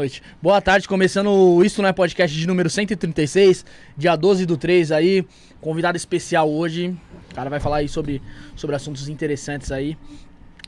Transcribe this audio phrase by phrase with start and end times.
[0.00, 0.22] noite.
[0.40, 3.66] Boa tarde, começando o Isso Não é Podcast de número 136,
[3.98, 5.26] dia 12 do 3 aí.
[5.60, 6.96] Convidado especial hoje.
[7.30, 8.22] O cara vai falar aí sobre,
[8.56, 9.98] sobre assuntos interessantes aí.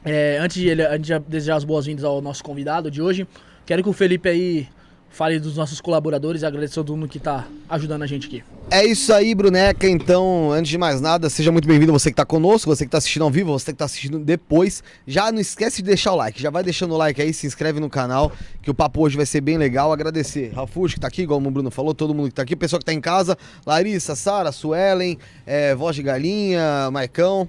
[0.05, 3.27] É, antes, de, ele, antes de desejar as boas-vindas ao nosso convidado de hoje,
[3.65, 4.69] quero que o Felipe aí
[5.09, 8.45] fale dos nossos colaboradores e agradecer a todo mundo que tá ajudando a gente aqui.
[8.75, 9.87] É isso aí, Bruneca.
[9.87, 12.97] Então, antes de mais nada, seja muito bem-vindo você que tá conosco, você que tá
[12.97, 14.83] assistindo ao vivo, você que tá assistindo depois.
[15.07, 17.79] Já não esquece de deixar o like, já vai deixando o like aí, se inscreve
[17.81, 18.33] no canal,
[18.63, 19.93] que o papo hoje vai ser bem legal.
[19.93, 22.81] Agradecer Rafuxo que tá aqui, igual o Bruno falou, todo mundo que tá aqui, pessoal
[22.81, 27.47] que tá em casa, Larissa, Sara, Suelen, é, Voz de Galinha, Maicão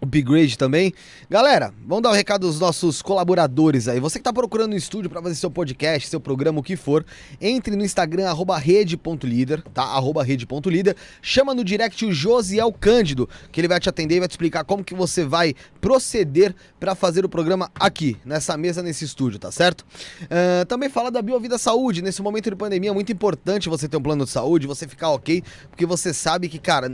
[0.00, 0.92] o Upgrade também.
[1.28, 4.00] Galera, vamos dar o um recado dos nossos colaboradores aí.
[4.00, 7.04] Você que está procurando um estúdio para fazer seu podcast, seu programa, o que for,
[7.40, 9.82] entre no Instagram, arroba rede.líder, tá?
[9.82, 10.96] Arroba rede.líder.
[11.22, 14.64] Chama no direct o Josiel Cândido, que ele vai te atender e vai te explicar
[14.64, 19.50] como que você vai proceder para fazer o programa aqui, nessa mesa, nesse estúdio, tá
[19.50, 19.84] certo?
[20.22, 22.02] Uh, também fala da Biovida Saúde.
[22.02, 25.10] Nesse momento de pandemia é muito importante você ter um plano de saúde, você ficar
[25.10, 26.88] ok, porque você sabe que, cara,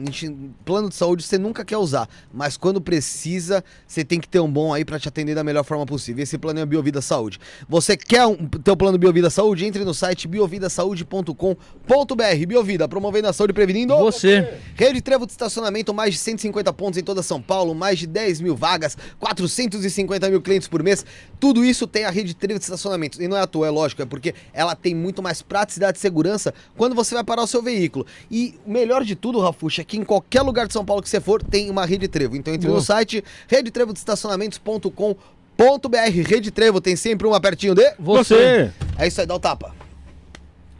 [0.64, 4.72] plano de saúde você nunca quer usar, mas quando você tem que ter um bom
[4.72, 6.22] aí para te atender da melhor forma possível.
[6.22, 7.38] Esse plano é Biovida Saúde.
[7.68, 9.64] Você quer um, ter o plano Biovida Saúde?
[9.64, 12.46] Entre no site biovidasaude.com.br.
[12.46, 14.54] Biovida, promovendo a saúde e prevenindo você.
[14.74, 18.40] Rede Trevo de estacionamento, mais de 150 pontos em toda São Paulo, mais de 10
[18.40, 21.04] mil vagas, 450 mil clientes por mês.
[21.38, 23.22] Tudo isso tem a Rede Trevo de estacionamento.
[23.22, 26.00] E não é à toa, é lógico, é porque ela tem muito mais praticidade e
[26.00, 28.06] segurança quando você vai parar o seu veículo.
[28.30, 31.08] E o melhor de tudo, Rafuxa, é que em qualquer lugar de São Paulo que
[31.08, 32.36] você for, tem uma Rede Trevo.
[32.36, 32.78] Então entre Boa.
[32.78, 36.26] no site redetrevodestacionamentos.com.br.
[36.26, 38.72] Rede Trevo tem sempre uma pertinho de você.
[38.98, 39.81] É isso aí, dá o um tapa.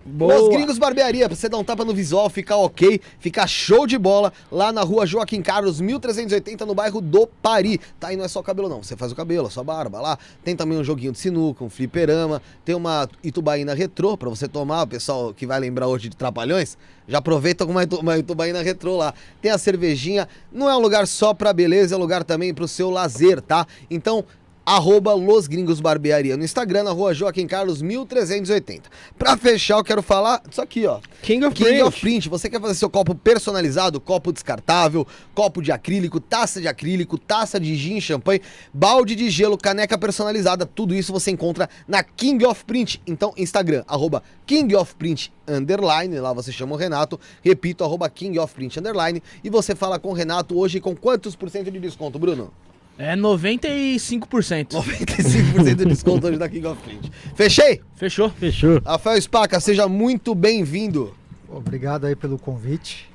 [0.05, 0.51] Boa.
[0.51, 4.33] Gringos Barbearia, pra você dar um tapa no visual, ficar ok, ficar show de bola,
[4.51, 7.81] lá na rua Joaquim Carlos, 1380, no bairro do Pari.
[8.01, 8.13] Tá?
[8.13, 10.19] E não é só cabelo não, você faz o cabelo, a sua barba lá.
[10.45, 14.83] Tem também um joguinho de sinuca, um fliperama, tem uma itubaína retrô pra você tomar,
[14.83, 16.77] o pessoal que vai lembrar hoje de Trapalhões,
[17.07, 19.15] já aproveita com uma itubaína retrô lá.
[19.41, 22.67] Tem a cervejinha, não é um lugar só pra beleza, é um lugar também pro
[22.67, 23.67] seu lazer, tá?
[23.91, 24.25] Então,
[24.65, 28.89] arroba Los Gringos Barbearia no Instagram, na rua Joaquim Carlos 1380.
[29.19, 31.01] Pra fechar, eu quero falar disso aqui, ó.
[31.23, 31.83] King of King Print.
[31.83, 32.29] of Print.
[32.29, 37.59] Você quer fazer seu copo personalizado, copo descartável, copo de acrílico, taça de acrílico, taça
[37.59, 38.41] de gin, champanhe,
[38.73, 43.03] balde de gelo, caneca personalizada, tudo isso você encontra na King of Print.
[43.07, 48.39] Então, Instagram, arroba King of Print underline, lá você chama o Renato, repito, arroba King
[48.39, 51.81] of Print underline, e você fala com o Renato hoje com quantos por cento de
[51.81, 52.53] desconto, Bruno?
[52.99, 54.69] É 95%.
[54.69, 57.11] 95% de desconto hoje da King of Print.
[57.35, 57.81] Fechei?
[57.97, 58.31] Fechou.
[58.31, 58.81] Fechou.
[58.85, 61.15] Rafael Spaca, seja muito bem-vindo.
[61.49, 63.12] Obrigado aí pelo convite.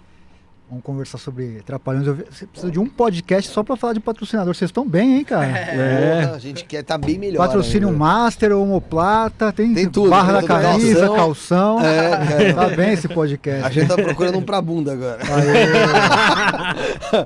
[0.69, 2.05] Vamos conversar sobre Trapalhões.
[2.05, 4.53] Você precisa de um podcast só pra falar de patrocinador.
[4.53, 5.47] Vocês estão bem, hein, cara?
[5.57, 6.23] É.
[6.23, 6.31] é.
[6.33, 7.45] A gente quer estar tá bem melhor.
[7.45, 7.99] Patrocínio ainda.
[7.99, 10.09] Master, homoplata, tem, tem tudo.
[10.09, 11.15] Barra da camisa, calção.
[11.15, 11.81] calção.
[11.81, 13.65] É, é, tá bem esse podcast.
[13.65, 15.19] A gente tá procurando um pra bunda agora.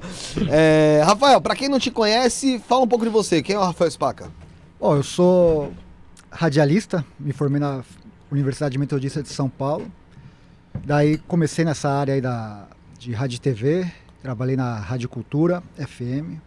[0.49, 3.41] é, Rafael, pra quem não te conhece, fala um pouco de você.
[3.41, 4.29] Quem é o Rafael Spaca?
[4.79, 5.71] Bom, eu sou
[6.29, 7.81] radialista, me formei na
[8.31, 9.91] Universidade Metodista de São Paulo.
[10.85, 12.67] Daí comecei nessa área aí da
[13.01, 16.37] de rádio e TV, trabalhei na Rádio Cultura FM,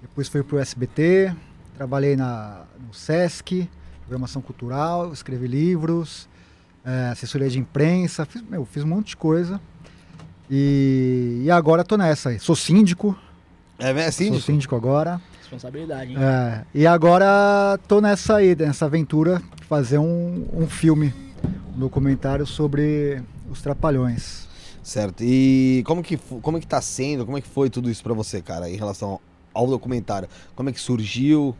[0.00, 1.34] depois fui para o SBT,
[1.76, 3.68] trabalhei na, no SESC,
[4.00, 6.30] programação cultural, escrevi livros,
[6.82, 9.60] é, assessoria de imprensa, fiz, meu, fiz um monte de coisa.
[10.50, 12.38] E, e agora tô nessa aí.
[12.38, 13.14] Sou síndico.
[13.78, 14.36] É, é síndico?
[14.36, 15.20] Sou síndico agora.
[15.40, 16.16] Responsabilidade, hein?
[16.18, 21.12] É, e agora tô nessa aí, nessa aventura, fazer um, um filme,
[21.76, 24.50] um documentário sobre os Trapalhões.
[24.82, 25.22] Certo.
[25.22, 28.42] E como que, como que tá sendo, como é que foi tudo isso para você,
[28.42, 29.20] cara, em relação
[29.54, 30.28] ao documentário?
[30.56, 31.56] Como é que surgiu?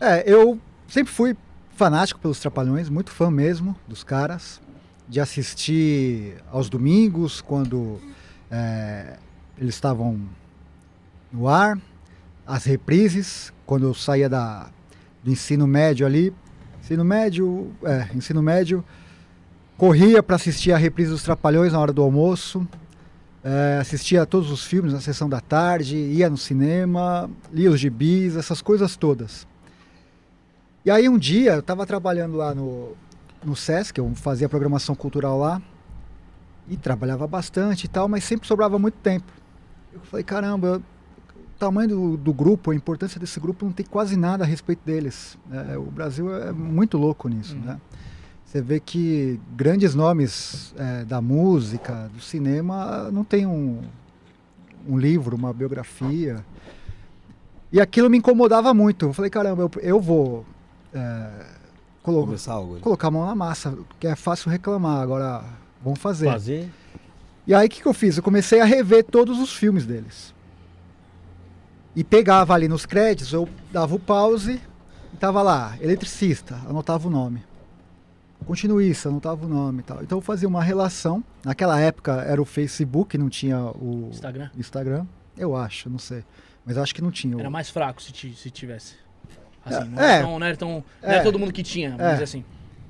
[0.00, 1.36] É, eu sempre fui
[1.70, 4.60] fanático pelos Trapalhões, muito fã mesmo dos caras,
[5.08, 7.98] de assistir aos domingos, quando
[8.50, 9.16] é,
[9.58, 10.20] eles estavam
[11.32, 11.78] no ar,
[12.46, 14.70] as reprises, quando eu saía da,
[15.22, 16.32] do ensino médio ali,
[16.80, 18.84] ensino médio, é, ensino médio,
[19.76, 22.66] Corria para assistir a reprise dos Trapalhões na hora do almoço,
[23.42, 28.36] é, assistia todos os filmes na sessão da tarde, ia no cinema, lia os gibis,
[28.36, 29.46] essas coisas todas.
[30.84, 32.92] E aí um dia eu estava trabalhando lá no,
[33.44, 35.60] no Sesc, eu fazia programação cultural lá,
[36.68, 39.30] e trabalhava bastante e tal, mas sempre sobrava muito tempo.
[39.92, 40.80] Eu falei, caramba,
[41.36, 44.80] o tamanho do, do grupo, a importância desse grupo, não tem quase nada a respeito
[44.84, 45.38] deles.
[45.50, 47.62] É, o Brasil é muito louco nisso, uhum.
[47.62, 47.80] né?
[48.54, 53.82] Você vê que grandes nomes é, da música, do cinema, não tem um,
[54.88, 56.46] um livro, uma biografia.
[57.72, 59.06] E aquilo me incomodava muito.
[59.06, 60.46] Eu falei, caramba, eu, eu vou
[60.94, 61.46] é,
[62.00, 62.78] colo- Começar algo.
[62.78, 65.42] colocar a mão na massa, que é fácil reclamar, agora
[65.82, 66.26] vamos fazer.
[66.30, 66.70] Fazer.
[67.48, 68.16] E aí o que, que eu fiz?
[68.18, 70.32] Eu comecei a rever todos os filmes deles.
[71.96, 74.60] E pegava ali nos créditos, eu dava o pause
[75.12, 77.42] e tava lá, eletricista, anotava o nome.
[78.46, 80.02] Continuista, anotava o nome e tal.
[80.02, 81.24] Então eu fazia uma relação.
[81.44, 84.50] Naquela época era o Facebook, não tinha o Instagram.
[84.56, 85.06] Instagram.
[85.36, 86.24] Eu acho, não sei.
[86.64, 87.36] Mas acho que não tinha.
[87.36, 88.94] o- Era mais fraco se, se tivesse.
[89.64, 90.12] Assim, não, É.
[90.16, 90.68] era tão, não era tão.
[91.02, 91.14] Não É.
[91.14, 92.10] era todo mundo que tinha, vamos É.
[92.12, 92.44] dizer assim.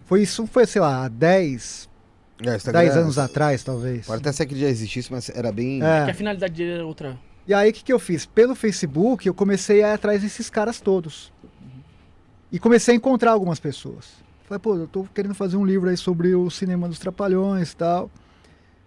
[0.07, 1.89] Foi isso, foi, sei lá, 10,
[2.45, 4.07] É, Instagram 10 é- anos atrás, talvez.
[4.07, 5.83] Pode até ser que já existisse, mas era bem.
[5.83, 5.99] É.
[5.99, 7.17] Porque a finalidade dele era outra.
[7.47, 8.27] E aí o que, que eu fiz?
[8.27, 11.33] Pelo Facebook eu comecei a ir atrás desses caras todos.
[12.51, 14.24] E comecei a encontrar algumas pessoas.
[14.55, 17.77] Falei, pô, eu tô querendo fazer um livro aí sobre o cinema dos trapalhões e
[17.77, 18.11] tal.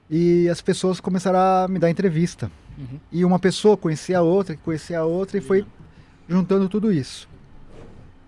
[0.10, 2.50] E as pessoas começaram a me dar entrevista.
[2.78, 3.00] Uhum.
[3.12, 5.66] E uma pessoa conhecia a outra, que conhecia a outra, e foi
[6.28, 7.28] juntando tudo isso.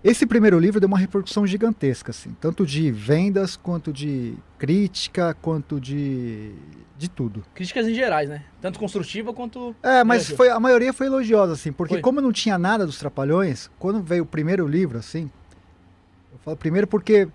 [0.04, 5.80] Esse primeiro livro deu uma repercussão gigantesca, assim, tanto de vendas, quanto de crítica, quanto
[5.80, 6.54] de,
[6.98, 7.44] de tudo.
[7.54, 8.44] Críticas em gerais, né?
[8.62, 9.76] Tanto construtiva quanto.
[9.84, 12.02] É, mas foi, a maioria foi elogiosa, assim, porque Foi.
[12.02, 15.30] como não tinha nada dos Trapalhões, quando veio o primeiro livro, assim,
[16.44, 17.28] falo primeiro porque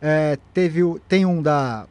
[0.00, 1.86] é, teve, tem um da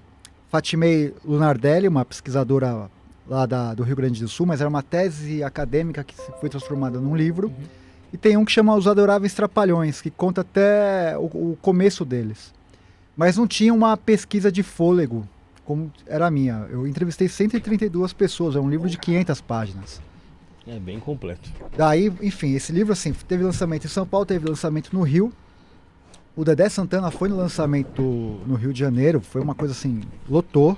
[0.49, 2.89] Fatimei Lunardelli, uma pesquisadora
[3.27, 6.99] lá da- do Rio Grande do Sul, mas era uma tese acadêmica que foi transformada
[6.99, 7.53] num livro, Uhum.
[8.11, 12.53] e tem um que chama Os Adoráveis Trapalhões, que conta até o, o começo deles.
[13.15, 15.25] Mas não tinha uma pesquisa de fôlego,
[15.63, 16.67] como era a minha.
[16.69, 20.01] Eu entrevistei 132 pessoas, é um livro de 500 páginas.
[20.67, 21.49] É bem completo.
[21.77, 25.31] Daí, enfim, esse livro assim, teve lançamento em São Paulo, teve lançamento no Rio.
[26.35, 28.01] O Dedé Santana foi no lançamento
[28.45, 30.77] no Rio de Janeiro, foi uma coisa assim, lotou.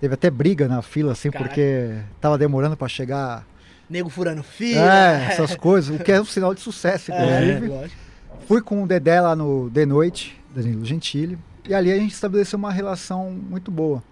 [0.00, 3.46] Teve até briga na fila, assim, porque tava demorando para chegar.
[3.88, 4.80] Nego furando fila.
[4.80, 7.68] É, essas coisas, o que é um sinal de sucesso, É, inclusive.
[7.68, 8.00] lógico.
[8.46, 12.58] Fui com o Dedé lá no The Noite, Danilo Gentili, e ali a gente estabeleceu
[12.58, 14.02] uma relação muito boa.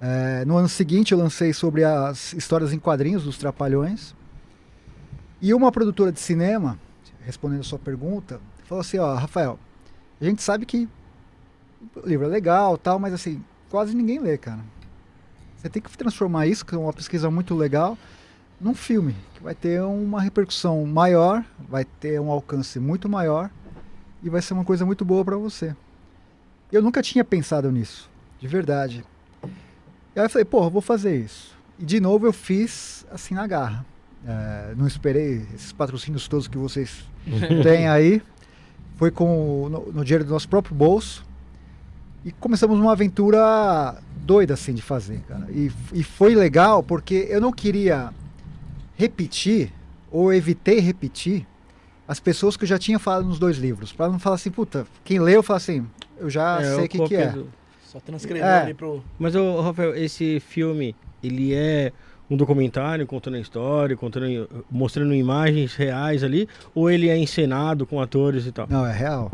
[0.00, 4.14] É, no ano seguinte eu lancei sobre as histórias em quadrinhos dos Trapalhões.
[5.42, 6.78] E uma produtora de cinema,
[7.24, 9.58] respondendo a sua pergunta, falou assim, ó, Rafael,
[10.20, 10.88] a gente sabe que
[11.94, 14.60] o livro é legal tal, mas assim, quase ninguém lê, cara.
[15.56, 17.96] Você tem que transformar isso, que é uma pesquisa muito legal,
[18.60, 23.50] num filme, que vai ter uma repercussão maior, vai ter um alcance muito maior
[24.22, 25.74] e vai ser uma coisa muito boa para você.
[26.72, 29.04] Eu nunca tinha pensado nisso, de verdade.
[30.14, 31.56] E aí eu falei, pô, eu vou fazer isso.
[31.78, 33.84] E de novo eu fiz assim na garra.
[34.26, 37.04] É, não esperei esses patrocínios todos que vocês
[37.62, 38.22] têm aí.
[38.96, 41.24] Foi com o- no, no dinheiro do nosso próprio bolso.
[42.24, 45.46] E começamos uma aventura doida assim de fazer, cara.
[45.50, 48.12] E, e foi legal porque eu não queria
[48.96, 49.72] repetir,
[50.10, 51.46] ou evitei repetir,
[52.08, 53.92] as pessoas que eu já tinha falado nos dois livros.
[53.92, 55.86] Para não falar assim, puta, quem leu fala assim,
[56.18, 57.28] eu já É, sei o o que, que é.
[57.30, 57.48] do-
[57.84, 58.62] Só transcreveu É.
[58.62, 59.02] ali pro.
[59.18, 61.92] Mas, ô, Rafael, esse filme, ele é
[62.30, 68.00] um documentário contando a história, contando, mostrando imagens reais ali, ou ele é encenado com
[68.00, 68.66] atores e tal?
[68.68, 69.30] Não, é real.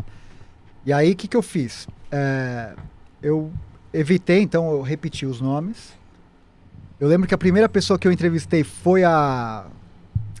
[0.85, 1.87] E aí, o que, que eu fiz?
[2.11, 2.73] É,
[3.21, 3.51] eu
[3.93, 5.93] evitei, então, eu repeti os nomes.
[6.99, 9.65] Eu lembro que a primeira pessoa que eu entrevistei foi a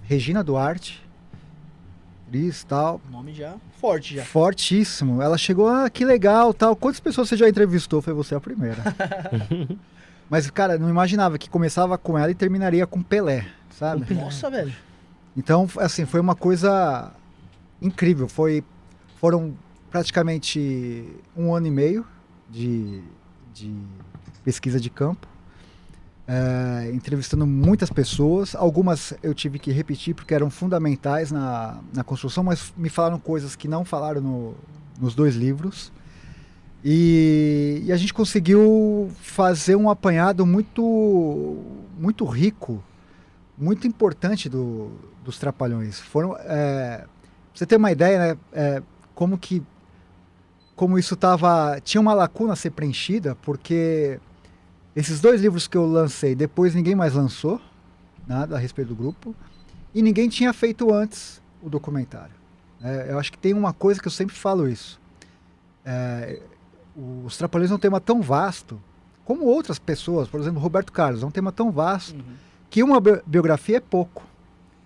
[0.03, 1.01] Regina Duarte.
[2.27, 3.01] Atriz, tal.
[3.11, 4.23] Nome já forte já.
[4.23, 5.21] Fortíssimo.
[5.21, 6.73] Ela chegou, ah, que legal, tal.
[6.73, 8.01] Quantas pessoas você já entrevistou?
[8.01, 8.77] Foi você a primeira.
[10.29, 14.13] Mas, cara, não imaginava que começava com ela e terminaria com Pelé, sabe?
[14.13, 14.73] Nossa, velho.
[15.35, 17.11] Então, assim, foi uma coisa
[17.81, 18.27] incrível.
[18.27, 18.63] Foi,
[19.19, 19.53] foram
[19.91, 22.05] praticamente um ano e meio
[22.49, 23.01] de,
[23.53, 23.73] de
[24.43, 25.27] pesquisa de campo,
[26.27, 28.55] é, entrevistando muitas pessoas.
[28.55, 33.55] Algumas eu tive que repetir porque eram fundamentais na, na construção, mas me falaram coisas
[33.55, 34.55] que não falaram no-
[34.99, 35.91] nos dois livros.
[36.83, 41.63] E, e a gente conseguiu fazer um apanhado muito,
[41.97, 42.83] muito rico,
[43.57, 44.91] muito importante do,
[45.23, 45.99] dos Trapalhões.
[45.99, 47.05] Foram, é,
[47.53, 48.83] você ter uma ideia, né, é,
[49.15, 49.63] como que
[50.75, 54.19] como isso tava tinha uma lacuna a ser preenchida, porque
[54.95, 57.61] esses dois livros que eu lancei, depois ninguém mais lançou
[58.27, 59.35] nada a respeito do grupo
[59.93, 62.33] e ninguém tinha feito antes o documentário.
[62.83, 64.99] É, eu acho que tem uma coisa que eu sempre falo isso.
[65.85, 66.41] É,
[66.95, 68.79] os Trapalhões é um tema tão vasto,
[69.25, 72.21] como outras pessoas, por exemplo, Roberto Carlos, é um tema tão vasto Uhum.
[72.69, 74.23] que uma bi- biografia é pouco.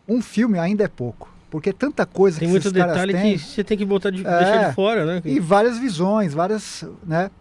[0.07, 1.33] Um filme ainda é pouco.
[1.49, 4.19] Porque é tanta coisa Tem que muito detalhe têm, que você tem que botar de,
[4.25, 4.37] É.
[4.39, 5.21] deixar de fora, né?
[5.23, 7.31] e várias visões, várias, né?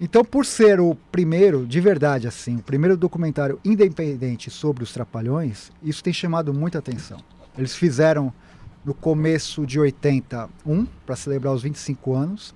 [0.00, 5.72] Então, por ser o primeiro, de verdade, assim, o primeiro documentário independente sobre os Trapalhões,
[5.82, 7.18] isso tem chamado muita atenção.
[7.58, 8.32] Eles fizeram
[8.84, 12.54] no começo de 81, para celebrar os 25 anos,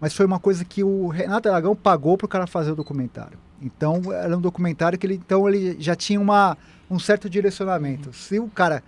[0.00, 3.38] mas foi uma coisa que o Renato Aragão pagou para o cara fazer o documentário.
[3.60, 6.56] Então era um documentário que ele, então ele já tinha uma,
[6.90, 8.12] um certo direcionamento.
[8.12, 8.82] Se o cara,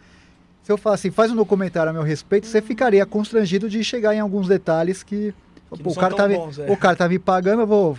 [0.63, 4.15] se eu falar assim, faz um documentário a meu respeito, você ficaria constrangido de chegar
[4.15, 5.35] em alguns detalhes que,
[5.73, 6.71] Que pô, o cara tá me, bons, é.
[6.71, 7.99] o cara tá me pagando, eu vou.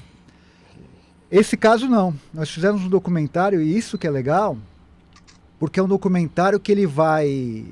[1.30, 2.14] Esse caso não.
[2.34, 4.58] Nós fizemos um documentário e isso que é legal,
[5.60, 7.66] porque é um documentário que ele vai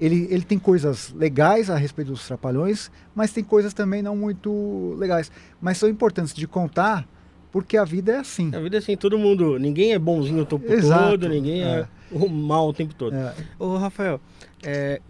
[0.00, 4.94] ele, ele tem coisas legais a respeito dos trapalhões, mas tem coisas também não muito
[4.98, 5.30] legais.
[5.60, 7.06] Mas são importantes de contar,
[7.52, 8.50] porque a vida é assim.
[8.54, 9.58] A vida é assim, todo mundo.
[9.58, 11.88] Ninguém é bonzinho o tempo Exato, todo, ninguém é, é.
[12.10, 13.14] o mal o tempo todo.
[13.14, 14.20] É, Ô, Rafael,
[14.62, 15.00] é,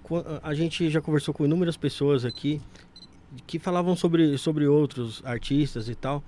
[0.42, 2.61] a gente já conversou com inúmeras pessoas aqui
[3.47, 6.23] que falavam sobre, sobre outros artistas e tal.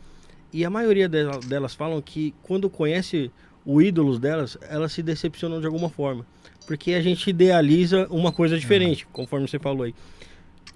[0.52, 3.31] E a maioria dela- delas falam que quando conhece
[3.64, 6.26] o ídolos delas, elas se decepcionam de alguma forma.
[6.66, 9.95] Porque a gente idealiza uma coisa diferente, conforme você falou aí.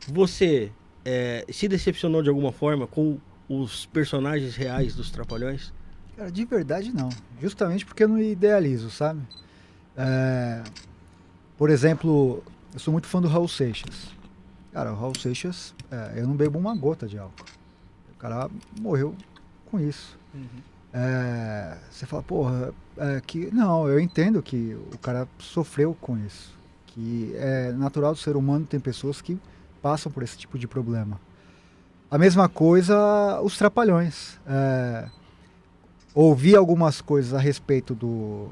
[0.09, 0.71] Você
[1.05, 5.73] é, se decepcionou de alguma forma com os personagens reais dos Trapalhões?
[6.16, 7.09] Cara, de verdade não.
[7.40, 9.21] Justamente porque eu não idealizo, sabe?
[9.97, 10.62] É,
[11.57, 14.09] por exemplo, eu sou muito fã do Raul Seixas.
[14.73, 17.45] Cara, o Raul Seixas, é, eu não bebo uma gota de álcool.
[18.14, 18.50] O cara
[18.81, 19.14] morreu
[19.66, 20.19] com isso.
[20.99, 23.53] É, você fala, porra, é, que.
[23.53, 26.57] Não, eu entendo que o cara sofreu com isso.
[26.87, 29.38] Que é natural do ser humano, tem pessoas que
[29.83, 31.21] passam por esse tipo de problema.
[32.11, 32.97] A mesma coisa
[33.43, 34.41] os trapalhões.
[34.47, 35.07] É,
[36.15, 38.49] ouvi algumas coisas a respeito do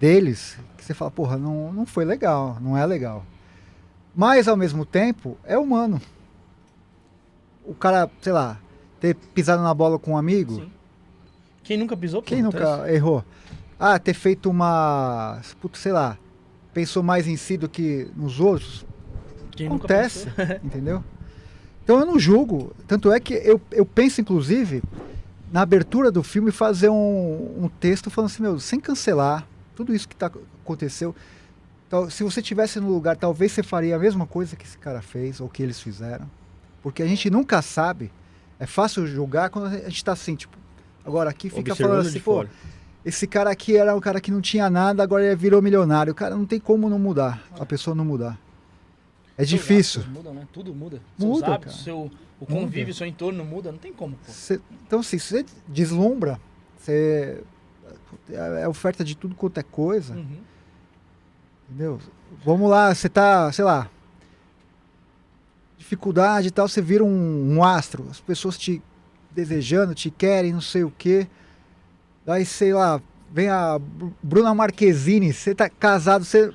[0.00, 3.22] deles que você fala, porra, não, não foi legal, não é legal.
[4.16, 6.00] Mas ao mesmo tempo é humano.
[7.66, 8.58] O cara, sei lá,
[8.98, 10.72] ter pisado na bola com um amigo, Sim.
[11.62, 12.22] Quem nunca pisou?
[12.22, 12.64] quem acontece.
[12.64, 13.24] nunca errou?
[13.78, 16.18] Ah, ter feito uma, putz, sei lá,
[16.72, 18.86] pensou mais em si do que nos outros,
[19.50, 20.28] Quem acontece,
[20.62, 21.02] entendeu?
[21.82, 22.74] Então eu não julgo.
[22.86, 24.82] Tanto é que eu, eu penso, inclusive,
[25.50, 30.08] na abertura do filme, fazer um, um texto falando assim, meu, sem cancelar tudo isso
[30.08, 30.30] que tá,
[30.62, 31.14] aconteceu.
[31.86, 35.02] Então, se você tivesse no lugar, talvez você faria a mesma coisa que esse cara
[35.02, 36.30] fez, ou que eles fizeram.
[36.82, 38.10] Porque a gente nunca sabe.
[38.58, 40.56] É fácil julgar quando a gente tá assim, tipo.
[41.04, 42.50] Agora aqui fica Observando falando assim, pô, fora.
[43.04, 46.14] esse cara aqui era um cara que não tinha nada, agora ele virou milionário.
[46.14, 47.42] Cara, não tem como não mudar.
[47.58, 48.38] A pessoa não mudar.
[49.36, 50.02] É difícil.
[50.08, 50.46] Mudam, né?
[50.52, 51.00] Tudo muda.
[51.18, 51.84] Muda, Seus hábitos, cara.
[51.84, 53.72] seu, o convívio, seu entorno muda.
[53.72, 54.30] Não tem como, pô.
[54.30, 56.38] Cê- então, assim, se você deslumbra,
[56.76, 57.42] você
[58.30, 60.36] é oferta de tudo quanto é coisa, Uhum.
[61.68, 61.98] entendeu?
[62.44, 63.88] Vamos lá, você tá, sei lá,
[65.78, 68.80] dificuldade e tal, você vira um, um astro, as pessoas te
[69.34, 71.26] desejando, te querem, não sei o quê.
[72.24, 73.00] Daí, sei lá,
[73.32, 76.52] vem a Bru- Bruna Marquezine, você tá casado, você,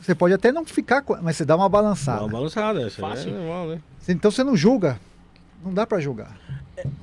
[0.00, 2.22] você pode até não ficar com mas você dá uma Dá balançada.
[2.22, 3.30] uma balançada, essa Fácil.
[3.30, 3.80] é normal, né?
[4.08, 4.98] Então você não julga,
[5.64, 6.36] não dá pra julgar.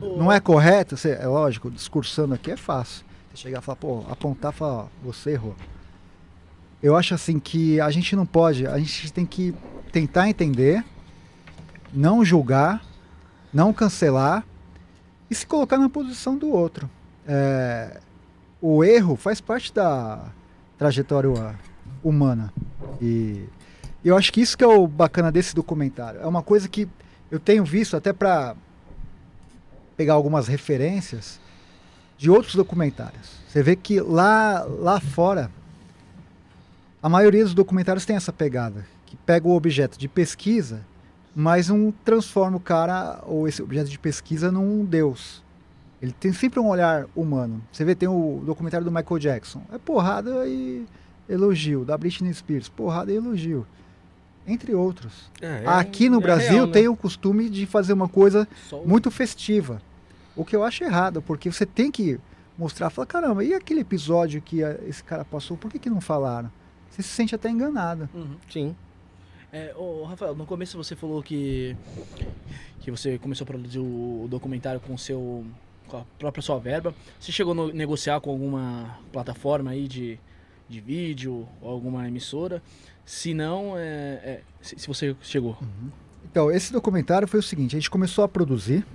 [0.01, 3.05] Não é correto, você, é lógico, discursando aqui é fácil.
[3.29, 5.55] Você chegar e falar, pô, apontar e falar, ó, você errou.
[6.81, 9.53] Eu acho assim que a gente não pode, a gente tem que
[9.91, 10.83] tentar entender,
[11.93, 12.83] não julgar,
[13.53, 14.43] não cancelar
[15.29, 16.89] e se colocar na posição do outro.
[17.27, 17.99] É,
[18.61, 20.25] o erro faz parte da
[20.77, 21.29] trajetória
[22.03, 22.53] humana.
[23.01, 23.45] E
[24.03, 26.21] eu acho que isso que é o bacana desse documentário.
[26.21, 26.87] É uma coisa que
[27.29, 28.55] eu tenho visto até para
[29.95, 31.39] pegar algumas referências
[32.17, 33.39] de outros documentários.
[33.47, 35.51] Você vê que lá, lá fora,
[37.01, 40.85] a maioria dos documentários tem essa pegada, que pega o objeto de pesquisa,
[41.41, 45.41] mas não transforma o cara, ou esse objeto de pesquisa, num deus.
[46.01, 47.61] Ele tem sempre um olhar humano.
[47.71, 49.61] Você vê, tem o documentário do Michael Jackson.
[49.71, 50.85] É porrada e
[51.29, 51.85] elogio.
[51.85, 53.65] Da Britney Spears, porrada e elogio.
[54.45, 55.29] Entre outros.
[55.41, 56.73] É, é- Aqui no é Brasil real, né?
[56.73, 59.81] tem o costume de fazer uma coisa o- muito festiva.
[60.35, 62.19] O que eu acho errado, porque você tem que
[62.57, 66.51] mostrar, falar, caramba, e aquele episódio que esse cara passou, por que, que não falaram?
[66.89, 68.09] Você se sente até enganado.
[68.13, 68.35] Uhum.
[68.51, 68.75] Sim.
[69.51, 71.75] É, ô, Rafael, no começo você falou que,
[72.81, 75.43] que você começou a produzir o documentário com, seu,
[75.87, 76.93] com a própria sua verba.
[77.19, 80.19] Você chegou a negociar com alguma plataforma aí de,
[80.67, 82.61] de vídeo ou alguma emissora?
[83.03, 83.81] Se não, é,
[84.23, 85.57] é, se, se você chegou.
[86.29, 88.85] Então, esse documentário foi o seguinte, a gente começou a produzir.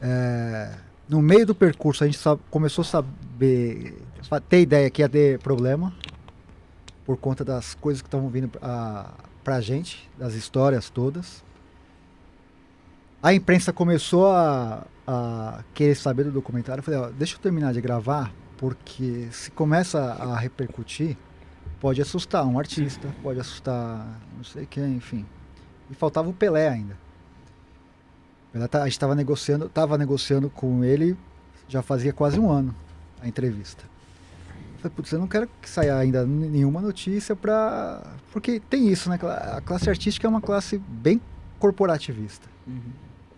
[0.00, 0.72] é,
[1.08, 2.18] no meio do percurso, a gente
[2.48, 3.96] começou a saber,
[4.48, 5.92] ter ideia que ia ter problema,
[7.06, 9.12] por conta das coisas que estavam vindo pra,
[9.44, 11.44] pra gente, das histórias todas.
[13.22, 16.80] A imprensa começou a, a querer saber do documentário.
[16.80, 21.16] Eu falei, ó, deixa eu terminar de gravar, porque se começa a repercutir,
[21.80, 25.24] pode assustar um artista, pode assustar não sei quem, enfim.
[25.88, 26.98] E faltava o Pelé ainda.
[28.68, 31.16] Tá- a gente estava negociando, negociando com ele
[31.68, 32.74] já fazia quase um ano
[33.20, 33.84] a entrevista.
[34.86, 38.02] Falei, putz, eu não quero que saia ainda nenhuma notícia pra.
[38.32, 39.18] Porque tem isso, né?
[39.52, 41.20] A classe artística é uma classe bem
[41.58, 42.48] corporativista.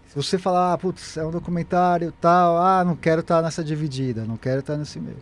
[0.09, 4.25] Se você falar, ah, putz, é um documentário tal, ah, não quero estar nessa dividida,
[4.25, 5.19] não quero estar nesse meio.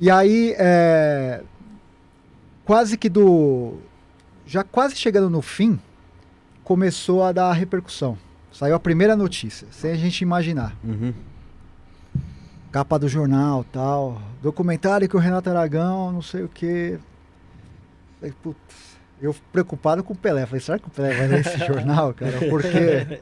[0.00, 1.42] E aí, é,
[2.64, 3.78] quase que do.
[4.46, 5.78] Já quase chegando no fim,
[6.64, 8.18] começou a dar repercussão.
[8.52, 10.76] Saiu a primeira notícia, sem a gente imaginar.
[10.84, 11.14] Uhum.
[12.72, 14.20] Capa do jornal tal.
[14.42, 16.98] Documentário que o Renato Aragão, não sei o quê.
[18.18, 20.46] Falei, putz, eu preocupado com o Pelé.
[20.46, 22.32] Falei, será que o Pelé vai ler esse jornal, cara?
[22.48, 23.20] Porque.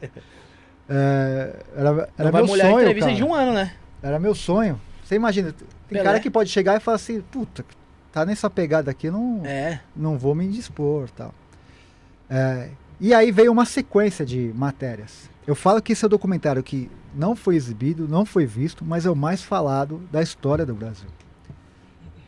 [0.89, 2.81] é, era era meu molhar a sonho.
[2.83, 3.17] entrevista cara.
[3.17, 3.75] de um ano, né?
[4.03, 4.81] Era meu sonho.
[5.05, 6.05] Você imagina, tem Pelé.
[6.05, 7.65] cara que pode chegar e falar assim, puta,
[8.13, 9.81] tá nessa pegada aqui, não, É.
[9.97, 11.35] não vou me indispor tal.
[12.29, 12.69] É,
[13.01, 15.29] e aí veio uma sequência de matérias.
[15.45, 19.07] Eu falo que esse é o documentário que não foi exibido, não foi visto, mas
[19.07, 21.09] é o mais falado da história do Brasil.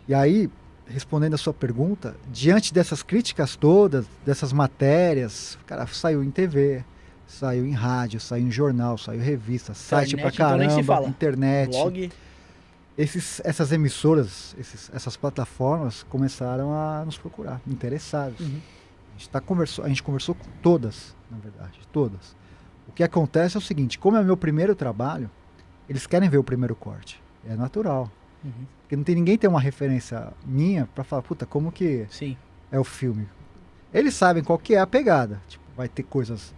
[0.09, 0.51] E aí,
[0.87, 6.85] respondendo a sua pergunta, diante dessas críticas todas, dessas matérias, cara, saiu em TV,
[7.27, 10.75] saiu em rádio, saiu em jornal, saiu em revista, site pra Internet, então nem se
[10.77, 11.09] caramba, fala.
[11.09, 11.71] internet.
[11.71, 12.12] Blog.
[12.99, 18.38] Esses, essas emissoras, esses- essas plataformas começaram a nos procurar, interessados.
[18.40, 18.61] Uhum.
[19.14, 22.37] A, gente tá conversou, a gente conversou com todas, na verdade, todas.
[22.88, 25.31] O que acontece é o seguinte, como é meu primeiro trabalho,
[25.88, 27.23] eles querem ver o primeiro corte.
[27.47, 28.11] É natural.
[28.45, 28.66] Uhum.
[28.83, 32.37] Porque não tem ninguém tem uma referência minha pra falar, puta, como que Sim.
[32.71, 33.29] é o filme.
[33.92, 35.40] Eles sabem qual que é a pegada.
[35.49, 36.55] Tipo, vai ter coisas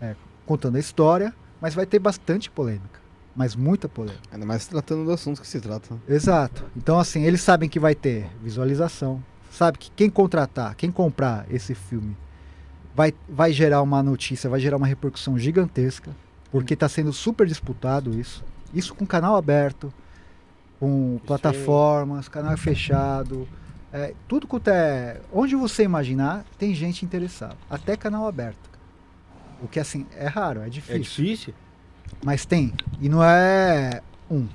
[0.00, 0.14] é,
[0.46, 3.00] contando a história, mas vai ter bastante polêmica.
[3.34, 4.22] Mas muita polêmica.
[4.30, 5.96] Ainda mais tratando do assunto que se trata.
[6.08, 6.64] Exato.
[6.76, 9.22] Então, assim, eles sabem que vai ter visualização.
[9.50, 12.16] Sabe que quem contratar, quem comprar esse filme,
[12.94, 16.10] vai, vai gerar uma notícia, vai gerar uma repercussão gigantesca.
[16.50, 18.44] Porque está sendo super disputado isso.
[18.72, 19.92] Isso com canal aberto,
[20.78, 23.48] com plataformas, canal fechado.
[23.92, 25.20] é, tudo quanto é.
[25.32, 27.56] Onde você imaginar, tem gente interessada.
[27.68, 28.70] Até canal aberto.
[29.62, 31.24] O que, assim, é raro, é É difícil.
[31.24, 31.54] difícil?
[32.22, 32.72] Mas tem.
[33.00, 34.46] E não é um,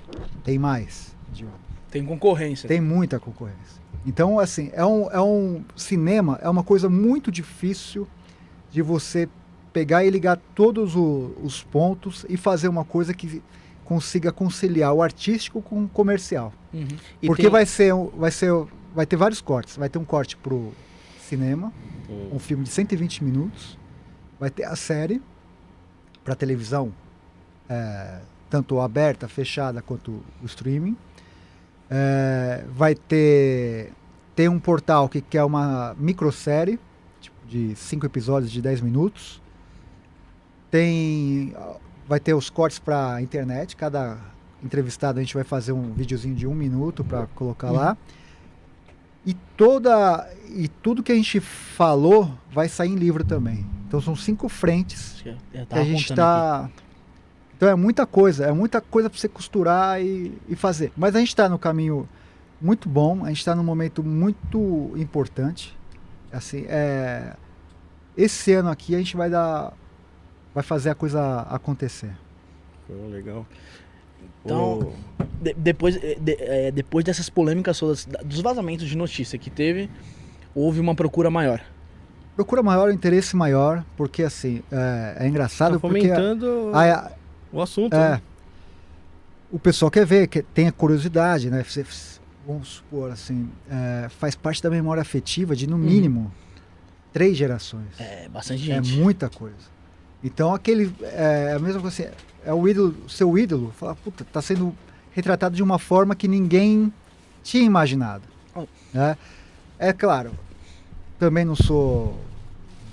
[0.43, 1.49] tem mais de um.
[1.89, 2.67] Tem concorrência.
[2.67, 3.79] Tem muita concorrência.
[4.05, 8.07] Então, assim, é um, é um cinema, é uma coisa muito difícil
[8.71, 9.27] de você
[9.73, 13.41] pegar e ligar todos o- os pontos e fazer uma coisa que
[13.85, 16.53] consiga conciliar o artístico com o comercial.
[16.73, 16.87] Uhum.
[17.25, 18.51] Porque tem- vai ser, vai ser,
[18.95, 19.77] vai ter vários cortes.
[19.77, 20.71] Vai ter um corte pro
[21.19, 21.71] cinema,
[22.09, 22.29] Hum.
[22.33, 23.77] um filme de 120 minutos.
[24.39, 25.21] Vai ter a série
[26.23, 26.91] para televisão,
[27.67, 30.95] é, tanto aberta, fechada, quanto o streaming.
[31.89, 33.91] É, vai ter
[34.35, 36.79] tem um portal que quer uma microsérie
[37.49, 39.41] de 5 episódios de 10 minutos.
[40.69, 41.53] Tem
[42.07, 43.75] vai ter os cortes para internet.
[43.75, 44.17] Cada
[44.63, 47.97] entrevistado a gente vai fazer um videozinho de um minuto para colocar lá.
[49.25, 53.65] E toda e tudo que a gente falou vai sair em livro também.
[53.87, 55.35] Então são cinco frentes que
[55.69, 56.69] a gente está.
[57.55, 60.91] Então é muita coisa, é muita coisa para você costurar e, e fazer.
[60.95, 62.07] Mas a gente está no caminho
[62.61, 65.77] muito bom, a gente está num momento muito importante.
[66.31, 67.33] Assim, é,
[68.17, 69.73] esse ano aqui a gente vai dar,
[70.53, 72.11] vai fazer a coisa acontecer.
[72.87, 73.45] Pô, legal.
[74.43, 74.93] Então- Ô,
[75.41, 79.49] De- depois, eh, de- eh, depois dessas polêmicas todas, da- dos vazamentos de notícia que
[79.49, 79.89] teve,
[80.53, 81.61] houve uma procura maior.
[82.35, 87.11] Procura maior, interesse maior, porque assim é, é engraçado tá porque fomentando a- a-
[87.53, 87.93] o assunto.
[87.95, 88.11] É.
[88.11, 88.21] né?
[89.51, 91.63] O pessoal quer ver, que tem a curiosidade, né?
[91.63, 91.85] Você,
[92.49, 96.31] vamos supor assim, é, faz parte da memória afetiva de no mínimo
[97.13, 97.87] três gerações.
[97.99, 98.97] É, bastante É, gente.
[98.97, 99.55] muita coisa.
[100.23, 102.11] Então aquele é a mesma coisa assim,
[102.43, 104.75] é o ídolo, seu ídolo, fala, puta, tá sendo
[105.11, 106.91] retratado de uma forma que ninguém
[107.43, 108.23] tinha imaginado.
[108.55, 108.65] Oh.
[108.93, 109.15] né?
[109.77, 110.31] É claro,
[111.19, 112.19] também não sou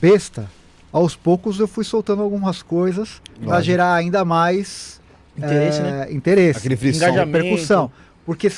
[0.01, 0.49] besta.
[0.93, 5.01] Aos poucos eu fui soltando algumas coisas para gerar ainda mais
[5.37, 6.13] Interesse, é, né?
[6.13, 7.09] interesse, Aquele frição.
[7.09, 7.37] Engajamento.
[7.37, 7.91] repercussão.
[8.25, 8.49] Porque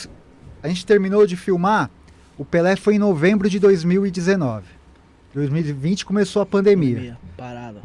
[0.63, 1.91] a gente terminou de filmar,
[2.37, 4.65] o Pelé foi em novembro de 2019.
[5.35, 7.83] 2020 começou a pandemia, Parada.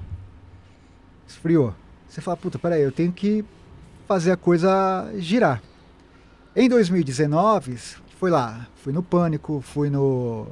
[1.28, 1.74] esfriou.
[2.08, 3.44] Você fala, puta, peraí, eu tenho que
[4.08, 5.62] fazer a coisa girar.
[6.56, 7.78] Em 2019,
[8.20, 10.48] foi lá, fui no Pânico, fui no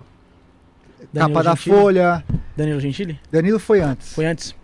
[1.14, 1.76] Danilo Capa da Gentili?
[1.76, 2.26] Folha.
[2.58, 3.20] Danilo Gentili?
[3.32, 4.14] Danilo foi antes.
[4.14, 4.56] Foi antes.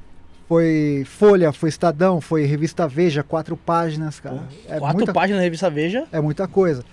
[0.48, 4.43] Foi Folha, foi Estadão, foi Revista Veja, quatro páginas, cara.
[4.67, 6.08] É Quatro muita páginas da revista Veja.
[6.12, 6.84] É muita coisa.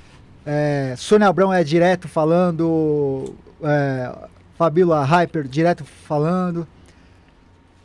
[0.47, 4.13] É, Sônia Abrão é direto falando, é,
[4.59, 6.67] Fabíola Hyper direto falando.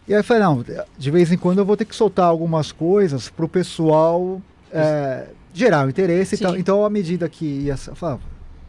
[0.07, 0.65] E aí eu falei, não,
[0.97, 4.41] de vez em quando eu vou ter que soltar algumas coisas pro pessoal
[4.71, 6.57] é, gerar o interesse e tal.
[6.57, 8.19] Então, à medida que ia, eu falava,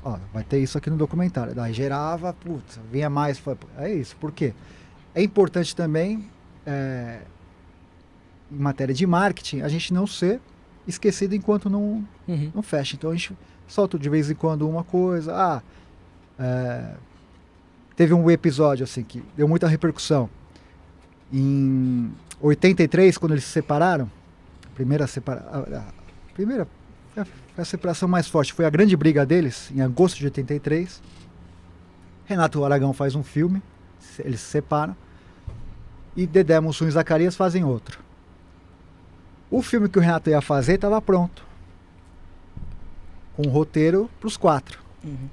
[0.05, 1.55] ó, vai ter isso aqui no documentário.
[1.55, 3.39] Daí gerava, putz, vinha mais.
[3.39, 4.53] falei, É isso, por quê?
[5.15, 6.27] É importante também,
[6.67, 7.21] é,
[8.53, 10.41] em matéria de marketing, a gente não ser
[10.87, 12.51] esquecido enquanto não, Uhum.
[12.55, 12.97] não fecha.
[12.97, 13.33] Então a gente
[13.71, 15.35] solta de vez em quando uma coisa.
[15.35, 15.63] Ah,
[16.39, 16.95] é,
[17.97, 20.29] teve um episódio assim que deu muita repercussão.
[21.33, 24.11] Em 83, quando eles se separaram,
[24.67, 25.87] a primeira separa,
[26.35, 26.67] primeira
[27.17, 27.25] a,
[27.63, 31.01] a separação mais forte, foi a grande briga deles em agosto de 83.
[32.27, 33.63] Renato Aragão faz um filme,
[34.19, 34.97] eles se separam.
[36.17, 38.01] E Dedé Mussum e Zacarias fazem outro.
[39.49, 41.50] O filme que o Renato ia fazer estava pronto
[43.41, 44.81] com um roteiro para os quatro.
[45.03, 45.29] Uhum.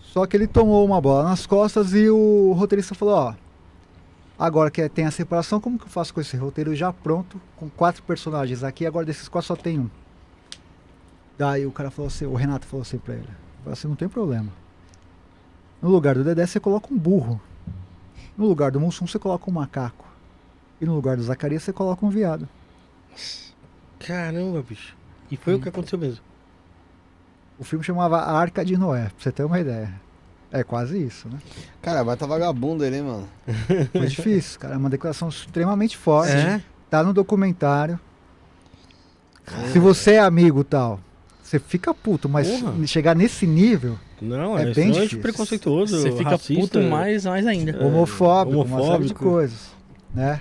[0.00, 3.34] Só que ele tomou uma bola nas costas e o roteirista falou: Ó,
[4.38, 7.70] agora que tem a separação, como que eu faço com esse roteiro já pronto, com
[7.70, 9.88] quatro personagens aqui, agora desses quatro só tem um.
[11.38, 13.28] Daí o cara falou assim: o Renato falou assim pra ele:
[13.62, 14.52] falou assim, não tem problema.
[15.80, 17.40] No lugar do Dedé você coloca um burro.
[18.36, 20.06] No lugar do Mussum você coloca um macaco.
[20.80, 22.48] E no lugar do Zacarias você coloca um viado.
[23.98, 24.96] Caramba, bicho.
[25.30, 26.31] E foi o que aconteceu mesmo.
[27.62, 29.88] O filme chamava Arca de Noé, pra você ter uma ideia.
[30.50, 31.38] É quase isso, né?
[31.80, 33.28] Cara, vai tá vagabundo ele, hein, mano.
[33.92, 34.74] Foi difícil, cara.
[34.74, 36.32] É uma declaração extremamente forte.
[36.32, 36.60] É?
[36.90, 38.00] Tá no documentário.
[39.70, 40.98] Se você é amigo tal,
[41.40, 42.84] você fica puto, mas Porra.
[42.84, 45.20] chegar nesse nível, Não, É é, bem difícil.
[45.20, 46.00] preconceituoso.
[46.00, 46.60] Você fica racista.
[46.62, 47.70] puto mais, mais ainda.
[47.70, 49.24] É, homofóbico, uma série de homofóbico.
[49.24, 49.70] coisas,
[50.12, 50.40] né?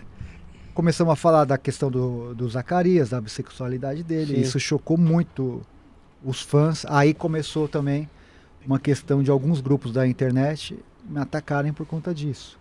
[0.73, 4.33] Começamos a falar da questão do, do Zacarias, da bissexualidade dele.
[4.37, 4.41] Sim.
[4.41, 5.61] Isso chocou muito
[6.23, 6.85] os fãs.
[6.87, 8.09] Aí começou também
[8.65, 10.77] uma questão de alguns grupos da internet
[11.09, 12.59] me atacarem por conta disso.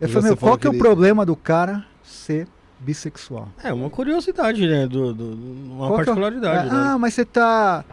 [0.00, 2.46] Eu falei, meu, qual que é o ele- problema do cara ser
[2.80, 3.48] bissexual?
[3.62, 4.86] É, uma curiosidade, né?
[4.86, 5.32] Do, do-
[5.72, 6.68] uma Qual que é o- particularidade.
[6.68, 6.78] É, né?
[6.78, 7.84] Ah, mas você tá.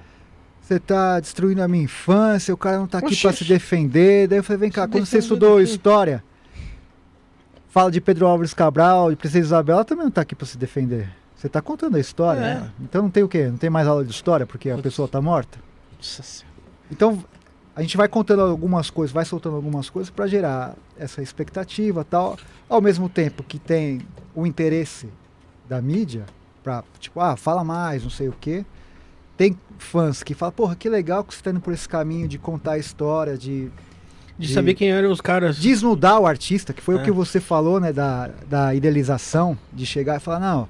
[0.61, 3.33] Você tá destruindo a minha infância, o cara não tá aqui oxi.
[3.33, 4.29] se defender.
[4.29, 6.23] Daí eu falei, vem cá, Se quando você estudou história,
[7.67, 10.57] fala de Pedro Álvares Cabral, de Princesa Isabel, ela também não tá aqui pra se
[10.57, 11.09] defender.
[11.43, 12.39] Você tá contando a história.
[12.39, 12.53] É.
[12.55, 12.71] né?
[12.79, 13.47] Então não tem o quê?
[13.49, 14.83] Não tem mais aula de história porque a Putz.
[14.83, 15.59] pessoa tá morta?
[15.97, 16.55] Nossa Senhora.
[16.89, 17.21] Então,
[17.75, 22.37] a gente vai contando algumas coisas, vai soltando algumas coisas para gerar essa expectativa tal,
[22.69, 23.99] ao mesmo tempo que tem
[24.33, 25.09] o interesse
[25.67, 26.23] da mídia
[26.63, 28.63] para tipo, ah, fala mais, não sei o quê.
[29.35, 32.37] Tem fãs que falam, porra, que legal que você tá indo por esse caminho de
[32.37, 33.69] contar a história, de
[34.39, 35.57] De de- saber quem eram os caras.
[35.57, 36.99] desnudar o artista, que foi É.
[36.99, 40.69] o que você falou, né, da, da idealização, de chegar e falar, não,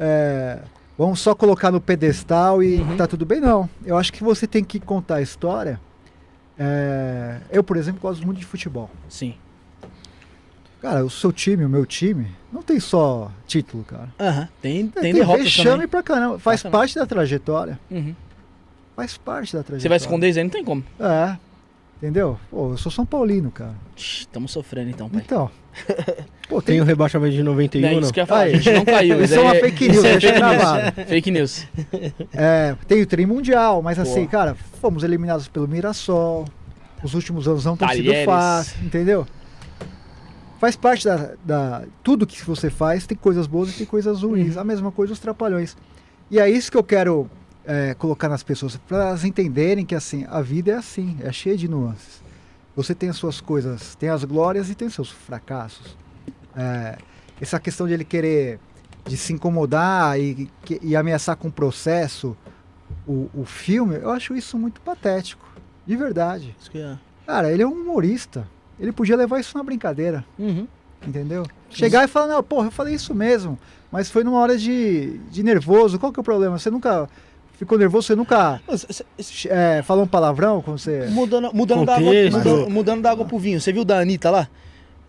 [0.00, 0.58] é,
[0.98, 2.96] vamos só colocar no pedestal e Uhum.
[2.96, 3.38] tá tudo bem.
[3.40, 5.78] Não, eu acho que você tem que contar a história.
[6.58, 8.90] É, eu, por exemplo, gosto muito de futebol.
[9.08, 9.34] Sim.
[10.82, 14.08] Cara, o seu time, o meu time, não tem só título, cara.
[14.18, 14.48] Aham.
[14.62, 15.88] Tem, tem, tem derrotas vexame também.
[15.88, 16.38] pra caramba.
[16.38, 17.78] Faz parte da trajetória.
[17.90, 18.14] Uhum.
[18.96, 19.80] Faz parte da trajetória.
[19.82, 20.44] Você vai esconder isso aí?
[20.44, 20.82] Não tem como.
[20.98, 21.36] É.
[21.98, 22.38] Entendeu?
[22.50, 23.74] Pô, eu sou São Paulino, cara.
[23.94, 25.20] Estamos sofrendo então, pai.
[25.22, 25.50] Então.
[26.48, 28.00] Pô, Tem tem, o rebaixamento de 91, Não, não?
[28.00, 28.54] isso que eu ia falar, Aí.
[28.54, 29.22] a gente não caiu.
[29.22, 30.38] Isso é uma fake news, é fake news.
[30.38, 30.92] gravado.
[31.06, 31.66] Fake news.
[32.32, 34.26] É, tem o trem mundial, mas assim, Boa.
[34.26, 36.44] cara, fomos eliminados pelo Mirassol.
[37.02, 39.26] Os últimos anos não têm sido fácil, entendeu?
[40.58, 41.82] Faz parte da, da.
[42.02, 44.56] Tudo que você faz tem coisas boas e tem coisas ruins.
[44.56, 44.60] Uhum.
[44.60, 45.76] A mesma coisa os trapalhões.
[46.30, 47.30] E é isso que eu quero
[47.64, 51.56] é, colocar nas pessoas, para elas entenderem que assim, a vida é assim, é cheia
[51.56, 52.20] de nuances.
[52.76, 55.96] Você tem as suas coisas, tem as glórias e tem os seus fracassos.
[56.56, 56.98] É,
[57.40, 58.58] essa questão de ele querer
[59.06, 60.48] de se incomodar e,
[60.82, 62.36] e ameaçar com processo
[63.06, 65.44] o, o filme, eu acho isso muito patético.
[65.86, 66.54] De verdade.
[66.60, 66.96] Isso que é.
[67.26, 68.46] Cara, ele é um humorista.
[68.78, 70.66] Ele podia levar isso na brincadeira, Uhum.
[71.06, 71.44] entendeu?
[71.68, 73.58] Chegar e falar, não, porra, eu falei isso mesmo.
[73.90, 75.98] Mas foi numa hora de, de nervoso.
[75.98, 76.58] Qual que é o problema?
[76.58, 77.08] Você nunca
[77.60, 78.06] ficou nervoso?
[78.06, 78.60] Você nunca
[79.48, 81.06] é, falou um palavrão quando você...
[81.10, 83.60] Mudando, mudando, da água, mudando, mudando da água pro vinho.
[83.60, 84.48] Você viu da Anitta lá?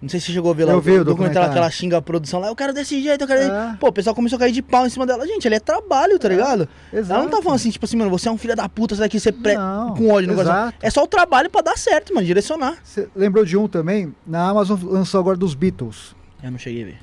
[0.01, 1.51] Não sei se você chegou a ver lá Eu vi o documentário.
[1.51, 2.47] que ela xinga a produção lá.
[2.47, 3.41] Eu quero desse jeito, eu quero.
[3.41, 3.77] É.
[3.79, 5.25] Pô, o pessoal começou a cair de pau em cima dela.
[5.25, 6.67] Gente, ele é trabalho, tá ligado?
[6.91, 7.13] Exato.
[7.13, 9.01] Ela não tá falando assim, tipo assim, mano, você é um filho da puta, você
[9.01, 9.55] daqui, você pre...
[9.55, 10.63] Não, com ódio no coração.
[10.63, 10.77] exato.
[10.81, 12.77] É só o trabalho pra dar certo, mano, direcionar.
[12.83, 14.13] Você lembrou de um também?
[14.25, 16.15] Na Amazon lançou agora dos Beatles.
[16.43, 16.97] Eu não cheguei a ver.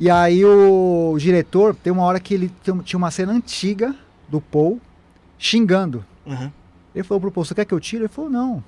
[0.00, 2.50] E aí o diretor, tem uma hora que ele
[2.84, 3.94] tinha uma cena antiga
[4.34, 4.80] do Paul
[5.38, 6.04] xingando.
[6.26, 6.52] Aham.
[6.94, 8.02] Ele falou pro Paul, você quer que eu tire?
[8.02, 8.62] Ele falou, não.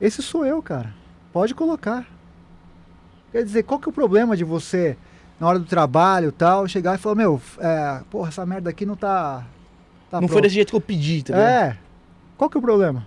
[0.00, 0.94] Esse sou eu, cara.
[1.32, 2.06] Pode colocar.
[3.30, 4.96] Quer dizer, qual que é o problema de você,
[5.40, 8.84] na hora do trabalho e tal, chegar e falar, meu, é, porra, essa merda aqui
[8.84, 9.44] não tá...
[10.10, 11.50] tá não foi pronta." desse jeito que eu pedi, tá ligado?
[11.50, 11.78] É.
[12.36, 13.06] Qual que é o problema?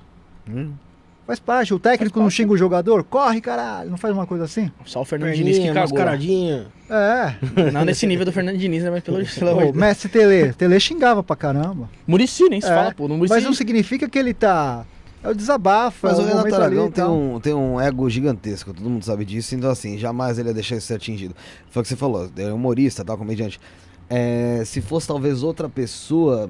[1.26, 1.74] Faz parte.
[1.74, 3.04] O técnico não xinga o jogador?
[3.04, 3.90] Corre, caralho.
[3.90, 4.72] Não faz uma coisa assim?
[4.86, 5.82] Só o Fernando Diniz que cagou.
[5.82, 6.68] mascaradinha.
[6.88, 7.36] É.
[7.74, 8.92] Não nesse nível do Fernando Diniz, né?
[8.92, 9.18] Mas pelo
[9.50, 9.78] amor O de.
[9.80, 10.54] Messi Tele.
[10.54, 11.90] Tele xingava pra caramba.
[12.06, 13.08] Muricy, nem se É, fala, pô.
[13.08, 14.86] No Muricy, Mas não significa que ele tá.
[15.24, 16.06] É o desabafo.
[16.06, 19.04] Mas é o Renato momento ali Aragão tem um, tem um ego gigantesco, todo mundo
[19.04, 21.36] sabe disso, então assim, jamais ele ia deixar isso ser atingido.
[21.72, 23.60] Foi o que você falou, é humorista, tal, comediante.
[24.08, 26.48] É, se fosse talvez outra pessoa,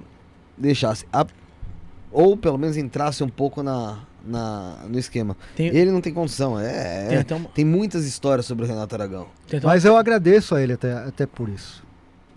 [0.57, 1.05] deixasse.
[1.13, 1.25] a-
[2.11, 5.35] ou pelo menos entrasse um pouco na, na, no esquema.
[5.55, 7.23] Tem- Ele não tem condição, é.
[7.23, 9.27] Tem é- uma- tem muitas histórias sobre o Renato Aragão.
[9.53, 11.83] uma- Mas eu agradeço a ele até, até por isso.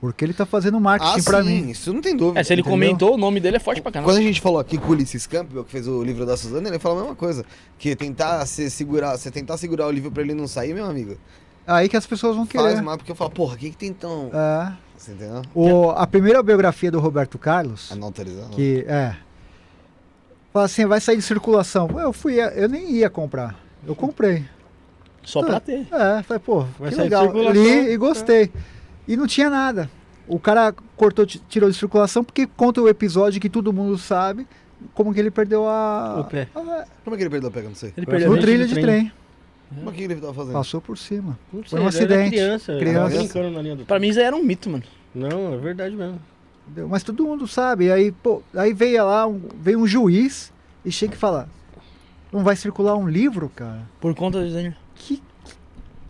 [0.01, 1.71] Porque ele tá fazendo marketing pra mim.
[1.71, 2.39] isso não tem dúvida.
[2.39, 2.79] É, se ele entendeu?
[2.79, 4.09] comentou, o nome dele é forte pra caramba.
[4.13, 6.69] Quando a gente falou aqui com o Ulisses Campbell, que fez o livro da Suzana,
[6.69, 7.45] ele falou a mesma coisa.
[7.77, 11.17] Que tentar se segurar, você tentar segurar o livro pra ele não sair, meu amigo,
[11.67, 12.63] Aí que as pessoas vão querer.
[12.63, 14.31] faz mal, porque eu falo, porra, o que, que tem tão.
[14.33, 14.73] É.
[14.97, 15.43] Você entendeu?
[15.55, 18.51] O, a primeira biografia do Roberto Carlos, A não autorizando.
[18.51, 19.15] que é.
[20.59, 21.89] Fala assim, vai sair de circulação.
[22.01, 23.55] Eu fui, eu nem ia comprar.
[23.87, 24.45] Eu comprei.
[25.23, 25.87] Só pra ter.
[25.93, 27.33] É, falei, pô, Vai que sair legal.
[27.53, 28.51] Li e gostei.
[29.07, 29.89] E não tinha nada.
[30.27, 34.49] O cara cortou, tirou de circulação porque conta o episódio que todo mundo sabe
[34.95, 36.23] como que ele perdeu a.
[36.23, 36.49] O pé.
[36.53, 37.69] a- Como é que ele perdeu a pega?
[37.69, 37.93] Não sei.
[37.97, 39.13] Ele perdeu no trilho de de trem.
[39.73, 40.55] Como é que ele tava fazendo?
[40.55, 41.39] Passou por cima.
[41.53, 42.31] Não Foi um acidente.
[42.31, 42.99] Criança, Criança.
[43.01, 44.83] tava brincando na linha do Pra mim isso era um mito, mano.
[45.15, 46.19] Não, é verdade mesmo.
[46.69, 46.89] Entendeu?
[46.89, 47.91] Mas todo mundo sabe.
[47.91, 50.53] Aí, pô, aí veio lá, um, veio um juiz
[50.85, 51.49] e chega e fala:
[52.33, 53.83] Não vai circular um livro, cara?
[54.01, 54.75] Por conta do desenho.
[54.95, 55.23] Que,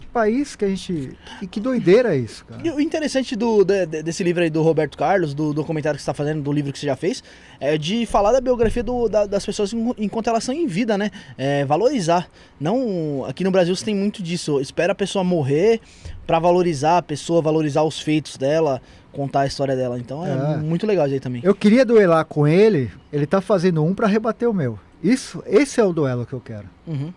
[0.01, 1.17] que país que a gente.
[1.39, 2.61] Que, que doideira é isso, cara?
[2.67, 6.03] E o interessante do, de- de- desse livro aí do Roberto Carlos, do documentário que
[6.03, 7.23] você tá fazendo, do livro que você já fez,
[7.61, 10.99] é de falar da biografia do- da- das pessoas en- enquanto elas são em vida,
[10.99, 11.11] né?
[11.37, 12.29] É, valorizar.
[12.59, 13.25] Não.
[13.29, 14.59] Aqui no Brasil você tem muito disso.
[14.61, 15.81] Espera a pessoa morrer
[16.27, 19.99] pra valorizar a pessoa, valorizar os feitos dela, contar a história dela.
[19.99, 20.57] Então é, É.
[20.57, 21.41] muito legal isso aí também.
[21.45, 24.79] Eu queria duelar com ele, ele tá fazendo um pra rebater o meu.
[25.03, 26.69] Isso, esse é o duelo que eu quero.
[26.87, 27.13] Uhum.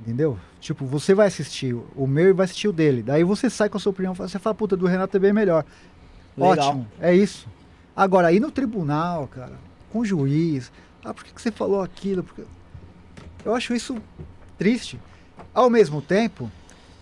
[0.00, 0.38] Entendeu?
[0.60, 3.02] Tipo, você vai assistir o meu e vai assistir o dele.
[3.02, 5.64] Daí você sai com a sua opinião, você fala, puta, do Renato é bem melhor.
[6.36, 6.68] Legal.
[6.68, 7.46] Ótimo, é isso.
[7.94, 9.52] Agora, aí no tribunal, cara,
[9.92, 10.72] com o juiz,
[11.04, 12.22] ah, por que, que você falou aquilo?
[12.22, 12.42] Porque...
[13.44, 13.96] Eu acho isso
[14.58, 14.98] triste.
[15.52, 16.50] Ao mesmo tempo,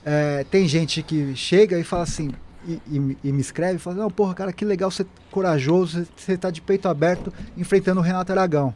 [0.04, 2.32] é, tem gente que chega e fala assim,
[2.68, 6.08] e, e- e me escreve e fala, não, porra, cara, que legal ser corajoso, você-
[6.16, 8.74] você tá de peito aberto enfrentando o Renato Aragão.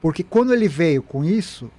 [0.00, 1.70] Porque quando ele veio com isso,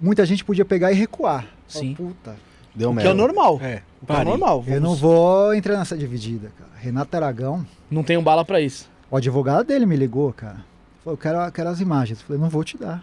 [0.00, 1.46] muita gente podia pegar e recuar.
[1.66, 1.94] Sim.
[1.94, 2.36] Puta,
[2.74, 3.58] Deu Que é o normal.
[3.62, 4.62] É, Que é o normal.
[4.66, 6.70] eu não Vamos- vou entrar nessa dividida, cara.
[6.78, 8.86] Renato Aragão, Não tenho bala pra isso.
[9.10, 10.62] o advogado dele me ligou, cara.
[11.02, 12.20] Falou, eu quero, quero as imagens.
[12.20, 13.02] Eu falei, não vou te dar.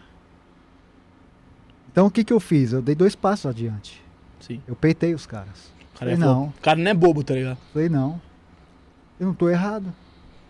[1.91, 2.71] Então o que, que eu fiz?
[2.71, 3.99] Eu dei dois passos adiante.
[4.39, 4.61] Sim.
[4.67, 5.71] Eu peitei os caras.
[6.03, 6.43] O cara, Falei, não.
[6.45, 7.57] o cara não é bobo, tá ligado?
[7.73, 8.19] Falei, não.
[9.19, 9.93] Eu não tô errado.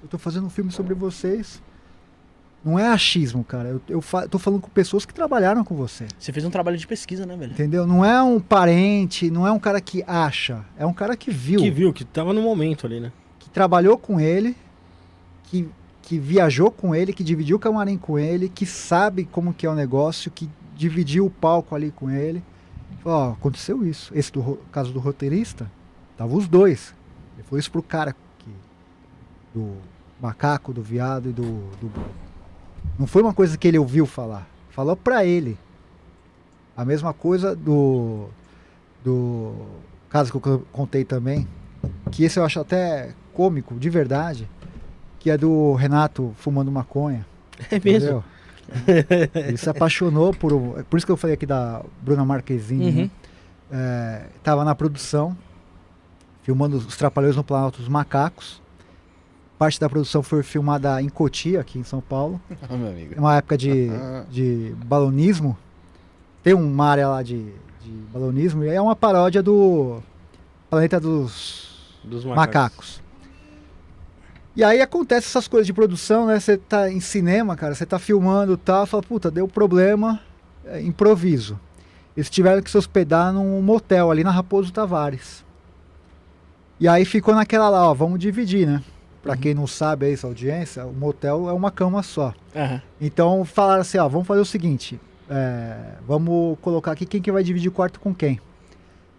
[0.01, 1.61] Eu tô fazendo um filme sobre vocês.
[2.65, 3.69] Não é achismo, cara.
[3.69, 6.07] Eu, eu fa- tô falando com pessoas que trabalharam com você.
[6.17, 7.51] Você fez um trabalho de pesquisa, né, velho?
[7.51, 7.85] Entendeu?
[7.85, 10.63] Não é um parente, não é um cara que acha.
[10.77, 11.59] É um cara que viu.
[11.59, 13.11] que viu, que tava no momento ali, né?
[13.37, 14.55] que trabalhou com ele,
[15.43, 15.67] que,
[16.01, 19.69] que viajou com ele, que dividiu o camarim com ele, que sabe como que é
[19.69, 22.41] o negócio, que dividiu o palco ali com ele.
[23.03, 24.11] Falou, Ó, aconteceu isso.
[24.15, 25.69] Esse do caso do roteirista,
[26.17, 26.93] tava os dois.
[27.35, 28.49] Ele falou isso pro cara que,
[29.53, 29.75] do
[30.21, 31.43] macaco, do viado e do,
[31.81, 31.91] do...
[32.97, 34.47] Não foi uma coisa que ele ouviu falar.
[34.69, 35.57] Falou pra ele.
[36.75, 38.27] A mesma coisa do,
[39.03, 39.53] do
[40.09, 41.47] caso que eu co- contei também,
[42.11, 44.49] que esse eu acho até cômico, de verdade,
[45.19, 47.25] que é do Renato fumando maconha.
[47.69, 47.89] É mesmo.
[47.89, 48.23] Entendeu?
[49.35, 50.79] Ele se apaixonou por.
[50.79, 52.85] é Por isso que eu falei aqui da Bruna Marquezine.
[52.85, 52.95] Uhum.
[53.03, 53.09] né?
[53.71, 55.35] É, tava na produção,
[56.43, 58.61] filmando os Trapalhões no Planalto dos Macacos.
[59.57, 62.39] Parte da produção foi filmada em Cotia, aqui em São Paulo.
[62.69, 63.13] Ah, meu amigo.
[63.15, 63.89] É uma época de,
[64.29, 65.57] de balonismo.
[66.43, 70.01] Tem uma área lá de, de balonismo e é uma paródia do
[70.69, 71.73] Planeta dos
[72.03, 73.01] Dos macacos.
[74.55, 76.39] E aí acontece essas coisas de produção, né?
[76.39, 80.19] Você tá em cinema, cara, você tá filmando e tal, fala, puta, deu problema,
[80.65, 81.59] é, improviso.
[82.15, 85.43] Eles tiveram que se hospedar num motel ali na Raposo Tavares.
[86.79, 88.83] E aí ficou naquela lá, ó, vamos dividir, né?
[89.23, 92.33] Pra quem não sabe aí, essa audiência, o motel é uma cama só.
[92.55, 92.81] Aham.
[93.01, 97.43] Então falaram assim, ó, vamos fazer o seguinte, é, vamos colocar aqui quem que vai
[97.43, 98.39] dividir o quarto com quem.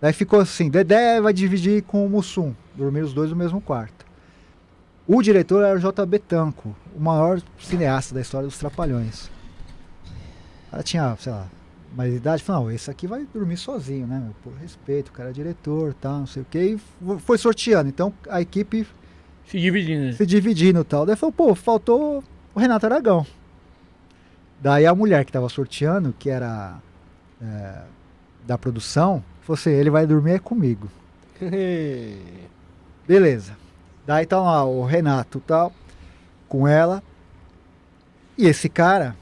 [0.01, 4.04] Daí ficou assim, Dedé vai dividir com o Mussum, dormir os dois no mesmo quarto.
[5.07, 6.07] O diretor era o J.
[6.07, 9.27] Betanco, o maior cineasta da história dos Trapalhões.
[10.69, 11.47] O cara tinha, sei lá,
[11.95, 14.35] mais idade, falou, não, esse aqui vai dormir sozinho, né, meu?
[14.43, 16.81] por respeito, o cara é diretor, tal, não sei o que, e
[17.21, 17.89] foi sorteando.
[17.89, 18.87] Então a equipe
[19.47, 20.07] Se dividindo.
[20.07, 20.13] né?
[20.13, 21.05] se dividindo e tal.
[21.05, 23.27] Daí falou, pô, faltou o Renato Aragão.
[24.61, 26.79] Daí a mulher que tava sorteando, que era
[27.43, 27.83] é,
[28.47, 30.89] da produção, falou assim: ele vai dormir é comigo.
[33.07, 33.64] Beleza.
[34.07, 35.73] Daí tá lá o Renato tal,
[36.49, 37.03] com ela.
[38.37, 39.17] E esse cara,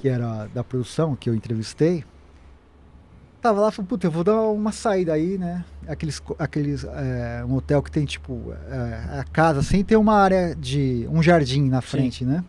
[0.00, 2.04] que era da produção, que eu entrevistei,
[3.40, 5.64] tava lá e falou, puta, eu vou dar uma saída aí, né?
[5.86, 10.54] Aqueles, aqueles é, um hotel que tem, tipo, é, a casa assim, tem uma área
[10.54, 11.06] de.
[11.10, 12.44] um jardim na frente, né?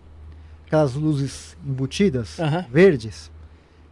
[0.65, 2.37] Aquelas luzes embutidas,
[2.69, 3.31] verdes.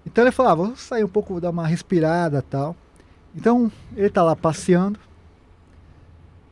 [0.05, 2.75] Então ele falou, ah, vou sair um pouco, vou dar uma respirada tal.
[3.35, 4.99] Então ele tá lá passeando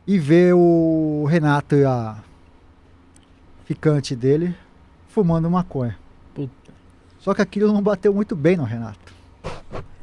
[0.06, 2.16] e vê o Renato e a
[3.64, 4.54] ficante dele
[5.08, 5.98] fumando maconha.
[6.34, 6.72] Puta.
[7.18, 9.12] Só que aquilo não bateu muito bem no Renato.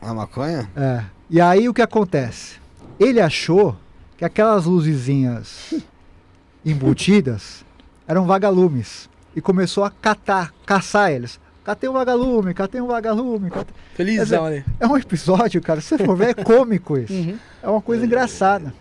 [0.01, 0.69] A maconha?
[0.75, 1.05] É.
[1.29, 2.59] E aí o que acontece?
[2.99, 3.77] Ele achou
[4.17, 5.73] que aquelas luzezinhas
[6.65, 7.63] embutidas
[8.05, 11.39] eram vagalumes e começou a catar, caçar eles.
[11.63, 13.49] Catei um vagalume, catei um vagalume.
[13.49, 13.73] Catei...
[13.95, 14.65] Felizão ali.
[14.81, 17.13] É um episódio, cara, se você for ver, é cômico isso.
[17.13, 17.39] Uhum.
[17.61, 18.73] É uma coisa engraçada.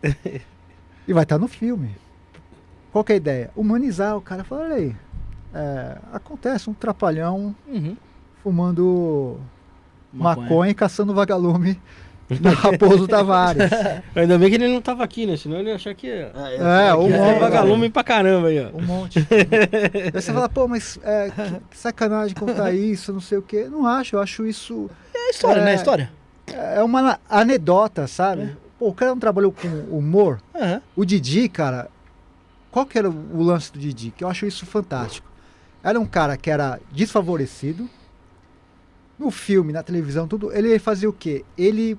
[1.06, 1.90] E vai estar no filme.
[2.92, 3.50] Qual que é a ideia?
[3.56, 4.44] Humanizar o cara.
[4.44, 4.96] Fala, olha aí,
[5.54, 7.96] é, acontece um trapalhão Uhum.
[8.42, 9.38] fumando
[10.12, 11.80] maconha, e caçando vagalume
[12.28, 13.70] no Raposo Tavares.
[14.14, 15.36] Ainda bem que ele não tava aqui, né?
[15.36, 16.06] Senão ele ia achar que.
[16.08, 17.38] É, um que é monte.
[17.40, 18.76] vagalume pra caramba aí, ó.
[18.76, 19.18] Um monte.
[20.14, 23.68] Aí você fala, pô, mas é, que, que sacanagem contar isso, não sei o quê.
[23.70, 24.90] Não acho, eu acho isso.
[25.14, 25.64] É história, É.
[25.64, 25.74] né?
[25.74, 26.10] História.
[26.46, 28.56] É uma anedota, sabe?
[28.82, 30.40] Pô, o cara não trabalhou com humor.
[30.52, 30.82] Aham.
[30.96, 31.88] O Didi, cara,
[32.68, 34.10] qual que era o lance do Didi?
[34.10, 35.30] Que eu acho isso fantástico.
[35.84, 37.88] Era um cara que era desfavorecido.
[39.16, 41.44] No filme, na televisão, tudo, ele fazia o quê?
[41.56, 41.96] Ele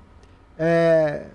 [0.58, 1.28] é,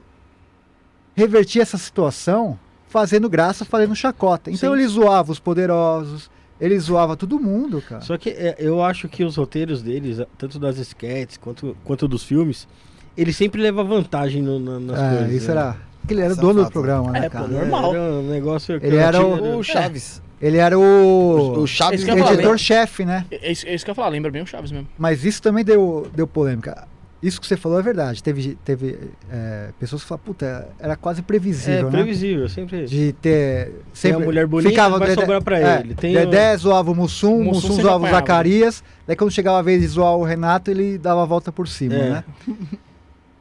[1.16, 4.52] revertia essa situação fazendo graça, fazendo chacota.
[4.52, 4.80] Então Sim.
[4.80, 6.30] ele zoava os poderosos,
[6.62, 8.02] ele zoava todo mundo, cara.
[8.02, 12.24] Só que é, eu acho que os roteiros deles, tanto das sketches quanto, quanto dos
[12.24, 12.68] filmes,
[13.22, 15.34] ele sempre leva vantagem no, na- nas É, coisas.
[15.34, 15.52] isso né?
[15.52, 15.76] era.
[16.02, 17.48] Porque ele era é dono do programa, né, É, pô, cara?
[17.48, 17.94] normal.
[17.94, 20.22] Era um negócio que Ele eu era tinha- o- O Chaves.
[20.42, 23.26] Ele era o, O Chaves editor-chefe, né?
[23.30, 24.88] É isso, é isso que eu ia falar, lembra bem o Chaves mesmo.
[24.98, 26.88] Mas isso também deu, deu polêmica.
[27.22, 28.24] Isso que você falou é verdade.
[28.24, 28.98] Teve, teve
[29.30, 31.92] é, pessoas que falaram, puta, era quase É previsível, né?
[31.92, 32.86] previsível, sempre.
[32.86, 33.66] De ter.
[33.66, 35.96] Tem Sempre a mulher bonita, ficava vai Dedé- sobrar pra é, ele.
[35.96, 38.10] Tem Dedé zoava o Mussum, Mussum Mussum sempre zoava o.
[38.10, 38.82] Zacarias.
[39.06, 41.96] Daí quando chegava a vez de zoar o Renato, ele dava a volta por cima,
[41.96, 42.10] É.
[42.10, 42.24] né?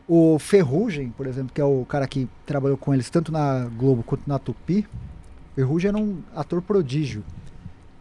[0.08, 4.02] O Ferrugem, por exemplo, que é o cara que trabalhou com eles tanto na Globo
[4.02, 4.86] quanto na Tupi.
[5.54, 7.22] Ferrugem era um ator prodígio.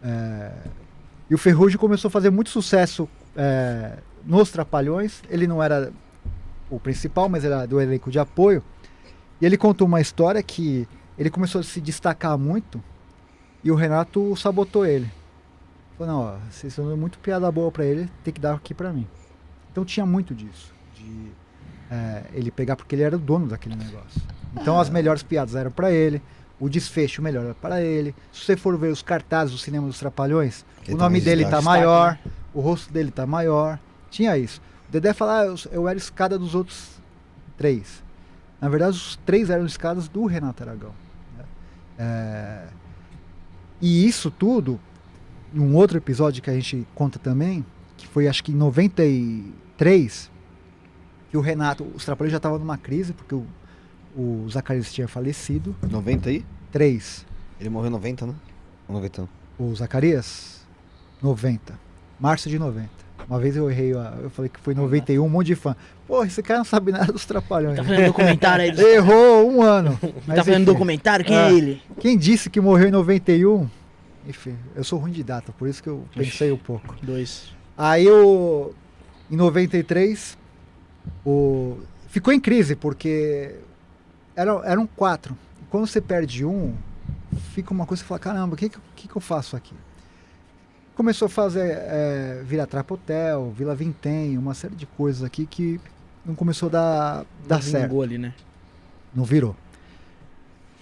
[0.01, 0.51] É,
[1.29, 5.21] E o Ferrugem começou a fazer muito sucesso é, nos Trapalhões.
[5.29, 5.91] Ele não era
[6.69, 8.63] o principal, mas era do elenco de apoio.
[9.41, 10.87] E ele contou uma história que
[11.17, 12.81] ele começou a se destacar muito
[13.63, 15.11] e o Renato sabotou ele.
[15.97, 18.73] Falou, não, ó, vocês estão dando muito piada boa pra ele, tem que dar aqui
[18.73, 19.07] pra mim.
[19.71, 21.31] Então tinha muito disso, de
[21.91, 24.21] é, ele pegar porque ele era o dono daquele negócio.
[24.59, 26.21] Então as melhores piadas eram pra ele,
[26.59, 28.15] o desfecho melhor era para ele.
[28.31, 31.63] Se você for ver os cartazes do cinema dos Trapalhões, Ele o nome dele destaque,
[31.63, 32.17] tá maior,
[32.53, 33.79] o rosto dele tá maior.
[34.09, 34.61] Tinha isso.
[34.87, 36.97] O Dedé fala, ah, eu, eu era escada dos outros
[37.57, 38.01] três.
[38.59, 40.93] Na verdade, os três eram escadas do Renato Aragão.
[41.37, 41.43] né?
[41.99, 42.63] É,
[43.81, 44.79] E isso tudo,
[45.53, 47.63] num outro episódio que a gente conta também,
[47.97, 50.31] que foi acho que em 93,
[51.29, 53.45] que o Renato, os Trapalhões já estavam numa crise, porque o,
[54.15, 55.75] o Zacarias tinha falecido.
[55.89, 56.45] 90 aí?
[56.71, 57.25] Três.
[57.59, 58.33] Ele morreu em 90, né?
[58.87, 59.27] Ou 90.
[59.59, 60.65] O Zacarias,
[61.21, 61.79] 90.
[62.19, 62.89] Março de 90.
[63.27, 65.75] Uma vez eu errei, eu falei que foi 91, um monte de fã.
[66.07, 67.75] Pô, esse cara não sabe nada dos Trapalhões.
[67.75, 68.79] Tá fazendo documentário aí.
[68.79, 69.99] Errou um ano.
[70.25, 71.25] Mas tá fazendo enfim, documentário?
[71.25, 71.53] Quem é É.
[71.53, 71.81] ele?
[71.99, 73.67] Quem disse que morreu em 91?
[74.27, 76.95] Enfim, eu sou ruim de data, por isso que eu pensei um pouco.
[77.01, 77.53] Dois.
[77.77, 78.71] Aí o
[79.29, 80.37] em 93
[81.25, 81.77] o
[82.07, 83.55] ficou em crise porque
[84.35, 85.37] eram, eram quatro.
[85.69, 86.75] Quando você perde um,
[87.53, 89.75] fica uma coisa que você fala, caramba, o que, que, que eu faço aqui?
[90.95, 95.79] Começou a fazer é, Vila Trapotel, Vila Vintém, uma série de coisas aqui que
[96.25, 98.01] não começou a dar, dar certo.
[98.01, 98.33] Ali, né?
[99.13, 99.55] Não virou.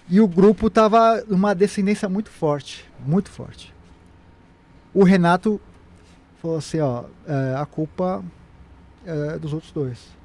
[0.08, 3.74] E o grupo tava numa descendência muito forte, muito forte.
[4.94, 5.60] O Renato
[6.40, 8.24] falou assim, ó, é, a culpa
[9.04, 10.15] é dos outros dois.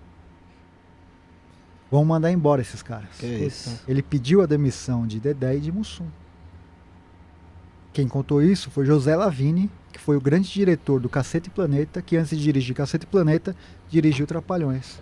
[1.92, 3.10] Vão mandar embora esses caras.
[3.20, 3.82] Que isso.
[3.86, 6.08] Ele pediu a demissão de Dedé e de Mussum.
[7.92, 12.16] Quem contou isso foi José Lavini, que foi o grande diretor do Cacete Planeta, que
[12.16, 13.54] antes de dirigir Cacete Planeta,
[13.90, 15.02] dirigiu Trapalhões.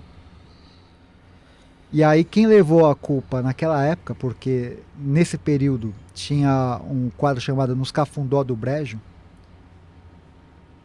[1.93, 7.75] E aí quem levou a culpa naquela época, porque nesse período tinha um quadro chamado
[7.75, 8.99] Nos Cafundó do Brejo,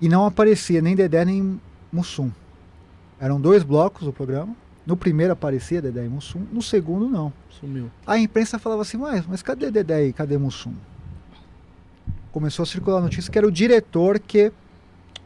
[0.00, 1.59] E não aparecia nem Dedé nem
[1.90, 2.30] Mussum.
[3.18, 4.55] Eram dois blocos do programa.
[4.87, 7.32] No primeiro aparecia Dedé e Mussum, no segundo não.
[7.49, 7.91] Sumiu.
[8.07, 10.74] A imprensa falava assim, mas, mas cadê Dedé e cadê Mussum?
[12.30, 14.53] Começou a circular a notícia que era o diretor que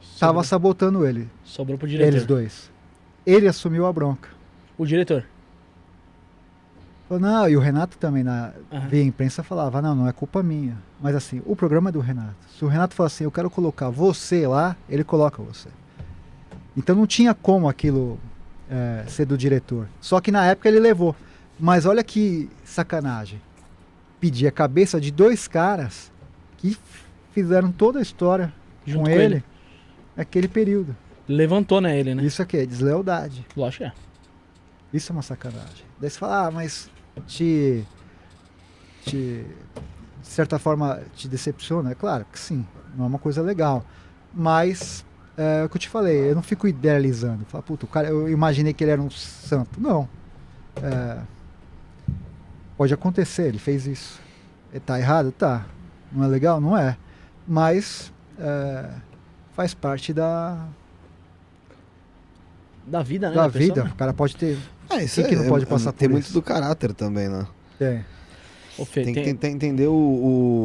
[0.01, 1.29] estava sabotando ele.
[1.45, 2.09] sobrou pro diretor.
[2.09, 2.71] Eles dois.
[3.27, 4.29] Ele assumiu a bronca.
[4.77, 5.25] O diretor.
[7.09, 8.53] Falou, não, e o Renato também, na,
[8.89, 10.77] via a imprensa, falava, não, não é culpa minha.
[11.01, 12.37] Mas assim, o programa é do Renato.
[12.57, 15.69] Se o Renato falar assim, eu quero colocar você lá, ele coloca você.
[16.77, 18.19] Então não tinha como aquilo
[18.71, 19.89] é, ser do diretor.
[20.01, 21.15] Só que na época ele levou.
[21.59, 23.41] Mas olha que sacanagem.
[24.21, 26.11] Pedir a cabeça de dois caras
[26.59, 26.77] que
[27.33, 28.53] fizeram toda a história
[28.85, 29.45] Junto com, ele, ele.
[30.17, 30.97] naquele período.
[31.29, 32.25] Levantou, né, ele, né?
[32.25, 33.47] Isso aqui é deslealdade.
[33.57, 33.93] Lógico que é.
[34.93, 35.85] Isso é uma sacanagem.
[36.01, 36.91] Daí você fala, ah, mas
[37.27, 37.85] te.
[39.05, 39.45] te.
[40.21, 41.91] de certa forma te decepciona?
[41.91, 42.67] É claro que sim,
[42.97, 43.85] não é uma coisa legal.
[44.33, 45.05] Mas,
[45.39, 47.45] é o que eu te falei, eu não fico idealizando.
[47.47, 49.81] Fala, puta, o cara, eu imaginei que ele era um santo.
[49.81, 50.09] Não.
[50.83, 51.19] É,
[52.77, 54.21] pode acontecer, ele fez isso.
[54.73, 55.33] Ele tá errado?
[55.33, 55.65] Tá.
[56.13, 56.61] Não é legal?
[56.61, 56.97] Não é.
[57.47, 58.91] Mas é,
[59.55, 60.67] faz parte da,
[62.87, 63.37] Da vida, né?
[63.37, 63.85] da pessoa, vida.
[63.85, 63.91] né?
[63.93, 64.59] O cara pode ter.
[64.91, 66.33] É, isso Quem que não é- pode é- passar Tem muito isso?
[66.35, 67.47] do caráter também, né?
[67.79, 68.05] Tem.
[68.85, 69.93] Fê, Tem que tem- tentar entender o,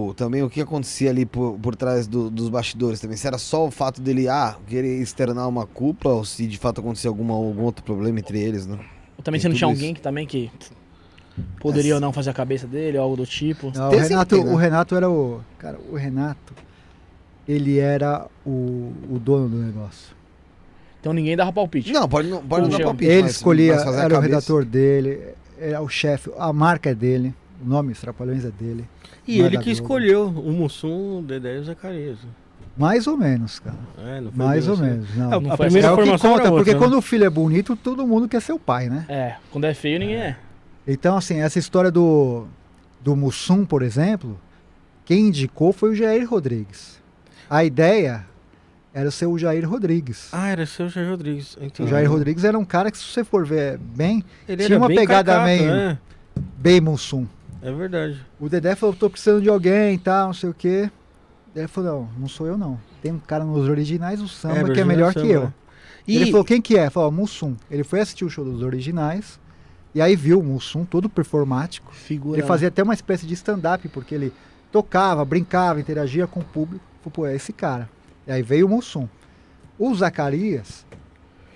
[0.10, 3.18] o- também o que acontecia ali por, por trás do- dos bastidores também.
[3.18, 6.82] Se era só o fato dele, ah, querer externar uma culpa, ou se de fato
[6.82, 8.78] acontecia alguma, algum outro problema entre eles, né?
[9.24, 10.52] Também tem se não tinha alguém que também que
[11.60, 13.72] poderia ou não fazer a cabeça dele, ou algo do tipo.
[13.74, 14.52] Não, o, Tem Renato, né?
[14.52, 15.42] o Renato era o.
[15.58, 16.54] Cara, o Renato.
[17.48, 20.16] Ele era o, o dono do negócio.
[21.02, 21.92] Então ninguém dava palpite.
[21.92, 23.12] Não, pode não, pode não dar palpite.
[23.12, 25.20] ele escolhia, era o redator dele,
[25.60, 28.88] era o chefe, a marca é dele, o nome Os Trapalhões é dele.
[29.28, 29.72] E é ele que Globo.
[29.72, 32.18] escolheu o Mussum, o Dedé e o Zacarias.
[32.76, 33.78] Mais ou menos, cara.
[34.00, 34.84] É, não foi Mais ou assim.
[34.84, 35.16] menos.
[35.16, 35.34] Não.
[35.34, 36.80] É, Não a primeira é o formação conta, era porque outra, né?
[36.80, 39.06] quando o filho é bonito, todo mundo quer ser o pai, né?
[39.08, 40.38] É, quando é feio, ninguém é.
[40.88, 42.46] Então, assim, essa história do,
[43.02, 44.40] do Mussum, por exemplo,
[45.06, 47.00] quem indicou foi o Jair Rodrigues.
[47.50, 48.26] A ideia
[48.92, 50.30] era ser o Jair Rodrigues.
[50.32, 51.56] Ah, era seu Jair Rodrigues.
[51.58, 51.90] O Entendi.
[51.90, 54.98] Jair Rodrigues era um cara que, se você for ver bem, Ele tinha uma bem
[54.98, 55.98] pegada carcato, meio- né?
[56.58, 57.28] bem Mussum.
[57.64, 58.20] É verdade.
[58.40, 60.92] O Dedé falou, tô precisando de alguém e tal, não sei o quê.
[61.56, 62.80] Ele falou, não, não sou eu não.
[63.02, 65.42] Tem um cara nos originais do samba que é melhor samba, que eu.
[65.44, 65.54] né?
[66.08, 66.90] Ele E falou, quem que é?
[66.90, 67.56] Falou, Mussum.
[67.72, 69.40] Ele foi assistir o show dos originais,
[69.96, 71.94] e aí viu o Mussum todo performático.
[71.94, 72.38] Figura.
[72.38, 74.34] Ele fazia até uma espécie de stand-up, porque ele
[74.72, 76.84] tocava, brincava, interagia com o público.
[77.02, 77.90] Falou, pô, é esse cara.
[78.28, 79.08] E aí veio o Mussum.
[79.80, 80.86] O Zacarias,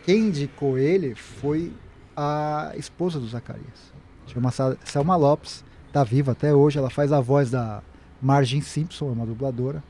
[0.06, 1.74] quem indicou ele foi
[2.16, 3.92] a esposa do Zacarias.
[4.28, 4.52] Chama
[4.84, 7.82] Selma Lopes, tá viva até hoje, ela faz a voz da
[8.22, 9.84] Margin Simpson, é uma dubladora.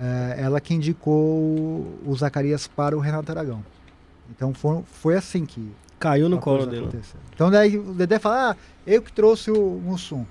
[0.00, 1.16] É, ela que indicou
[2.04, 3.64] o- Zacarias para o Renato Aragão.
[4.30, 6.88] Então foi, foi assim que caiu no colo dele.
[7.34, 8.56] Então daí o Dedé fala, ah,
[8.86, 10.24] eu que trouxe o Mussum.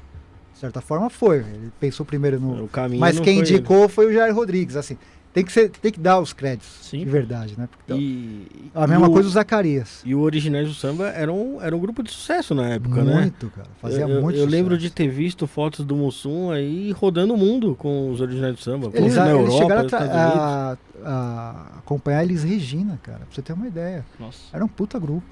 [0.53, 1.37] De certa forma foi.
[1.39, 2.67] Ele pensou primeiro no.
[2.67, 4.75] Caminho Mas quem foi indicou foi o Jair Rodrigues.
[4.75, 4.97] Assim,
[5.35, 6.67] tem que, ser, tem que dar os créditos.
[6.81, 6.99] Sim.
[6.99, 7.67] De verdade, né?
[7.69, 8.47] Porque, ele.
[8.51, 10.01] E, a mesma o- coisa o Zacarias.
[10.05, 13.21] E o Originais do Samba era um, era um grupo de sucesso na época, né?
[13.21, 13.67] muito, cara.
[13.81, 14.89] Fazia eu, eu- muito eu lembro sucesso.
[14.89, 18.89] de ter visto fotos do Mussum aí rodando o mundo com os Originais do Samba.
[18.93, 23.19] Eles, na eles Europa, chegaram a, a- a acompanhar eles Regina, cara.
[23.19, 24.03] Pra você ter uma ideia.
[24.19, 24.39] Nossa.
[24.53, 25.27] Era um puta grupo.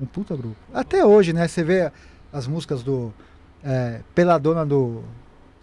[0.00, 0.56] Um puta grupo.
[0.72, 1.46] Até hoje, né?
[1.46, 1.92] Você vê
[2.32, 3.12] as músicas do
[3.62, 5.02] é, Peladona do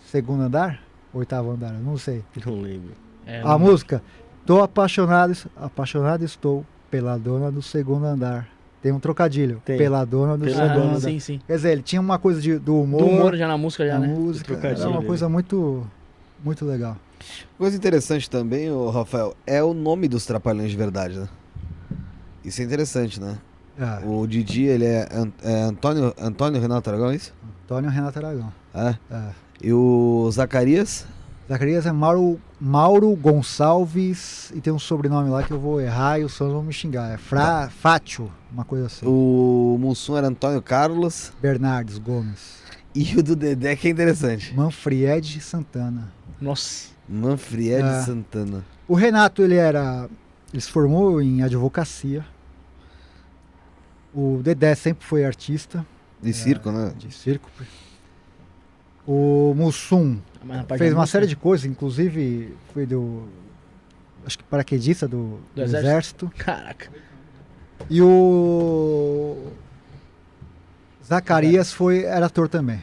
[0.05, 0.79] Segundo Andar?
[1.11, 2.23] Oitavo Andar, eu não sei.
[2.45, 2.91] Não lembro.
[3.27, 4.01] É, A não- música.
[4.45, 8.47] Tô apaixonado, apaixonado estou pela dona do segundo andar.
[8.81, 9.61] Tem um trocadilho.
[9.65, 9.77] Tem.
[9.77, 10.99] Pela dona do Pela segundo andar.
[11.01, 11.41] sim, sim.
[11.45, 13.99] Quer dizer, ele tinha uma coisa de, do humor, Do humor já na música já,
[13.99, 14.07] né?
[14.07, 14.53] música.
[14.65, 15.85] Era uma coisa muito,
[16.43, 16.95] muito legal.
[17.57, 21.27] Coisa interessante também, ô, Rafael, é o nome dos Trapalhões de verdade, né?
[22.45, 23.37] Isso é interessante, né?
[23.77, 25.07] É, O Didi, ele é,
[25.43, 27.33] é Antônio, Antônio Renato Aragão, é isso?
[27.65, 28.53] Antônio Renato Aragão.
[28.73, 28.95] É.
[29.11, 29.23] É.
[29.61, 31.05] E o Zacarias?
[31.47, 36.23] Zacarias é Mauro, Mauro Gonçalves e tem um sobrenome lá que eu vou errar e
[36.25, 37.13] os fãs vão me xingar.
[37.13, 39.05] É Fra, Fátio, uma coisa assim.
[39.05, 41.31] O Mussum era Antônio Carlos.
[41.41, 42.57] Bernardes Gomes.
[42.93, 44.53] E o do Dedé, que é interessante.
[44.53, 46.11] Manfried Santana.
[46.41, 46.89] Nossa.
[47.07, 48.01] Manfried É.
[48.01, 48.65] Santana.
[48.87, 50.09] O Renato, ele era.
[50.51, 52.25] Ele se formou em advocacia.
[54.13, 55.85] O Dedé sempre foi artista
[56.21, 56.91] De circo, né?
[56.97, 57.49] de circo.
[59.05, 63.23] O Mussum fez da uma música- série de coisas, inclusive foi do.
[64.25, 65.87] Acho que paraquedista do, do exército?
[65.87, 66.31] exército.
[66.37, 66.89] Caraca.
[67.89, 69.37] E o.
[71.05, 72.81] Zacarias foi, era ator também.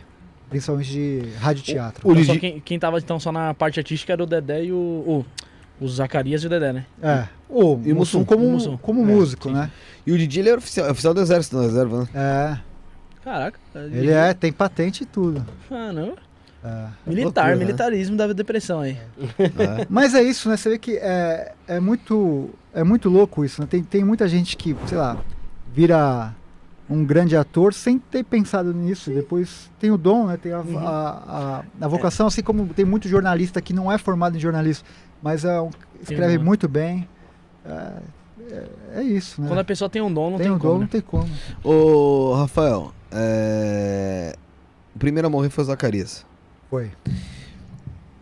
[0.48, 2.06] Principalmente de rádio teatro.
[2.08, 4.64] O Então, só Didi- quem, quem tava então só na parte artística era o Dedé
[4.64, 4.76] e o.
[4.76, 5.26] O,
[5.80, 6.86] O Zacarias e o Dedé, né?
[7.02, 7.26] É.
[7.48, 8.24] O E o Mussum Mussum.
[8.24, 8.76] como, O Mussum.
[8.76, 9.54] como É, músico, sim.
[9.54, 9.70] né?
[10.06, 12.08] E o Didi ele era oficial, oficial do exército na reserva, né?
[12.14, 12.58] É.
[13.24, 13.58] Caraca.
[13.74, 15.44] Ele é, tem patente e tudo.
[15.70, 16.14] Ah, não.
[16.64, 16.86] É.
[17.06, 17.56] Militar, loucura, né?
[17.56, 18.96] militarismo da depressão aí.
[19.38, 19.86] É.
[19.90, 20.56] Mas é isso, né?
[20.56, 23.66] Você vê que é, é, muito, é muito louco isso, né?
[23.70, 25.18] Tem, tem muita gente que, sei lá,
[25.72, 26.34] vira
[26.88, 29.10] um grande ator sem ter pensado nisso.
[29.10, 30.38] Depois tem o dom, né?
[30.38, 30.78] Tem a, Uhum.
[30.78, 34.86] a, a, a vocação, assim como tem muito jornalista que não é formado em jornalismo,
[35.22, 36.44] mas é um- escreve dom.
[36.44, 37.06] muito bem.
[37.66, 37.92] É,
[38.50, 39.48] é, é isso, né?
[39.48, 40.72] Quando a pessoa tem um dom, não tem tem, um como.
[40.72, 40.80] dom, né?
[40.80, 41.28] não tem como.
[41.62, 44.34] Ô, Rafael, é...
[44.94, 46.24] o primeiro a morrer foi o Zacarias.
[46.70, 46.90] Foi.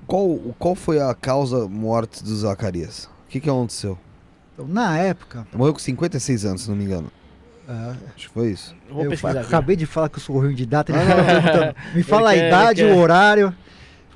[0.07, 3.05] Qual, qual foi a causa morte do Zacarias?
[3.27, 3.99] O que, que aconteceu?
[4.55, 7.11] Então, na época, morreu com 56 anos, se não me engano.
[7.69, 7.73] é,
[8.15, 8.75] Acho que foi isso.
[8.91, 10.93] Eu vou eu acabei de falar que eu sou ruim de data,
[11.95, 13.55] me fala Ele a quer- idade, o horário,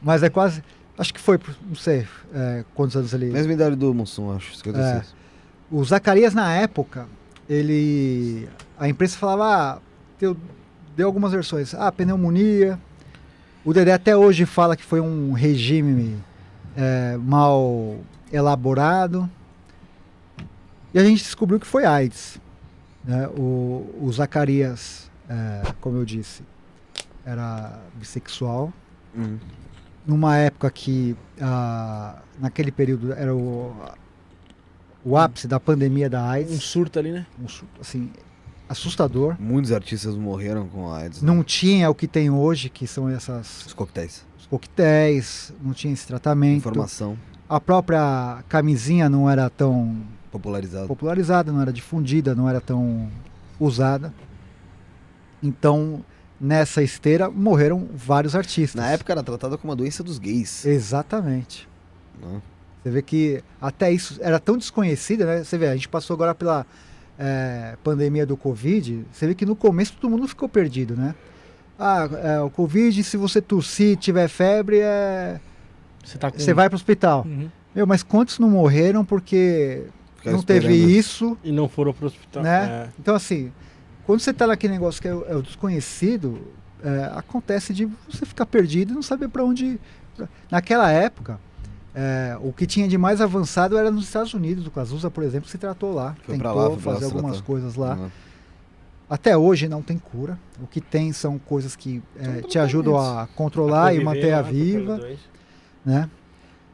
[0.03, 0.63] mas é quase.
[0.99, 3.27] Acho que foi, não sei é, quantos anos ele.
[3.27, 4.55] Mesma idade do Mussum, acho.
[4.57, 5.15] 56.
[5.71, 7.07] O Zacarias, na época,
[7.49, 8.49] ele.
[8.79, 9.45] A imprensa falava.
[9.45, 9.79] Ah,
[10.19, 10.37] deu,
[10.95, 11.75] deu algumas versões.
[11.75, 12.79] Ah, pneumonia.
[13.67, 16.17] O Dedé até hoje fala que foi um regime
[16.77, 17.99] é, mal
[18.33, 19.29] elaborado.
[20.95, 22.41] E a gente descobriu que foi AIDS.
[23.05, 23.27] né?
[23.37, 26.43] O, o Zacarias, é, como eu disse,
[27.25, 28.73] era bissexual
[29.15, 29.39] Uhum.
[30.07, 33.75] numa época que ah, naquele período era o,
[35.03, 37.27] o ápice da pandemia da Um AIDS, surto ali, né?
[37.43, 38.11] um su- assim,
[38.69, 39.37] assustador.
[39.39, 41.23] Muitos artistas morreram com a AIDS.
[41.23, 41.27] né?
[41.33, 44.25] Não tinha o que tem hoje, que são essas Os coquetéis.
[44.39, 46.59] os coquetéis, não tinha esse tratamento.
[46.59, 47.17] Informação
[47.49, 49.97] A própria camisinha não era tão
[50.33, 50.87] popularizada.
[50.87, 53.09] popularizada, não era difundida, não era tão
[53.59, 54.13] usada.
[55.43, 56.05] Então,
[56.41, 58.81] nessa esteira morreram vários artistas.
[58.81, 60.65] Na época era tratada como uma doença dos gays.
[60.65, 61.69] Exatamente.
[62.21, 62.41] né?
[62.83, 65.45] Você vê que até isso era tão desconhecida, né?
[65.45, 66.65] Você vê, a gente passou agora pela
[67.19, 69.05] é, pandemia do Covid.
[69.13, 71.15] Você vê que no começo todo mundo ficou perdido, né?
[71.79, 75.39] Ah, é, o Covid, se você tossir, tiver febre, é,
[76.05, 76.39] Você tá com.
[76.39, 77.25] você vai para o hospital.
[77.27, 77.49] Uhum.
[77.75, 79.85] Meu, mas quantos não morreram porque
[80.17, 82.43] Ficaram não teve isso, E não foram pro hospital.
[82.43, 82.65] né?
[82.65, 82.89] É.
[82.99, 83.53] Então, assim,
[84.05, 86.41] quando você tá naquele negócio que é, o- é o desconhecido,
[86.83, 89.79] é, acontece de você ficar perdido e não saber para onde.
[90.51, 91.39] Naquela época,
[91.99, 94.67] é, o que tinha de mais avançado era nos Estados Unidos.
[94.67, 96.15] O Cazuza, por exemplo, se tratou lá.
[96.27, 97.47] Foi tentou lá, fazer algumas tratar.
[97.47, 97.95] coisas lá.
[97.95, 98.11] Uhum.
[99.09, 100.39] Até hoje não tem cura.
[100.63, 104.43] O que tem são coisas que é, te ajudam a controlar e Conviver manter a
[104.43, 105.01] viva
[105.83, 106.11] né?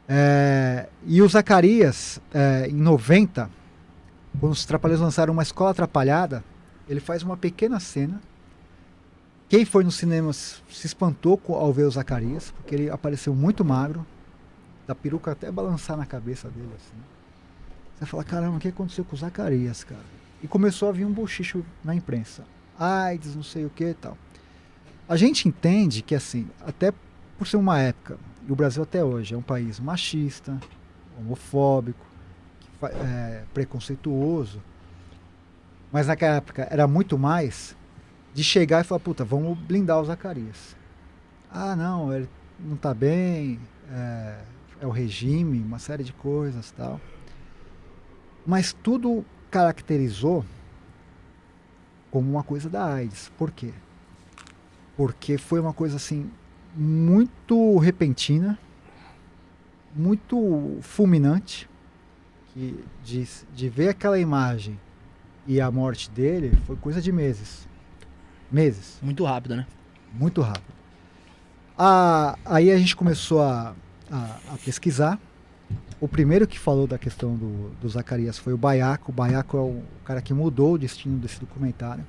[0.09, 3.49] É, e o Zacarias, é, em 90,
[4.41, 6.43] quando os Trapalhões lançaram uma escola atrapalhada,
[6.89, 8.20] ele faz uma pequena cena.
[9.49, 14.05] Quem foi no cinema se espantou ao ver o Zacarias, porque ele apareceu muito magro,
[14.87, 16.97] da peruca até balançar na cabeça dele assim.
[17.99, 20.03] Você fala, caramba, o que aconteceu com o Zacarias, cara?
[20.43, 22.43] E começou a vir um bochicho na imprensa.
[22.78, 24.18] AIDS, não sei o que e tal.
[25.09, 26.93] A gente entende que, assim, até
[27.39, 30.59] por ser uma época, e o Brasil até hoje é um país machista,
[31.18, 32.05] homofóbico,
[32.83, 34.61] é, preconceituoso,
[35.93, 37.76] mas naquela época era muito mais
[38.35, 40.74] de chegar e falar, puta, vamos blindar o Zacarias.
[41.51, 42.28] Ah, não, ele
[42.59, 43.61] não tá bem,
[43.91, 44.39] é,
[44.83, 47.01] é o regime, uma série de coisas tal.
[48.45, 50.45] Mas tudo caracterizou
[52.11, 53.30] como uma coisa da AIDS.
[53.39, 53.72] Por quê?
[54.97, 56.28] Porque foi uma coisa assim
[56.74, 58.59] muito repentina,
[59.95, 61.70] muito fulminante,
[62.53, 63.24] que de,
[63.55, 64.78] de ver aquela imagem
[65.47, 67.68] e a morte dele foi coisa de meses.
[68.51, 69.66] Meses, Muito rápido, né?
[70.12, 70.74] muito rápido.
[71.78, 73.74] Ah, aí a gente começou a,
[74.13, 75.19] a, a pesquisar.
[75.99, 79.11] O primeiro que falou da questão do, do Zacarias foi o Baiaco.
[79.11, 82.05] O Baiaco é o cara que mudou o destino desse documentário.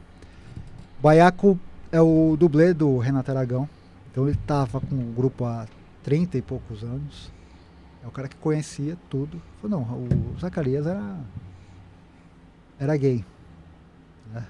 [1.00, 1.58] O Baiaco
[1.92, 3.70] é o dublê do Renato Aragão.
[4.12, 5.66] Então ele estava com o grupo há
[6.04, 7.32] 30 e poucos anos.
[8.04, 9.42] É o cara que conhecia tudo.
[9.62, 11.18] Falou, não, o Zacarias era,
[12.80, 13.24] era gay.
[14.34, 14.46] né?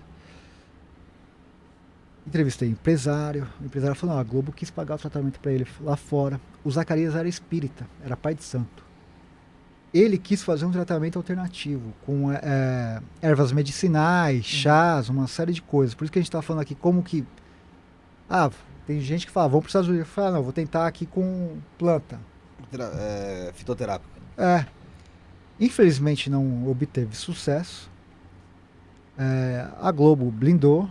[2.25, 3.47] Entrevistei empresário.
[3.61, 6.39] O empresário falou, não, a Globo quis pagar o tratamento para ele lá fora.
[6.63, 8.83] O Zacarias era espírita, era pai de santo.
[9.93, 15.93] Ele quis fazer um tratamento alternativo, com é, ervas medicinais, chás, uma série de coisas.
[15.93, 17.23] Por isso que a gente está falando aqui como que...
[18.29, 18.49] Ah,
[18.87, 20.07] tem gente que fala, vamos para os Estados Unidos.
[20.07, 22.19] Fala, não, vou tentar aqui com planta.
[22.73, 24.11] É, fitoterápico.
[24.37, 24.65] É.
[25.59, 27.91] Infelizmente não obteve sucesso.
[29.17, 30.89] É, a Globo blindou.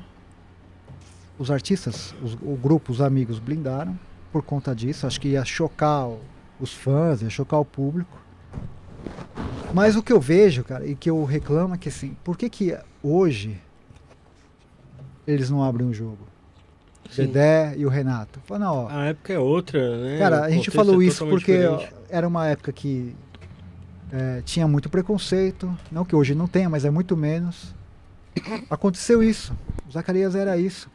[1.38, 3.98] Os artistas, os- o grupo, os amigos blindaram
[4.30, 5.06] por conta disso.
[5.06, 6.08] Acho que ia chocar
[6.60, 8.20] os fãs, ia chocar o público.
[9.74, 12.48] Mas o que eu vejo, cara, e que eu reclamo é que assim, por que
[12.50, 13.58] que hoje
[15.26, 16.18] eles não abrem o jogo?
[17.10, 17.26] Sim.
[17.26, 18.40] Dedé e o Renato.
[18.44, 20.18] Fala, não, ó, A época é outra, né?
[20.18, 21.92] Cara, a gente falou é isso porque diferente.
[22.08, 23.14] era uma época que
[24.10, 25.74] é, tinha muito preconceito.
[25.90, 27.74] Não que hoje não tenha, mas é muito menos.
[28.70, 29.52] Aconteceu isso.
[29.88, 30.88] O Zacarias era isso.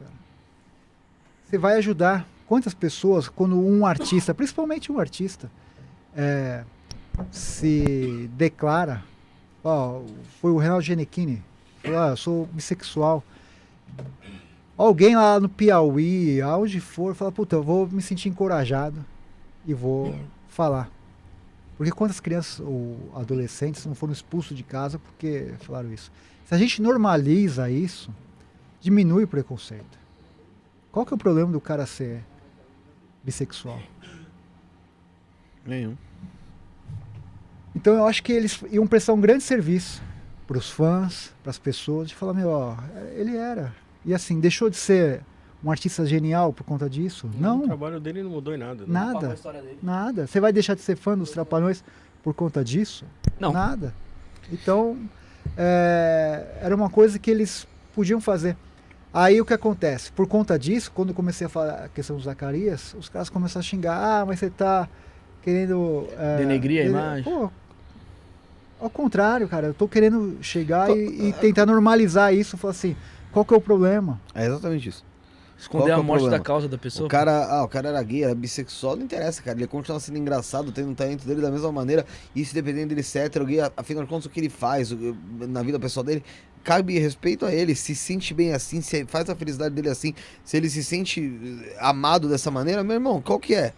[1.48, 2.28] Você vai ajudar.
[2.46, 5.50] Quantas pessoas, quando um artista, principalmente um artista,
[6.16, 6.64] é,
[7.32, 9.04] se declara,
[9.64, 10.02] ó,
[10.42, 11.44] foi o Renato Giannichini,
[11.82, 13.24] falou, ah, eu sou bissexual.
[14.78, 19.04] Alguém lá no Piauí, aonde for, fala, puta, eu vou me sentir encorajado
[19.66, 20.18] e vou
[20.50, 20.90] falar.
[21.78, 26.12] Porque quantas crianças ou adolescentes não foram expulsos de casa porque falaram isso?
[26.46, 28.10] Se a gente normaliza isso,
[28.82, 30.07] diminui o preconceito.
[30.98, 32.26] Qual que é o problema do cara ser
[33.24, 33.80] bissexual?
[35.64, 35.96] Nenhum.
[37.76, 40.02] Então eu acho que eles iam prestar um grande serviço
[40.48, 42.76] para os fãs, para as pessoas, de falar, meu, ó,
[43.16, 43.76] ele era.
[44.04, 45.22] E assim, deixou de ser
[45.64, 47.28] um artista genial por conta disso?
[47.28, 48.84] O Não, trabalho dele não mudou em nada.
[48.84, 48.92] né?
[48.92, 49.36] nada,
[49.84, 50.26] nada.
[50.26, 51.84] Você vai deixar de ser fã dos Trapalhões
[52.24, 53.06] por conta disso?
[53.40, 53.54] Não.
[53.54, 53.94] Nada.
[54.52, 54.98] Então,
[55.56, 58.58] é, era uma coisa que eles podiam fazer.
[59.14, 60.12] Aí o que acontece?
[60.12, 63.62] Por conta disso, quando eu comecei a falar a questão do Zacarias, os caras começaram
[63.62, 64.88] a xingar, ah, mas você tá
[65.42, 66.08] querendo.
[66.18, 67.24] é, Denegrir a dene- imagem.
[67.24, 67.50] Pô,
[68.80, 72.96] ao contrário, cara, eu tô querendo chegar e, e tentar normalizar isso, falar assim,
[73.32, 74.20] qual que é o problema?
[74.36, 75.04] É exatamente isso.
[75.70, 76.38] Qual Esconder é a o morte problema?
[76.38, 77.08] da causa da pessoa.
[77.08, 79.58] O cara, ah, o cara era gay, era bissexual, não interessa, cara.
[79.58, 82.06] Ele continua sendo engraçado, tendo um talento dele da mesma maneira.
[82.36, 84.92] E se dependendo dele ser hétero, gay, afinal de contas, o que ele faz
[85.50, 86.24] na vida pessoal dele,
[86.64, 87.74] cabe respeito a ele.
[87.74, 91.22] Se sente bem assim, se faz a felicidade dele assim, se ele se sente
[91.66, 93.74] eh, amado dessa maneira, meu irmão, qual que é?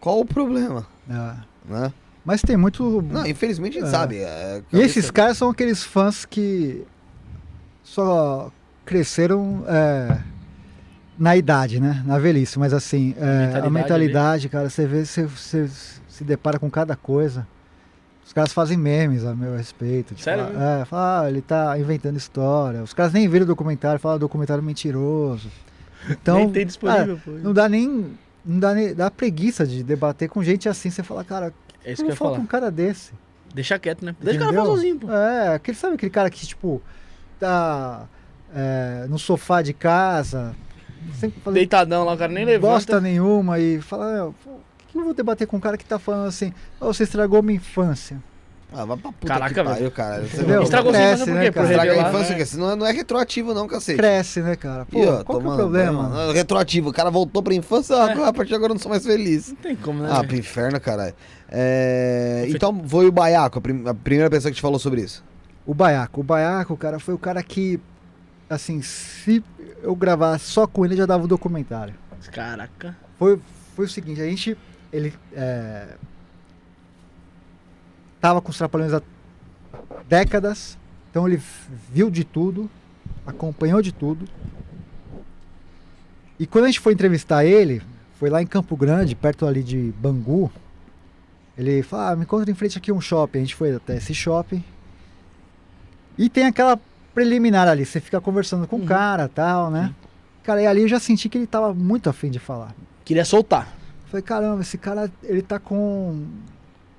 [0.00, 0.84] Qual o problema?
[1.08, 1.92] Ah, Né?
[2.24, 3.00] mas tem muito.
[3.02, 3.92] Não, infelizmente a gente É.
[3.92, 4.16] sabe.
[4.18, 6.84] é, E esses caras são aqueles fãs que
[7.84, 8.50] só
[8.84, 10.18] cresceram é,
[11.18, 12.02] na idade, né?
[12.06, 12.58] Na velhice.
[12.58, 15.68] Mas assim, é, a mentalidade mentalidade, cara, você vê, você, você
[16.08, 17.46] se depara com cada coisa.
[18.26, 20.14] Os caras fazem memes a meu respeito.
[20.14, 22.82] de Sério é, fala, ah, ele tá inventando história.
[22.82, 25.50] Os caras nem viram o documentário, falam documentário mentiroso.
[26.08, 27.30] Então, Nem tem disponível, pô.
[27.30, 28.16] não dá nem.
[28.44, 30.90] Não dá, nem, dá preguiça de debater com gente assim.
[30.90, 31.52] Você fala, cara,
[31.82, 32.36] É isso que eu falar.
[32.36, 33.12] com um cara desse?
[33.54, 34.14] Deixa quieto, né?
[34.20, 34.64] Deixa o cara Entendeu?
[34.64, 35.10] falar sozinho, pô.
[35.10, 36.82] É, aquele, sabe aquele cara que, tipo,
[37.38, 38.06] tá
[38.54, 40.54] é, no sofá de casa,
[41.18, 42.72] sempre fazendo Deitadão lá, o cara nem levanta.
[42.74, 45.84] bosta nenhuma e fala, "É, pô, por que eu vou debater com um cara que
[45.84, 48.16] tá falando assim, "Ô, você estragou minha infância?
[48.76, 50.22] Ah, vai pra puta Caraca, que pariu, cara.
[50.24, 50.62] Você Entendeu?
[50.64, 51.60] Estragou sua Cresce, por né, quê?
[51.60, 52.44] Estraga a infância, né?
[52.56, 53.96] não é, não é retroativo não, cacete.
[53.96, 54.84] Cresce, né, cara?
[54.84, 56.02] Pô, Ih, ó, qual que é o problema?
[56.08, 56.32] mano.
[56.32, 58.28] Retroativo, o cara voltou pra infância, ah, É.
[58.28, 59.50] a partir de agora eu não sou mais feliz.
[59.50, 60.08] Não tem como, né?
[60.10, 61.14] Ah, pro inferno, caralho.
[61.48, 65.22] É, Então foi o Baiaco, a, prim- a primeira pessoa que te falou sobre isso.
[65.64, 66.20] O Baiaco.
[66.20, 67.78] O Baiaco, cara, foi o cara que,
[68.54, 69.42] assim, se
[69.82, 71.94] eu gravar só com ele, já dava o documentário.
[72.32, 72.96] Caraca.
[73.18, 73.38] Foi,
[73.74, 74.56] foi o seguinte, a gente,
[74.92, 75.96] ele é,
[78.20, 79.02] tava com os Trapalhões há
[80.08, 80.78] décadas,
[81.10, 81.40] então ele
[81.92, 82.70] viu de tudo,
[83.26, 84.26] acompanhou de tudo.
[86.38, 87.82] E quando a gente foi entrevistar ele,
[88.18, 90.50] foi lá em Campo Grande, perto ali de Bangu,
[91.56, 93.38] ele falou, ah, me encontra em frente aqui um shopping.
[93.38, 94.64] A gente foi até esse shopping.
[96.18, 96.80] E tem aquela
[97.14, 98.86] preliminar ali, você fica conversando com o Uhum.
[98.86, 99.94] cara tal, né?
[100.42, 102.74] Cara, e ali eu já senti que ele tava muito afim de falar.
[103.04, 103.72] Queria soltar.
[104.06, 106.24] Falei, caramba, esse cara, ele tá com.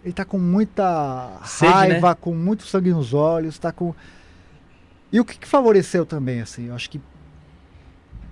[0.04, 2.16] Ele tá com muita Sede, raiva, né?
[2.20, 3.94] com muito sangue nos olhos, tá com.
[5.12, 6.68] E o que, que favoreceu também, assim?
[6.68, 7.02] Eu acho que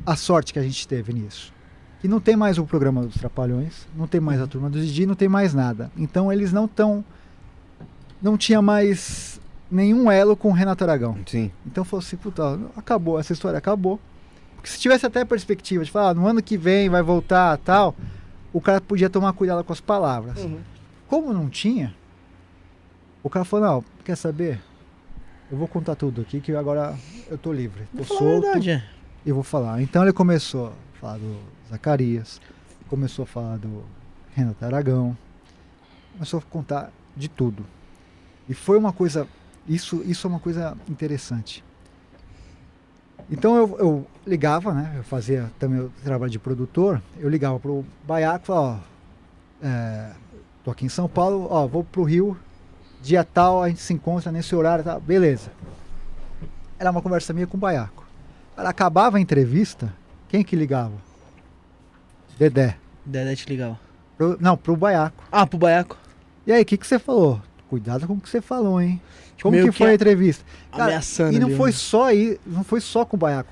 [0.06, 1.54] a sorte que a gente teve nisso.
[2.00, 5.06] Que não tem mais o programa dos Trapalhões, não tem mais a turma do Didi,
[5.06, 5.90] não tem mais nada.
[5.98, 7.04] Então eles não estão.
[8.22, 9.33] Não tinha mais
[9.74, 11.18] nenhum elo com o Renato Aragão.
[11.26, 11.52] Sim.
[11.66, 14.00] Então falou assim, puta, acabou, essa história acabou.
[14.56, 17.58] Porque se tivesse até a perspectiva de falar, ah, no ano que vem vai voltar
[17.58, 17.96] tal,
[18.54, 20.38] o cara podia tomar cuidado com as palavras.
[20.40, 20.60] Uhum.
[21.08, 21.94] Como não tinha,
[23.22, 24.62] o cara falou, não, quer saber?
[25.52, 26.96] Eu vou contar tudo aqui que agora
[27.30, 27.84] eu tô livre.
[27.92, 28.84] Tô Vou falar a solto verdade, é.
[29.26, 29.82] e vou falar.
[29.82, 32.40] Então ele começou a falar do Zacarias,
[32.88, 33.84] começou a falar do
[34.36, 35.18] Renato Aragão,
[36.14, 37.66] começou a contar de tudo.
[38.48, 39.28] E foi uma coisa,
[39.68, 41.64] isso, isso é uma coisa interessante.
[43.30, 44.94] Então eu, eu ligava, né?
[44.98, 48.84] Eu fazia também o trabalho de produtor, eu ligava pro Baiaco e falava,
[49.62, 50.12] ó, é,
[50.64, 52.38] tô aqui em São Paulo, ó, vou pro Rio,
[53.02, 55.00] dia tal, a gente se encontra nesse horário, tá?
[55.00, 55.52] beleza.
[56.78, 58.06] Era uma conversa minha com o Baiaco.
[58.58, 59.94] Ela acabava a entrevista,
[60.28, 60.94] quem que ligava?
[62.38, 62.76] Dedé.
[63.06, 63.80] Dedé te ligava.
[64.18, 65.24] Pro- não, pro Baiaco.
[65.32, 65.98] Ah, pro Baiaco.
[66.46, 67.42] E aí, o que, que você falou
[67.74, 69.02] cuidado com o que você falou, hein?
[69.42, 70.44] Como que que foi a- entrevista?
[70.72, 71.76] Cara, Ameaçando e não ali, foi né?
[71.76, 73.52] só aí, não foi só com o Baiaco.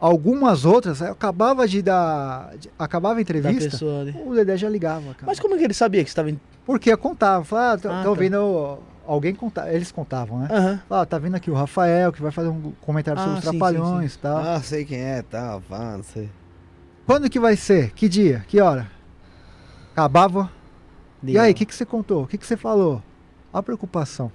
[0.00, 2.50] Algumas outras, eu acabava de dar.
[2.58, 4.14] de- acabava a entrevista, pessoa ali.
[4.26, 5.24] o Dedé já ligava, cara.
[5.26, 6.38] Mas como que ele sabia que você tava em...
[6.66, 8.08] Porque eu contava, falava, ah, tô, Ah, tô tá.
[8.10, 8.78] ouvindo.
[9.06, 10.48] Alguém contava, eles contavam, né?
[10.50, 10.80] Aham.
[10.90, 13.50] Ah, tá vindo aqui o Rafael, que vai fazer um comentário Ah, sobre os sim,
[13.50, 14.38] sim, trapalhões e tal.
[14.38, 16.28] Ah, sei quem é, tá, pá, não sei.
[17.06, 17.90] Quando que vai ser?
[17.92, 18.44] Que dia?
[18.48, 18.90] Que hora?
[19.92, 20.50] Acabava.
[21.22, 22.24] E aí, o que, que você contou?
[22.24, 23.02] O que, que você falou?
[23.52, 24.30] A preocupação.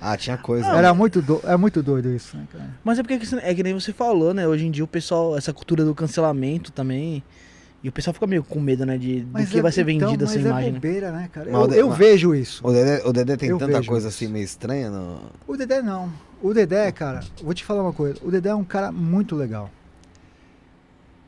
[0.00, 0.66] Ah, tinha coisa.
[0.68, 1.40] Era muito, do...
[1.44, 2.70] é muito doido isso, né, cara?
[2.82, 4.46] Mas é porque que- é que nem você falou, né?
[4.48, 7.22] Hoje em dia o pessoal, essa cultura do cancelamento também.
[7.82, 8.98] E o pessoal fica meio com medo, né?
[8.98, 10.68] De do que é- vai ser então, vendida essa mas imagem.
[10.68, 11.46] É bobeira, né, cara?
[11.50, 12.66] Mas Eu, o de- eu vejo isso.
[12.66, 14.16] O Dedé, o Dedé tem Eu tanta coisa isso.
[14.24, 14.90] assim meio estranha.
[14.90, 15.18] No...
[15.46, 16.12] O Dedé não.
[16.42, 18.18] O Dedé, cara, vou te falar uma coisa.
[18.22, 19.70] O Dedé é um cara muito legal.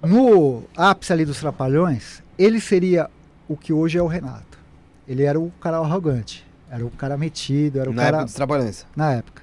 [0.02, 3.08] No ápice ali dos Trapalhões, ele seria
[3.48, 4.58] o que hoje é o Renato.
[5.06, 6.44] Ele era o cara arrogante.
[6.72, 8.16] Era o cara metido, era o Na cara...
[8.16, 8.86] época dos Trapalhões.
[8.96, 9.42] Na época.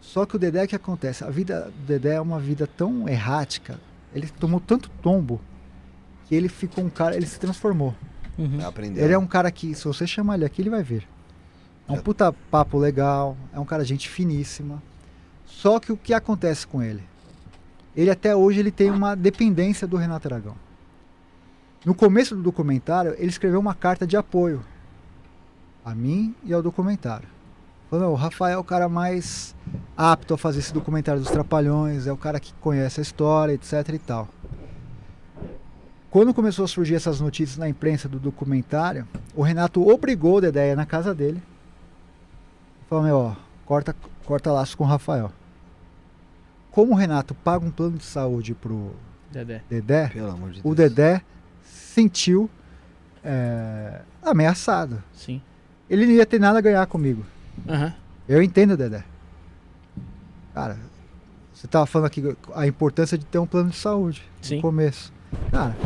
[0.00, 1.22] Só que o Dedé, o que acontece?
[1.22, 3.78] A vida do Dedé é uma vida tão errática.
[4.12, 5.40] Ele tomou tanto tombo
[6.26, 7.14] que ele ficou um cara...
[7.14, 7.94] Ele se transformou.
[8.36, 8.66] Uhum.
[8.66, 9.04] Aprendeu.
[9.04, 11.06] Ele é um cara que, se você chamar ele aqui, ele vai vir.
[11.88, 12.00] É um É.
[12.00, 14.82] puta papo legal, é um cara gente finíssima.
[15.46, 17.04] Só que o que acontece com ele?
[17.94, 20.56] Ele até hoje ele tem uma dependência do Renato Aragão.
[21.84, 24.64] No começo do documentário, ele escreveu uma carta de apoio
[25.84, 27.28] a mim e ao documentário.
[27.92, 29.54] "Meu, o Rafael é o cara mais
[29.96, 33.88] apto a fazer esse documentário dos Trapalhões, é o cara que conhece a história, etc
[33.92, 34.28] e tal.
[36.10, 40.62] Quando começou a surgir essas notícias na imprensa do documentário, o Renato obrigou o Dedé
[40.62, 41.42] a ir na casa dele.
[42.88, 45.32] Falou, meu, ó, corta, corta laço com o Rafael.
[46.70, 48.92] Como o Renato paga um plano de saúde pro
[49.30, 49.62] Dedé.
[49.68, 50.72] Dedé, Pelo amor de Deus.
[50.72, 51.20] o Dedé
[51.64, 52.48] sentiu
[53.24, 55.02] é, ameaçado.
[55.12, 55.40] Sim.
[55.88, 57.24] Ele não ia ter nada a ganhar comigo.
[57.68, 57.92] Aham.
[58.28, 59.04] Eu entendo o Dedé.
[60.54, 60.78] Cara,
[61.52, 64.56] você tava falando aqui a importância de ter um plano de saúde Sim.
[64.56, 65.12] no começo.
[65.50, 65.76] Cara,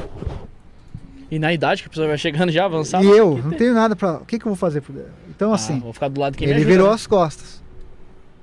[1.31, 3.05] E na idade que a pessoa vai chegando já avançada.
[3.05, 4.19] e eu que não tenho nada pra.
[4.19, 5.09] O que, que eu vou fazer pro Dedé?
[5.29, 6.95] Então, Ah, assim, vou ficar do lado me ele ajuda, virou né?
[6.95, 7.63] as costas.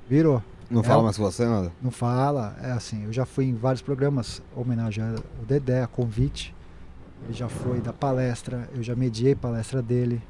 [0.09, 0.43] Virou.
[0.69, 1.71] Não É fala mais com você, nada?
[1.81, 6.53] Não fala, é assim, eu já fui em vários programas homenageando o Dedé, a convite.
[7.25, 10.21] Ele já foi da palestra, eu já mediei palestra dele.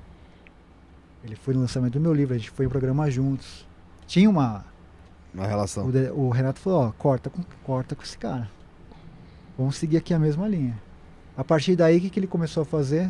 [1.26, 3.65] Ele foi no lançamento do meu livro, a gente foi em programa juntos.
[4.05, 4.63] Tinha uma.
[5.34, 5.89] Uma relação.
[6.13, 8.49] O, o Renato falou, ó, corta com, corta com esse cara.
[9.57, 10.78] Vamos seguir aqui a mesma linha.
[11.36, 13.09] A partir daí, o que, que ele começou a fazer?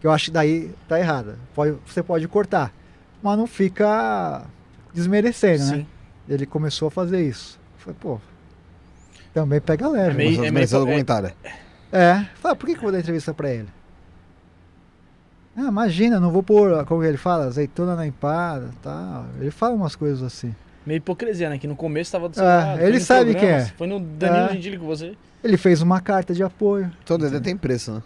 [0.00, 1.38] Que eu acho que daí tá errada.
[1.54, 2.72] Pode, você pode cortar,
[3.22, 4.44] mas não fica
[4.94, 5.76] desmerecendo, né?
[5.78, 5.86] Sim.
[6.28, 7.58] Ele começou a fazer isso.
[7.78, 8.20] Eu Falei, pô,
[9.34, 10.10] também pega leve.
[10.10, 11.32] É meio- Começou a desmerecer o é- documentário.
[11.90, 13.68] É, fala, por que, que eu vou dar entrevista pra ele?
[15.60, 19.26] Ah, imagina, não vou pôr, como ele fala, azeitona na empada, tal.
[19.40, 20.54] Ele fala umas coisas assim.
[20.86, 21.58] Meio hipocrisia, né?
[21.58, 23.64] Que no começo tava do seu É, lado, ele sabe quem é.
[23.76, 24.52] Foi no Danilo É.
[24.52, 25.16] Gentili com você.
[25.42, 26.88] Ele fez uma carta de apoio.
[27.02, 28.02] Então o Dedé tem preço, né?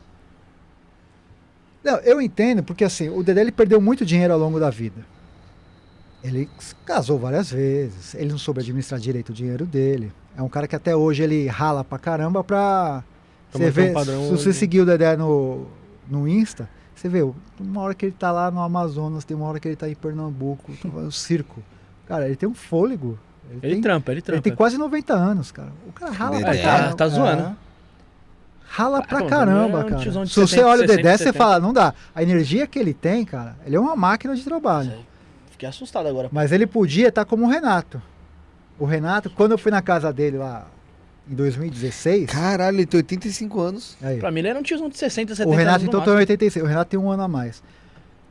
[1.84, 5.04] Não, eu entendo, porque assim, o Dedé ele perdeu muito dinheiro ao longo da vida.
[6.24, 6.48] Ele
[6.86, 10.10] casou várias vezes, ele não soube administrar direito o dinheiro dele.
[10.36, 13.04] É um cara que até hoje ele rala pra caramba pra.
[13.52, 15.66] Você um vê, padrão, se você seguir o Dedé no,
[16.08, 17.22] no Insta, você vê,
[17.60, 19.94] uma hora que ele tá lá no Amazonas, tem uma hora que ele tá em
[19.94, 21.62] Pernambuco, tá no circo.
[22.06, 23.18] Cara, ele tem um fôlego.
[23.50, 24.42] Ele, Ele tem, trampa, ele ele trampa.
[24.42, 25.72] tem quase 90 anos, cara.
[25.88, 26.96] O cara rala pra É, caramba.
[26.96, 27.42] tá zoando.
[27.42, 27.54] É.
[28.66, 30.02] Rala Ah, pra caramba, é um cara.
[30.26, 31.38] Se você 70, olha o 60, Dedé, você 70.
[31.38, 31.92] fala, não dá.
[32.14, 34.92] A energia que ele tem, cara, ele é uma máquina de trabalho.
[35.50, 36.28] Fiquei assustado agora.
[36.32, 38.00] Mas ele podia estar como o Renato.
[38.78, 40.66] O Renato, quando eu fui na casa dele lá
[41.30, 43.96] em 2016, Caralho, ele tem 85 anos.
[44.02, 46.16] aí, Pra mim ele era um tiozão de 60, 70 o Renato então tá máximo.
[46.18, 47.62] em 86, o Renato tem um ano a mais.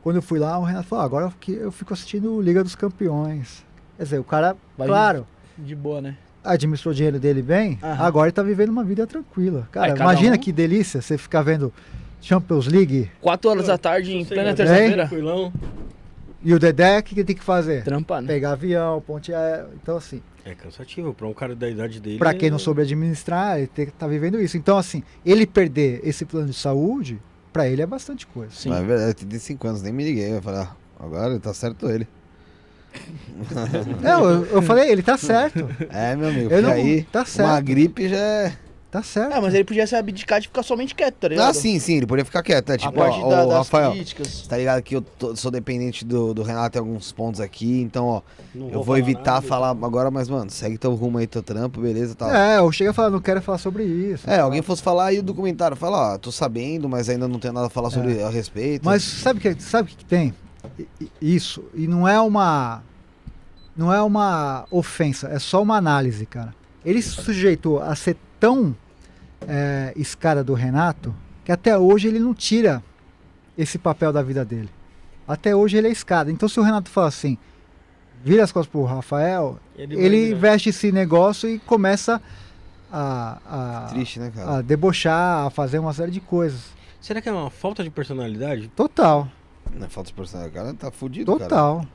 [0.02, 2.74] Quando eu fui lá, o Renato falou, ah, agora que eu fico assistindo Liga dos
[2.74, 3.64] Campeões.
[3.96, 5.26] Quer dizer, o cara, Vai claro,
[5.56, 6.16] De boa, né?
[6.44, 8.04] administrou o dinheiro dele bem, Aham.
[8.04, 9.68] agora ele tá vivendo uma vida tranquila.
[9.70, 11.72] Cara, Aí, cada imagina um- que delícia você ficar vendo
[12.20, 14.54] Champions League 4 horas da tarde em plena lá.
[14.54, 15.06] terça-feira.
[15.08, 15.52] Tranquilão.
[16.44, 17.84] e o Dedé, o que, que ele tem que fazer?
[17.84, 18.26] Trampa, né?
[18.26, 19.68] Pegar avião, ponte aérea.
[19.80, 22.18] Então, assim, É cansativo pra um cara da idade dele.
[22.18, 24.56] Pra quem não é- soube administrar, ele tem, tá vivendo isso.
[24.56, 27.20] Então, assim, ele perder esse plano de saúde,
[27.52, 28.52] pra ele é bastante coisa.
[28.52, 28.70] Sim.
[28.70, 30.36] Mas é verdade, 85 anos, nem me liguei.
[30.36, 32.08] Eu falei, ah, agora tá certo ele.
[34.02, 35.68] Não, eu, eu falei, ele tá certo.
[35.90, 37.64] É, meu amigo, Eu não, aí tá uma certo.
[37.64, 38.52] gripe já é...
[38.92, 39.32] Tá certo.
[39.32, 41.48] Ah, mas ele podia se abdicar de ficar somente quieto, tá ligado?
[41.48, 42.74] Ah, sim, sim, ele podia ficar quieto, né?
[42.74, 44.46] A Tipo, parte ó, da- das Rafael, críticas.
[44.46, 48.04] tá ligado que eu tô- sou dependente do, do Renato em alguns pontos aqui, então,
[48.04, 48.20] ó,
[48.54, 49.46] não eu vou falar evitar nada.
[49.46, 52.30] falar agora, mas, mano, segue teu rumo aí, teu trampo, beleza, tal.
[52.30, 54.28] É, eu cheguei a falar, não quero falar sobre isso.
[54.28, 57.54] É, alguém fosse falar aí o documentário, fala, ó, tô sabendo, mas ainda não tenho
[57.54, 58.84] nada a falar sobre a respeito.
[58.84, 60.34] Mas sabe o que, sabe o que, que tem?
[61.20, 61.64] Isso.
[61.74, 62.82] E não é uma.
[63.74, 66.54] Não é uma ofensa, é só uma análise, cara.
[66.84, 68.76] Ele se sujeitou a ser tão
[69.48, 71.14] é, escara do Renato
[71.44, 72.82] que até hoje ele não tira
[73.58, 74.68] esse papel da vida dele.
[75.26, 76.30] Até hoje ele é escada.
[76.30, 77.36] Então se o Renato fala assim,
[78.24, 80.38] vira as costas pro Rafael, Ele vai ele virar.
[80.38, 82.20] veste esse negócio e começa
[82.92, 84.58] a, a, Triste, né, cara?
[84.58, 86.60] a debochar, a fazer uma série de coisas.
[87.00, 88.68] Será que é uma falta de personalidade?
[88.68, 89.26] Total,
[89.74, 90.56] Não é falta de personalidade.
[90.58, 91.48] O cara tá fudido, cara.
[91.48, 91.86] total.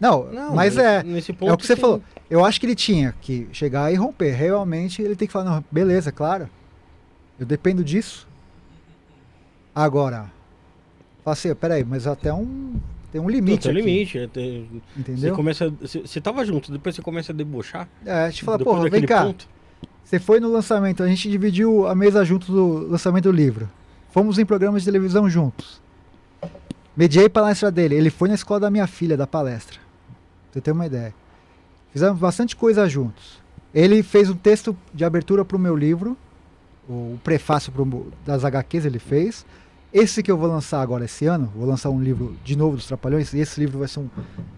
[0.00, 1.02] Não, mas é.
[1.04, 2.02] Nesse ponto É o que você tem- falou.
[2.28, 4.32] Eu acho que ele tinha que chegar e romper.
[4.32, 6.50] Realmente ele tem que falar, não, beleza, claro.
[7.38, 8.26] Eu dependo disso.
[9.74, 10.30] Agora,
[11.24, 12.74] assim, peraí, mas até um.
[13.10, 13.62] Tem um limite.
[13.68, 14.18] tem aqui, limite.
[14.18, 15.34] é, tem- Você Entendeu?
[15.34, 15.70] começa.
[15.80, 17.88] Você, você tava junto, depois você começa a debochar.
[18.04, 19.24] É, a gente fala, porra, vem cá.
[19.26, 19.46] ponto.
[20.04, 23.68] Você foi no lançamento, a gente dividiu a mesa junto do lançamento do livro.
[24.10, 25.80] Fomos em programas de televisão juntos.
[26.96, 27.94] Mediei a palestra dele.
[27.94, 29.76] Ele foi na escola da minha filha, da palestra.
[29.78, 31.14] Pra você ter uma ideia.
[31.92, 33.40] Fizemos bastante coisa juntos.
[33.74, 36.16] Ele fez um texto de abertura para o meu livro.
[36.88, 39.46] O prefácio pro, das HQs ele fez.
[39.92, 42.86] Esse que eu vou lançar agora esse ano, vou lançar um livro de novo dos
[42.86, 43.32] Trapalhões.
[43.34, 44.08] E esse livro vai ser um,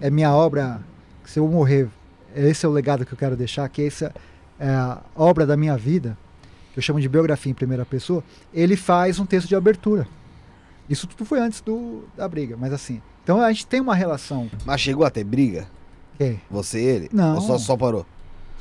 [0.01, 0.81] é minha obra.
[1.25, 1.89] Se eu morrer,
[2.35, 3.69] esse é o legado que eu quero deixar.
[3.69, 4.15] Que essa
[4.59, 6.17] é a obra da minha vida,
[6.73, 8.23] que eu chamo de biografia em primeira pessoa.
[8.53, 10.07] Ele faz um texto de abertura.
[10.89, 13.01] Isso tudo foi antes do, da briga, mas assim.
[13.23, 14.51] Então a gente tem uma relação.
[14.65, 15.67] Mas chegou a ter briga?
[16.19, 16.41] Quem?
[16.51, 17.11] Você e ele?
[17.13, 17.37] Não.
[17.37, 18.07] Ou só, só parou?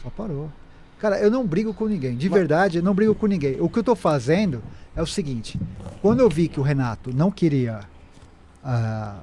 [0.02, 0.50] Só parou.
[1.04, 2.16] Cara, eu não brigo com ninguém.
[2.16, 3.60] De verdade, eu não brigo com ninguém.
[3.60, 4.64] O que eu tô fazendo
[4.96, 5.60] é o seguinte:
[6.02, 7.82] quando eu vi que o Renato não queria
[8.64, 9.18] ah,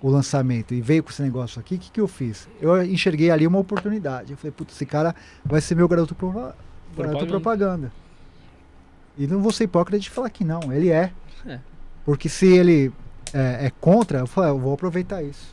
[0.00, 2.48] o lançamento e veio com esse negócio aqui, o que, que eu fiz?
[2.60, 4.30] Eu enxerguei ali uma oportunidade.
[4.30, 5.12] Eu falei, putz, esse cara
[5.44, 7.26] vai ser meu garoto, propa- garoto Propaganda.
[7.26, 7.92] propaganda.
[9.18, 11.10] E não vou ser hipócrita de falar que não, ele é.
[11.44, 11.58] É.
[12.04, 12.92] Porque se ele
[13.34, 15.52] é, é contra, eu falei, eu vou aproveitar isso.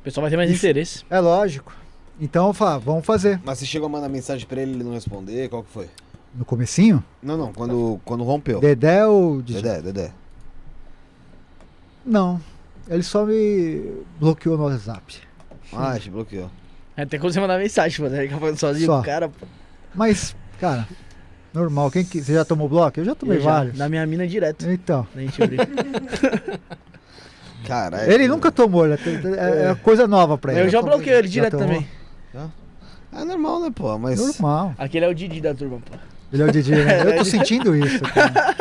[0.00, 0.64] O pessoal vai ter mais Isso.
[0.64, 1.04] interesse.
[1.10, 1.84] É lógico.
[2.20, 3.40] Então eu falei, ah, vamos fazer.
[3.44, 5.48] Mas você chegou a mandar mensagem pra ele ele não responder?
[5.48, 5.88] Qual que foi?
[6.34, 7.52] No comecinho, Não, não.
[7.52, 8.60] Quando, quando rompeu.
[8.60, 9.40] Dedé ou?
[9.40, 10.10] Dedé, Dedé.
[12.04, 12.40] Não.
[12.88, 13.82] Ele só me
[14.20, 15.18] bloqueou no WhatsApp.
[15.72, 16.50] Ah, te bloqueou.
[16.96, 18.16] Até quando você mandar mensagem, mano.
[18.16, 18.96] Fica falando sozinho Só.
[18.96, 19.28] com o cara.
[19.28, 19.46] pô.
[19.94, 20.86] Mas, cara,
[21.52, 21.90] normal.
[21.90, 22.22] Quem que...
[22.22, 23.00] Você já tomou bloco?
[23.00, 23.78] Eu já tomei Eu já, vários.
[23.78, 24.68] Da minha mina direto.
[24.70, 25.06] Então.
[25.14, 25.66] A gente brinca.
[27.66, 28.12] Caralho.
[28.12, 28.96] Ele nunca tomou, né?
[29.36, 30.62] é, é coisa nova pra ele.
[30.62, 31.66] Eu já bloqueei ele Já direto tomou?
[31.66, 31.88] também.
[33.12, 33.96] É normal, né, pô?
[33.98, 34.18] Mas.
[34.20, 34.74] Normal.
[34.78, 35.96] Aquele é o Didi da turma, pô.
[36.32, 37.02] Ele é o Didi, né?
[37.14, 38.00] Eu tô sentindo isso.
[38.00, 38.56] cara.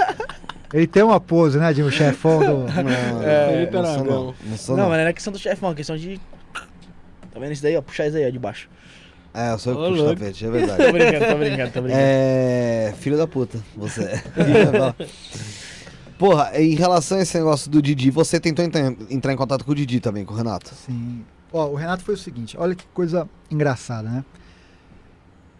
[0.74, 2.46] Ele tem uma pose, né, de um chefão do...
[2.46, 4.36] Não, É, não, Felipe não sou não.
[4.46, 4.90] Não sou Não, não.
[4.90, 6.20] mas não é questão do chefão, é questão de.
[7.32, 7.82] Tá vendo isso daí, ó?
[7.82, 8.70] Puxar isso aí, ó, de baixo.
[9.34, 10.16] É, eu sou o louco.
[10.20, 10.92] tapete, é Tô verdade.
[10.92, 12.02] brincando, tô brincando, tô brincando.
[12.04, 12.94] É.
[13.00, 14.24] Filho da puta, você é.
[16.18, 18.64] Porra, em relação a esse negócio do Didi, você tentou
[19.10, 20.74] entrar em contato com o Didi também, com o Renato?
[20.74, 21.26] Sim.
[21.52, 24.26] Ó, o Renato foi o seguinte, olha que coisa engraçada, né?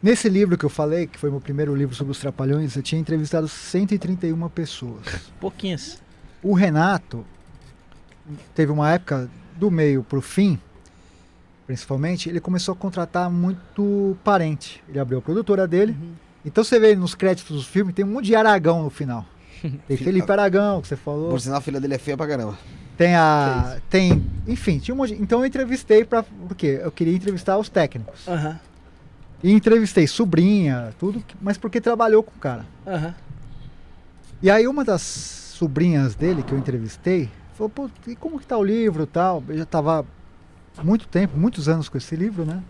[0.02, 3.02] Nesse livro que eu falei, que foi meu primeiro livro sobre os Trapalhões, eu tinha
[3.02, 5.06] entrevistado 131 pessoas.
[5.40, 6.02] Pouquinhas.
[6.44, 7.26] O Renato
[8.54, 10.60] teve uma época do meio pro fim,
[11.66, 14.84] principalmente, ele começou a contratar muito parente.
[14.88, 15.98] Ele abriu a produtora dele.
[16.46, 19.26] Então você vê nos créditos do filme, tem um monte de Aragão no final.
[19.88, 21.32] Tem Felipe Aragão, que você falou.
[21.32, 22.56] Por sinal, a filha dele é feia pra caramba.
[22.98, 23.78] Tem a.
[23.90, 24.24] Tem.
[24.48, 26.24] Enfim, tinha um monte Então eu entrevistei pra.
[26.24, 26.80] Por quê?
[26.82, 28.28] Eu queria entrevistar os técnicos.
[28.28, 28.60] Aham,
[29.44, 32.66] E entrevistei sobrinha, tudo, mas porque trabalhou com o cara.
[32.88, 33.14] aham.
[34.42, 38.58] E aí uma das sobrinhas dele que eu entrevistei falou, pô, e como que tá
[38.58, 39.42] o livro e tal?
[39.48, 40.06] Eu já tava
[40.84, 42.62] muito tempo, muitos anos com esse livro, né?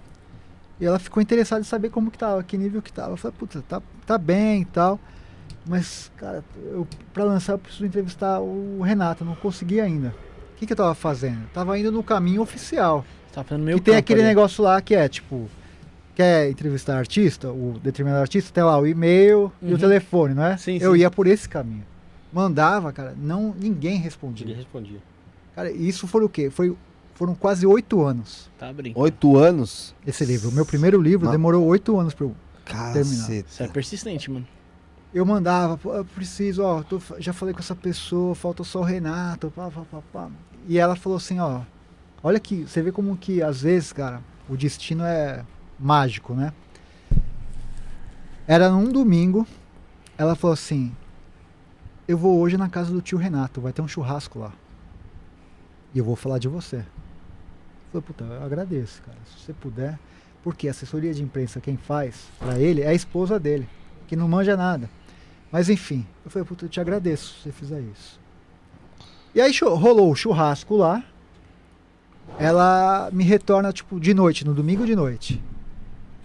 [0.79, 3.13] E ela ficou interessada em saber como que tava, que nível que tava.
[3.13, 4.99] Eu falei, puta, tá, tá bem e tal.
[5.67, 10.09] Mas, cara, eu, pra lançar eu preciso entrevistar o Renato, não consegui ainda.
[10.53, 11.41] O que, que eu tava fazendo?
[11.41, 13.03] Eu tava indo no caminho oficial.
[13.33, 14.29] Tá fazendo meio que tem aquele ali.
[14.29, 15.49] negócio lá que é tipo,
[16.13, 19.73] quer entrevistar artista, o determinado artista, tem lá o e-mail e Uhum.
[19.73, 20.55] o telefone, não é?
[20.57, 20.99] Sim, Eu sim.
[20.99, 21.83] ia por esse caminho.
[22.31, 24.55] Mandava, cara, não, ninguém Ele respondia.
[24.55, 24.99] respondia.
[25.55, 26.49] Cara, e isso foi o quê?
[26.49, 26.75] Foi,
[27.15, 29.03] foram quase oito anos Tá brincando.
[29.03, 29.95] Oito anos?
[30.05, 30.49] esse livro.
[30.49, 32.35] O meu primeiro livro demorou oito anos pra eu.
[32.65, 33.47] Caceta.
[33.49, 34.45] Você é persistente, mano.
[35.15, 39.49] Eu mandava, eu preciso, ó, tô- já falei com essa pessoa, falta só o Renato,
[39.49, 40.29] pá, pá, pá, pá.
[40.67, 41.61] E ela falou assim, ó,
[42.21, 45.45] olha que, você vê como que às vezes, cara, o destino é
[45.79, 46.51] mágico, né?
[48.45, 49.47] Era num domingo,
[50.17, 50.91] ela falou assim,
[52.09, 54.51] eu vou hoje na casa do tio Renato, vai ter um churrasco lá.
[55.93, 56.79] E eu vou falar de você.
[57.93, 59.97] Eu falei, puta, eu agradeço, cara, se você puder.
[60.43, 63.65] Porque a assessoria de imprensa quem faz pra ele é a esposa dele,
[64.07, 64.89] que não manja nada.
[65.55, 68.19] Mas enfim, eu falei, puta, eu te agradeço se você fizer isso.
[69.33, 71.01] E aí rolou o churrasco lá.
[72.37, 75.41] Ela me retorna, tipo, de noite, no domingo de noite.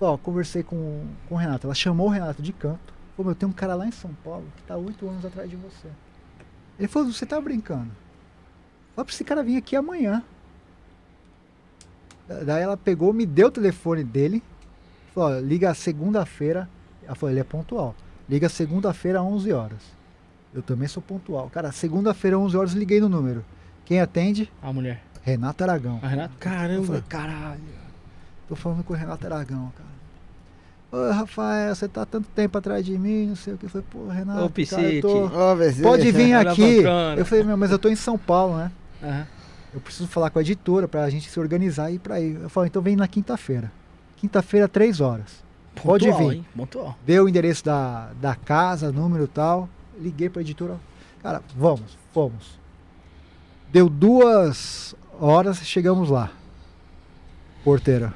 [0.01, 1.69] Ó, conversei com, com o Renato.
[1.69, 2.93] Ela chamou o Renato de canto.
[3.17, 5.55] Falou, meu, tem um cara lá em São Paulo que tá oito anos atrás de
[5.55, 5.87] você.
[6.77, 7.93] Ele falou, você tá brincando.
[8.97, 10.25] Fala pra esse cara vir aqui amanhã.
[12.27, 14.43] Da- Daí ela pegou, me deu o telefone dele.
[15.15, 16.69] Falou, liga segunda-feira.
[17.05, 17.95] Ela falou, ele é pontual.
[18.31, 19.79] Liga segunda-feira às 11 horas.
[20.55, 21.51] Eu também sou pontual.
[21.51, 23.45] Cara, segunda-feira às 11 horas liguei no número.
[23.85, 24.49] Quem atende?
[24.63, 25.03] A mulher.
[25.25, 25.99] Renato Aragão.
[26.01, 26.33] A Renata?
[26.33, 27.05] Eu falei, Caramba.
[27.09, 27.61] caralho.
[28.49, 29.91] Tô falando com o Renato Aragão, cara.
[31.09, 33.67] Ô, Rafael, você tá tanto tempo atrás de mim, não sei o que.
[33.67, 35.57] Eu falei, pô, Renato, Ô, cara, eu tô...
[35.57, 36.83] Velho, Pode vir aqui.
[37.17, 38.71] Eu falei, meu, mas eu tô em São Paulo, né?
[39.03, 39.27] Aham.
[39.75, 42.35] Eu preciso falar com a editora pra gente se organizar e ir pra aí.
[42.41, 43.71] Eu falei, então vem na quinta-feira.
[44.17, 45.45] Quinta-feira, três horas.
[45.75, 46.37] Pode Pontual, vir.
[46.37, 46.47] Hein?
[46.57, 46.97] Pontual.
[47.07, 49.69] Deu o endereço da, da casa, número e tal.
[49.99, 50.77] Liguei pra editora.
[51.23, 52.59] Cara, vamos, fomos.
[53.73, 56.31] Deu duas horas, chegamos lá.
[57.65, 58.13] Porteira.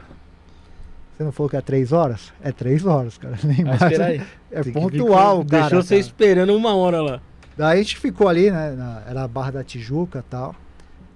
[1.16, 2.32] Você não falou que é três horas?
[2.42, 3.38] É três horas, cara.
[3.44, 3.82] Nem Vai mais.
[3.82, 4.22] esperar aí.
[4.50, 5.62] É Tem pontual, cara.
[5.62, 6.00] Deixou você cara.
[6.00, 7.20] esperando uma hora lá.
[7.56, 8.72] Daí a gente ficou ali, né?
[8.72, 10.56] na- era a Barra da Tijuca e tal.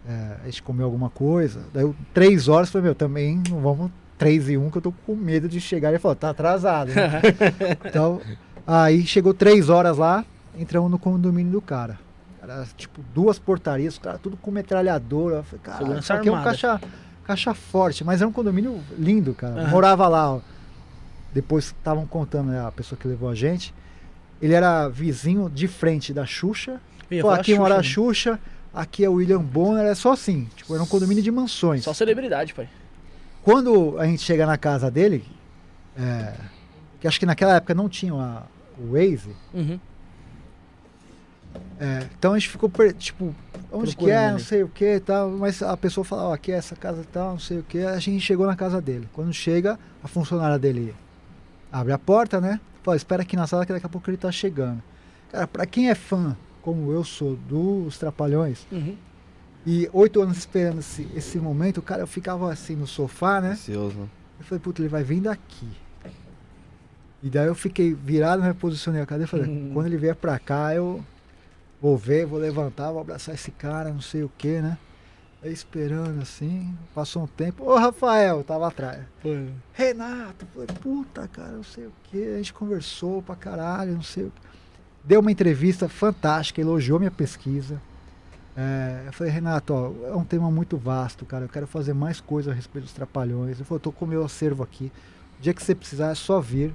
[0.09, 1.61] É, a gente comeu alguma coisa.
[1.75, 4.93] Daí eu, três horas, falei, meu, também não vamos três e um, que eu tô
[5.07, 5.91] com medo de chegar.
[5.91, 6.91] Ele falou, tá atrasado.
[6.93, 7.23] né?
[7.87, 8.21] então,
[8.67, 10.25] aí chegou três horas lá,
[10.59, 11.99] entramos no condomínio do cara.
[12.43, 15.37] Era tipo duas portarias, os caras tudo com metralhadora.
[15.37, 16.81] Eu falei, cara, isso aqui é um caixa,
[17.25, 19.63] caixa forte, mas era um condomínio lindo, cara.
[19.63, 19.71] Aham.
[19.71, 20.41] Morava lá, ó.
[21.33, 23.75] Depois estavam contando, né, a pessoa que levou a gente.
[24.41, 26.81] Ele era vizinho de frente da Xuxa.
[27.09, 27.83] Pô, falar aqui mora a né?
[27.83, 28.39] Xuxa,
[28.73, 30.49] aqui é o William Bonner, é só assim.
[30.57, 31.85] Tipo, era um condomínio de mansões.
[31.85, 32.69] Só celebridade, pai.
[33.53, 35.25] Quando a gente chega na casa dele,
[35.99, 36.35] é,
[37.01, 38.43] que acho que naquela época não tinha a-
[38.79, 39.81] o Waze, Uhum.
[41.81, 43.35] é, então a gente ficou, tipo,
[43.73, 44.33] onde que Procurando é, ali.
[44.33, 47.01] não sei o que e tal, mas a pessoa falava, ó, aqui é essa casa
[47.01, 49.09] e tal, não sei o que, a gente chegou na casa dele.
[49.15, 50.95] Quando chega, a funcionária dele
[51.73, 52.61] abre a porta, né?
[52.83, 54.83] Fala, espera aqui na sala que daqui a pouco ele tá chegando.
[55.33, 58.95] Cara, pra quem é fã, como eu sou, dos Trapalhões, Uhum.
[59.67, 63.51] E oito anos esperando esse, esse momento, cara, eu ficava assim no sofá, né?
[63.53, 64.09] Ansioso?
[64.39, 65.69] Eu falei, puta, ele vai vir daqui.
[67.23, 69.71] E daí eu fiquei virado, me posicionei a cadeira e falei, Hum.
[69.75, 71.05] quando ele vier pra cá, eu
[71.83, 74.79] vou ver, vou levantar, vou abraçar esse cara, não sei o que, né?
[75.43, 77.65] Aí esperando assim, passou um tempo.
[77.65, 79.05] Ô Rafael, tava atrás.
[79.23, 79.29] Pô,
[79.73, 82.35] Renato, falei, puta, cara, não sei o que.
[82.35, 84.49] A gente conversou pra caralho, não sei o que.
[85.05, 87.81] Deu uma entrevista fantástica, elogiou minha pesquisa.
[88.61, 91.45] É, eu falei, Renato, ó, é um tema muito vasto, cara.
[91.45, 93.55] Eu quero fazer mais coisas a respeito dos trapalhões.
[93.57, 94.91] Ele falou, tô com o meu acervo aqui.
[95.39, 96.75] O dia que você precisar é só vir.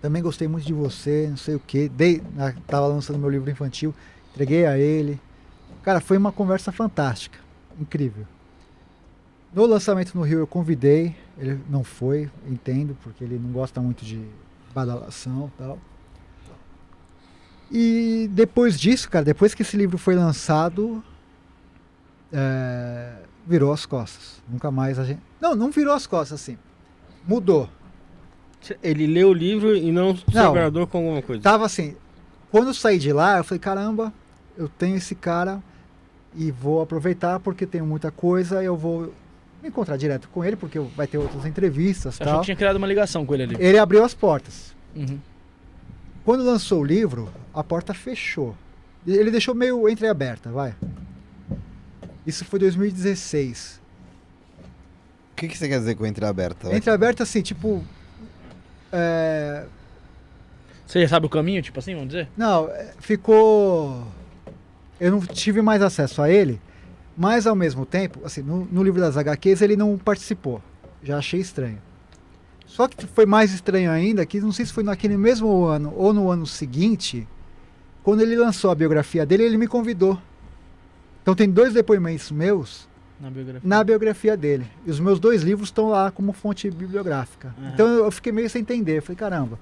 [0.00, 1.90] Também gostei muito de você, não sei o que.
[1.90, 3.94] Dei, na- tava lançando meu livro infantil,
[4.32, 5.20] entreguei a ele.
[5.82, 7.38] Cara, foi uma conversa fantástica,
[7.78, 8.26] incrível.
[9.52, 14.06] No lançamento no Rio eu convidei, ele não foi, entendo, porque ele não gosta muito
[14.06, 14.26] de
[14.74, 15.78] badalação e tal.
[17.76, 21.02] E depois disso, cara, depois que esse livro foi lançado,
[22.32, 23.14] é,
[23.44, 24.40] virou as costas.
[24.48, 25.20] Nunca mais a gente.
[25.40, 26.56] Não, não virou as costas assim.
[27.26, 27.68] Mudou.
[28.80, 30.50] Ele leu o livro e não se Não.
[30.50, 31.42] agradou com alguma coisa.
[31.42, 31.96] Tava assim.
[32.48, 34.12] Quando eu saí de lá, eu falei, caramba,
[34.56, 35.60] eu tenho esse cara
[36.32, 39.12] e vou aproveitar porque tenho muita coisa, eu vou
[39.60, 42.40] me encontrar direto com ele, porque vai ter outras entrevistas e achou tal.
[42.40, 43.56] que tinha criado uma ligação com ele ali?
[43.58, 44.72] Ele abriu as portas.
[44.94, 45.18] Uhum.
[46.24, 48.56] Quando lançou o livro, a porta fechou.
[49.06, 50.74] Ele deixou meio entreaberta, vai.
[52.26, 53.80] Isso foi 2016.
[55.32, 56.68] O que, que você quer dizer com entreaberta?
[56.68, 56.78] vai?
[56.78, 57.84] Entreaberta assim, tipo.
[58.90, 59.64] é,
[60.86, 62.28] Você já sabe o caminho, tipo assim, vamos dizer?
[62.36, 64.06] Não, é, ficou.
[64.98, 66.58] Eu não tive mais acesso a ele,
[67.16, 70.62] mas ao mesmo tempo, assim, no, no livro das HQs ele não participou.
[71.02, 71.78] Já achei estranho.
[72.66, 76.12] Só que foi mais estranho ainda que não sei se foi naquele mesmo ano ou
[76.12, 77.26] no ano seguinte,
[78.02, 80.18] quando ele lançou a biografia dele, ele me convidou.
[81.22, 82.88] Então tem dois depoimentos meus
[83.20, 83.68] Na biografia.
[83.68, 84.66] na biografia dele.
[84.84, 87.54] E os meus dois livros estão lá como fonte bibliográfica.
[87.58, 87.70] Aham.
[87.72, 89.00] Então eu fiquei meio sem entender.
[89.00, 89.58] Falei, caramba,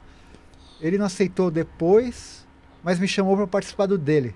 [0.80, 2.46] ele não aceitou depois,
[2.82, 4.34] mas me chamou para participar do dele.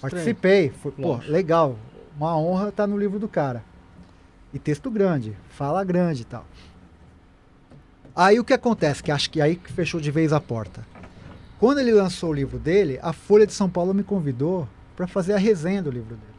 [0.00, 0.70] Participei.
[0.82, 1.78] Foi, pô, legal.
[2.16, 3.62] Uma honra estar no livro do cara.
[4.54, 6.46] E texto grande, fala grande e tal.
[8.16, 9.02] Aí o que acontece?
[9.02, 10.84] Que acho que aí que fechou de vez a porta.
[11.58, 15.34] Quando ele lançou o livro dele, a Folha de São Paulo me convidou para fazer
[15.34, 16.36] a resenha do livro dele.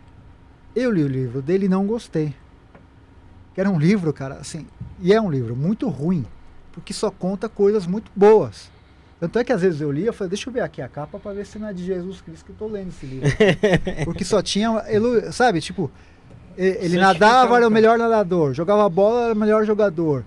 [0.75, 2.33] Eu li o livro dele e não gostei.
[3.53, 4.67] Que era um livro, cara, assim,
[4.99, 6.25] e é um livro muito ruim,
[6.71, 8.69] porque só conta coisas muito boas.
[9.19, 11.17] Tanto é que às vezes eu li, eu falei, deixa eu ver aqui a capa
[11.17, 13.27] pra ver se não é de Jesus Cristo que eu tô lendo esse livro.
[14.05, 15.89] Porque só tinha, elu- sabe, tipo,
[16.55, 17.69] ele nadava, Certificado, era o cara.
[17.69, 20.23] melhor nadador, jogava bola, era o melhor jogador.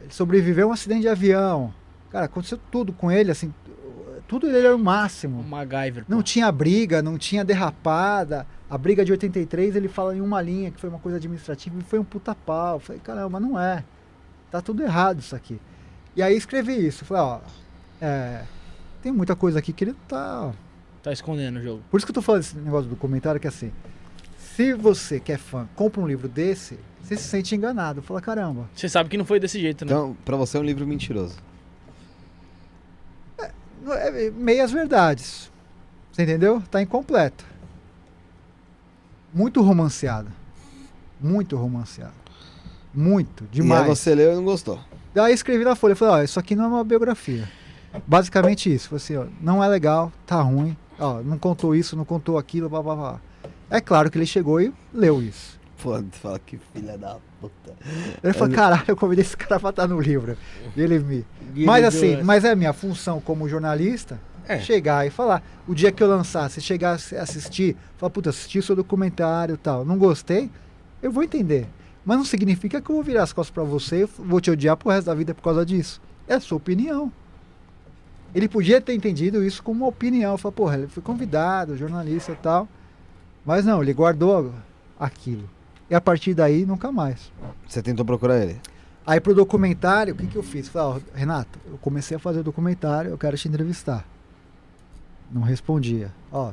[0.00, 1.72] Ele sobreviveu a um acidente de avião.
[2.10, 3.52] Cara, aconteceu tudo com ele, assim,
[4.28, 5.42] tudo ele era o O máximo.
[5.42, 6.04] MacGyver.
[6.04, 6.14] pô.
[6.14, 8.46] Não tinha briga, não tinha derrapada.
[8.68, 11.82] A briga de 83 ele fala em uma linha que foi uma coisa administrativa e
[11.82, 12.76] foi um puta pau.
[12.76, 13.82] Eu falei, caramba, não é.
[14.50, 15.58] Tá tudo errado isso aqui.
[16.14, 17.06] E aí escrevi isso.
[17.06, 17.40] Falei, ó,
[18.00, 18.42] é,
[19.02, 20.52] tem muita coisa aqui que ele tá.
[21.02, 21.82] Tá escondendo o jogo.
[21.90, 23.72] Por isso que eu tô falando esse negócio do comentário que é assim.
[24.36, 26.78] Se você que é fã compra um livro desse,
[27.08, 28.02] você se sente enganado.
[28.02, 28.68] Fala, caramba.
[28.74, 29.90] Você sabe que não foi desse jeito, né?
[29.92, 31.36] Então, pra você é um livro mentiroso.
[33.82, 35.50] não é- Meias verdades.
[36.12, 36.62] Você entendeu?
[36.70, 37.44] Tá incompleto.
[39.32, 40.30] Muito romanceado.
[41.20, 42.12] Muito romanceado.
[42.94, 43.82] Muito, E demais.
[43.82, 44.78] aí você leu e não gostou.
[45.14, 47.48] Daí escrevi na folha, falei, ó, isso aqui não é uma biografia.
[48.06, 52.04] Basicamente isso, falei assim, ó, não é legal, tá ruim, ó, não contou isso, não
[52.04, 53.20] contou aquilo, blá blá blá.
[53.70, 55.57] É claro que ele chegou e leu isso.
[55.82, 57.72] Pô, fala que filha da puta.
[58.22, 60.36] Ele falou, caralho, eu convidei esse cara pra estar no livro.
[60.76, 61.24] E ele me.
[61.54, 64.58] E Mas ele assim, deu- mas é minha função como jornalista É.
[64.58, 65.42] chegar e falar.
[65.68, 69.58] O dia que eu lançar, se chegar a assistir, falar, puta, assisti seu documentário e
[69.58, 70.50] tal, não gostei,
[71.00, 71.66] eu vou entender.
[72.04, 74.76] Mas não significa que eu vou virar as costas pra você e vou te odiar
[74.76, 76.00] pro resto da vida por causa disso.
[76.26, 77.12] É a sua opinião.
[78.34, 80.36] Ele podia ter entendido isso como uma opinião.
[80.36, 82.66] Falar, porra, ele foi convidado, jornalista e tal.
[83.44, 84.52] Mas não, ele guardou
[84.98, 85.48] aquilo.
[85.90, 87.32] E a partir daí, nunca mais.
[87.66, 88.60] Você tentou procurar ele.
[89.06, 90.68] Aí pro documentário, o que, que eu fiz?
[90.68, 94.04] Falei, Renato, eu comecei a fazer o documentário, eu quero te entrevistar.
[95.30, 96.12] Não respondia.
[96.30, 96.52] Ó,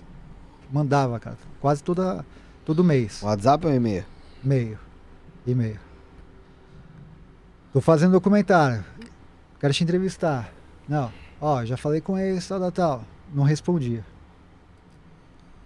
[0.71, 2.25] mandava, cara, quase toda,
[2.63, 3.21] todo mês.
[3.21, 4.05] WhatsApp ou e-mail?
[4.41, 4.79] Meio.
[5.45, 5.79] E-mail.
[7.74, 8.86] Tô fazendo documentário.
[9.59, 10.49] Quero te entrevistar.
[10.87, 11.12] Não.
[11.41, 13.03] Ó, já falei com ele, tal, tal, tal.
[13.33, 14.05] Não respondia.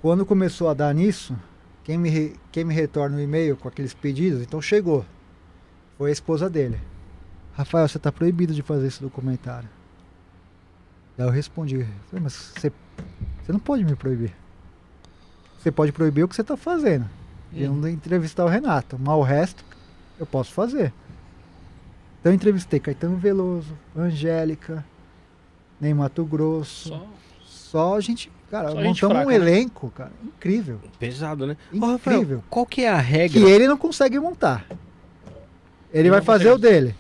[0.01, 1.35] Quando começou a dar nisso,
[1.89, 5.03] quem me, quem me retorna o e-mail com aqueles pedidos, então chegou.
[5.97, 6.79] Foi a esposa dele.
[7.53, 9.67] Rafael, você tá proibido de fazer esse documentário.
[11.17, 11.87] Daí eu respondi.
[12.11, 12.71] Mas você,
[13.41, 14.35] você não pode me proibir.
[15.57, 17.09] Você pode proibir o que você tá fazendo.
[17.51, 19.65] E eu não entrevistar o Renato, mas o resto
[20.19, 20.93] eu posso fazer.
[22.19, 24.85] Então eu entrevistei Caetano Veloso, Angélica,
[25.81, 26.89] Ney Mato Grosso.
[26.89, 27.07] Só.
[27.41, 29.35] Só, gente, cara, Só montamos um fraca, né?
[29.35, 30.79] elenco, cara, incrível.
[30.99, 31.57] Pesado, né?
[31.71, 31.91] Ô, Incrível.
[31.93, 33.39] Rafael, qual que é a Que regra?
[33.49, 34.65] ele não consegue montar.
[35.91, 36.67] Ele Ele vai não fazer consegue.
[36.67, 36.95] o dele.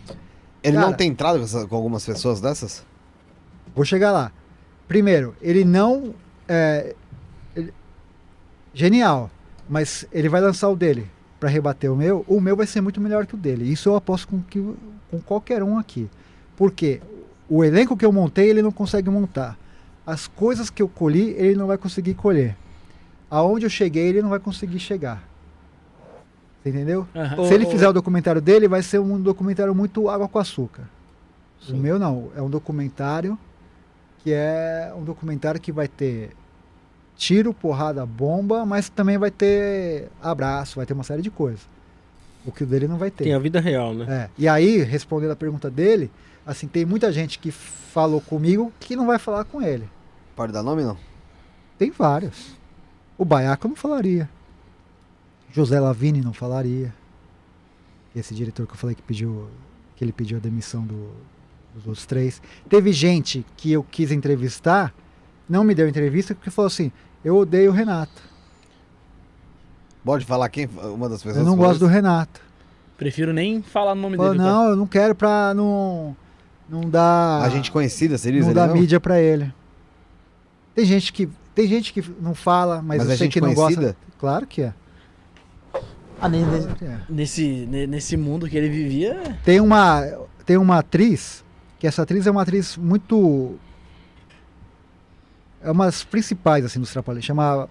[0.63, 0.87] Ele Cara.
[0.87, 2.83] não tem entrado com, essa- com algumas pessoas dessas?
[3.75, 4.31] Vou chegar lá.
[4.87, 6.13] Primeiro, ele não.
[6.47, 6.95] É,
[7.55, 7.73] ele-
[8.73, 9.29] genial.
[9.69, 11.07] Mas ele vai lançar o dele
[11.39, 12.25] para rebater o meu.
[12.27, 13.71] O meu vai ser muito melhor que o dele.
[13.71, 14.59] Isso eu aposto com, que,
[15.11, 16.09] com qualquer um aqui.
[16.57, 16.99] Porque
[17.47, 19.57] o elenco que eu montei, ele não consegue montar.
[20.09, 22.57] As coisas que eu colhi, ele não vai conseguir colher.
[23.29, 25.21] Aonde eu cheguei, ele não vai conseguir chegar.
[26.63, 27.07] Você entendeu?
[27.15, 27.45] Aham.
[27.45, 30.89] Se ele fizer o documentário dele, vai ser um documentário muito água com açúcar.
[31.61, 31.79] O Sim.
[31.79, 33.37] meu não, é um documentário
[34.23, 36.31] que é um documentário que vai ter
[37.15, 41.61] tiro, porrada, bomba, mas também vai ter abraço, vai ter uma série de coisas.
[42.43, 43.25] O que o dele não vai ter.
[43.25, 44.05] Tem a vida real, né?
[44.09, 44.29] É.
[44.39, 46.09] E aí, respondendo a pergunta dele,
[46.47, 49.87] assim, tem muita gente que falou comigo que não vai falar com ele.
[50.39, 50.95] Pode dar nome não?
[51.77, 52.55] Tem vários.
[53.17, 54.29] O Baiaco não falaria.
[55.51, 56.93] José Lavini não falaria.
[58.15, 59.49] Esse diretor que eu falei que pediu
[59.97, 61.11] que ele pediu a demissão do-
[61.75, 62.41] dos outros três.
[62.69, 64.93] Teve gente que eu quis entrevistar,
[65.49, 66.89] não me deu entrevista porque falou assim:
[67.21, 68.21] "Eu odeio o Renato.
[70.05, 70.67] Pode falar quem?
[70.67, 71.93] Uma das pessoas Eu não gosto do isso?
[71.93, 72.39] Renato."
[72.97, 74.41] Prefiro nem falar o nome Falou, dele.
[74.45, 74.49] tá?
[74.49, 76.15] não, eu não quero pra não
[76.69, 78.73] não dar A gente conhecida, seria não ele dá não?
[78.75, 79.53] mídia pra ele.
[80.79, 83.41] Tem gente que tem gente que não fala, mas, Mas eu é sei gente que
[83.41, 83.81] não conhecida?
[83.87, 83.97] gosta.
[84.17, 84.73] Claro que é.
[86.21, 86.99] Ah, ne- ne- Claro que é.
[87.09, 89.37] nesse, ne- nesse mundo que ele vivia.
[89.43, 90.01] Tem uma,
[90.45, 91.43] tem uma atriz,
[91.77, 93.57] que essa atriz é uma atriz muito.
[95.61, 97.67] É uma das principais assim dos Trapalhões, chama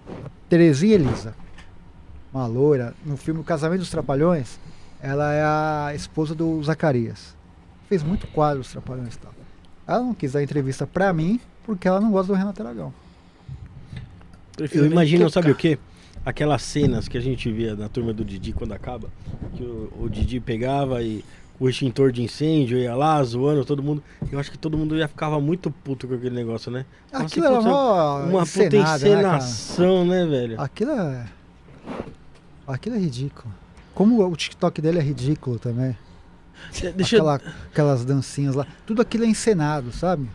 [0.47, 1.33] Terezinha Elisa.
[2.31, 2.93] Uma loira.
[3.03, 4.59] No filme O Casamento dos Trapalhões,
[5.01, 7.35] ela é a esposa do Zacarias.
[7.87, 9.33] Fez muito quadro dos Trapalhões e tal.
[9.87, 12.91] Ela não quis dar entrevista pra mim, porque ela não gosta do Renato Aragão.
[14.57, 15.33] Prefiro Eu imagino, tocar.
[15.33, 15.77] sabe o quê?
[16.25, 19.07] Aquelas cenas que a gente via na turma do Didi quando acaba,
[19.55, 21.23] que o, o Didi pegava e
[21.59, 24.03] o extintor de incêndio ia lá zoando todo mundo.
[24.31, 26.85] Eu acho que todo mundo já ficava muito puto com aquele negócio, né?
[27.11, 30.59] Assim, Aquilo era "Putz, é mó uma puta né, encenação, né, velho?
[30.59, 31.25] Aquilo é.
[32.67, 33.53] Aquilo é ridículo.
[33.93, 35.95] Como o TikTok dele é ridículo também.
[36.73, 38.65] De- Deixa eu- Aquela- aquelas dancinhas lá.
[38.85, 40.27] Tudo aquilo é encenado, sabe?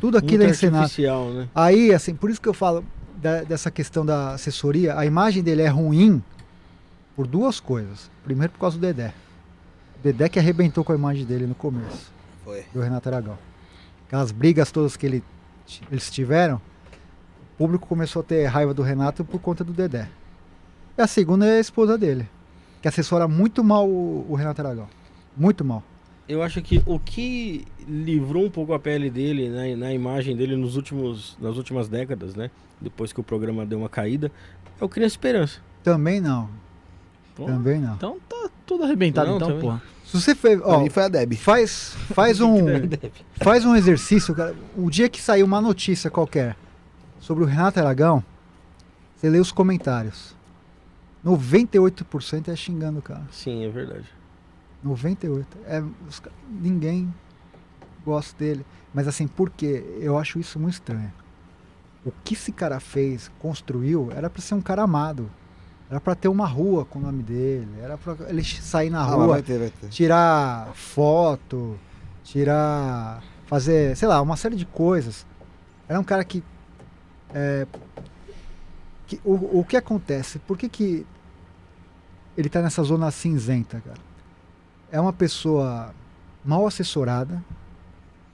[0.00, 0.82] Tudo aquilo Muito é encenado.
[0.84, 1.48] artificial, né?
[1.54, 2.84] Aí, assim, por isso que eu falo
[3.20, 6.22] da- dessa questão da assessoria, a imagem dele é ruim
[7.14, 8.10] por duas coisas.
[8.24, 9.12] Primeiro, por causa do Dedé.
[9.98, 12.10] O Dedé que arrebentou com a imagem dele no começo,
[12.44, 12.64] Foi.
[12.72, 13.36] do Renato Aragão.
[14.06, 15.22] Aquelas brigas todas que ele,
[15.90, 20.08] eles tiveram, o público começou a ter raiva do Renato por conta do Dedé.
[20.96, 22.26] E a segunda é a esposa dele,
[22.80, 24.88] que assessora muito mal o, o Renato Aragão.
[25.36, 25.82] Muito mal.
[26.30, 30.54] Eu acho que o que livrou um pouco a pele dele né, na imagem dele
[30.54, 32.52] nos últimos, nas últimas décadas, né?
[32.80, 34.30] Depois que o programa deu uma caída,
[34.80, 35.58] é o Criança Esperança.
[35.82, 36.48] Também não.
[37.34, 37.94] Pô, Também não.
[37.94, 39.62] Então tá tudo arrebentado, Não, então, também.
[39.62, 39.82] porra.
[40.04, 40.60] Se você fez.
[40.60, 41.32] Pra Ó, foi a Deb.
[41.34, 42.64] faz, faz um.
[43.42, 44.54] Faz um exercício, cara.
[44.76, 46.56] O dia que sair uma notícia qualquer
[47.18, 48.22] sobre o Renato Aragão,
[49.16, 50.36] você lê os comentários.
[51.26, 53.22] 98% é xingando o cara.
[53.32, 54.19] Sim, é verdade.
[54.84, 55.44] 98%.
[55.66, 57.12] É, os ninguém
[58.04, 58.64] gosta dele.
[58.94, 59.84] Mas assim, por quê?
[60.00, 61.12] Eu acho isso muito estranho.
[62.04, 65.30] O que esse cara fez, construiu, era pra ser um cara amado.
[65.90, 67.68] Era pra ter uma rua com o nome dele.
[67.82, 69.88] Era pra ele sair na Ah, rua vai ter, vai ter.
[69.88, 71.78] tirar foto,
[72.24, 73.22] tirar.
[73.46, 75.26] fazer, sei lá, uma série de coisas.
[75.88, 76.42] Era um cara que.
[77.34, 77.66] é,
[79.08, 80.38] que- o, o que acontece?
[80.38, 81.04] Por que, que
[82.36, 83.98] ele tá nessa zona cinzenta, cara?
[84.92, 85.94] É uma pessoa
[86.44, 87.42] mal assessorada,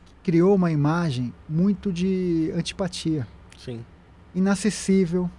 [0.05, 3.27] que criou uma imagem muito de antipatia
[3.59, 3.85] Sim.
[4.35, 5.31] inacessível.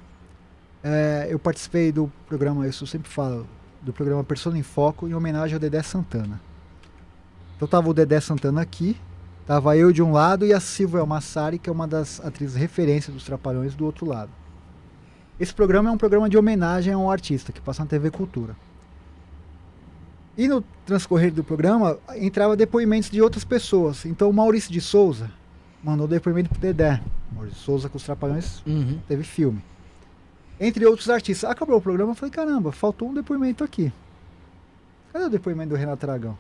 [0.84, 3.48] É, eu participei do programa, isso eu sempre falo,
[3.82, 6.40] do programa Persona em Foco em homenagem ao Dedé Santana.
[7.56, 8.96] Então tava o Dedé Santana aqui,
[9.46, 13.14] tava eu de um lado e a Silvia Massari, que é uma das atrizes referências
[13.14, 14.30] dos Trapalhões, do outro lado.
[15.40, 18.56] Esse programa é um programa de homenagem a um artista que passa na TV Cultura.
[20.38, 24.06] E no transcorrer do programa entrava depoimentos de outras pessoas.
[24.06, 25.32] Então o Maurício de Souza
[25.84, 27.02] mandou depoimento pro Dedé.
[27.32, 29.00] Maurício de Souza com os Trapalhões Uhum.
[29.08, 29.62] teve filme.
[30.60, 31.50] Entre outros artistas.
[31.50, 33.92] Acabou o programa, eu falei, caramba, faltou um depoimento aqui.
[35.14, 36.38] Cadê o depoimento do Renato Aragão?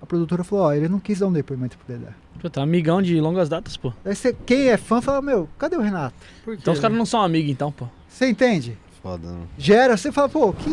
[0.00, 2.12] A produtora falou, ó, ele não quis dar um depoimento pro Dedé.
[2.40, 3.92] Pô, tá amigão de longas datas, pô.
[4.04, 6.14] Aí você, quem é fã fala, meu, cadê o Renato?
[6.44, 6.98] Por quê, Então os caras né?
[6.98, 7.86] não são amigos, então, pô.
[8.08, 8.76] Você entende?
[9.02, 9.42] Foda, não.
[9.56, 10.70] Gera, você fala, pô, que,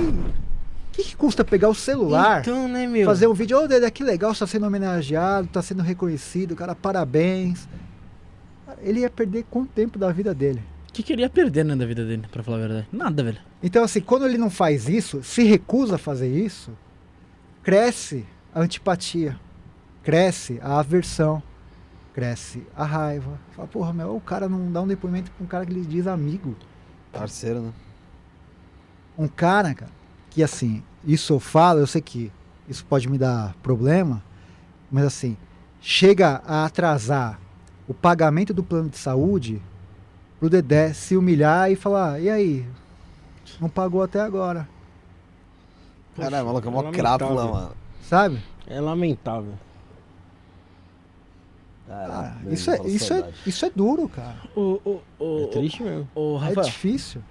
[0.93, 3.05] que, que custa pegar o celular, Então, né, meu?
[3.05, 7.67] fazer um vídeo, ô Dedé, que legal, está sendo homenageado, está sendo reconhecido, cara, parabéns.
[8.81, 10.61] Ele ia perder quanto tempo da vida dele?
[10.89, 12.87] O que queria perder, né, da vida dele, pra falar a verdade?
[12.91, 13.39] Nada, velho.
[13.61, 16.71] Então, assim, quando ele não faz isso, se recusa a fazer isso,
[17.63, 19.39] cresce a antipatia,
[20.03, 21.41] cresce a aversão,
[22.13, 23.39] cresce a raiva.
[23.55, 26.05] Fala, porra, meu, o cara não dá um depoimento pra um cara que ele diz
[26.05, 26.55] amigo.
[27.11, 27.71] Parceiro, né?
[29.17, 29.91] Um cara, cara,
[30.33, 32.31] que assim, isso eu falo, eu sei que
[32.67, 34.23] isso pode me dar problema,
[34.91, 35.37] mas assim,
[35.79, 37.39] chega a atrasar
[37.87, 39.61] o pagamento do plano de saúde
[40.39, 42.65] pro Dedé se humilhar e falar, e aí?
[43.61, 44.67] Não pagou até agora,
[46.15, 47.17] Caralho, maluco, é mó lamentável.
[47.27, 47.71] crápula, mano.
[48.03, 48.39] sabe?
[48.67, 49.53] É lamentável.
[51.89, 54.37] Ah, isso, é, isso, é, isso é duro, cara.
[54.55, 56.07] O, o, o, É triste mesmo.
[56.15, 57.21] o, É Rafael, difícil.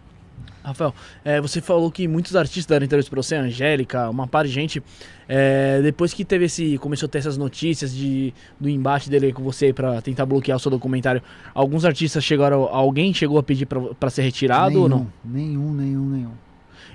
[0.64, 0.94] Rafael
[1.24, 4.82] é, você falou que muitos artistas deram entrevista pra você, Angélica, uma par de gente.
[5.28, 6.78] é, depois que teve esse.
[6.78, 10.60] Começou a ter essas notícias de, do embate dele com você pra tentar bloquear o
[10.60, 11.22] seu documentário.
[11.54, 12.62] Alguns artistas chegaram.
[12.64, 15.12] Alguém chegou a pedir pra, pra ser retirado nenhum, ou não?
[15.24, 16.32] Nenhum, nenhum, nenhum.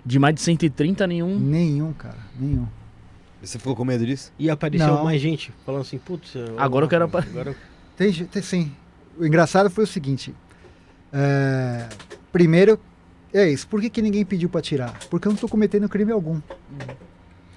[0.05, 1.37] De mais de 130, nenhum.
[1.37, 2.17] Nenhum, cara.
[2.39, 2.65] Nenhum.
[3.41, 4.31] Você ficou com medo disso?
[4.39, 5.03] E apareceu Não.
[5.03, 6.33] mais gente falando assim, putz...
[6.57, 7.55] Agora eu quero Agora...
[7.95, 8.71] Tem, tem sim.
[9.17, 10.33] O engraçado foi o seguinte.
[11.13, 11.87] é,
[12.31, 12.79] primeiro,
[13.39, 13.67] é isso.
[13.67, 14.97] Por que, que ninguém pediu pra tirar?
[15.09, 16.39] Porque eu não tô cometendo crime algum.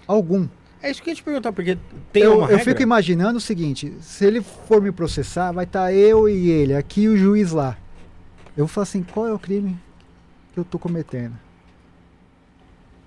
[0.06, 0.46] Algum.
[0.82, 1.76] É isso que eu ia te perguntar, porque
[2.12, 2.64] tem eu, uma eu regra?
[2.64, 7.02] fico imaginando o seguinte: se ele for me processar, vai estar eu e ele, aqui
[7.02, 7.76] e o juiz lá.
[8.56, 9.76] Eu vou falar assim: qual é o crime
[10.54, 11.34] que eu tô cometendo?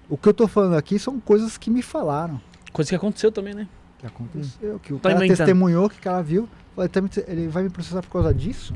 [0.09, 2.39] O que eu tô falando aqui são coisas que me falaram.
[2.71, 3.67] Coisa que aconteceu também, né?
[3.97, 5.37] Que aconteceu, que o Tá cara inventando.
[5.47, 6.47] testemunhou, que o cara viu.
[6.75, 8.73] "Tá Ele vai me processar por causa disso?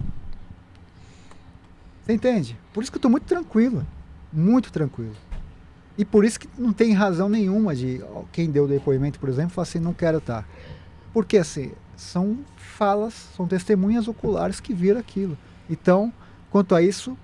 [2.07, 2.57] Você entende?
[2.73, 3.85] Por isso que eu tô muito tranquilo.
[4.31, 5.11] Muito tranquilo.
[5.97, 8.01] E por isso que não tem razão nenhuma de
[8.31, 10.47] quem deu o depoimento, por exemplo, falar assim, não quero estar.
[11.11, 15.37] Porque assim, são falas, são testemunhas oculares que viram aquilo.
[15.69, 16.13] Então,
[16.49, 17.17] quanto a isso,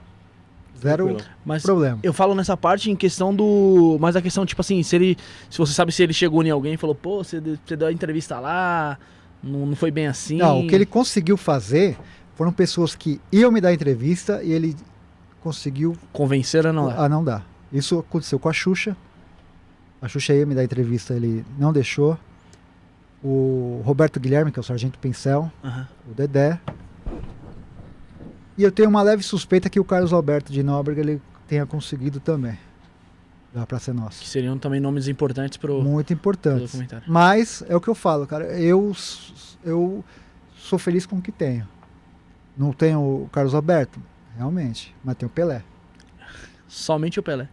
[0.77, 1.15] zero.
[1.45, 1.99] Mas problema.
[2.03, 3.97] eu falo nessa parte em questão do.
[4.01, 5.17] Mas a questão, tipo assim, se ele.
[5.49, 7.91] Se você sabe se ele chegou em alguém e falou, pô, você, você deu a
[7.91, 8.97] entrevista lá,
[9.41, 10.37] não, não foi bem assim.
[10.37, 11.97] Não, o que ele conseguiu fazer
[12.35, 14.75] foram pessoas que iam me dar entrevista e ele
[15.41, 16.91] conseguiu Convenceram ou não?
[16.91, 16.95] é?
[16.97, 17.41] Ah, não dá.
[17.71, 18.95] Isso aconteceu com a Xuxa.
[20.01, 22.17] A Xuxa ia me dar entrevista, ele não deixou.
[23.23, 25.87] O Roberto Guilherme, que é o Sargento Pincel, Aham.
[26.09, 26.59] o Dedé.
[28.57, 32.19] E eu tenho uma leve suspeita que o Carlos Alberto de Nóbrega ele tenha conseguido
[32.19, 32.57] também.
[33.53, 34.19] Da Praça é Nossa.
[34.21, 36.61] Que seriam também nomes importantes pro, Muito pro importante.
[36.63, 37.05] documentário.
[37.07, 38.45] Mas é o que eu falo, cara.
[38.59, 38.93] Eu,
[39.63, 40.03] eu
[40.57, 41.67] sou feliz com o que tenho.
[42.57, 43.99] Não tenho o Carlos Alberto,
[44.37, 45.63] realmente, mas tenho o Pelé.
[46.67, 47.47] Somente o Pelé.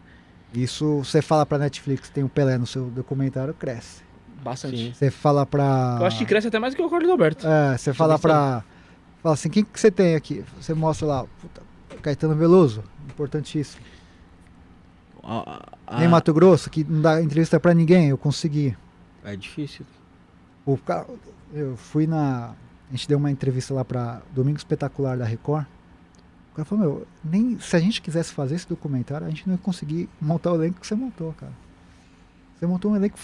[0.53, 4.03] Isso, você fala pra Netflix que tem o Pelé no seu documentário, cresce.
[4.43, 4.77] Bastante.
[4.77, 4.93] Sim.
[4.93, 5.97] Você fala pra.
[5.99, 7.45] Eu acho que cresce até mais que o Carlos Alberto.
[7.47, 8.63] É, você fala pra.
[9.21, 10.43] Fala assim, quem que você tem aqui?
[10.59, 11.61] Você mostra lá, puta,
[12.01, 13.83] Caetano Veloso, importantíssimo.
[15.23, 18.75] A- a- Nem Mato Grosso, que não dá entrevista pra ninguém, eu consegui.
[19.23, 19.85] É difícil.
[20.65, 21.05] O ca-
[21.53, 22.55] eu fui na.
[22.91, 25.65] A gente deu uma entrevista lá pra Domingo Espetacular da Record.
[26.51, 29.55] O cara falou, meu, nem se a gente quisesse fazer esse documentário, a gente não
[29.55, 31.53] ia conseguir montar o elenco que você montou, cara.
[32.59, 33.17] Você montou um elenco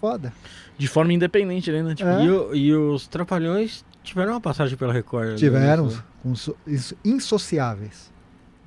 [0.00, 0.32] foda.
[0.76, 1.94] De forma independente, né?
[1.94, 2.24] Tipo, É.
[2.24, 5.28] E, o- e os Trapalhões tiveram uma passagem pela Record.
[5.30, 5.36] né?
[5.36, 5.88] Tiveram
[6.22, 8.10] com so- isso- Insociáveis,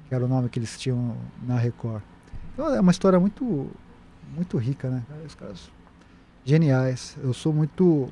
[0.07, 2.01] que era o nome que eles tinham na Record.
[2.53, 3.69] Então é uma história muito,
[4.33, 5.03] muito rica, né?
[5.09, 5.21] cara?
[5.27, 5.69] Os caras
[6.45, 7.17] geniais.
[7.21, 8.09] Eu sou muito,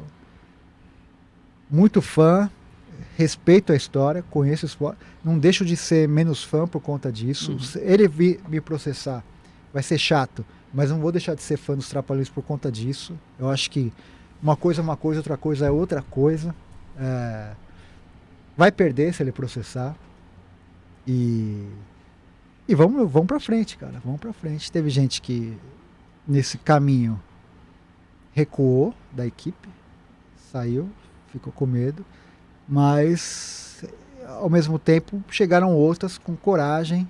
[1.69, 2.49] muito fã,
[3.17, 7.53] respeito a história, conheço o esporte, não deixo de ser menos fã por conta disso.
[7.53, 7.59] Uhum.
[7.59, 9.23] Se ele vir me processar,
[9.73, 13.13] vai ser chato, mas não vou deixar de ser fã dos Trapalhões por conta disso.
[13.37, 13.91] Eu acho que
[14.41, 16.55] uma coisa é uma coisa, outra coisa é outra coisa.
[16.97, 17.51] É,
[18.55, 19.95] vai perder se ele processar.
[21.07, 21.67] E,
[22.67, 24.01] e vamos, vamos pra frente, cara.
[24.03, 24.71] Vamos pra frente.
[24.71, 25.57] Teve gente que
[26.27, 27.19] nesse caminho
[28.31, 29.67] recuou da equipe,
[30.51, 30.89] saiu,
[31.31, 32.05] ficou com medo,
[32.67, 33.83] mas
[34.27, 37.07] ao mesmo tempo chegaram outras com coragem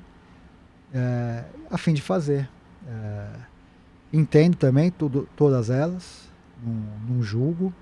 [0.93, 2.49] é, a fim de fazer.
[2.87, 3.27] É,
[4.11, 6.29] entendo também tudo, todas elas,
[6.63, 7.73] não, não julgo,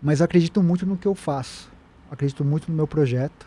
[0.00, 1.70] mas acredito muito no que eu faço,
[2.10, 3.46] acredito muito no meu projeto.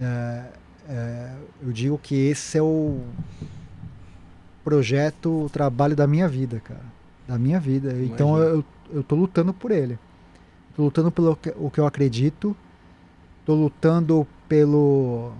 [0.00, 0.44] É,
[0.88, 3.00] é, eu digo que esse é o
[4.64, 6.96] projeto, o trabalho da minha vida, cara.
[7.26, 7.92] Da minha vida.
[8.02, 8.64] Então Imagino.
[8.90, 9.98] eu, eu tô lutando por ele.
[10.76, 12.54] Tô lutando pelo que, o que eu acredito.
[13.46, 15.32] Tô lutando pelo.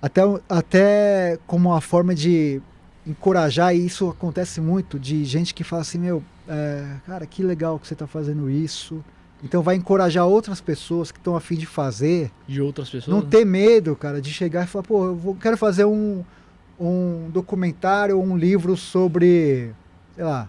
[0.00, 2.62] Até, até como uma forma de
[3.06, 7.78] encorajar, e isso acontece muito, de gente que fala assim, meu, é, cara, que legal
[7.78, 9.04] que você tá fazendo isso.
[9.42, 12.30] Então vai encorajar outras pessoas que estão a fim de fazer.
[12.46, 13.14] de outras pessoas.
[13.16, 16.24] Não ter medo, cara, de chegar e falar, pô, eu vou- quero fazer um,
[16.80, 19.72] um documentário ou um livro sobre,
[20.14, 20.48] sei lá,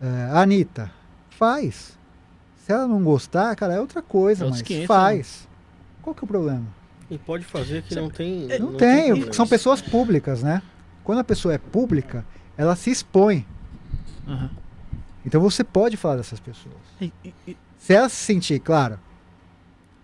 [0.00, 0.90] é, a Anitta.
[1.40, 1.98] Faz.
[2.66, 5.48] Se ela não gostar, cara, é outra coisa, É mas outros 500, faz.
[6.02, 6.66] Qual que é o problema?
[7.10, 8.46] E pode fazer que não tem.
[8.58, 9.32] Não, tem, problema.
[9.32, 10.62] são pessoas públicas, né?
[11.02, 12.26] Quando a pessoa é pública,
[12.58, 13.46] ela se expõe.
[14.28, 14.50] Aham.
[15.24, 16.76] Então você pode falar dessas pessoas.
[17.00, 18.98] E- e- e- Se ela se sentir, claro,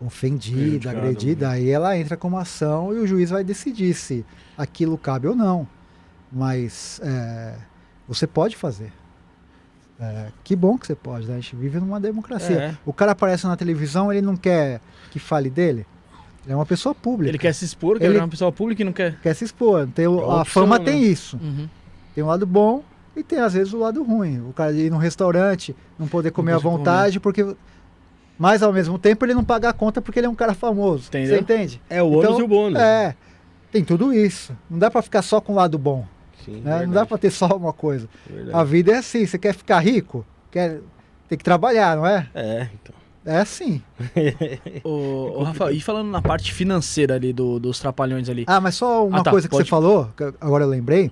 [0.00, 4.24] ofendida, agredida, aí ela entra com uma ação e o juiz vai decidir se
[4.56, 5.68] aquilo cabe ou não.
[6.32, 7.56] Mas é,
[8.08, 8.90] você pode fazer.
[9.98, 11.34] É, que bom que você pode, né?
[11.34, 12.56] A gente vive numa democracia.
[12.56, 12.74] É.
[12.84, 15.86] O cara aparece na televisão, ele não quer que fale dele.
[16.44, 17.30] Ele é uma pessoa pública.
[17.30, 19.18] Ele quer se expor, Ele- virar uma pessoa pública e não quer.
[19.20, 19.88] quer se expor.
[19.94, 20.84] Tem o- É a opção, fama né?
[20.84, 21.38] tem isso.
[21.42, 21.68] Uhum.
[22.14, 22.84] Tem um lado bom
[23.16, 24.40] e tem às vezes o lado ruim.
[24.48, 27.56] O cara ir num restaurante, não poder comer à conseguir vontade, porque.
[28.38, 31.08] Mas ao mesmo tempo ele não paga a conta porque ele é um cara famoso.
[31.08, 31.34] Entendeu?
[31.36, 31.80] Você entende?
[31.88, 32.78] É o ônus e o bônus.
[32.78, 33.14] É.
[33.72, 34.54] Tem tudo isso.
[34.70, 36.06] Não dá pra ficar só com o lado bom.
[36.46, 36.86] Sim, né?
[36.86, 38.08] Não dá pra ter só uma coisa.
[38.28, 38.56] verdade.
[38.56, 39.26] A vida é assim.
[39.26, 40.24] Você quer ficar rico?
[40.50, 40.80] Quer...
[41.28, 42.28] Tem que trabalhar, não é?
[42.34, 42.94] É, então.
[43.24, 43.82] É assim.
[44.84, 48.44] Ô, ô, Rafael, e falando na parte financeira ali do- dos trapalhões ali.
[48.46, 49.64] Ah, mas só uma Ah, tá, coisa que pode.
[49.64, 51.10] você falou, que agora eu lembrei.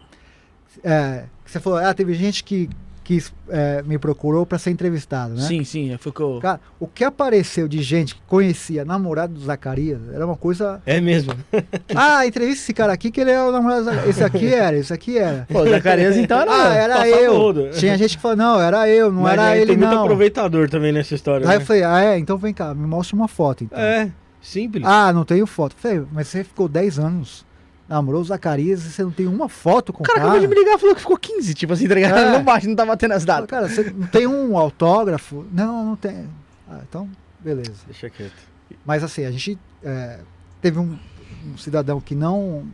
[0.82, 2.70] É, que você falou, ah, teve gente que,
[3.04, 5.42] que é, me procurou pra ser entrevistado, né?
[5.42, 6.38] Sim, sim, foi o que eu.
[6.40, 10.82] Cara, o que apareceu de gente que conhecia namorado do Zacarias era uma coisa.
[10.86, 11.34] É mesmo.
[11.94, 14.08] Ah, entrevista esse cara aqui que ele é o namorado do Zacarias.
[14.08, 15.46] Esse aqui era, esse aqui era.
[15.50, 16.54] Pô, Zacarias então era.
[16.64, 17.36] Ah, era eu.
[17.36, 17.70] rodo.
[17.72, 20.04] Tinha gente que falou, não, era eu, não Mas era aí ele, tem muito não.
[20.04, 21.46] aproveitador também nessa história.
[21.46, 21.64] Aí eu né?
[21.64, 22.18] falei, ah, é?
[22.18, 23.78] Então vem cá, me mostra uma foto, então.
[23.78, 24.10] É,
[24.40, 24.84] simples.
[24.86, 25.74] Ah, não tenho foto.
[25.76, 27.44] Falei, mas você ficou 10 anos,
[27.94, 30.30] namorou o Zacarias e você não tem uma foto com O o cara cara?
[30.32, 32.18] acabou de me ligar falou que ficou 15, tipo assim, tá ligado?
[32.18, 32.32] É.
[32.38, 33.46] Não bate, não tá batendo as datas.
[33.48, 35.46] Cara, você não tem um autógrafo?
[35.52, 36.28] Não, não tem.
[36.68, 37.08] Ah, então,
[37.40, 37.84] beleza.
[37.86, 38.32] Deixa quieto.
[38.84, 40.20] Mas assim, a gente é,
[40.60, 40.98] teve um,
[41.46, 42.66] um cidadão que não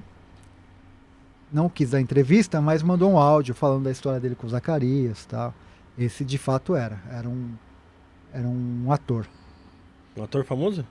[1.53, 5.27] não quis dar entrevista, mas mandou um áudio falando da história dele com o Zacarias
[5.27, 5.53] tal.
[5.99, 6.99] Esse de fato era.
[7.13, 7.51] Era um,
[8.33, 9.27] era um ator.
[10.17, 10.87] Um ator famoso?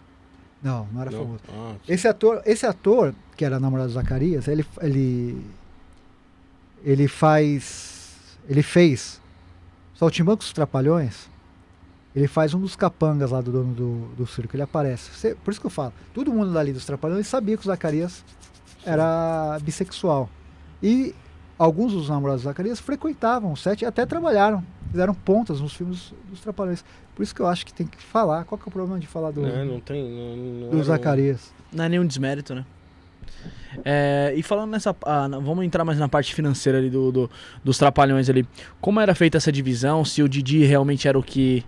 [0.62, 1.20] Não, não era Não.
[1.20, 1.40] famoso.
[1.50, 5.46] Ah, Esse ator, esse ator, que era namorado do Zacarias, ele, ele,
[6.84, 8.38] ele faz.
[8.48, 9.22] Ele fez
[9.96, 11.30] Saltimbancos dos Trapalhões
[12.16, 15.12] Ele faz um dos capangas lá do dono do, do circo, ele aparece.
[15.12, 18.24] Você- por isso que eu falo, todo mundo dali dos Trapalhões sabia que o Zacarias
[18.84, 20.28] era bissexual.
[20.82, 21.14] E
[21.60, 24.64] alguns dos namorados do Zacarias frequentavam o set e até trabalharam.
[24.90, 26.84] Fizeram pontas nos filmes dos Trapalhões.
[27.14, 28.46] Por isso que eu acho que tem que falar.
[28.46, 30.10] Qual que é o problema de falar do, Né, não tem.
[30.10, 31.52] Não, não do um- Zacarias?
[31.72, 32.66] Não é nenhum desmérito, né?
[33.86, 34.96] É, e falando nessa.
[35.06, 37.30] ah, vamos entrar mais na parte financeira ali do, do-
[37.64, 38.46] dos trapalhões ali.
[38.82, 40.04] Como era feita essa divisão?
[40.04, 41.64] Se o Didi realmente era o que,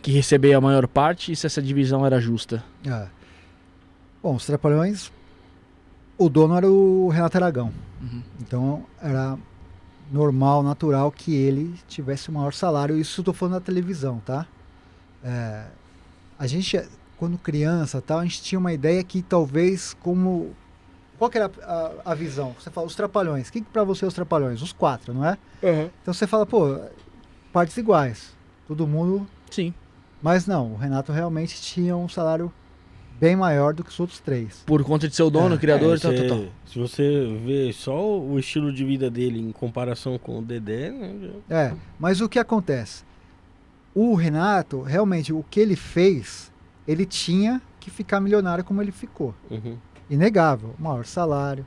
[0.00, 2.64] que recebia a maior parte e se essa divisão era justa?
[2.86, 3.06] É.
[4.22, 5.12] Bom, os Trapalhões,
[6.16, 7.72] o dono era o Renato Aragão.
[8.02, 8.22] Uhum.
[8.40, 9.38] Então era
[10.10, 12.98] normal, natural que ele tivesse o maior salário.
[12.98, 14.46] Isso eu tô falando na televisão, tá?
[15.24, 15.64] É,
[16.38, 16.82] a gente,
[17.16, 20.50] quando criança, tal, a gente tinha uma ideia que talvez como...
[21.18, 22.54] Qual que era a, a visão?
[22.58, 23.48] Você fala, os Trapalhões.
[23.48, 24.60] Quem que pra você é os Trapalhões?
[24.60, 25.38] Os quatro, não é?
[26.02, 26.80] Então você fala, pô,
[27.52, 28.34] partes iguais.
[28.66, 29.72] Todo mundo Sim.
[30.20, 32.52] mas não, o Renato realmente tinha um salário
[33.22, 34.64] bem maior do que os outros três.
[34.66, 36.48] Por conta de ser o dono, É, criador É, e tal, você- tal, tal.
[36.66, 41.30] Se você vê só o estilo de vida dele em comparação com o Dedé, né?
[41.48, 43.04] É, mas o que acontece?
[43.94, 46.50] O Renato, realmente, o que ele fez,
[46.88, 49.32] ele tinha que ficar milionário como ele ficou.
[49.48, 49.76] Uhum.
[50.10, 51.64] Inegável, maior salário.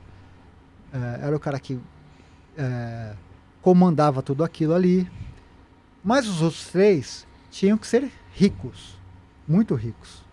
[0.92, 1.78] é, era o cara que
[2.56, 3.12] é,
[3.62, 5.06] comandava tudo aquilo ali.
[6.04, 8.96] Mas os outros três tinham que ser ricos,
[9.48, 10.24] muito ricos.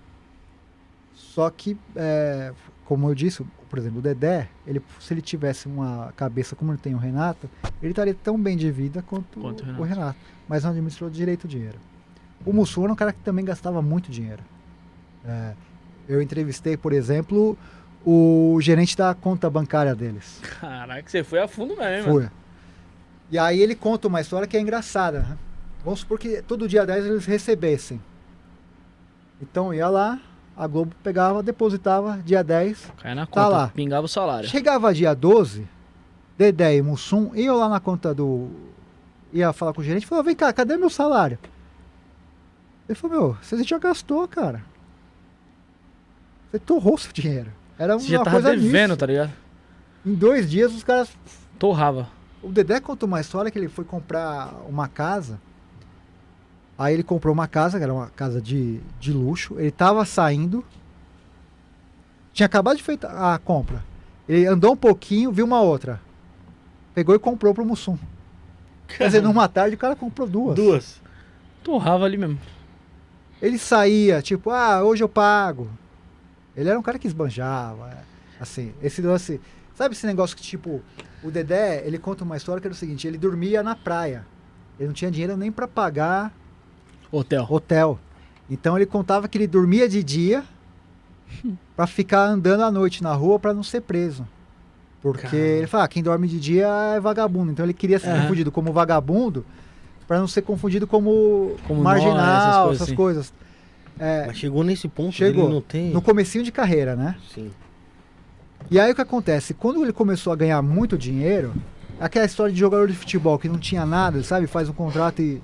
[1.34, 2.53] Só que, é,
[2.85, 6.77] como eu disse, por exemplo, o Dedé, ele, se ele tivesse uma cabeça como ele
[6.80, 7.49] tem o Renato,
[7.81, 9.89] ele estaria tão bem de vida quanto, Quanto o o, Renato.
[9.99, 10.19] Renato.
[10.47, 11.80] Mas não administrou direito o dinheiro.
[12.45, 14.43] O Mussum era um cara que também gastava muito dinheiro.
[15.26, 15.53] É,
[16.07, 17.57] eu entrevistei, por exemplo,
[18.05, 20.39] o gerente da conta bancária deles.
[20.60, 22.11] Caraca, você foi a fundo mesmo?
[22.11, 22.30] Foi.
[23.31, 25.22] E aí ele conta uma história que é engraçada.
[25.22, 25.38] né?
[25.84, 27.99] Vamos supor que todo dia 10 eles recebessem.
[29.41, 30.22] Então ia lá,
[30.56, 32.92] a Globo pegava, depositava, dia 10.
[33.02, 33.68] Cai na Tá conta, lá.
[33.74, 34.48] pingava o salário.
[34.50, 35.68] Chegava dia 12,
[36.38, 38.50] Dedé e Mussum iam lá na conta do.
[39.32, 41.38] ia falar com o gerente e falou: vem cá, cadê meu salário?
[42.88, 44.64] Ele falou: meu, você já gastou, cara.
[46.52, 47.52] Você torrou seu dinheiro.
[47.78, 48.98] Era uma Você já tava coisa devendo, nisso.
[49.00, 49.32] tá ligado?
[50.06, 51.10] Em dois dias os caras
[51.58, 52.08] Torrava.
[52.44, 55.40] o Dedé contou uma história que ele foi comprar uma casa.
[56.78, 59.60] Aí ele comprou uma casa, que era uma casa de, de luxo.
[59.60, 60.66] Ele tava saindo.
[62.34, 63.84] Tinha acabado de feita a compra.
[64.28, 66.02] Ele andou um pouquinho, viu uma outra.
[66.95, 67.98] Pegou e comprou pro Mussum.
[68.88, 70.56] Quer dizer, numa tarde o cara comprou duas.
[70.56, 71.02] Duas.
[71.64, 72.40] Torrava ali mesmo.
[73.41, 75.70] Ele saía, tipo, ah, hoje eu pago.
[76.56, 77.98] Ele era um cara que esbanjava.
[78.40, 79.40] Assim, esse lance.
[79.76, 80.82] Sabe esse negócio que, tipo,
[81.24, 84.26] o Dedé, ele conta uma história que era o seguinte: ele dormia na praia.
[84.80, 86.32] Ele não tinha dinheiro nem pra pagar
[87.18, 87.45] Hotel.
[87.49, 87.99] hotel.
[88.49, 90.44] Então ele contava que ele dormia de dia
[91.76, 94.27] pra ficar andando à noite na rua pra não ser preso.
[95.02, 95.45] Porque Caramba.
[95.45, 97.52] ele fala, ah, quem dorme de dia é vagabundo.
[97.52, 99.45] Então ele queria ser confundido como vagabundo
[100.07, 103.26] pra não ser confundido como, Como marginal, nóia, essas essas coisas coisas.
[103.26, 103.34] assim.
[103.99, 105.49] É, Mas chegou nesse ponto Chegou.
[105.49, 105.91] não tem.
[105.91, 107.15] no comecinho de carreira, né?
[107.34, 107.52] Sim.
[108.72, 109.53] E aí o que acontece?
[109.53, 111.53] Quando ele começou a ganhar muito dinheiro,
[111.99, 114.48] aquela história de jogador de futebol que não tinha nada, sabe?
[114.48, 115.41] Faz um contrato e.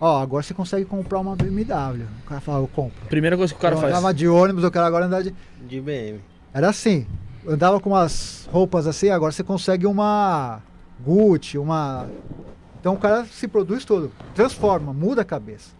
[0.00, 2.04] Ó, agora você consegue comprar uma BMW.
[2.24, 3.06] O cara fala, eu compro.
[3.08, 3.92] Primeira coisa que o cara eu faz.
[3.92, 5.34] andava de ônibus, eu quero agora andar de.
[5.66, 6.20] De BM.
[6.52, 7.06] Era assim.
[7.46, 10.62] Andava com umas roupas assim, agora você consegue uma
[11.00, 12.08] Gucci, uma.
[12.80, 15.70] Então o cara se produz todo, transforma, muda a cabeça.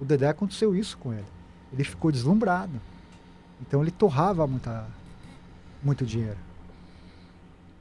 [0.00, 1.24] O Dedé aconteceu isso com ele.
[1.72, 2.80] Ele ficou deslumbrado.
[3.60, 4.86] Então ele torrava muita,
[5.82, 6.36] muito dinheiro.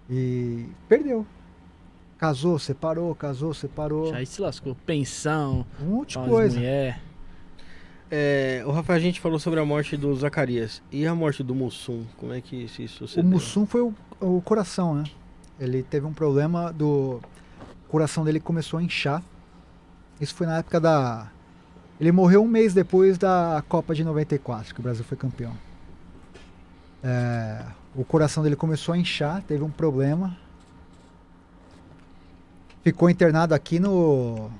[0.09, 1.25] E perdeu.
[2.17, 4.09] Casou, separou, casou, separou.
[4.11, 4.75] Já aí se lascou.
[4.85, 6.55] Pensão, Um monte de coisa.
[6.57, 7.01] mulher.
[8.09, 10.81] É, o Rafael, a gente falou sobre a morte do Zacarias.
[10.91, 12.03] E a morte do Mussum?
[12.17, 13.29] Como é que isso O sucedeu?
[13.29, 15.03] Mussum foi o, o coração, né?
[15.59, 17.19] Ele teve um problema do.
[17.87, 19.21] O coração dele começou a inchar.
[20.21, 21.29] Isso foi na época da.
[21.99, 25.53] Ele morreu um mês depois da Copa de 94, que o Brasil foi campeão.
[27.03, 27.63] É,
[27.95, 30.37] o coração dele começou a inchar, teve um problema.
[32.85, 34.51] Ficou internado aqui no.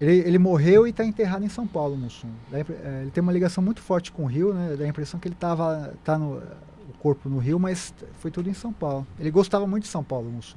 [0.00, 2.30] Ele, ele morreu e está enterrado em São Paulo, Mussum.
[2.50, 2.60] É,
[3.02, 4.74] Ele tem uma ligação muito forte com o Rio, né?
[4.74, 8.48] Dá a impressão que ele tava tá no, o corpo no Rio, mas foi tudo
[8.48, 9.06] em São Paulo.
[9.20, 10.56] Ele gostava muito de São Paulo, Mussum.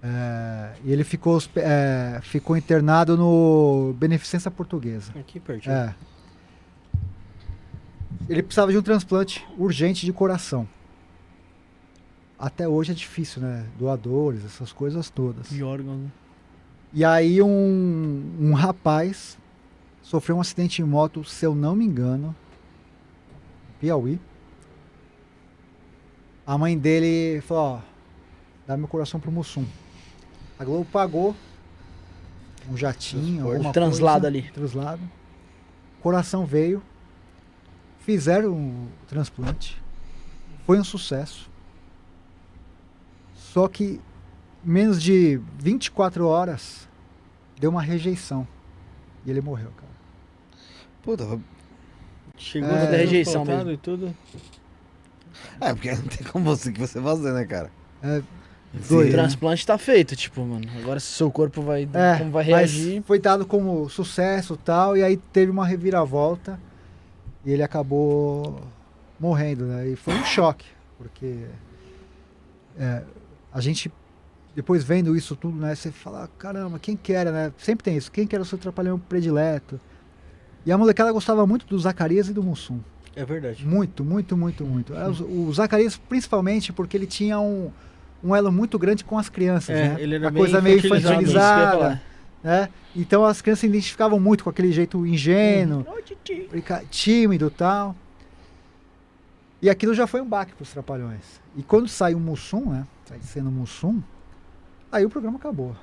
[0.00, 5.12] É, e ele ficou, é, ficou internado no Beneficência Portuguesa.
[5.18, 5.74] Aqui pertinho.
[5.74, 5.92] É.
[8.28, 10.68] Ele precisava de um transplante urgente de coração.
[12.38, 13.66] Até hoje é difícil, né?
[13.78, 15.48] Doadores, essas coisas todas.
[15.48, 15.98] De órgãos.
[15.98, 16.08] né?
[16.92, 19.36] E aí um, um rapaz
[20.02, 22.34] sofreu um acidente em moto, se eu não me engano,
[23.80, 24.18] Piauí.
[26.46, 27.80] A mãe dele falou, ó,
[28.66, 29.66] dá meu coração pro Mussum.
[30.58, 31.36] A Globo pagou
[32.70, 34.50] um jatinho, alguma Translado coisa, ali.
[34.52, 35.02] Translado.
[36.00, 36.82] Coração veio,
[38.00, 39.80] fizeram o transplante,
[40.64, 41.50] foi um sucesso.
[43.58, 44.00] Só que
[44.62, 46.88] menos de 24 horas
[47.58, 48.46] deu uma rejeição
[49.26, 49.92] e ele morreu, cara.
[51.02, 51.40] Puta,
[52.36, 53.72] Chegou É, no rejeição mesmo.
[53.72, 54.14] e tudo.
[55.60, 57.68] é, porque não tem como você que você fazer, né, cara?
[58.00, 58.22] É.
[58.88, 59.10] O né?
[59.10, 60.64] transplante tá feito, tipo, mano.
[60.80, 63.02] Agora se seu corpo vai, É, como vai mas reagir.
[63.02, 66.60] foi dado como sucesso e tal, e aí teve uma reviravolta
[67.44, 68.60] e ele acabou
[69.18, 69.88] morrendo, né?
[69.88, 70.66] E foi um choque,
[70.96, 71.46] porque
[72.78, 73.02] é,
[73.52, 73.90] a gente,
[74.54, 75.74] depois vendo isso tudo, né?
[75.74, 77.52] Você fala, caramba, quem que era, né?
[77.58, 79.80] Sempre tem isso, quem que era o seu trapalhão predileto?
[80.66, 82.80] E a molecada gostava muito do Zacarias e do Mussum.
[83.16, 83.66] É verdade.
[83.66, 84.92] Muito, muito, muito, muito.
[84.92, 87.70] O, o Zacarias, principalmente, porque ele tinha um,
[88.22, 89.96] um elo muito grande com as crianças, É, né?
[89.98, 92.00] ele era a coisa meio infantilizada,
[92.44, 92.68] né?
[92.94, 95.84] Então as crianças se identificavam muito com aquele jeito ingênuo,
[96.50, 97.96] brinca- tímido e tal.
[99.60, 101.40] E aquilo já foi um baque para os Trapalhões.
[101.56, 102.86] E quando saiu o Mussum, né?
[103.08, 104.02] Sai sendo Mussum,
[104.92, 105.74] aí o programa acabou.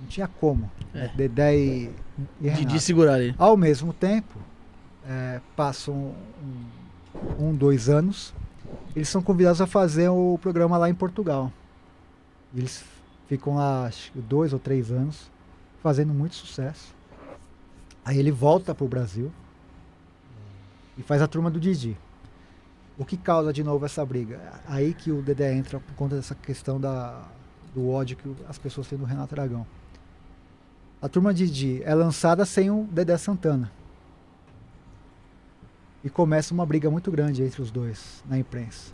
[0.00, 0.68] Não tinha como.
[0.92, 1.06] É.
[1.14, 1.94] Dedé e,
[2.40, 2.64] e Renato.
[2.66, 3.32] de segurar ali.
[3.38, 4.36] Ao mesmo tempo,
[5.08, 6.12] é, passam
[7.38, 8.34] um, um, dois anos,
[8.96, 11.52] eles são convidados a fazer o programa lá em Portugal.
[12.52, 12.84] Eles
[13.28, 15.30] ficam lá acho dois ou três anos,
[15.80, 16.92] fazendo muito sucesso.
[18.04, 19.30] Aí ele volta para o Brasil
[20.98, 21.96] e faz a turma do Didi.
[22.98, 24.40] O que causa de novo essa briga?
[24.66, 27.22] Aí que o Dedé entra por conta dessa questão da,
[27.74, 29.66] do ódio que as pessoas têm do Renato Aragão.
[31.02, 33.70] A turma Didi é lançada sem o Dedé Santana.
[36.02, 38.92] E começa uma briga muito grande entre os dois na imprensa.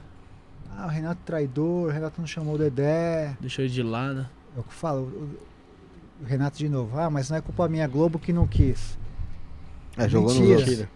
[0.77, 3.37] Ah, o Renato traidor, o Renato não chamou o Dedé.
[3.41, 4.27] Deixou ele de lado.
[4.57, 5.03] É o que eu falo.
[5.03, 5.53] o-
[6.27, 6.97] Renato de novo.
[6.99, 8.97] Ah, mas não é culpa minha, Globo que não quis.
[9.97, 10.61] É, jogou Mentira.
[10.61, 10.89] nos outros.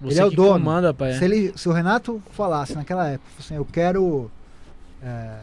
[0.00, 0.52] Você Ele é o que dono.
[0.64, 1.14] comanda, pai.
[1.14, 4.30] Se, ele, se o Renato falasse naquela época, assim, eu quero
[5.02, 5.38] é,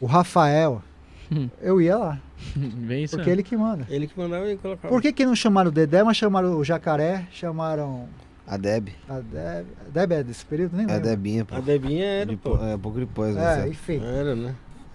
[0.00, 0.82] o Rafael,
[1.60, 2.18] eu ia lá.
[2.56, 3.16] Vem isso.
[3.16, 3.86] Porque ele que manda.
[3.88, 4.88] Ele que mandava e colocava.
[4.92, 8.06] Por que, que não chamaram o Dedé, mas chamaram o Jacaré, chamaram
[8.46, 8.90] A Deb.
[9.08, 9.66] a Deb.
[9.86, 10.76] A Deb é desse período?
[10.76, 10.98] Nem É a.
[10.98, 11.56] Debinha, pô.
[11.56, 12.64] A Debinha era, Depo- pô.
[12.64, 13.68] É, um pouco depois, É, né?
[13.68, 14.00] enfim.
[14.04, 14.54] Era, né?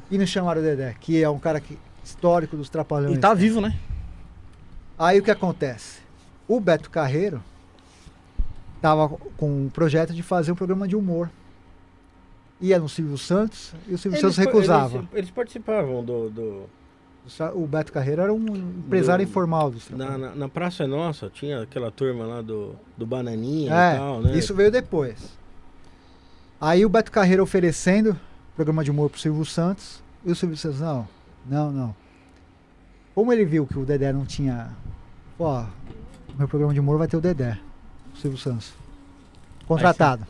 [0.09, 3.15] E não chamaram o Dedé, que é um cara que, histórico dos Trapalhões.
[3.17, 3.75] E tá vivo, né?
[4.97, 5.99] Aí o que acontece?
[6.47, 7.41] O Beto Carreiro
[8.81, 11.29] tava com um projeto de fazer um programa de humor.
[12.59, 14.97] Ia no Silvio Santos e o Silvio Santos pa- recusava.
[14.99, 16.29] Eles, eles participavam do.
[16.29, 16.63] do-
[17.55, 21.29] O Beto Carreiro era um empresário Do- informal dos na, na, na Praça é Nossa,
[21.29, 24.37] tinha aquela turma lá do, do Bananinha É, e tal, né?
[24.37, 25.37] isso veio depois.
[26.59, 28.15] Aí o Beto Carreiro oferecendo
[28.55, 30.01] programa de humor pro Silvio Santos.
[30.23, 31.07] E o Silvio Santos, não,
[31.47, 31.95] não, não.
[33.15, 34.69] Como ele viu que o Dedé não tinha.
[35.39, 35.65] Ó,
[36.37, 37.57] meu programa de humor vai ter o Dedé.
[38.21, 38.73] O Silvio Santos.
[39.67, 40.27] Contratado.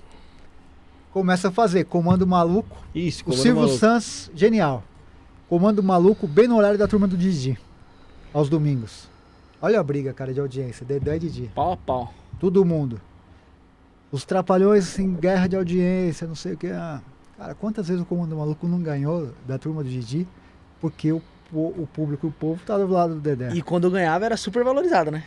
[1.12, 2.78] Começa a fazer Comando Maluco.
[2.96, 3.78] Isso, O Comando Silvio Maluco.
[3.78, 4.82] Santos, genial.
[5.50, 7.60] Comando Maluco, bem no horário da turma do Didi.
[8.34, 9.10] Aos domingos.
[9.62, 10.86] Olha a briga, cara, de audiência.
[10.86, 11.52] Dedé e Didi.
[11.54, 12.14] Pau a pau.
[12.40, 13.02] Todo mundo.
[14.10, 16.68] Os trapalhões em guerra de audiência, não sei o que.
[16.68, 17.02] Ah,
[17.38, 20.26] cara, quantas vezes o Comando Maluco não ganhou da turma do Didi?
[20.80, 23.54] Porque o, o público, o povo tá do lado do Dedé.
[23.54, 25.26] E quando ganhava era super valorizado, né?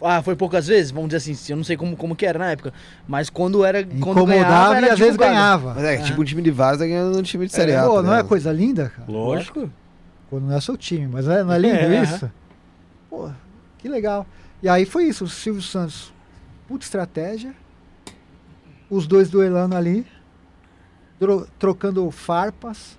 [0.00, 2.50] Ah, foi poucas vezes, vamos dizer assim, eu não sei como, como que era na
[2.50, 2.72] época.
[3.06, 3.84] Mas quando era.
[3.84, 5.74] Quando ganhava, Incomodava era e às vezes ganhava.
[5.74, 7.84] Mas é, tipo um time de Várzea tá ganhando um time de Série A.
[7.86, 9.10] Pô, tá não é coisa linda, cara?
[9.10, 9.70] Lógico.
[10.28, 12.30] Quando não é seu time, mas não é, não é lindo É, isso?
[13.10, 13.30] Pô,
[13.78, 14.26] que legal.
[14.62, 16.12] E aí foi isso, o Silvio Santos,
[16.66, 17.54] puta estratégia,
[18.88, 20.06] os dois duelando ali,
[21.18, 22.96] tro- trocando farpas,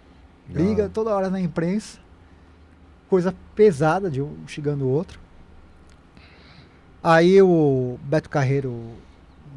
[0.48, 0.90] briga Ah.
[0.94, 1.98] toda hora na imprensa,
[3.10, 5.20] coisa pesada de um xingando o outro.
[7.03, 8.73] Aí o Beto Carreiro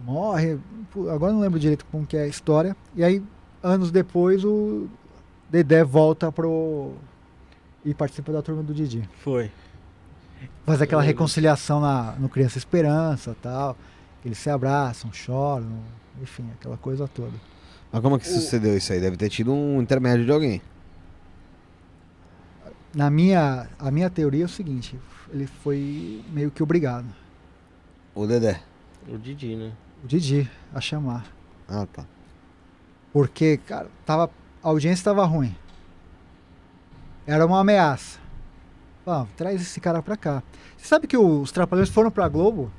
[0.05, 0.59] morre,
[1.11, 3.23] agora não lembro direito como que é a história, e aí
[3.63, 4.89] anos depois o
[5.49, 6.93] Dedé volta pro
[7.85, 9.09] e participa da turma do Didi.
[9.23, 9.51] Foi.
[10.65, 13.77] Faz aquela reconciliação na, no Criança Esperança tal.
[14.25, 15.79] Eles se abraçam, choram,
[16.21, 17.33] enfim, aquela coisa toda.
[17.93, 19.01] Mas como é que sucedeu isso aí?
[19.01, 20.61] Deve ter tido um intermédio de alguém.
[22.93, 24.99] Na minha, a minha teoria é o seguinte,
[25.33, 27.07] ele foi meio que obrigado,
[28.17, 28.63] O Dedé.
[29.07, 29.73] O Didi, né?
[30.03, 31.27] o Didi, a chamar.
[31.69, 32.07] Ah, tá.
[33.13, 34.31] Porque, cara, tava,
[34.63, 35.55] a audiência estava ruim.
[37.27, 38.19] Era uma ameaça.
[39.07, 40.43] Ah, traz esse cara pra cá.
[40.79, 42.73] Você sabe que os Trapalhões foram pra Globo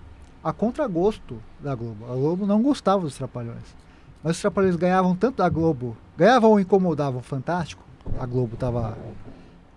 [0.43, 2.05] a contragosto da Globo.
[2.05, 3.75] A Globo não gostava dos Trapalhões.
[4.23, 7.83] Mas os Trapalhões ganhavam tanto da Globo, ganhavam ou incomodavam o Fantástico.
[8.19, 8.97] A Globo tava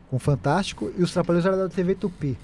[0.08, 2.38] com o Fantástico e os Trapalhões eram da TV Tupi.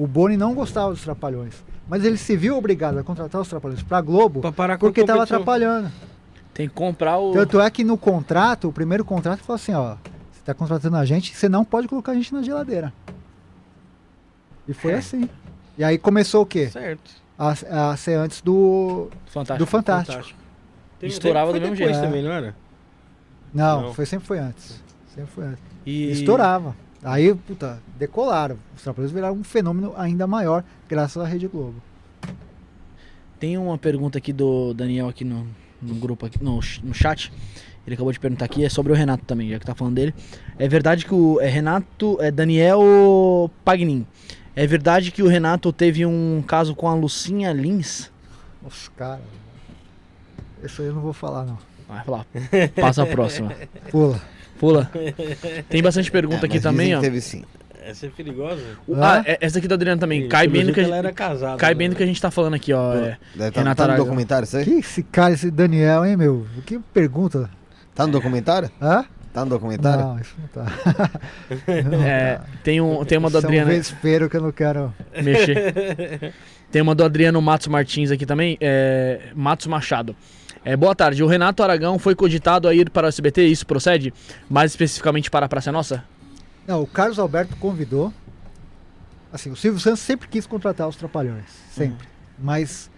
[0.00, 1.62] O Boni não gostava dos Trapalhões.
[1.88, 4.88] Mas ele se viu obrigado a contratar os Trapalhões pra Globo Pra parar com a
[4.88, 5.36] porque tava competição.
[5.42, 5.92] atrapalhando.
[6.54, 7.32] Tem que comprar o.
[7.32, 9.96] Tanto é que no contrato, o primeiro contrato falou assim, ó,
[10.32, 12.92] você tá contratando a gente, você não pode colocar a gente na geladeira.
[14.66, 14.96] E foi É.
[14.96, 15.28] assim.
[15.76, 16.68] E aí começou o quê?
[16.68, 17.10] Certo.
[17.38, 19.58] A, a ser antes do, Fantástico.
[19.58, 20.24] do Fantástico.
[21.02, 22.06] Estourava foi do mesmo depois jeito.
[22.06, 22.54] também, não era?
[23.52, 23.94] Não, Não.
[23.94, 24.82] foi sempre foi antes.
[25.14, 25.62] Sempre foi antes.
[25.86, 26.10] E...
[26.10, 26.74] Estourava.
[27.02, 28.58] Aí, puta, decolaram.
[28.76, 31.82] Os Trapalhões viraram um fenômeno ainda maior graças à Rede Globo.
[33.38, 35.46] Tem uma pergunta aqui do Daniel aqui no,
[35.80, 37.32] no grupo, aqui, no, no chat.
[37.86, 40.14] Ele acabou de perguntar aqui, é sobre o Renato também, já que tá falando dele.
[40.58, 44.06] É verdade que o é Renato, é Daniel Pagnin.
[44.54, 48.10] É verdade que o Renato teve um caso com a Lucinha Lins?
[48.62, 49.22] Nossa, cara.
[50.62, 51.58] Isso aí eu não vou falar, não.
[51.88, 52.26] Vai falar.
[52.78, 53.54] Passa a próxima.
[53.90, 54.20] Pula.
[54.60, 54.90] Pula.
[55.70, 57.00] Tem bastante pergunta É, aqui também, ó.
[57.00, 57.42] teve sim.
[57.82, 58.60] Essa é perigosa.
[58.94, 59.14] Ah?
[59.18, 60.28] Ah, é- essa aqui do Adriano também.
[60.28, 61.56] Cai bem, no que a ela gente, era casada.
[61.56, 61.74] cai né?
[61.76, 62.94] bem no que a gente tá falando aqui, ó.
[62.94, 64.04] É, Deve tá, tá no Aragão.
[64.04, 64.64] documentário isso aí?
[64.66, 66.46] Que esse cara, esse Daniel, hein, meu?
[66.58, 67.48] O que pergunta?
[67.94, 68.70] Tá no documentário?
[68.80, 69.06] Hã?
[69.32, 70.04] Tá no documentário?
[70.04, 70.70] Não, isso não tá.
[71.90, 72.44] Não é, tá.
[72.62, 74.92] tem, um, tem uma do Isso Adriano É um vespeiro que eu não quero.
[75.22, 76.34] mexer.
[76.70, 80.14] Tem uma do Adriano Matos Martins aqui também, é, Matos Machado.
[80.62, 84.12] É, boa tarde, o Renato Aragão foi cogitado a ir para o SBT, isso procede?
[84.48, 86.04] Mais especificamente para a Praça Nossa?
[86.66, 88.12] Não, o Carlos Alberto convidou.
[89.32, 91.50] Assim, o Silvio Santos sempre quis contratar os Trapalhões.
[91.70, 92.06] Sempre.
[92.38, 92.90] Mas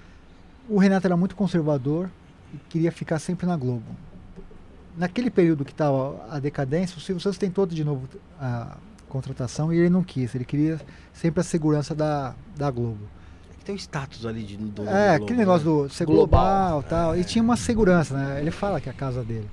[0.68, 2.10] o Renato era muito conservador
[2.52, 3.96] e queria ficar sempre na Globo.
[4.96, 8.08] Naquele período que estava a decadência, o Silvio Santos tentou de novo
[8.40, 8.76] a
[9.08, 10.34] contratação e ele não quis.
[10.34, 10.80] Ele queria
[11.12, 13.06] sempre a segurança da, da Globo.
[13.64, 14.88] Tem um status ali de, do.
[14.88, 16.26] É, do aquele negócio do ser Global.
[16.26, 17.16] global e tal.
[17.16, 18.40] E tinha uma segurança, né?
[18.40, 19.48] Ele fala que é a casa dele.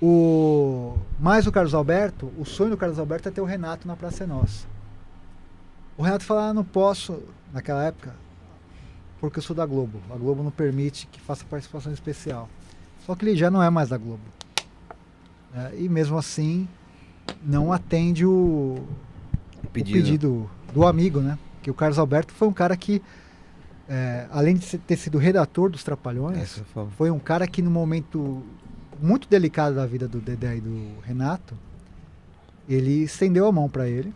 [0.00, 0.96] O...
[1.20, 4.24] Mais o Carlos Alberto, o sonho do Carlos Alberto é ter o Renato na Praça
[4.24, 4.66] é Nossa.
[5.96, 7.22] O Renato fala, ah, não posso,
[7.52, 8.12] naquela época,
[9.20, 10.00] porque eu sou da Globo.
[10.10, 12.48] A Globo não permite que faça participação especial.
[13.06, 14.22] Só que ele já não é mais da Globo.
[15.54, 16.66] É, e mesmo assim,
[17.44, 18.84] não atende o,
[19.62, 19.98] o Pedido.
[19.98, 21.38] pedido do amigo, né?
[21.62, 23.00] Que o Carlos Alberto foi um cara que,
[23.88, 26.90] é, além de ser- ter sido redator dos Trapalhões, falo.
[26.96, 28.42] foi um cara que no momento
[29.00, 31.54] muito delicado da vida do Dedé e do Renato,
[32.68, 34.12] ele estendeu a mão pra ele.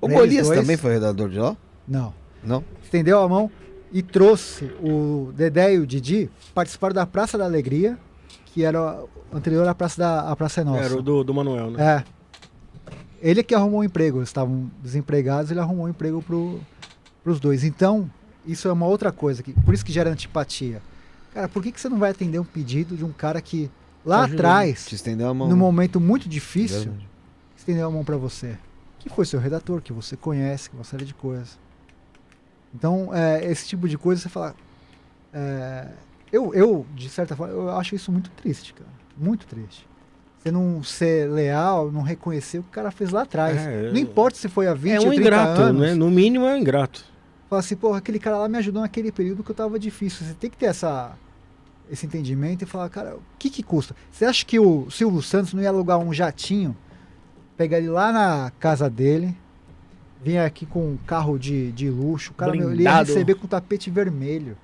[0.00, 1.56] O Golias dois- também foi redator de lá?
[1.86, 2.12] Não.
[2.42, 2.64] Não?
[2.82, 3.50] Estendeu a mão
[3.92, 7.98] e trouxe o Dedé e o Didi participaram da Praça da Alegria,
[8.46, 9.02] que era
[9.32, 10.84] anterior à Praça da à Praça é Nossa.
[10.84, 11.82] Era o do, do Manuel, né?
[12.04, 12.17] É.
[13.20, 16.60] Ele é que arrumou um emprego, eles estavam desempregados, ele arrumou um emprego pro,
[17.22, 17.64] pros dois.
[17.64, 18.10] Então,
[18.46, 20.80] isso é uma outra coisa, que, por isso que gera antipatia.
[21.34, 23.70] Cara, por que, que você não vai atender um pedido de um cara que
[24.04, 24.86] lá ajudou, atrás,
[25.48, 27.08] num momento muito difícil, Verdade.
[27.56, 28.56] estendeu a mão pra você?
[28.98, 31.58] Que foi seu redator, que você conhece, que uma série de coisas.
[32.74, 34.54] Então, é, esse tipo de coisa você fala.
[35.32, 35.88] é,
[36.32, 38.90] eu, eu, de certa forma, eu acho isso muito triste, cara.
[39.16, 39.86] Muito triste.
[40.38, 43.56] Você não ser leal, não reconhecer o que o cara fez lá atrás.
[43.56, 45.80] É, não importa se foi há 20 É ou um 30 ingrato, anos.
[45.82, 45.94] né?
[45.94, 47.04] No mínimo é um ingrato.
[47.50, 50.24] Fala assim, porra, aquele cara lá me ajudou naquele período que eu tava difícil.
[50.26, 51.12] Você tem que ter essa,
[51.90, 53.96] esse entendimento e falar, cara, o que que custa?
[54.12, 56.76] Você acha que o Silvio Santos não ia alugar um jatinho,
[57.56, 59.34] pegar ele lá na casa dele,
[60.22, 63.46] vir aqui com um carro de, de luxo, o cara meu, ele ia receber com
[63.48, 64.56] tapete vermelho.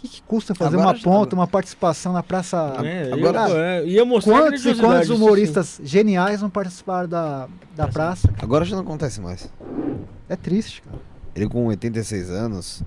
[0.00, 2.56] O que que custa fazer Agora uma já- ponta, uma participação na praça...
[2.82, 7.46] É, agora- ia, é, ia mostrar Quantos e grandiosidade quantos humoristas geniais não participaram da,
[7.76, 8.32] da praça?
[8.40, 9.50] Agora já não acontece mais.
[10.26, 10.96] É triste, cara.
[11.34, 12.82] Ele com 86 anos,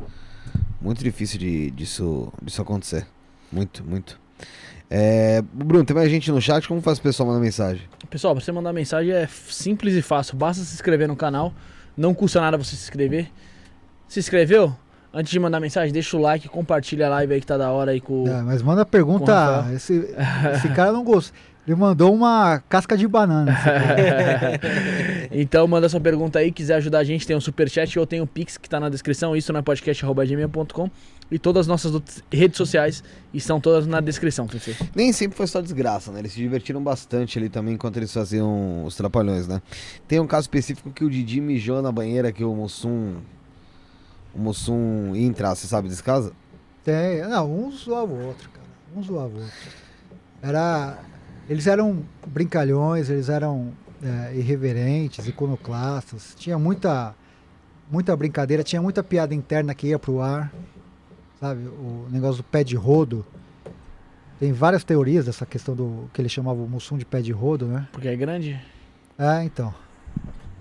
[0.82, 3.06] muito difícil de, disso, disso acontecer.
[3.52, 4.20] Muito, muito.
[4.90, 6.68] É, Bruno, tem mais gente no chat?
[6.68, 7.84] Como faz o pessoal mandar mensagem?
[8.10, 10.36] Pessoal, pra você mandar mensagem é simples e fácil.
[10.36, 11.54] Basta se inscrever no canal.
[11.96, 13.30] Não custa nada você se inscrever.
[14.08, 14.76] Se inscreveu?
[15.14, 17.92] Antes de mandar mensagem, deixa o like, compartilha a live aí que tá da hora
[17.92, 18.28] aí com.
[18.28, 19.68] É, mas manda pergunta.
[19.74, 20.16] Esse,
[20.56, 21.38] esse cara não gostou.
[21.66, 23.58] Ele mandou uma casca de banana.
[25.32, 28.28] então manda sua pergunta aí, quiser ajudar a gente, tem o superchat ou tem o
[28.28, 30.90] Pix que tá na descrição, isso não é podcast.gmail.com
[31.32, 33.02] e todas as nossas outras redes sociais
[33.34, 34.76] estão todas na descrição, PC.
[34.94, 36.20] Nem sempre foi só desgraça, né?
[36.20, 39.62] Eles se divertiram bastante ali também enquanto eles faziam os trapalhões, né?
[40.06, 43.16] Tem um caso específico que o Didi mijou na banheira que o Mussum.
[44.34, 46.34] O Mussum ia entrar, você sabe desse caso?
[46.84, 47.22] Tem.
[47.22, 48.66] Não, um zoava o outro, cara.
[48.96, 49.54] Um zoava o outro.
[50.42, 50.98] Era.
[51.48, 56.34] Eles eram brincalhões, eles eram é, irreverentes, iconoclastas.
[56.38, 57.16] Tinha muita,
[57.92, 60.52] muita brincadeira, tinha muita piada interna que ia pro ar.
[61.40, 61.68] Sabe?
[61.68, 63.26] O negócio do pé de rodo.
[64.40, 67.66] Tem várias teorias dessa questão do que ele chamava o Mussum de pé de rodo,
[67.66, 67.88] né?
[67.92, 68.60] Porque é grande?
[69.18, 69.74] É, então.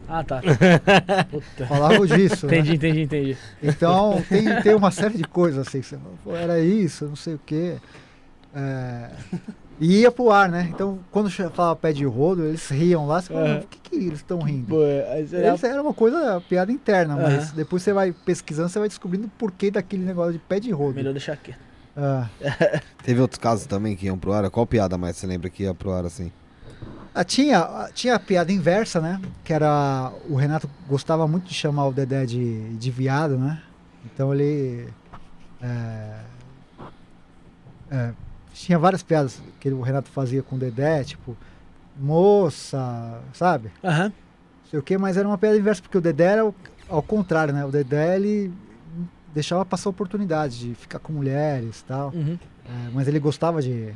[0.08, 0.40] Ah, tá.
[1.30, 1.66] Puta.
[1.66, 2.46] Falavam disso.
[2.46, 2.58] né?
[2.58, 3.36] Entendi, entendi, entendi.
[3.62, 5.80] Então tem, tem uma série de coisas assim.
[5.80, 7.76] que você fala, era isso, não sei o quê.
[8.54, 9.10] É,
[9.80, 10.68] E ia pro ar, né?
[10.72, 13.20] Então, quando falava pé de rodo, eles riam lá.
[13.22, 13.54] Você fala, Aham.
[13.54, 14.66] "Mas por que, que eles estão rindo?
[14.68, 15.32] Pô, Eles
[15.64, 19.70] era uma coisa, piada interna, mas depois você vai pesquisando, você vai descobrindo o porquê
[19.70, 20.94] daquele negócio de pé de rodo.
[20.94, 21.54] Melhor deixar aqui.
[21.96, 22.28] Ah.
[23.02, 24.48] Teve outros casos também que iam pro ar?
[24.50, 26.30] Qual piada mais você lembra que ia pro ar assim?
[27.14, 29.20] Ah, tinha, tinha a piada inversa, né?
[29.44, 30.12] Que era.
[30.28, 33.62] O Renato gostava muito de chamar o Dedé de, de viado, né?
[34.06, 34.88] Então ele.
[35.60, 36.20] é,
[37.90, 38.12] é,
[38.54, 41.36] tinha várias piadas que o Renato fazia com o Dedé, tipo,
[41.98, 43.70] moça, sabe?
[43.84, 44.04] Aham.
[44.08, 44.12] Não
[44.70, 46.54] sei o quê, mas era uma piada inversa, porque o Dedé era o-
[46.88, 47.64] ao contrário, né?
[47.64, 48.50] O Dedé, ele
[49.34, 52.10] deixava passar oportunidade de ficar com mulheres e tal.
[52.14, 52.38] Uhum.
[52.64, 53.92] É, mas ele gostava de,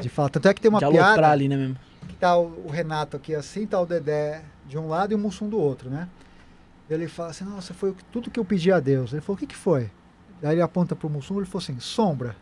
[0.00, 0.28] de falar.
[0.30, 1.76] Tanto é que tem uma de piada ali, né mesmo?
[2.06, 5.18] Que tá o, o Renato aqui assim, tá o Dedé de um lado e o
[5.18, 6.08] Mussum do outro, né?
[6.88, 9.12] Ele fala assim, nossa, foi tudo que eu pedi a Deus.
[9.12, 9.90] Ele falou, o que que foi?
[10.40, 12.36] Daí ele aponta pro Mussum, ele falou assim, sombra.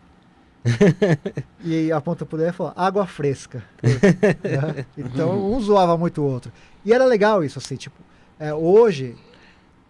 [1.65, 3.63] e aponta pro Dedé e fala, água fresca.
[3.83, 4.87] Né?
[4.97, 6.53] então, um zoava muito o outro.
[6.85, 7.97] E era legal isso, assim, tipo,
[8.39, 9.17] é, hoje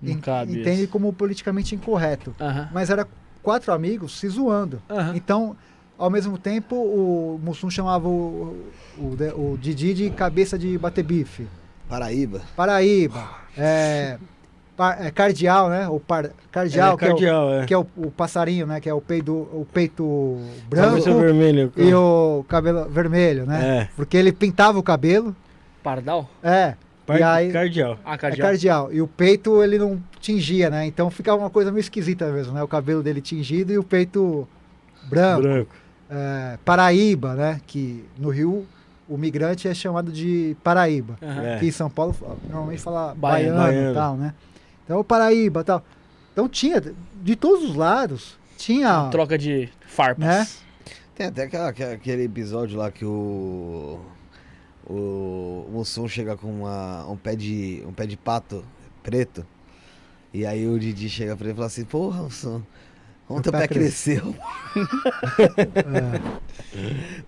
[0.02, 0.88] Não entende isso.
[0.88, 2.34] como politicamente incorreto.
[2.72, 3.06] Mas era
[3.42, 4.82] quatro amigos se zoando.
[5.14, 5.56] Então,
[6.01, 8.56] ao mesmo tempo, o Mussum chamava o,
[8.98, 9.16] o,
[9.52, 11.47] o Didi de cabeça de bater bife.
[11.89, 12.40] Paraíba.
[12.56, 13.24] Paraíba.
[13.59, 14.16] É,
[14.77, 15.89] par- é cardeal, né?
[15.89, 17.62] O par, cardeal, é, que é, cardeal, é.
[17.62, 18.81] o, que é o, o passarinho, né?
[18.81, 21.70] Que é o peito, o peito branco Cabeça vermelha.
[21.77, 23.78] e o cabelo vermelho, né?
[23.82, 23.89] É.
[23.97, 25.35] Porque ele pintava o cabelo.
[25.82, 26.28] Pardal?
[26.43, 26.74] É.
[27.06, 27.98] Par- E aí, Cardeal.
[28.05, 28.48] Ah, é cardeal.
[28.48, 28.93] cardeal.
[28.93, 30.86] E o peito ele não tingia, né?
[30.86, 32.62] Então ficava uma coisa meio esquisita mesmo, né?
[32.62, 34.47] O cabelo dele tingido e o peito
[35.09, 35.43] branco.
[35.43, 35.70] Branco.
[36.11, 37.61] É, Paraíba, né?
[37.66, 38.66] Que no Rio
[39.09, 41.16] o migrante é chamado de Paraíba.
[41.20, 41.57] É.
[41.57, 42.15] Aqui em São Paulo
[42.49, 43.57] normalmente fala Baiano.
[43.59, 44.35] baiano, e tal, né?
[44.85, 45.85] Então o Paraíba tal.
[46.32, 46.81] Então tinha,
[47.23, 49.09] de todos os lados, tinha.
[49.11, 50.24] Troca de farpas.
[50.24, 50.47] Né?
[51.15, 54.01] Tem até aquela- aquela- aquele episódio lá que o.
[54.87, 58.65] O Mussum chega com uma, um, pé de, um pé de pato
[59.03, 59.47] preto.
[60.32, 62.62] E aí o Didi chega pra ele e fala assim: Porra, Mussum,
[63.31, 64.35] como teu pé cresceu?
[65.47, 66.20] é,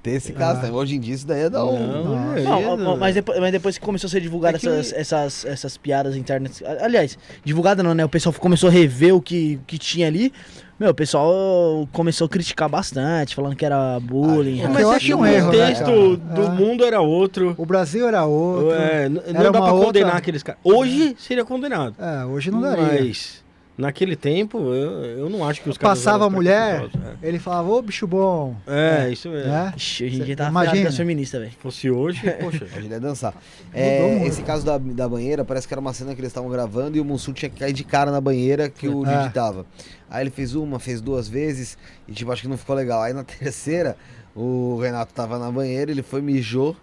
[0.03, 0.63] Tem esse caso, Ah.
[0.65, 0.71] né?
[0.73, 2.05] Hoje em dia isso daí é da um.
[2.05, 2.97] Não, é, Não, não.
[2.97, 6.17] mas, depois, mas depois que começou a ser divulgada É que- essas, essas, essas piadas
[6.17, 6.63] internas.
[6.81, 8.05] Aliás, divulgada não, né?
[8.05, 10.33] O pessoal começou a rever o que, que tinha ali.
[10.79, 14.65] Meu, o pessoal começou a criticar bastante, falando que era bullying.
[14.65, 16.17] Ah, Mas eu é acho que um o erro, né, contexto cara?
[16.35, 16.49] do É.
[16.51, 17.55] mundo era outro.
[17.57, 18.73] O Brasil era outro.
[18.73, 20.61] É, não Era dá pra outra- condenar aqueles caras.
[20.65, 21.95] Hoje seria condenado.
[22.01, 22.83] É, hoje não daria.
[23.05, 23.42] Mas
[23.77, 25.99] naquele tempo, eu, eu não acho que os caras.
[25.99, 28.57] Passava a mulher, preconceituosos, ele falava, ô bicho bom.
[28.67, 29.51] É, é isso mesmo.
[29.51, 29.73] Né?
[29.77, 30.93] Ixi, hoje em dia tá Imagina.
[30.93, 31.53] feministas, velho.
[31.53, 32.65] Se fosse hoje, poxa.
[32.65, 33.35] Hoje ele ia dançar.
[33.73, 36.97] É, esse caso da, da banheira, parece que era uma cena que eles estavam gravando
[36.97, 39.19] e o Mussum tinha que cair de cara na banheira que o É.
[39.23, 39.65] Didi tava.
[40.11, 43.03] Aí ele fez uma, fez duas vezes e tipo, acho que não ficou legal.
[43.03, 43.97] Aí na terceira,
[44.37, 46.77] o Renato tava na banheira, ele foi, mijou,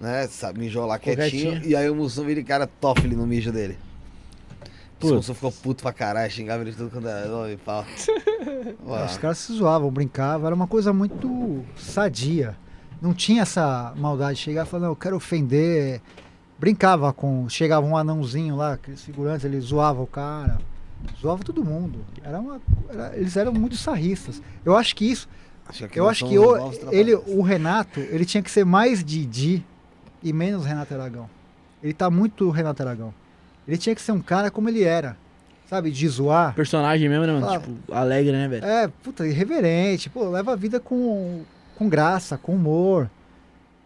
[0.00, 0.26] né?
[0.28, 1.52] sabe, Mijou lá quietinho.
[1.52, 1.70] quietinho.
[1.70, 3.76] E aí o Mussum vira de cara toffle no mijo dele.
[5.06, 5.16] O Putz.
[5.16, 7.84] Mussum ficou puto pra caralho, xingava ele de tudo quando era nome e pau.
[9.06, 12.56] Os caras se zoavam, brincavam, era uma coisa muito sadia.
[13.00, 16.00] Não tinha essa maldade de chegar e falar, não, eu quero ofender.
[16.58, 17.48] Brincava com.
[17.48, 20.58] Chegava um anãozinho lá, aqueles figurantes, ele zoava o cara.
[21.20, 22.04] Zoava todo mundo.
[22.22, 24.40] Era uma, era- eles eram muito sarristas.
[24.64, 25.28] Eu acho que isso.
[25.68, 29.64] acho que Eu acho que o, ele, o Renato, ele tinha que ser mais Didi
[30.22, 31.28] e menos Renato Aragão.
[31.82, 33.12] Ele tá muito Renato Aragão.
[33.66, 35.16] Ele tinha que ser um cara como ele era.
[35.68, 36.54] Sabe, de zoar.
[36.54, 37.48] Personagem mesmo, né, mano?
[37.48, 37.58] Ah.
[37.58, 38.64] Tipo, alegre, né, velho?
[38.64, 40.10] É, puta, irreverente.
[40.10, 41.42] Pô, leva a vida com,
[41.76, 43.08] com graça, com humor.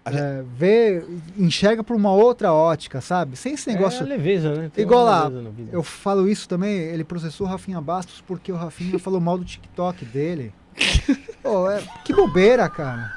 [0.05, 1.05] A É, vê,
[1.39, 3.37] enxerga por uma outra ótica, sabe?
[3.37, 4.03] Sem esse negócio.
[4.05, 4.71] É leveza, né?
[4.73, 5.31] Tem Igual lá.
[5.71, 9.45] Eu falo isso também, ele processou o Rafinha Bastos porque o Rafinha falou mal do
[9.45, 10.53] TikTok dele.
[11.43, 13.13] Pô, é, que bobeira, cara.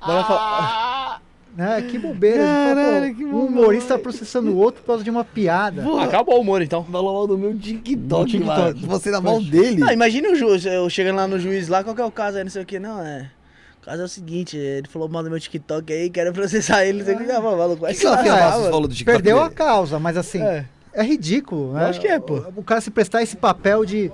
[0.00, 1.20] Agora fala-
[1.56, 1.82] Né?
[1.88, 2.42] Que bobeira.
[2.42, 3.60] Caralho, que um bobeira.
[3.60, 5.84] humorista processando o outro por causa de uma piada.
[5.86, 6.84] Ah, Acabou o humor, então.
[6.84, 8.44] Falou mal do meu TikTok, Do TikTok.
[8.80, 8.86] mano.
[8.88, 9.82] Você na mão dele.
[9.86, 12.38] Ah, imagina o juiz, eu chegando lá no juiz lá, qual que é o caso
[12.38, 13.30] aí, não sei o que, não, é.
[13.80, 16.98] O caso é o seguinte, ele falou mal do meu TikTok aí, quero processar ele,
[16.98, 18.64] não sei o que, ah, maluco, vai O que, que mano.
[18.64, 19.54] falou do TikTok Perdeu a dele?
[19.54, 21.02] causa, mas assim, é, É.
[21.04, 21.86] ridículo, né?
[21.86, 22.38] Lógico que é, pô.
[22.56, 24.10] O, o cara se prestar esse papel de,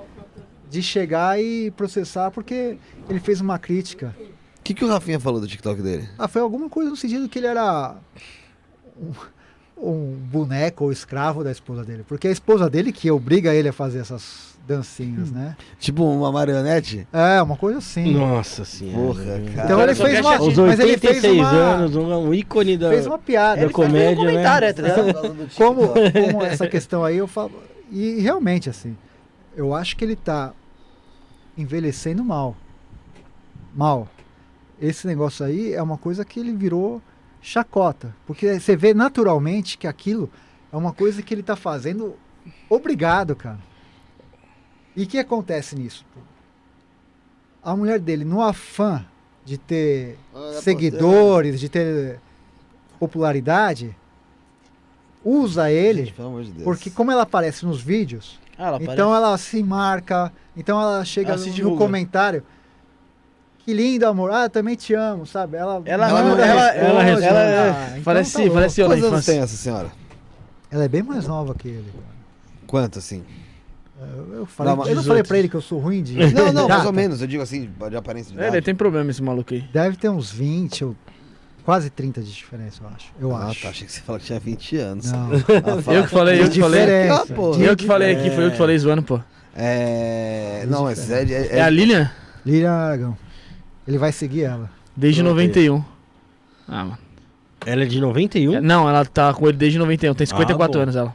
[0.68, 2.76] de chegar e processar porque
[3.08, 4.14] ele fez uma crítica.
[4.60, 6.08] O que, que o Rafinha falou do TikTok dele?
[6.18, 7.96] Ah, foi alguma coisa no sentido que ele era
[8.96, 9.12] um,
[9.90, 12.04] um boneco ou escravo da esposa dele.
[12.06, 15.56] Porque é a esposa dele que obriga ele a fazer essas dancinhas, né?
[15.78, 17.08] Tipo uma marionete?
[17.12, 18.12] É, uma coisa assim.
[18.12, 18.98] Nossa senhora.
[18.98, 19.64] Porra, cara.
[19.64, 20.30] Então ele fez uma.
[20.34, 22.90] acha- Os Mas ele fez 86 uma, anos, um, um ícone da.
[22.90, 23.62] fez uma piada.
[23.62, 24.72] Ele comédia, um comentário, né?
[24.74, 25.48] tá ligado?
[25.56, 27.50] como, como essa questão aí, eu falo.
[27.90, 28.96] E realmente, assim,
[29.56, 30.52] eu acho que ele tá
[31.58, 32.54] envelhecendo mal.
[33.74, 34.06] Mal.
[34.81, 37.02] Esse negócio aí é uma coisa que ele virou
[37.40, 38.15] chacota.
[38.27, 40.31] Porque você vê naturalmente que aquilo
[40.73, 42.15] é uma coisa que ele tá fazendo
[42.69, 43.59] obrigado, cara.
[44.97, 46.05] E o que acontece nisso?
[47.62, 49.05] A mulher dele, no afã
[49.44, 50.19] de ter
[50.62, 52.20] seguidores, de ter
[52.98, 53.94] popularidade,
[55.24, 59.62] usa ele Gente, de porque como ela aparece nos vídeos, Ah, ela então ela se
[59.62, 62.43] marca, então ela chega Ela se no, no comentário.
[63.70, 64.32] Que lindo, amor.
[64.32, 65.56] Ah, também te amo, sabe?
[65.56, 68.88] Ela, Ela, Ela ela, ela, ela- ela, ela- ela- Ah, então parece, tá parece eu
[68.88, 69.32] na infância.
[69.32, 69.88] tem essa senhora?
[70.72, 71.84] Ela é bem mais nova que ele.
[71.92, 72.05] cara.
[72.66, 73.22] Quanto, assim?
[74.01, 75.06] Eu, eu falei, Não, eu não 18.
[75.06, 76.16] falei pra ele que eu sou ruim de.
[76.34, 77.20] Não, não, mais ou menos.
[77.20, 79.60] Eu digo assim, de aparência de É, ele tem problema esse maluco aí.
[79.72, 80.97] Deve ter uns 20 ou
[81.64, 83.12] quase 30 de diferença, eu acho.
[83.20, 83.62] Eu ah, acho.
[83.62, 83.68] tá.
[83.68, 85.12] Achei que você falou que tinha 20 anos.
[85.12, 85.28] Não.
[85.78, 85.97] Ah, fala.
[85.97, 87.09] Eu que falei, eu que falei.
[87.09, 87.24] Ah,
[87.60, 89.20] Eu que falei aqui, foi eu que falei zoando, pô.
[89.55, 90.64] É.
[90.68, 91.22] Não, mas é.
[91.22, 92.10] é, É a Lilian?
[92.47, 93.18] Lilian Aragão.
[93.90, 94.70] Ele vai seguir ela.
[94.96, 95.30] Desde Ok.
[95.32, 95.84] 91.
[96.68, 96.98] Ah, mano.
[97.66, 98.54] Ela é de 91?
[98.54, 100.82] É, Não, ela tá com ele desde 91, tem 54 bom.
[100.84, 101.12] anos ela.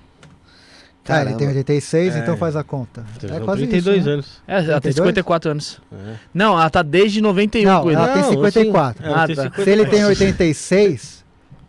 [1.08, 1.58] Ah, ele tem Caramba.
[1.60, 2.20] 86, É.
[2.20, 3.06] então faz a conta.
[3.24, 4.14] É quase 32 isso, né?
[4.16, 4.42] anos.
[4.46, 4.96] É, ela tem 32?
[5.08, 5.80] 54 anos.
[5.94, 6.16] É.
[6.34, 7.96] Não, ela tá desde 91 Não, com ele.
[7.98, 9.04] ela tem Não, 54.
[9.04, 9.28] assim, ela Ah, tá.
[9.28, 9.64] 54.
[9.64, 11.24] Se ele tem 86,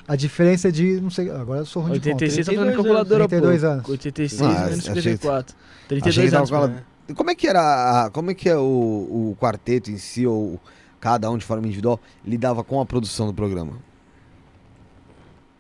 [0.09, 2.25] a diferença é de, não sei, agora eu sou ruim de conta.
[2.25, 3.67] 86 tá 32 fazendo calculadora, 32 pô.
[3.69, 3.89] anos.
[3.89, 5.55] 86 Ah, menos achei- 54.
[5.57, 6.51] Achei 32 que tava anos.
[6.51, 6.65] com pô.
[7.09, 7.61] ela- Como é que era.
[8.07, 10.59] a- Como é que é o, o quarteto em si, ou
[11.01, 13.75] cada um de forma individual, lidava com a produção do programa?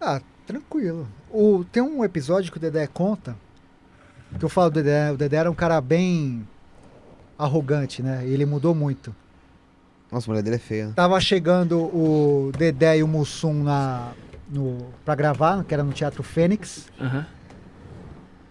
[0.01, 1.07] Ah, tranquilo.
[1.31, 3.37] O, tem um episódio que o Dedé conta,
[4.39, 6.47] que eu falo do Dedé, o Dedé era um cara bem
[7.39, 8.23] arrogante, né?
[8.27, 9.15] E ele mudou muito.
[10.11, 10.93] Nossa, a mulher dele é feia.
[10.95, 14.13] Tava chegando o Dedé e o Mussum na,
[14.49, 16.89] no, pra gravar, que era no Teatro Fênix.
[17.01, 17.27] Aham.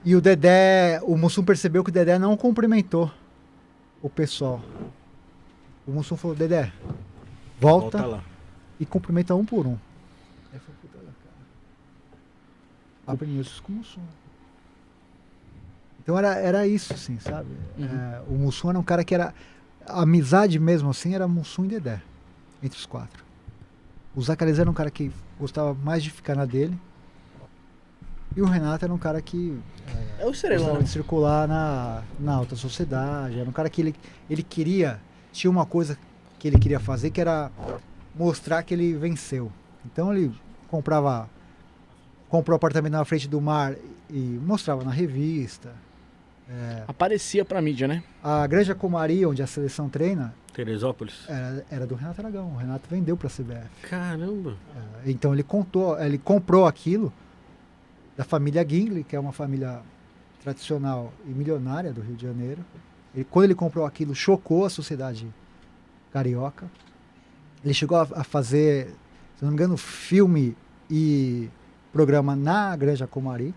[0.04, 3.12] E o Dedé, o Mussum percebeu que o Dedé não cumprimentou
[4.04, 4.62] o pessoal.
[5.88, 6.72] O Mussum falou, Dedé,
[7.60, 8.24] volta, Volta lá.
[8.80, 9.78] e cumprimenta um por um.
[10.52, 11.36] Aí foi, puta da cara.
[13.08, 14.02] Aprendi isso com o Mussum.
[16.02, 17.50] Então era, era isso, assim, sabe?
[17.78, 17.86] Uhum.
[17.86, 19.34] É, o Mussum era um cara que era.
[19.88, 22.02] A amizade mesmo assim era Mussum e Dedé,
[22.64, 23.24] entre os quatro.
[24.16, 26.76] O Zacarias era um cara que gostava mais de ficar na dele.
[28.36, 29.58] E o Renato era um cara que
[30.18, 30.82] É o gostava Estrelão.
[30.82, 33.40] de circular na, na alta sociedade.
[33.40, 33.96] Era um cara que ele,
[34.30, 35.00] ele queria.
[35.36, 35.98] Tinha uma coisa
[36.40, 37.52] que ele queria fazer que era
[38.16, 39.52] mostrar que ele venceu.
[39.86, 40.34] Então ele
[40.70, 41.30] comprava.
[42.30, 43.76] Comprou apartamento na frente do mar
[44.10, 45.74] e mostrava na revista.
[46.50, 48.02] É, Aparecia pra mídia, né?
[48.24, 51.26] a Granja Comari, onde a seleção treina, Teresópolis.
[51.28, 52.54] era, era do Renato Aragão.
[52.54, 53.68] O Renato vendeu para a CBF.
[53.90, 54.56] Caramba.
[55.04, 57.12] É, então ele contou, ele comprou aquilo
[58.16, 59.82] da família Gingley, que é uma família
[60.42, 62.64] tradicional e milionária do Rio de Janeiro.
[63.16, 65.28] Ele, quando ele comprou aquilo, chocou a sociedade
[66.12, 66.70] carioca.
[67.64, 68.88] Ele chegou a, a fazer,
[69.38, 70.56] se não me engano, filme
[70.90, 71.50] e
[71.92, 73.54] programa na Granja Comari.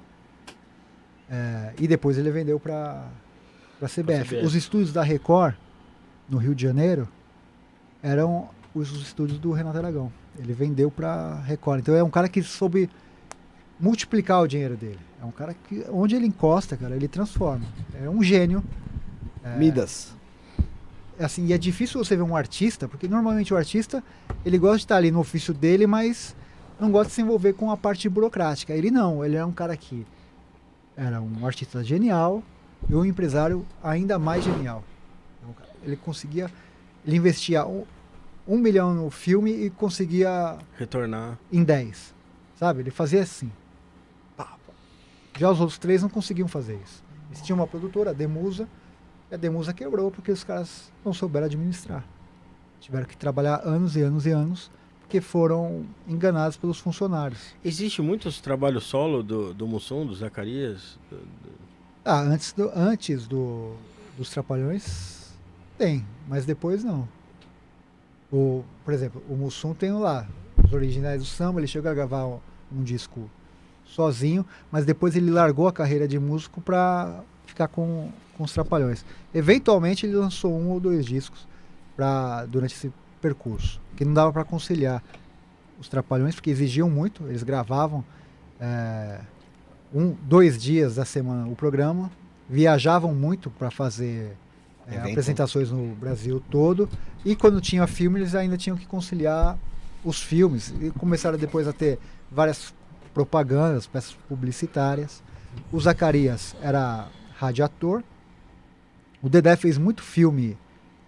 [1.31, 3.05] É, e depois ele vendeu para
[3.83, 4.29] a CBF.
[4.29, 4.37] CBF.
[4.47, 5.55] Os estúdios da Record,
[6.29, 7.09] no Rio de Janeiro,
[8.03, 10.13] eram os estúdios do Renato Aragão.
[10.39, 11.81] Ele vendeu para Record.
[11.81, 12.89] Então é um cara que soube
[13.79, 15.01] multiplicar o dinheiro dele.
[15.21, 17.65] É um cara que, onde ele encosta, cara, ele transforma.
[18.01, 18.63] É um gênio.
[19.43, 20.15] É, Midas.
[21.19, 24.03] assim, e é difícil você ver um artista, porque normalmente o artista,
[24.45, 26.35] ele gosta de estar ali no ofício dele, mas
[26.79, 28.73] não gosta de se envolver com a parte burocrática.
[28.73, 30.07] Ele não, ele é um cara que
[30.97, 32.43] era um artista genial
[32.89, 34.85] e um empresário ainda mais genial.
[35.83, 36.51] Ele conseguia,
[37.07, 37.85] ele investia um,
[38.47, 41.39] um milhão no filme e conseguia Retornar.
[41.53, 42.15] em 10.
[42.57, 42.81] Sabe?
[42.81, 43.51] Ele fazia assim.
[45.39, 47.05] Já os outros três não conseguiam fazer isso.
[47.31, 48.69] Eles tinham uma produtora, a Demusa,
[49.31, 52.05] e a Demusa quebrou porque os caras não souberam administrar.
[52.81, 57.55] Tiveram que trabalhar anos e anos e anos porque foram enganados pelos funcionários.
[57.65, 60.99] Existe muitos trabalhos solo do, do Mussum, do Zacarias?
[61.11, 61.59] do- do-
[62.05, 63.75] Ah, antes, do, antes do,
[64.17, 65.33] dos Trapalhões,
[65.79, 67.09] tem, mas depois não.
[68.31, 70.27] O, por exemplo, o Mussum tem lá,
[70.63, 72.39] os originais do samba, ele chegou a gravar um,
[72.71, 73.31] um disco
[73.87, 77.23] sozinho, mas depois ele largou a carreira de músico para
[77.59, 79.05] ficar com, com os Trapalhões.
[79.35, 81.49] Eventualmente ele lançou um ou dois discos
[81.97, 85.03] pra, durante esse percurso, que não dava para conciliar
[85.81, 88.05] os Trapalhões, porque exigiam muito, eles gravavam
[88.61, 89.21] é,
[89.93, 92.11] um, dois dias da semana o programa,
[92.49, 94.37] viajavam muito para fazer
[94.87, 96.89] é, apresentações no Brasil todo
[97.25, 99.59] e quando tinha filme eles ainda tinham que conciliar
[100.05, 101.99] os filmes e começaram depois a ter
[102.31, 102.73] várias
[103.13, 105.23] propagandas, peças publicitárias.
[105.73, 107.09] O Zacarias era
[107.39, 108.03] radiator.
[109.23, 110.57] O Dedé fez muito filme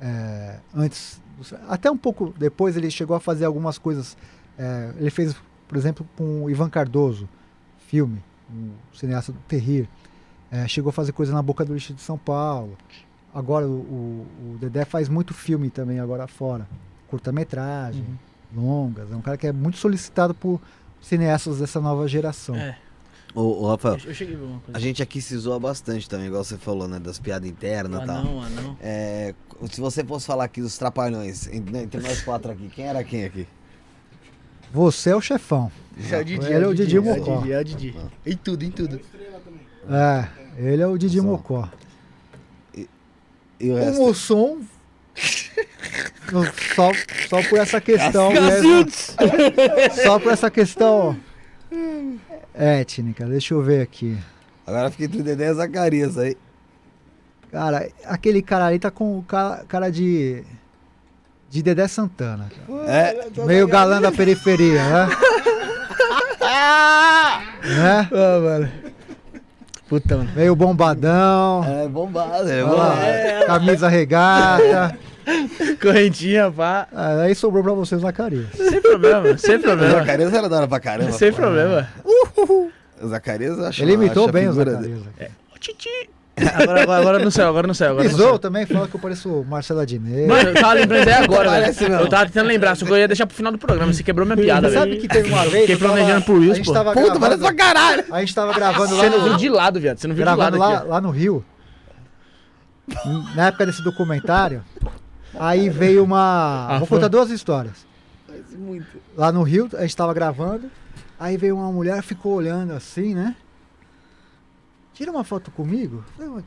[0.00, 1.20] é, antes,
[1.68, 4.16] até um pouco depois ele chegou a fazer algumas coisas.
[4.58, 5.36] é, ele fez,
[5.68, 7.28] por exemplo, com o Ivan Cardoso,
[7.86, 9.88] filme, um cineasta do Terrir.
[10.50, 12.76] É, chegou a fazer coisa na Boca do Lixo de São Paulo.
[13.32, 16.66] Agora o, o- o Dedé faz muito filme também agora fora.
[17.08, 18.04] Curta-metragem,
[18.54, 19.12] longas.
[19.12, 20.60] É um cara que é muito solicitado por
[21.00, 22.56] cineastas dessa nova geração.
[22.56, 22.76] É,
[23.34, 24.76] Ô, ô, Rafael, eu, eu cheguei a ver uma coisa.
[24.76, 26.98] a gente aqui se zoa bastante também, igual você falou, né?
[26.98, 28.24] Das piadas internas e Ah, tal.
[28.24, 28.76] não, ah, não.
[28.80, 29.34] É,
[29.70, 33.24] se você fosse falar aqui dos trapalhões, entre, entre nós quatro aqui, quem era quem
[33.24, 33.46] aqui?
[34.72, 35.70] Você é o chefão.
[35.98, 36.46] Esse é o Didi.
[36.46, 37.38] Ele é o Didi É Mocó.
[37.38, 37.96] o Didi, é o Didi.
[38.26, 39.00] Em tudo, em tudo.
[39.88, 41.24] É, ele é o Didi Só.
[41.24, 41.68] Mocó.
[42.74, 42.88] E
[43.70, 44.56] o O resto?
[46.32, 46.44] No-
[46.74, 46.90] só,
[47.28, 48.86] só por essa questão mesmo.
[50.04, 51.16] Só por essa questão
[52.54, 53.26] étnica.
[53.26, 54.18] Deixa eu ver aqui.
[54.66, 56.36] Agora fica entre o Dedé e Zacarias aí.
[57.50, 60.44] Cara, aquele cara ali tá com o cara, cara de.
[61.48, 62.48] De Dedé Santana.
[62.66, 62.90] cara.
[62.90, 65.08] É, Meio galã da periferia, né?
[67.64, 68.08] né?
[68.12, 68.70] Ah, mano.
[69.88, 70.30] Puta, mano.
[70.36, 71.64] Meio bombadão.
[71.64, 73.46] é bombado, é bombado.
[73.46, 74.96] camisa regata.
[75.80, 76.86] Correntinha, pá.
[76.92, 78.46] Ah, aí sobrou pra você o Zacarias.
[78.56, 79.92] Sem problema, sem O problema.
[79.98, 81.12] Zacarias era da hora pra caramba.
[81.12, 81.36] Sem pô.
[81.38, 81.88] problema.
[83.02, 84.82] O Zacarias eu acho Ele imitou bem o Zacarias.
[84.82, 85.04] dele.
[85.54, 85.88] Ô, Titi.
[86.54, 87.90] Agora, agora, agora no céu, agora no céu.
[87.90, 90.26] Agora Pisou também, fala que eu pareço o Marcelo Adnet.
[90.26, 91.94] Mano, eu tava lembrando até agora, Parece velho.
[92.00, 93.92] Eu tava tentando lembrar, só que eu ia deixar pro final do programa.
[93.92, 94.90] Você quebrou minha piada, Você velho.
[94.92, 95.66] sabe que teve uma vez.
[95.66, 96.72] Fiquei tava- planejando por isso, a gente pô.
[96.72, 98.04] tava Puta, parece pra caralho!
[98.10, 99.98] a gente tava gravando lá Você não viu no, de lado, viado.
[99.98, 100.88] Você não viu de lado gravando lá, aqui.
[100.88, 101.44] lá no Rio.
[103.36, 104.64] Na época desse documentário.
[105.38, 106.66] Aí veio uma.
[106.68, 106.98] Ah, vou foi?
[106.98, 107.86] contar duas histórias.
[108.56, 108.86] Muito.
[109.16, 110.70] Lá no Rio, a gente tava gravando.
[111.18, 113.36] Aí veio uma mulher, ficou olhando assim, né?
[114.94, 115.96] Tira uma foto comigo.
[115.96, 116.44] Eu Falei, "Mas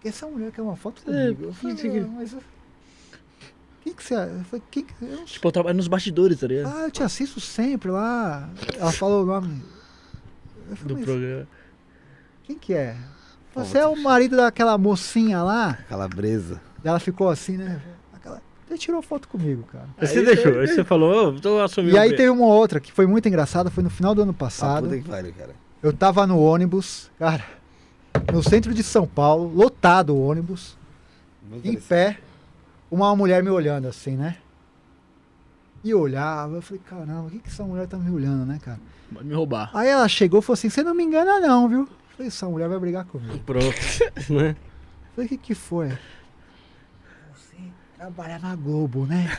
[0.00, 1.44] que- essa mulher quer uma foto comigo.
[1.46, 1.98] Eu falei, isso aqui.
[1.98, 2.32] "Ah, mas.
[2.32, 2.42] eu-
[3.82, 4.14] Quem que você.
[4.14, 4.94] Eu falei, quem que.
[5.02, 6.72] Eu não Tipo, eu trabalho nos bastidores, tá ligado?
[6.76, 8.48] Ah, eu te assisto sempre lá.
[8.78, 9.62] Ela falou o nome.
[10.74, 11.48] Falei, Do "Mas programa.
[12.44, 12.96] quem que é?
[13.54, 15.74] Você é o marido daquela mocinha lá?
[15.88, 16.60] Calabresa.
[16.84, 17.82] Ela ficou assim, né?
[18.72, 19.86] Ele tirou foto comigo, cara.
[20.00, 21.94] Você Aí deixou, você- aí você falou, tô assumindo.
[21.94, 24.40] E aí teve uma outra que foi muito engraçada, foi no final do ano Ah,
[24.40, 24.84] passado.
[24.84, 25.54] puta que pariu, cara.
[25.82, 27.44] Eu tava no ônibus, cara,
[28.32, 30.74] no centro de São Paulo, lotado o ônibus,
[31.50, 32.18] Muito em pé,
[32.90, 34.36] uma mulher me olhando assim, né?
[35.84, 38.58] E eu olhava, eu falei, caramba, o que, que essa mulher tá me olhando, né,
[38.62, 38.80] cara?
[39.12, 39.70] Pode me roubar.
[39.74, 41.80] Aí ela chegou e falou assim, você não me engana não, viu?
[41.80, 43.38] Eu falei, essa mulher vai brigar comigo.
[43.40, 43.66] Pronto.
[44.30, 44.56] né?
[44.56, 45.90] Eu falei, o que que foi?
[48.02, 49.30] Você trabalha na Globo, né?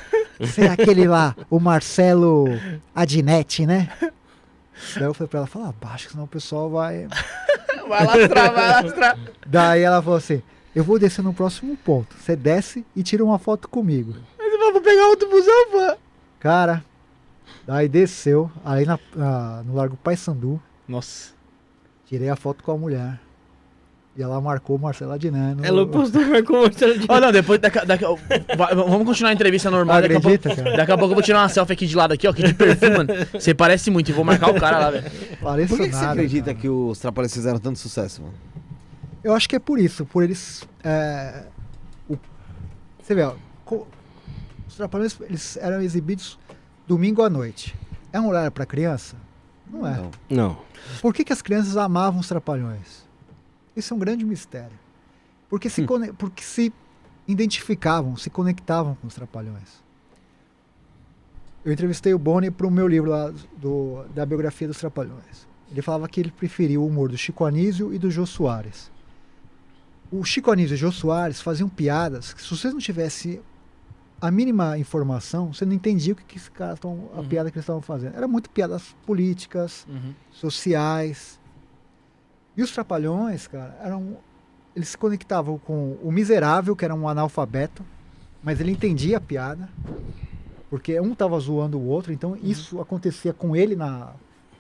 [0.58, 2.46] É aquele lá, o Marcelo
[2.96, 3.90] Adnet, né?
[4.96, 7.08] Daí eu falei pra ela, fala baixo, senão o pessoal vai...
[7.88, 9.20] Vai lastrar, vai lastrar.
[9.46, 10.42] Daí ela falou assim,
[10.74, 12.16] eu vou descer no próximo ponto.
[12.18, 14.16] Você desce e tira uma foto comigo.
[14.40, 15.98] Mas eu vou pegar outro busão, pô.
[16.40, 16.84] Cara,
[17.68, 21.34] daí desceu, aí na, na- no Largo Paissandu, Nossa.
[22.06, 23.20] tirei a foto com a mulher.
[24.16, 25.56] E ela marcou o Marcelo Adnet.
[25.56, 27.60] no- Ela postou vai com Marcelo de Ó, não, depois.
[27.60, 28.06] Daqui, daqui,
[28.76, 30.02] vamos continuar a entrevista normal.
[30.02, 30.78] Daqui a, Acredita, pouco, cara?
[30.78, 32.54] daqui a pouco eu vou tirar uma selfie aqui de lado aqui, ó, aqui de
[32.54, 33.10] perfume, mano.
[33.34, 35.12] Você parece muito e vou marcar o cara lá, velho.
[35.42, 36.58] Pareço Por que, que você nada, acredita cara.
[36.58, 38.34] que os Trapalhões fizeram tanto sucesso, mano?
[39.24, 40.64] Eu acho que é por isso, por eles.
[40.84, 41.46] é,
[42.08, 42.18] o-
[43.02, 43.34] você vê, ó,
[43.66, 43.88] co-
[44.68, 46.38] os Trapalhões eles eram exibidos
[46.88, 47.74] domingo à noite.
[48.12, 49.16] É um horário para criança?
[49.72, 49.96] Não é.
[49.98, 50.12] Não.
[50.30, 50.58] Não.
[51.02, 53.03] Por que, que as crianças amavam os Trapalhões?
[53.76, 54.78] Isso é um grande mistério.
[55.50, 56.74] Porque se, cone- porque se
[57.28, 59.82] identificavam, se conectavam com os Trapalhões.
[61.64, 65.48] Eu entrevistei o Boni para o meu livro lá do, da biografia dos Trapalhões.
[65.72, 68.92] Ele falava que ele preferia o humor do Chico Anísio e do Jô Soares.
[70.12, 73.42] O Chico Anísio e o Jô Soares faziam piadas que se vocês não tivessem
[74.22, 77.28] a mínima informação, você não entendia o que, que esse cara tão, a Uhum.
[77.28, 78.16] piada que eles estavam fazendo.
[78.16, 80.14] Era muito piadas políticas, Uhum.
[80.32, 81.40] sociais.
[82.56, 84.18] E os trapalhões, cara, eram.
[84.76, 87.84] Eles se conectavam com o miserável, que era um analfabeto,
[88.44, 89.70] mas ele entendia a piada,
[90.70, 94.14] porque um tava zoando o outro, então isso acontecia com ele na,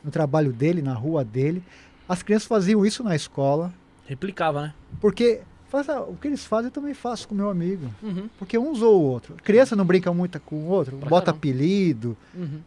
[0.03, 1.63] no trabalho dele, na rua dele.
[2.07, 3.73] As crianças faziam isso na escola,
[4.05, 4.73] Replicava, né?
[5.01, 7.89] porque faz, o que eles fazem eu também faço com meu amigo.
[8.03, 8.29] Uhum.
[8.37, 9.35] Porque um zoa o outro.
[9.43, 11.39] Criança não brinca muito com o outro, Pra bota caramba.
[11.39, 12.15] apelido.
[12.35, 12.59] Uhum.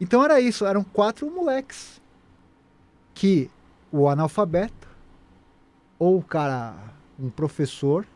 [0.00, 2.00] Então era isso, eram quatro moleques
[3.14, 3.50] que
[3.90, 4.88] o analfabeto
[5.98, 6.74] ou o cara,
[7.18, 8.06] um professor,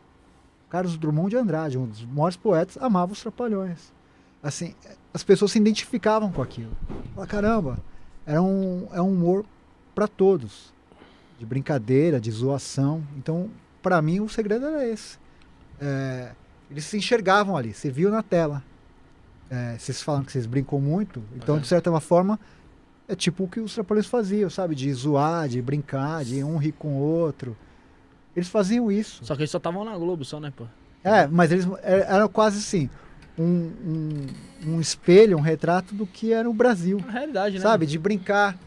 [0.69, 3.91] Carlos Drummond de Andrade, um dos maiores poetas, amava os trapalhões.
[4.41, 4.73] Assim,
[5.13, 6.71] as pessoas se identificavam com aquilo.
[7.13, 7.77] Fala, caramba,
[8.25, 9.45] era um, é um humor
[9.93, 10.73] para todos,
[11.37, 13.03] de brincadeira, de zoação.
[13.17, 13.49] Então,
[13.81, 15.17] para mim, o segredo era esse.
[15.79, 16.31] É,
[16.71, 18.63] eles se enxergavam ali, você viu na tela.
[19.49, 22.39] É, vocês falam que vocês brincam muito, então, de certa forma,
[23.07, 24.75] é tipo o que os trapalhões faziam, sabe?
[24.75, 27.55] De zoar, de brincar, de um rir com o outro.
[28.35, 29.23] Eles faziam isso.
[29.25, 30.65] Só que eles só estavam na Globo, só, né, pô?
[31.03, 32.89] É, mas eles é, eram quase assim,
[33.37, 34.27] um, um,
[34.75, 37.61] um espelho, um retrato do que era o Brasil, A realidade, né?
[37.61, 37.85] sabe?
[37.85, 38.57] De brincar,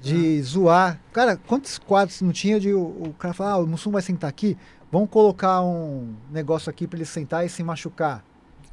[0.00, 1.00] de zoar.
[1.12, 4.28] Cara, quantos quadros não tinha de o, o cara falar, ah, o Mussum vai sentar
[4.28, 4.56] aqui,
[4.92, 8.24] vamos colocar um negócio aqui para ele sentar e se machucar.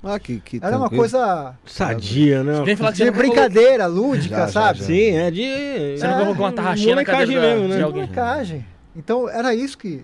[0.04, 1.02] Ah, que, que Era uma tranquilo.
[1.02, 2.62] coisa Sadia, né?
[2.64, 4.80] Vem falar que de brincadeira, lúdica, Já, já, sabe?
[4.80, 4.86] já.
[4.86, 5.98] Sim, é de.
[5.98, 7.84] Você nunca colocou uma tarraxinha na molecagem cadeira da- mesmo, de né?
[7.84, 8.02] alguém?
[8.04, 8.66] Molecagem.
[8.96, 10.04] Então era isso que.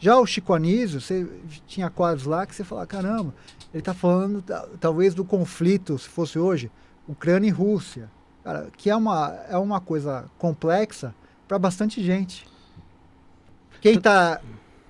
[0.00, 1.26] Já o Chico Anísio, você
[1.66, 3.34] tinha quadros lá que você falava, caramba,
[3.74, 6.70] ele tá falando ta- talvez do conflito, se fosse hoje,
[7.06, 8.08] Ucrânia e Rússia.
[8.44, 11.14] Cara, que é uma, é uma coisa complexa
[11.46, 12.46] para bastante gente.
[13.80, 14.40] Quem tá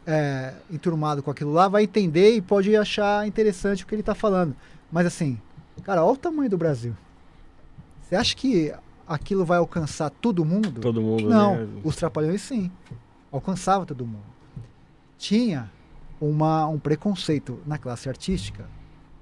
[0.09, 4.15] é, enturmado com aquilo lá vai entender e pode achar interessante o que ele tá
[4.15, 4.57] falando.
[4.91, 5.39] Mas assim,
[5.85, 6.97] cara, olha o tamanho do Brasil.
[8.01, 8.73] Você acha que
[9.07, 10.81] aquilo vai alcançar todo mundo?
[10.81, 11.81] Todo mundo, Não, né?
[11.85, 12.71] os trapalhões sim.
[13.31, 14.25] Alcançava todo mundo.
[15.19, 15.71] Tinha
[16.19, 18.65] uma, um preconceito na classe artística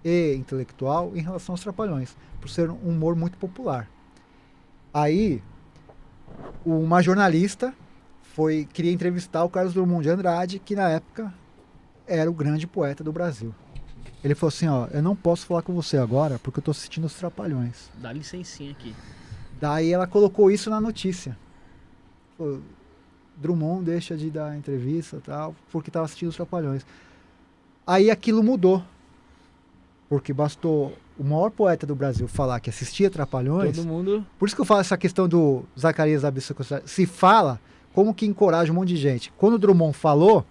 [0.04, 3.88] e intelectual em relação aos trapalhões, por ser um humor muito popular.
[4.94, 5.42] Aí,
[6.64, 7.74] uma jornalista
[8.36, 11.32] foi queria entrevistar o Carlos Drummond de Andrade, que na época
[12.06, 13.54] era o grande poeta do Brasil.
[14.22, 17.06] Ele falou assim, ó, eu não posso falar com você agora porque eu tô assistindo
[17.06, 17.90] os Trapalhões.
[17.94, 18.94] Dá licencinha aqui.
[19.58, 21.34] Daí ela colocou isso na notícia.
[22.36, 22.60] Falou,
[23.38, 26.84] Drummond deixa de dar entrevista tal, porque estava assistindo os Trapalhões.
[27.86, 28.84] Aí aquilo mudou.
[30.10, 33.76] Porque bastou o maior poeta do Brasil falar que assistia Trapalhões.
[33.76, 34.26] Todo mundo.
[34.38, 36.54] Por isso que eu falo essa questão do Zacarias da Bissa
[36.84, 37.58] Se fala,
[37.96, 39.32] como que encoraja um monte de gente.
[39.38, 40.44] Quando o Drummond falou,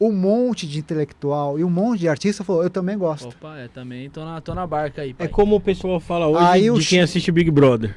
[0.00, 3.28] um monte de intelectual e um monte de artista falou, eu também gosto.
[3.28, 5.10] Opa, é, também tô na, tô na barca aí.
[5.10, 5.28] É pai.
[5.28, 7.94] como o pessoal fala hoje Aí de o quem assiste Big Brother.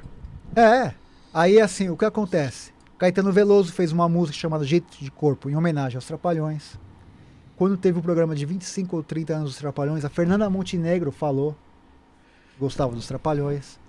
[0.54, 0.92] É.
[1.34, 2.74] Aí assim, o que acontece?
[2.98, 6.78] Caetano Veloso fez uma música chamada Jeito de Corpo, em homenagem aos Trapalhões.
[7.56, 11.56] Quando teve o programa de 25 ou 30 anos dos Trapalhões, a Fernanda Montenegro falou
[12.60, 13.80] gostava dos Trapalhões.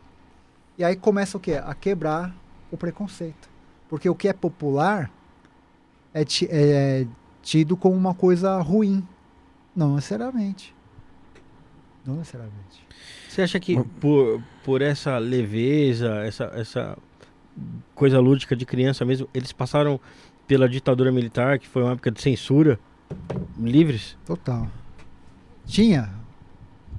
[0.79, 1.55] E aí começa o quê?
[1.55, 2.33] A quebrar
[2.71, 3.58] o preconceito.
[3.89, 5.11] Porque o que é popular
[6.13, 7.07] é, ti- é
[7.43, 9.07] tido como uma coisa ruim.
[9.75, 10.75] Não necessariamente.
[12.05, 12.87] Não necessariamente.
[13.29, 16.99] Você acha que por, por essa leveza, essa, essa
[17.95, 20.01] coisa lúdica de criança mesmo, eles passaram
[20.47, 22.81] pela ditadura militar, que foi uma época de censura,
[23.59, 24.17] livres?
[24.25, 24.67] Total.
[25.67, 26.11] Tinha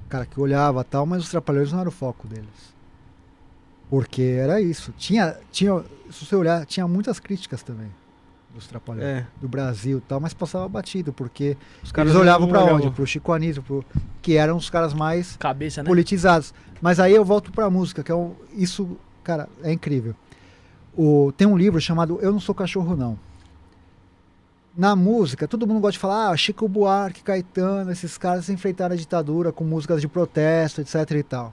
[0.08, 2.74] cara que olhava tal, mas os trapalhões não era o foco deles.
[3.90, 4.94] Porque era isso.
[4.96, 7.88] Tinha, tinha, se você olhar, tinha muitas críticas também
[8.54, 9.26] dos trapalhões É.
[9.40, 12.76] do Brasil e tal, mas passava batido, porque Os eles olhavam olhavam.
[12.76, 12.90] onde?
[12.90, 13.84] Pro Chico Anísio, pro,
[14.22, 15.86] que eram os caras mais Cabeça, né?
[15.88, 16.52] politizados.
[16.80, 20.14] Mas aí eu volto pra música, que é um, isso, cara, é incrível.
[20.96, 23.18] O, tem um livro chamado Eu Não Sou Cachorro Não.
[24.76, 28.98] Na música, todo mundo gosta de falar, ah, Chico Buarque, Caetano, esses caras enfrentaram a
[28.98, 31.52] ditadura com músicas de protesto, etc e tal.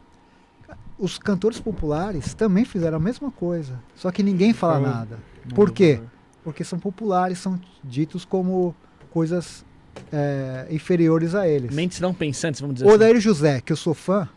[0.99, 5.19] Os cantores populares também fizeram a mesma coisa, só que ninguém fala nada.
[5.53, 5.99] Por quê?
[6.43, 8.73] Porque são populares, são ditos como
[9.11, 9.63] coisas
[10.11, 11.73] é, inferiores a eles.
[11.75, 12.95] Mentes não pensantes, vamos dizer O assim.
[12.95, 14.27] Odair José, que eu sou fã,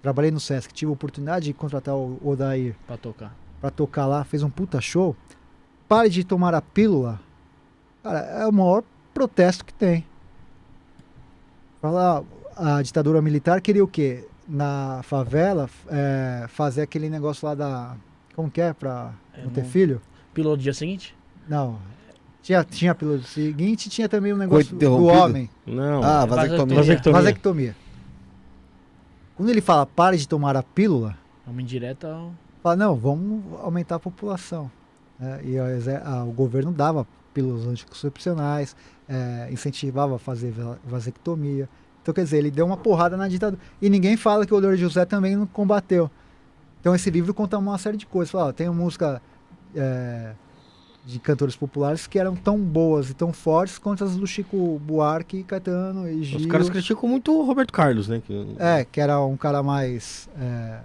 [0.00, 3.36] trabalhei no Sesc, tive a oportunidade de contratar o Odair Pra tocar.
[3.60, 5.14] pra tocar lá, fez um puta show.
[5.88, 7.20] Pare de tomar a pílula.
[8.02, 8.82] Cara, é o maior
[9.12, 10.06] protesto que tem.
[11.80, 12.24] Fala,
[12.56, 14.24] a ditadura militar queria o quê?
[14.48, 17.96] Na favela, é, fazer aquele negócio lá da.
[18.34, 18.72] Como que é?
[18.72, 20.00] Pra É, não ter não- filho?
[20.34, 21.14] Piloto do dia seguinte?
[21.48, 21.78] Não.
[22.42, 25.48] Tinha, tinha a pílula seguinte tinha também um negócio do homem.
[25.64, 26.02] Não.
[26.02, 26.26] Ah, Vasectomia.
[26.26, 26.76] vasectomia.
[26.76, 27.20] Vasectomia.
[27.22, 27.76] Vasectomia.
[29.36, 31.16] Quando ele fala pare de tomar a pílula,
[31.46, 32.08] É uma indireta.
[32.12, 32.32] ao-
[32.62, 34.70] fala, não, vamos aumentar a população.
[35.20, 35.40] né?
[35.44, 38.74] e o exe- a- o governo dava pílulas anticoncepcionais,
[39.08, 41.68] é, incentivava a fazer va- vasectomia.
[42.02, 43.62] Então, quer dizer, ele deu uma porrada na ditadura.
[43.80, 46.10] E ninguém fala que o Odor José também não combateu.
[46.80, 48.30] Então, esse livro conta uma série de coisas.
[48.32, 49.22] Fala, ó, tem uma música
[49.74, 50.32] é,
[51.06, 55.44] de cantores populares que eram tão boas e tão fortes quanto as do Chico Buarque,
[55.44, 56.40] Caetano e Gil.
[56.40, 58.20] Os caras criticam muito o Roberto Carlos, né?
[58.26, 60.80] Que- É, que era um cara mais é,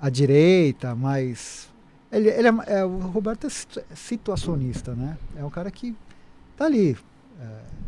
[0.00, 1.68] à direita, mais
[2.10, 5.18] Ele, ele é, é, o Roberto é situ- situacionista, né?
[5.36, 5.94] É um cara que
[6.56, 6.96] tá ali.
[7.40, 7.44] É,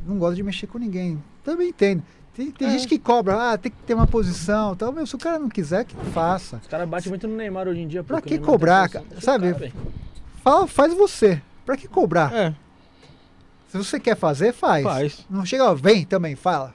[0.06, 1.22] não gosta de mexer com ninguém.
[1.44, 2.02] Também entendo.
[2.34, 2.70] Tem, tem É.
[2.70, 4.74] gente que cobra, ah, tem que ter uma posição.
[4.76, 4.92] Tal.
[4.92, 6.56] Meu, se o cara não quiser, que faça.
[6.62, 8.02] Os caras batem muito no Neymar hoje em dia.
[8.04, 9.04] Pra que cobrar, cara?
[9.20, 9.52] Sabe?
[9.52, 9.72] Cara.
[10.42, 11.42] Fala, faz você.
[11.66, 12.32] Pra que cobrar?
[12.34, 12.54] É,
[13.68, 14.82] Se você quer fazer, faz.
[14.84, 15.26] faz.
[15.28, 16.74] Não chega, ó, vem também, fala.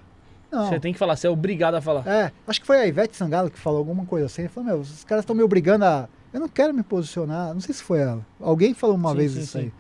[0.52, 0.70] Não.
[0.70, 2.06] Você tem que falar, você é obrigado a falar.
[2.08, 4.44] É, acho que foi a Ivete Sangalo que falou alguma coisa assim.
[4.44, 6.08] Ele falou, meu, os caras estão me obrigando a.
[6.32, 7.54] Eu não quero me posicionar.
[7.54, 8.26] Não sei se foi ela.
[8.40, 9.60] Alguém falou uma Sim, vez sim, isso sim.
[9.60, 9.74] aí.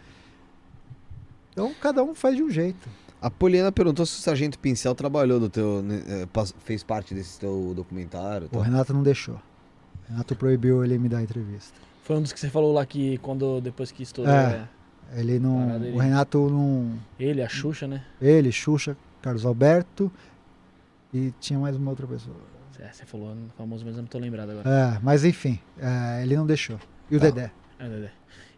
[1.56, 2.90] Então cada um faz de um jeito.
[3.22, 5.82] A Poliana perguntou se o Sargento Pincel trabalhou no teu.
[5.82, 6.28] né, eh,
[6.60, 8.50] fez parte desse teu documentário.
[8.52, 8.60] O.
[8.60, 9.36] Renato não deixou.
[9.36, 11.80] O Renato proibiu ele me dar entrevista.
[12.04, 14.32] Foi um dos que você falou lá que quando depois que estourou.
[14.34, 14.68] É.
[15.14, 15.66] é, Ele não.
[15.66, 17.00] Parada, ele- O Renato não.
[17.18, 18.04] Ele, a Xuxa, né?
[18.22, 20.12] Ele, Xuxa, Carlos Alberto
[21.14, 22.36] e tinha mais uma outra pessoa.
[22.80, 24.70] É, você falou no famoso, mas eu não tô lembrado agora.
[24.70, 26.78] É, mas enfim, é, ele não deixou.
[27.10, 27.28] E o Tá.
[27.28, 27.50] Dedé?
[27.80, 28.12] É, Dedé.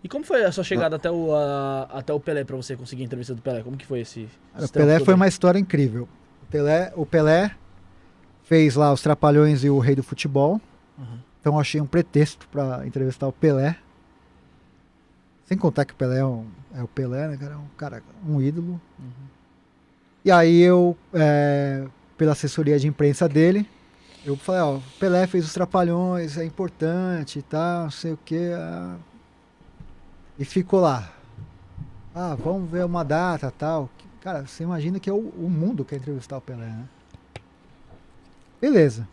[0.03, 3.01] E como foi a sua chegada até o, a- até o Pelé pra você conseguir
[3.03, 3.61] a entrevista do Pelé?
[3.63, 4.29] Como que foi esse.
[4.57, 6.07] Esse o Pelé foi uma história incrível.
[6.43, 7.51] O Pelé, o Pelé
[8.43, 10.61] fez lá os Trapalhões e o Rei do Futebol.
[10.97, 11.19] Uhum.
[11.41, 13.75] Então achei um pretexto para entrevistar o Pelé.
[15.45, 16.45] Sem contar que o Pelé é, um-
[16.75, 17.53] é o Pelé, né, cara?
[17.53, 18.79] É um cara, um ídolo.
[18.99, 19.09] Uhum.
[20.25, 21.85] E aí eu, é,
[22.17, 23.67] pela assessoria de imprensa dele,
[24.25, 28.19] eu falei, ó, o Pelé fez os Trapalhões, é importante e tal, não sei o
[28.25, 28.51] quê.
[28.55, 28.95] ah.
[30.39, 31.11] E ficou lá.
[32.13, 33.89] Ah, vamos ver uma data tal.
[34.21, 36.85] Cara, você imagina que é o, o mundo quer entrevistar o Pelé, né?
[38.59, 39.07] Beleza.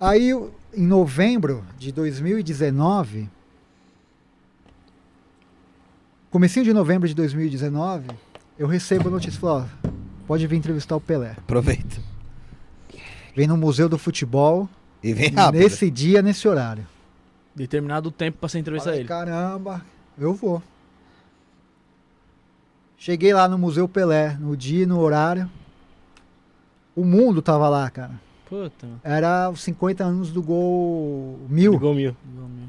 [0.00, 0.30] Aí,
[0.74, 3.28] em novembro de 2019,
[6.30, 8.08] comecinho de novembro de 2019,
[8.58, 9.88] eu recebo a notícia, falou, ó,
[10.26, 11.32] pode vir entrevistar o Pelé.
[11.38, 11.96] Aproveita.
[13.34, 14.68] Vem no Museu do Futebol,
[15.02, 15.60] E vem rápido.
[15.60, 16.86] nesse dia, nesse horário.
[17.54, 19.08] Determinado tempo pra você entrevistar Falei, ele.
[19.08, 19.84] caramba,
[20.18, 20.62] eu vou.
[22.96, 25.50] Cheguei lá no Museu Pelé, no dia e no horário.
[26.94, 28.20] O mundo tava lá, cara.
[28.48, 28.86] Puta.
[29.02, 31.72] Era os 50 anos do gol mil.
[31.72, 32.16] Ligou mil.
[32.32, 32.68] Igual meu.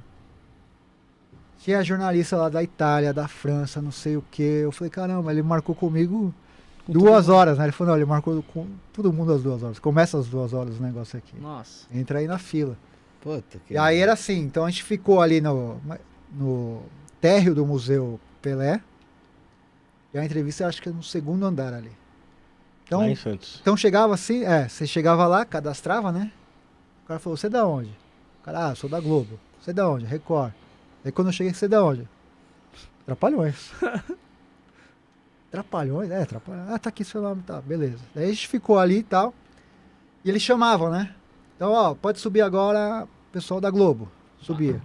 [1.60, 4.42] Tinha jornalista lá da Itália, da França, não sei o que.
[4.42, 6.34] Eu falei, caramba, ele marcou comigo
[6.86, 7.66] Com duas horas, né?
[7.66, 9.78] Ele falou, não, ele marcou com todo mundo às duas horas.
[9.78, 11.40] Começa às duas horas o negócio aqui.
[11.40, 11.86] Nossa.
[11.94, 12.78] Entra aí na fila.
[13.22, 13.76] Puta que.
[13.76, 15.80] E aí era assim, então a gente ficou ali no,
[16.34, 16.82] no
[17.24, 18.82] térreo do Museu Pelé.
[20.14, 21.92] E a entrevista acho que é no segundo andar ali.
[22.84, 23.60] Então, Lá em Santos.
[23.62, 26.34] então chegava assim, é, você chegava lá, cadastrava, né?
[27.06, 27.90] O cara falou, você é da onde?
[28.42, 29.40] O cara, ah, sou da Globo.
[29.62, 30.06] Você é da onde?
[30.06, 30.52] Record.
[31.06, 32.06] Aí quando eu cheguei, você é da onde?
[33.06, 33.72] Trapalhões.
[35.50, 36.12] Trapalhões?
[36.12, 36.70] É, Trapalhões.
[36.72, 38.00] Ah, tá aqui seu nome, tá, beleza.
[38.14, 39.34] Daí a gente ficou ali e tal.
[40.26, 41.16] E eles chamavam, né?
[41.56, 44.12] Então, ó, pode subir agora pessoal da Globo.
[44.42, 44.82] Subia.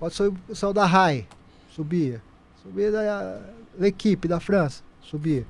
[0.00, 1.28] Pode subir o pessoal da RAI.
[1.74, 2.22] Subia.
[2.62, 3.40] Subia da,
[3.78, 4.82] da equipe da França.
[5.00, 5.44] Subia.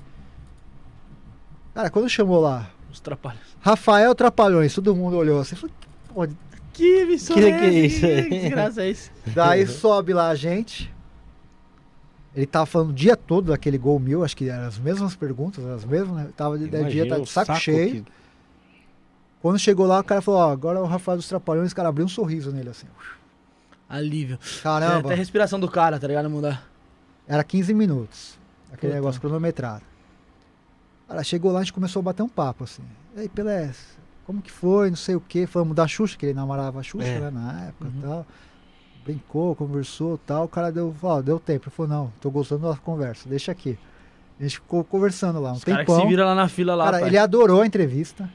[1.73, 3.41] Cara, quando chamou lá, Os trapalhos.
[3.59, 6.27] Rafael Trapalhões, todo mundo olhou assim, falou,
[6.71, 7.85] Que missão Que é que é essa?
[7.87, 8.23] isso aí?
[8.23, 9.11] Que desgraça é isso?
[9.33, 10.93] Daí sobe lá a gente.
[12.35, 15.63] Ele tava falando o dia todo daquele gol mil, acho que eram as mesmas perguntas,
[15.65, 16.29] as mesmas, né?
[16.35, 18.03] Tava de Imagina dia, tá o de saco, saco cheio.
[18.03, 18.11] que-
[19.41, 22.05] Quando chegou lá, o cara falou, ó, agora o Rafael dos Trapalhões, o cara abriu
[22.05, 22.87] um sorriso nele assim.
[23.95, 24.39] Alívio.
[24.61, 26.29] Caramba, Até a respiração do cara, tá ligado?
[26.29, 26.67] Mudar.
[27.27, 28.37] era 15 minutos.
[28.71, 28.95] Aquele Puta.
[29.01, 29.83] negócio cronometrado.
[31.07, 32.81] Cara, chegou lá, a gente começou a bater um papo assim.
[33.15, 33.71] E aí, Pelé,
[34.25, 34.89] como que foi?
[34.89, 35.45] Não sei o quê.
[35.45, 37.19] Falamos da Xuxa, que ele namorava a Xuxa, É.
[37.19, 37.93] né, na época Uhum.
[37.97, 38.25] e tal.
[39.05, 40.45] Brincou, conversou e tal.
[40.45, 41.65] O cara deu, falou, ó, deu tempo.
[41.67, 43.77] Ele falou, não, tô gostando da conversa, deixa aqui.
[44.39, 46.01] A gente ficou conversando lá um Os tempão.
[46.01, 47.09] se viram lá na fila lá, Cara, pai.
[47.09, 48.29] ele adorou a entrevista.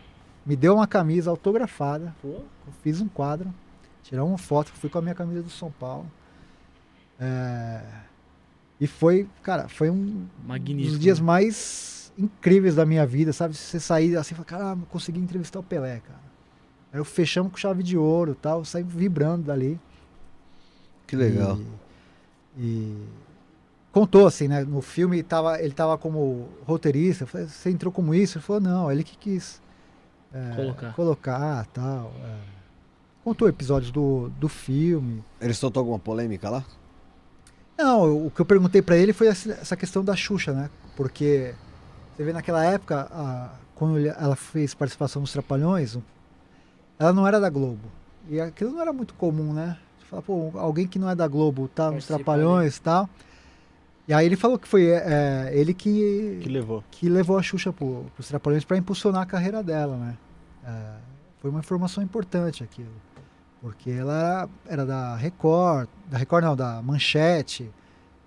[0.47, 2.15] Me deu uma camisa autografada.
[2.23, 2.43] Pô,
[2.83, 3.53] fiz um quadro.
[4.09, 4.73] Tiramos uma foto.
[4.73, 6.11] Fui com a minha camisa do São Paulo.
[7.21, 7.83] É,
[8.81, 10.93] E foi, cara, foi um Magnífico.
[10.93, 13.55] dos dias mais incríveis da minha vida, sabe?
[13.55, 16.21] Você sair assim e falar, caramba, consegui entrevistar o Pelé, cara.
[16.91, 19.79] Aí eu fechamos com chave de ouro e tal, saí vibrando dali.
[21.07, 21.59] Que legal.
[22.57, 23.09] E, e
[23.93, 24.65] contou assim, né?
[24.65, 27.25] No filme tava, ele tava como roteirista.
[27.25, 28.39] Eu falei, você entrou como isso?
[28.39, 29.61] Ele falou, não, ele que quis
[30.33, 30.93] é, Colocar.
[30.95, 32.11] colocar tal.
[32.25, 32.58] é.
[33.29, 35.23] Contou episódios do, do filme.
[35.39, 36.65] Ele soltou alguma polêmica lá?
[37.77, 40.71] Não, o que eu perguntei pra ele foi essa questão da Xuxa, né?
[40.97, 41.55] Porque
[42.17, 45.99] você vê naquela época, a- quando ela fez participação nos Trapalhões,
[46.99, 47.85] ela não era da Globo.
[48.31, 49.77] E aquilo não era muito comum, né?
[50.01, 53.11] Você fala, pô, alguém que não é da Globo tá nos Participa Trapalhões e tal.
[54.09, 56.83] E aí ele falou que foi é, ele que, que levou.
[56.91, 60.17] que levou a Xuxa pro, pros Trapalhões para impulsionar a carreira dela, né?
[60.65, 60.95] É,
[61.43, 62.91] foi uma informação importante aquilo.
[63.61, 67.71] Porque ela era, era da Record, da Record não, da Manchete,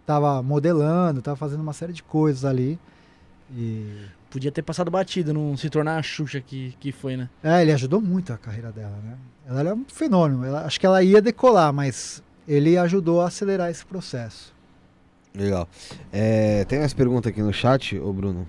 [0.06, 2.80] tava modelando, tava fazendo uma série de coisas ali.
[3.54, 7.30] E Podia ter passado batido, não se tornar a Xuxa que, que foi, né?
[7.44, 9.18] é, ele ajudou muito a carreira dela, né?
[9.46, 10.46] Ela era um fenômeno.
[10.46, 14.56] Ela, acho que ela ia decolar, mas ele ajudou a acelerar esse processo.
[15.36, 15.68] Legal.
[16.14, 18.48] É, tem mais pergunta aqui no chat, ô Bruno?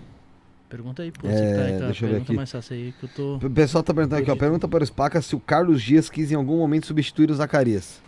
[0.72, 1.28] Pergunta aí, pô.
[1.28, 2.32] É, tá aí a deixa eu ver pergunta aqui.
[2.34, 3.46] mais fácil aí que eu tô.
[3.46, 4.36] O pessoal tá perguntando aqui, ó.
[4.36, 8.00] Pergunta para o Spaca se o Carlos Dias quis em algum momento substituir o Zacarias.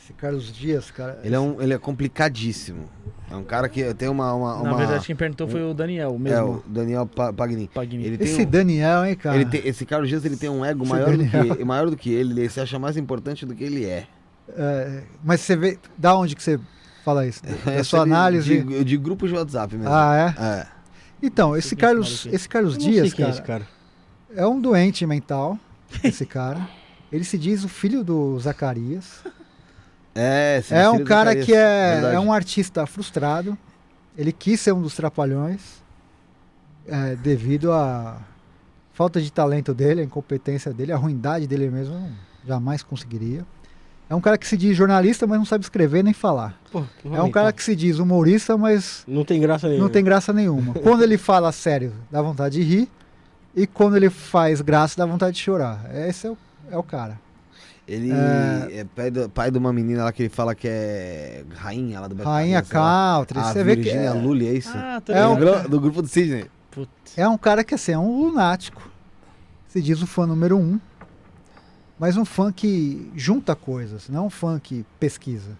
[0.00, 1.20] Esse Carlos Dias, cara.
[1.22, 2.88] Ele é, um, ele é complicadíssimo.
[3.30, 4.32] É um cara que tem uma.
[4.32, 6.62] uma, Na uma- verdade, quem perguntou foi o Daniel, o é, mesmo.
[6.66, 7.68] o Daniel Pa- Pagni.
[7.74, 8.04] Pagni.
[8.06, 9.36] Ele tem Esse um- Daniel, hein, cara?
[9.36, 11.24] ele tem- esse Carlos Dias ele tem um ego Esse maior do,
[11.56, 12.40] que, maior do que ele.
[12.40, 14.06] Ele se acha mais importante do que ele é.
[14.56, 15.76] É, mas você vê.
[15.98, 16.58] Da onde que você
[17.04, 17.42] fala isso?
[17.66, 18.62] Da Essa sua ele- análise.
[18.62, 19.92] De, de grupos de WhatsApp mesmo.
[19.92, 20.42] Ah, é?
[20.42, 20.75] É.
[21.26, 23.68] Então, esse Carlos, esse Carlos Dias, quem é cara, esse cara.
[24.34, 25.58] é um doente mental,
[26.04, 26.68] esse cara.
[27.10, 29.24] Ele se diz o filho do Zacarias.
[30.18, 32.14] É, esse É um cara Zacarias, que é, verdade.
[32.16, 33.58] é um artista frustrado.
[34.16, 35.84] Ele quis ser um dos trapalhões
[36.88, 38.18] é, devido à
[38.94, 42.10] falta de talento dele, a incompetência dele, a ruindade dele mesmo.
[42.46, 43.44] Jamais conseguiria.
[44.08, 46.56] É um cara que se diz jornalista, mas não sabe escrever nem falar.
[46.70, 49.84] Pô, É um cara que se diz humorista, mas Não tem graça nenhuma.
[49.84, 50.74] não tem graça nenhuma.
[50.82, 52.88] Quando ele fala sério, dá vontade de rir.
[53.54, 55.80] E quando ele faz graça, dá vontade de chorar.
[56.06, 56.36] Esse é o,
[56.70, 57.18] é o cara.
[57.88, 58.80] Ele É.
[58.80, 62.06] é, pai, do- pai de uma menina lá que ele fala que é rainha lá
[62.06, 62.58] do Beto Rainha.
[62.58, 62.62] A
[63.52, 64.72] Você vê que é, Lully, é isso?
[64.74, 66.44] Ah, É do, um- gru- do grupo do Sidney.
[66.70, 67.16] Putz.
[67.16, 68.90] é um cara que assim, é um lunático.
[69.68, 70.78] Se diz o fã número um.
[71.98, 75.56] Mas um fã que junta coisas, não um fã que pesquisa.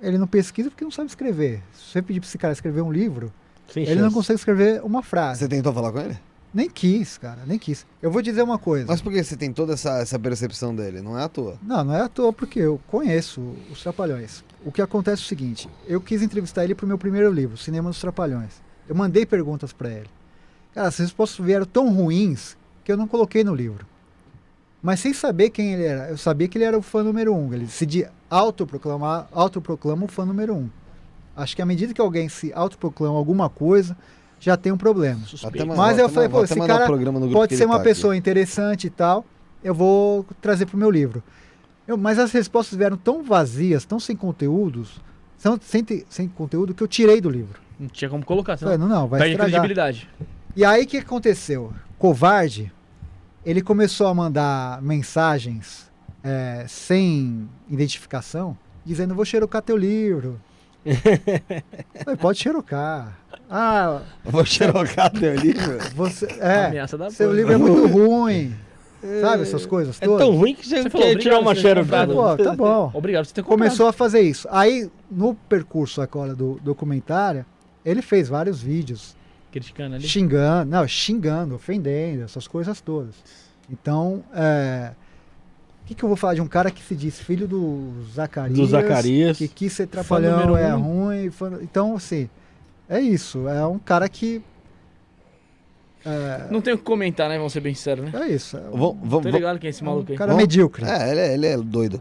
[0.00, 1.62] Ele não pesquisa porque não sabe escrever.
[1.74, 3.32] Se você pedir pra esse cara escrever um livro,
[3.72, 4.14] Sem ele não chance.
[4.14, 5.40] consegue escrever uma frase.
[5.40, 6.18] Você tentou falar com ele?
[6.54, 7.84] Nem quis, cara, nem quis.
[8.00, 8.86] Eu vou dizer uma coisa.
[8.88, 11.02] Mas por que você tem toda essa, essa percepção dele?
[11.02, 11.58] Não é à toa.
[11.62, 14.42] Não, não é à toa, porque eu conheço os Trapalhões.
[14.64, 17.90] O que acontece é o seguinte: eu quis entrevistar ele pro meu primeiro livro, Cinema
[17.90, 18.62] dos Trapalhões.
[18.88, 20.08] Eu mandei perguntas para ele.
[20.74, 23.84] Cara, as respostas vieram tão ruins que eu não coloquei no livro.
[24.82, 26.08] Mas sem saber quem ele era.
[26.08, 27.52] Eu sabia que ele era o fã número um.
[27.52, 30.68] Ele se de autoproclamar, autoproclama o fã número um.
[31.36, 33.96] Acho que à medida que alguém se autoproclama alguma coisa,
[34.40, 35.20] já tem um problema.
[35.26, 35.66] Suspeito.
[35.66, 37.88] ma- Mas eu falei, pô, esse cara um Pode ser uma tá aqui.
[37.90, 39.24] pessoa interessante e tal.
[39.62, 41.22] Eu vou trazer pro meu livro.
[41.86, 45.00] Eu- mas as respostas vieram tão vazias, tão sem conteúdos,
[45.36, 47.60] são, sem, sem conteúdo que eu tirei do livro.
[47.80, 49.50] Não tinha como colocar, senão Falei, não, não, vai perde estragar.
[49.60, 50.08] credibilidade.
[50.56, 51.72] E aí o que aconteceu?
[51.98, 52.72] Covarde,
[53.48, 55.90] ele começou a mandar mensagens
[56.22, 60.40] é, sem identificação, dizendo: vou xerocar teu livro.
[62.04, 63.18] Falei, pode xerocar.
[63.50, 65.78] Ah, Vou xerocar teu livro.
[65.94, 66.26] você.
[66.38, 67.36] É, Ameaça da seu porra.
[67.38, 68.54] livro é muito ruim.
[69.20, 70.26] Sabe essas coisas É todas?
[70.26, 72.14] tão ruim que você, Você quer falou, tirar obrigado uma comprado.
[72.14, 72.90] Pô, tá bom.
[72.92, 73.58] Obrigado por você ter comprado.
[73.68, 74.48] Começou a fazer isso.
[74.50, 77.46] Aí, no percurso agora do documentário,
[77.84, 79.16] ele fez vários vídeos
[79.50, 80.06] Criticando ali.
[80.06, 83.14] xingando, não, xingando, ofendendo, essas coisas todas.
[83.70, 84.92] Então, é,
[85.82, 88.58] o que, que eu vou falar de um cara que se diz filho do Zacarias,
[88.58, 89.36] Do Zacarias.
[89.38, 90.80] que quis ser número trapalhão, é um.
[90.80, 91.30] ruim.
[91.30, 92.28] fã- Então, assim,
[92.88, 93.48] é isso.
[93.48, 94.42] É um cara que.
[96.04, 97.36] É, Não tenho o que comentar, né?
[97.36, 98.20] Vamos ser bem sinceros, né?
[98.22, 98.56] é isso.
[98.56, 100.18] É um, Tô ligado quem é esse maluco um aí.
[100.18, 100.84] cara Vamos- medíocre.
[100.84, 102.00] É, ele é, ele é doido.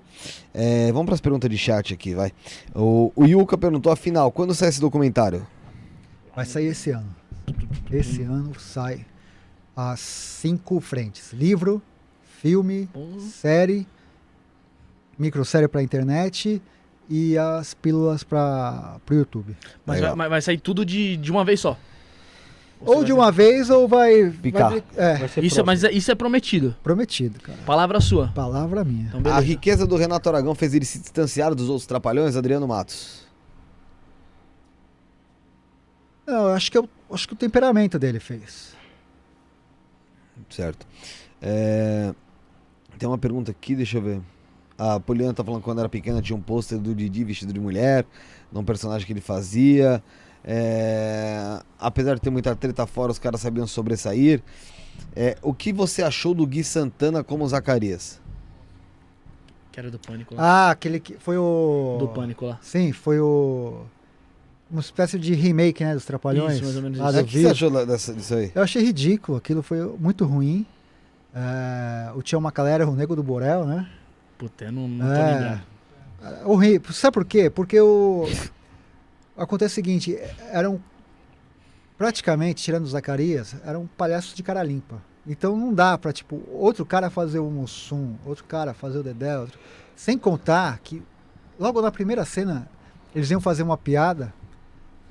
[0.54, 2.32] É, vamos para as perguntas de chat aqui, vai.
[2.76, 5.46] O, o Yuka perguntou, afinal, quando sai esse documentário?
[6.36, 7.08] Vai sair esse ano.
[7.92, 9.06] Esse ano sai
[9.76, 11.82] as cinco frentes: livro,
[12.42, 12.90] filme,
[13.32, 13.88] série,
[15.18, 16.62] microsérie para internet
[17.10, 19.56] e as pílulas para o YouTube.
[19.86, 21.78] Mas vai, vai sair tudo de, de uma vez só.
[22.80, 24.30] Ou de uma vez ou vai.
[24.30, 24.70] Picar.
[24.70, 26.76] vai- é, Vai Isso, é- mas é- isso é prometido.
[26.84, 27.58] prometido, cara.
[27.66, 28.28] Palavra sua.
[28.36, 29.12] Palavra minha.
[29.16, 33.26] Então, A riqueza do Renato Aragão fez ele se distanciar dos outros trapalhões, Adriano Matos.
[36.28, 38.76] Não, eu acho que, eu, acho que o temperamento dele fez.
[40.50, 40.86] Certo.
[41.42, 42.14] É,
[42.98, 44.22] Tem uma pergunta aqui, deixa eu ver.
[44.78, 47.60] A Poliana tá falando que quando era pequena tinha um pôster do Didi vestido de
[47.60, 48.06] mulher,
[48.52, 50.04] de um personagem que ele fazia.
[50.44, 54.42] É, Apesar de ter muita treta fora, os caras sabiam sobressair.
[55.16, 58.22] É, O que você achou do Gui Santana como Zacarias?
[59.72, 60.42] Que era do Pânico lá.
[60.68, 61.98] Ah, aquele que foi o.
[62.00, 62.60] Do Pânico lá.
[62.62, 63.86] Sim, foi o.
[64.70, 66.56] Uma espécie de remake, né, dos Trapalhões.
[66.56, 67.20] Isso, mais ou menos lá isso.
[67.20, 68.52] É, o que você achou dessa, disso aí?
[68.54, 70.66] Eu achei ridículo, aquilo foi muito ruim.
[71.34, 73.90] É, o Tião Macalera, o Nego do Borel, né?
[74.38, 75.62] Puta, eu não, não tô É.
[76.24, 76.94] É, Horrível.
[76.94, 77.50] Sabe por quê?
[77.50, 78.28] Porque o.
[79.38, 80.18] Acontece o seguinte,
[80.52, 80.82] eram.
[81.98, 85.02] Praticamente, tirando o Zacarias, eram palhaços de cara limpa.
[85.26, 89.38] Então não dá pra, tipo, outro cara fazer o Mussum, outro cara fazer o Dedé,
[89.38, 89.60] outro...
[89.96, 91.02] sem contar que
[91.60, 92.70] logo na primeira cena
[93.14, 94.34] eles iam fazer uma piada,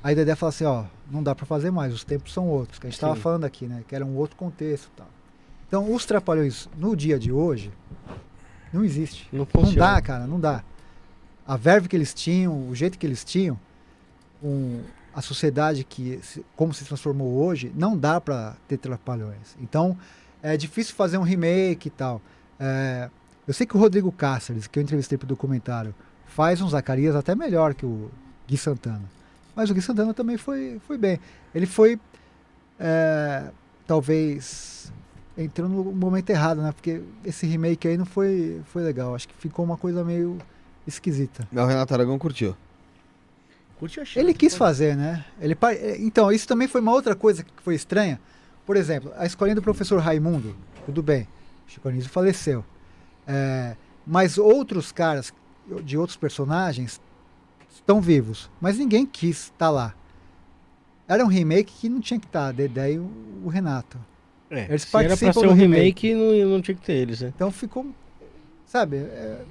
[0.06, 2.86] aí Dedé fala assim, ó, não dá pra fazer mais, os tempos são outros, que
[2.86, 3.20] a gente tava Sim.
[3.20, 5.08] falando aqui, né, que era um outro contexto e tal.
[5.66, 7.72] Então os Trapalhões no dia de hoje
[8.72, 9.28] não existe.
[9.32, 9.94] Não Não funciona.
[9.94, 10.62] dá, cara, não dá.
[11.44, 13.58] A verve que eles tinham, o jeito que eles tinham,
[14.40, 14.80] com
[15.12, 16.20] a sociedade que
[16.54, 19.56] como se transformou hoje, não dá pra ter trapalhões.
[19.60, 19.96] Então,
[20.40, 22.20] é difícil fazer um remake e tal.
[22.60, 23.10] É,
[23.46, 25.92] eu sei que o Rodrigo Cáceres, que eu entrevistei pro documentário,
[26.26, 28.08] faz um Zacarias até melhor que o
[28.46, 29.15] Gui Santana.
[29.56, 31.18] Mas o Gui Santana também foi, foi bem.
[31.54, 31.98] Ele foi,
[32.78, 33.50] é,
[33.86, 34.92] talvez,
[35.36, 36.70] entrou no momento errado, né?
[36.72, 39.14] Porque esse remake aí não foi, foi legal.
[39.14, 40.36] Acho que ficou uma coisa meio
[40.86, 41.48] esquisita.
[41.50, 42.54] O Renato Aragão curtiu.
[43.78, 45.24] Curte a Ele quis fazer, né?
[45.40, 48.20] Ele, eh, então, isso também foi uma outra coisa que foi estranha.
[48.64, 51.28] Por exemplo, a escolinha do professor Raimundo, tudo bem,
[51.66, 52.64] Chico Anísio faleceu.
[53.26, 53.76] É,
[54.06, 55.32] mas outros caras
[55.84, 57.00] de outros personagens
[57.86, 59.94] estão vivos, mas ninguém quis estar lá.
[61.06, 63.08] Era um remake que não tinha que estar, Dedé e o,
[63.44, 63.96] o Renato.
[64.50, 66.08] É, Eles se era pra participam ser do um remake.
[66.08, 67.32] remake, não, não tinha que ter eles, né?
[67.34, 67.86] Então ficou,
[68.66, 69.44] sabe, é,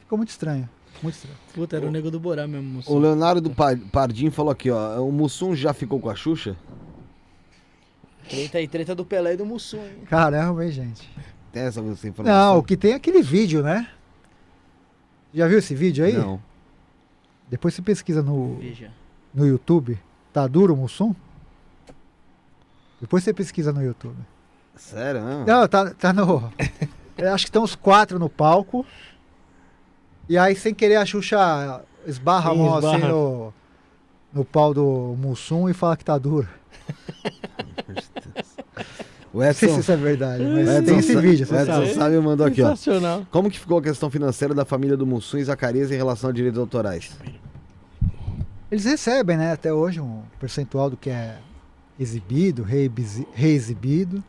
[0.00, 0.66] ficou muito estranho.
[1.02, 1.36] Muito estranho.
[1.54, 2.98] Puta, era o nego do Borá mesmo, O moço.
[2.98, 5.00] Leonardo Pa- Pardim falou aqui, ó.
[5.02, 6.56] O Mussum já ficou com a Xuxa?
[8.28, 9.78] Treta aí, treta do Pelé e do Mussum.
[9.78, 10.04] hein?
[10.06, 11.08] Caramba, hein, gente.
[11.50, 12.54] Tem essa você informação?
[12.54, 13.88] Não, o que tem é aquele vídeo, né?
[15.34, 16.12] Já viu esse vídeo aí?
[16.14, 16.40] Não.
[17.52, 18.90] Depois você pesquisa no, Veja.
[19.34, 19.98] no YouTube.
[20.32, 21.14] Tá duro o Mussum?
[22.98, 24.16] Depois você pesquisa no YouTube.
[24.74, 25.44] Sério, não?
[25.44, 26.50] Não, tá, tá no.
[27.30, 28.86] Acho que estão os quatro no palco.
[30.30, 33.08] E aí, sem querer, a Xuxa esbarra a mão assim Esbarra.
[33.12, 33.52] no,
[34.32, 36.48] no pau do Mussum e fala que tá duro.
[39.32, 41.64] O Não sei se Edson, isso é verdade, mas Edson tem esse vídeo, o Edson
[41.66, 41.94] sabe.
[41.94, 42.70] sabe mandou aqui, ó.
[42.70, 43.26] Sensacional.
[43.30, 46.32] Como que ficou a questão financeira da família do Mussum e Zacarias em relação a
[46.32, 47.16] direitos autorais?
[48.70, 51.38] Eles recebem, né, até hoje, um percentual do que é
[51.98, 54.22] exibido, reexi- reexibido.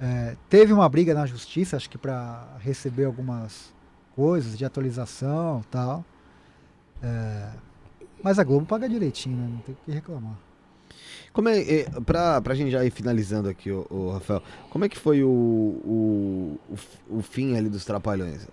[0.00, 3.72] É, teve uma briga na justiça, acho que para receber algumas
[4.16, 6.04] coisas de atualização e tal.
[7.02, 7.48] É,
[8.22, 9.48] mas a Globo paga direitinho, né?
[9.48, 10.36] Não tem o que reclamar.
[11.32, 14.88] Como é, é pra, pra gente já ir finalizando aqui, o, o Rafael, como é
[14.88, 18.46] que foi o, o, o, o fim ali dos Trapalhões?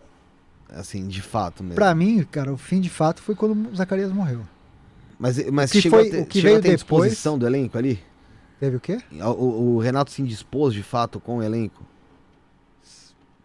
[0.69, 1.75] Assim, de fato mesmo.
[1.75, 4.41] Pra mim, cara, o fim de fato foi quando o Zacarias morreu.
[5.17, 7.37] Mas, mas que chegou foi- a ter, o que chegou a veio ter depois- disposição
[7.37, 7.99] do elenco ali?
[8.59, 8.99] Teve o quê?
[9.11, 11.83] O, o- Renato se indispôs de fato com o elenco?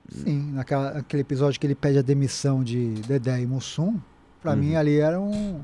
[0.09, 3.99] Sim, naquela, naquele episódio que ele pede a demissão de Dedé e Mussum,
[4.41, 4.59] pra Uhum.
[4.59, 5.61] mim ali era um.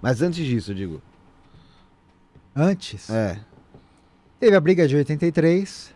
[0.00, 1.02] Mas antes disso, eu digo.
[2.60, 3.08] Antes.
[3.08, 3.38] É.
[4.40, 5.94] Teve a briga de 83,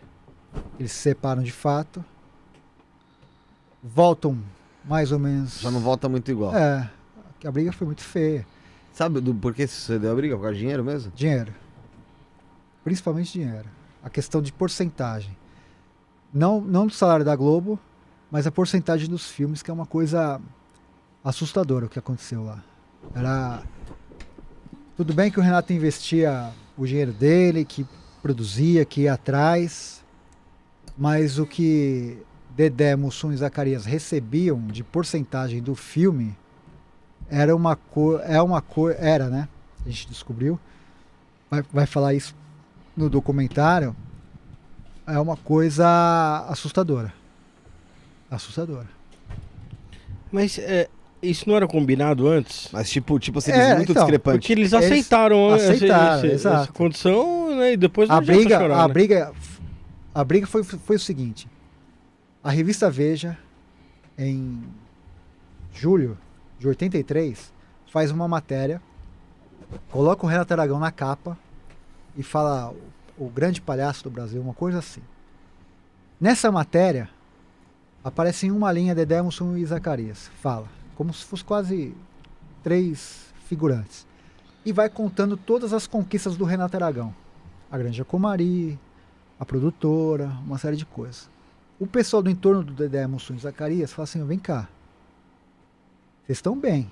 [0.79, 2.03] eles se separam de fato,
[3.83, 4.37] voltam
[4.85, 5.59] mais ou menos.
[5.59, 6.55] Já não volta muito igual.
[6.55, 6.89] É,
[7.45, 8.47] a briga foi muito feia.
[8.93, 10.35] Sabe do porquê sucedeu a briga?
[10.35, 11.11] Por causa de dinheiro mesmo?
[11.13, 11.53] Dinheiro.
[12.81, 13.67] Principalmente dinheiro.
[14.01, 15.35] A questão de porcentagem.
[16.33, 17.77] Não, não do salário da Globo,
[18.31, 20.39] mas a porcentagem dos filmes, que é uma coisa
[21.23, 22.63] assustadora o que aconteceu lá.
[23.13, 23.63] Era.
[24.95, 27.83] Tudo bem que o Renato investia o dinheiro dele, que
[28.21, 30.03] produzia, que ia atrás,
[30.95, 36.37] mas o que Dedé, Mussum e Zacarias recebiam de porcentagem do filme
[37.27, 39.49] era uma cor, é uma cor, era, né?
[39.83, 40.59] A gente descobriu.
[41.49, 42.35] Vai, vai falar isso
[42.95, 43.95] no documentário.
[45.07, 47.11] É uma coisa assustadora.
[48.29, 48.87] Assustadora.
[50.31, 50.87] Mas é,
[51.23, 52.69] isso não era combinado antes?
[52.71, 54.39] Mas tipo, tipo assim, É, muito então, discrepante.
[54.39, 57.73] Porque eles Eles aceitaram, essa- aceitaram, essa, essa condição, né?
[57.73, 58.93] E depois A briga, chorar, a né?
[58.93, 59.31] briga,
[60.13, 61.47] a briga foi, foi o seguinte.
[62.43, 63.37] A revista Veja,
[64.17, 64.61] em
[65.73, 66.17] julho
[66.59, 67.51] de 83,
[67.91, 68.81] faz uma matéria,
[69.91, 71.37] coloca o Renato Aragão na capa
[72.17, 72.73] e fala
[73.17, 75.01] o, o grande palhaço do Brasil, uma coisa assim.
[76.19, 77.09] Nessa matéria,
[78.03, 80.29] aparece em uma linha Dedé, Mussum e Zacarias.
[80.41, 81.95] Fala, como se fosse quase
[82.63, 84.05] três figurantes.
[84.65, 87.13] E vai contando todas as conquistas do Renato Aragão.
[87.69, 88.79] A Granja Comari,
[89.39, 91.29] a produtora, uma série de coisas.
[91.79, 94.69] O pessoal do entorno do Dedé Mussum e Zacarias fala assim, vem cá,
[96.23, 96.89] vocês estão bem,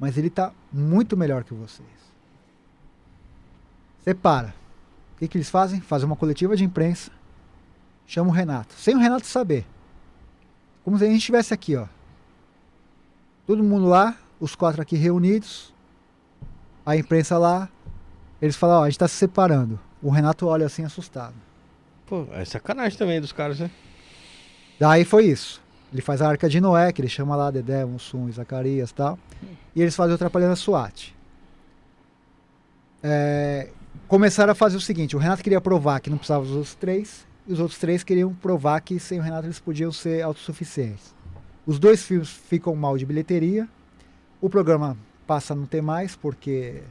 [0.00, 1.88] mas ele está muito melhor que vocês.
[4.02, 4.52] Separa.
[5.14, 5.80] O que, que eles fazem?
[5.80, 7.12] Fazem uma coletiva de imprensa,
[8.04, 9.64] chama o Renato, sem o Renato saber.
[10.82, 11.86] Como se a gente estivesse aqui, ó.
[13.46, 15.74] Todo mundo lá, os quatro aqui reunidos,
[16.84, 17.68] a imprensa lá,
[18.40, 19.78] eles falam, ó, a gente está se separando.
[20.02, 21.34] O Renato olha assim assustado.
[22.06, 23.70] Pô, é sacanagem também dos caras, né?
[24.78, 25.62] Daí foi isso.
[25.92, 28.94] Ele faz a Arca de Noé, que ele chama lá Dedé, Mussum e Zacarias e
[28.94, 29.18] tal.
[29.74, 31.14] E eles fazem o Trapalhões SWAT.
[33.02, 33.70] É,
[34.08, 37.26] começaram a fazer o seguinte: o Renato queria provar que não precisava dos outros três,
[37.46, 41.13] e os outros três queriam provar que sem o Renato eles podiam ser autossuficientes.
[41.66, 43.68] Os dois filmes ficam mal de bilheteria.
[44.40, 44.96] O programa
[45.26, 46.82] passa a não ter mais, porque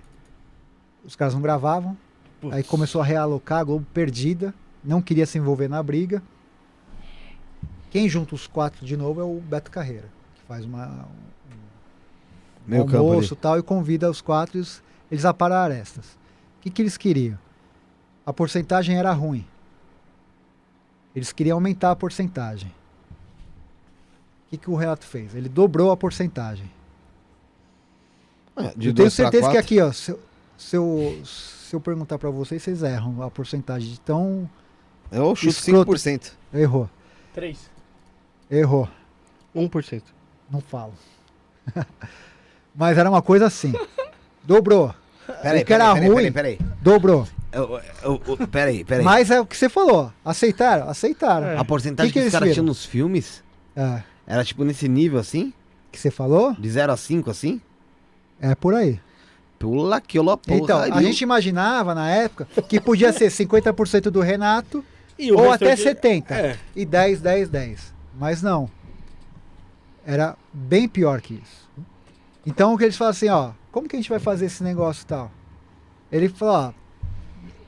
[1.03, 1.97] os caras não gravavam.
[2.41, 2.55] Putz.
[2.55, 6.21] Aí começou a realocar, a Globo perdida, não queria se envolver na briga.
[7.91, 11.07] Quem junta os quatro de novo é o Beto Carreira, que faz uma,
[12.67, 12.97] um ali.
[12.97, 14.59] almoço e tal, e convida os quatro
[15.11, 16.17] eles aparam arestas.
[16.57, 17.37] O que, que eles queriam?
[18.25, 19.45] A porcentagem era ruim.
[21.15, 22.73] Eles queriam aumentar a porcentagem.
[24.53, 25.33] O que, que o Renato fez?
[25.33, 26.69] Ele dobrou a porcentagem.
[28.55, 30.19] É, de eu tenho certeza que aqui, ó, se, eu-
[30.55, 34.47] se eu, se eu perguntar pra vocês, vocês erram a porcentagem de tão.
[35.11, 35.91] Eu chuto Escroto.
[35.91, 36.33] 5%.
[36.53, 36.87] Errou.
[37.33, 37.67] Três.
[38.49, 38.87] Errou.
[39.55, 40.03] 1%.
[40.51, 40.93] Não falo.
[42.75, 43.73] Mas era uma coisa assim.
[44.43, 44.93] Dobrou.
[45.41, 46.71] Peraí, O que era peraí, ruim- peraí, peraí.
[46.79, 47.27] Dobrou.
[47.51, 49.03] Eu- eu- eu- Peraí, peraí.
[49.03, 50.11] Mas é o que você falou.
[50.23, 50.89] Aceitaram?
[50.89, 51.47] Aceitaram.
[51.47, 51.57] É.
[51.57, 52.53] A porcentagem Que que que, os eles caras viram?
[52.53, 53.43] tinham nos filmes
[53.75, 54.03] É.
[54.25, 55.53] era tipo nesse nível assim?
[55.91, 56.53] Que você falou?
[56.53, 57.61] De 0 a 5 assim?
[58.41, 58.99] É por aí.
[59.59, 64.83] Pula que eu Então, a gente imaginava na época que podia ser 50% do Renato
[65.17, 66.33] E ou até restante- 70.
[66.35, 66.57] É.
[66.75, 67.93] E 10, 10, 10.
[68.19, 68.69] Mas não.
[70.05, 71.69] Era bem pior que isso.
[72.45, 75.03] Então o que eles falam assim, ó, como que a gente vai fazer esse negócio
[75.03, 75.31] e tal?
[76.11, 76.73] Ele falou, ó,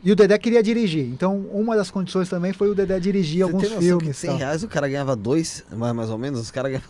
[0.06, 1.06] e o Dedé queria dirigir.
[1.06, 4.04] Então uma das condições também foi o Dedé dirigir alguns tem noção filmes.
[4.06, 4.38] Que e 100 tal.
[4.40, 6.90] reais o cara ganhava dois, mais, mais ou menos, os caras ganhavam.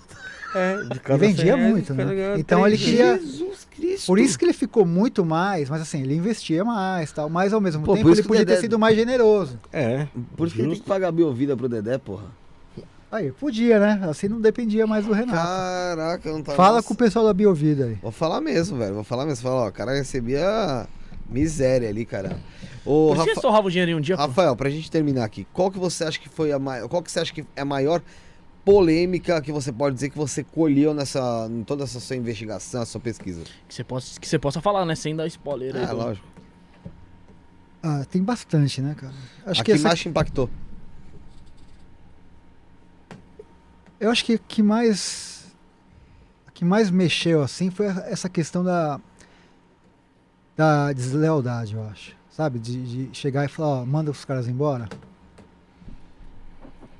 [0.55, 2.15] É, de E cada vendia 100 reais, muito, o cara né?
[2.15, 4.05] ganhava Então ele queria- Jesus Cristo.
[4.07, 7.59] Por isso que ele ficou muito mais, mas assim, ele investia mais, tal, mas ao
[7.59, 9.59] mesmo Pô, por tempo isso ele podia ter Dedé- sido mais generoso.
[9.73, 10.07] É.
[10.37, 12.23] Por isso que ele tem que pagar a biovida pro Dedé, porra.
[13.11, 14.01] Aí, podia, né?
[14.09, 15.37] Assim não dependia mais do Renato.
[15.37, 16.55] Caraca, eu não tava.
[16.57, 17.97] Fala com o pessoal da Biovida aí.
[18.01, 18.93] Vou falar mesmo, velho.
[18.95, 19.41] Vou falar mesmo.
[19.43, 20.85] Fala, ó, o cara recebia
[21.29, 22.39] miséria ali, cara.
[22.85, 24.21] Ô, Por que Rafa- eles torravam dinheiro em um dia, pô.
[24.23, 26.87] Rafael, pra gente terminar aqui, qual que você acha que foi a maior.
[26.87, 28.01] Qual que você acha que é a maior
[28.63, 31.47] polêmica que você pode dizer que você colheu nessa.
[31.49, 33.43] em toda essa sua investigação, essa sua pesquisa?
[33.67, 34.95] Que você possa, que você possa falar, né?
[34.95, 35.75] Sem dar spoiler.
[35.75, 36.27] aí É, do- lógico.
[37.83, 39.13] Ah, tem bastante, né, cara?
[39.45, 40.49] Acho a que que essa, mais te impactou?
[43.99, 45.45] eu acho que o que mais
[46.53, 48.99] que mais mexeu assim foi essa questão da
[50.55, 52.15] da deslealdade, eu acho.
[52.29, 54.89] Sabe, de, de chegar e falar, ó, manda os caras embora.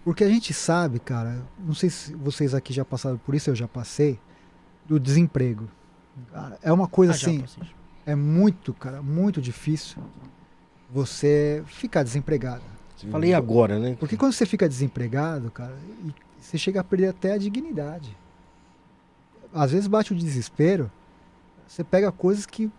[0.03, 3.55] Porque a gente sabe, cara, não sei se vocês aqui já passaram por isso, eu
[3.55, 4.19] já passei,
[4.85, 5.67] do desemprego.
[6.31, 7.43] Cara, é uma coisa Ah, assim,
[8.05, 10.01] é muito, cara, muito difícil
[10.89, 12.63] você ficar desempregado.
[13.11, 13.97] Falei agora, né?
[13.99, 15.75] Porque quando você fica desempregado, cara,
[16.05, 18.15] e você chega a perder até a dignidade.
[19.53, 20.89] Às vezes bate o desespero,
[21.67, 22.71] você pega coisas que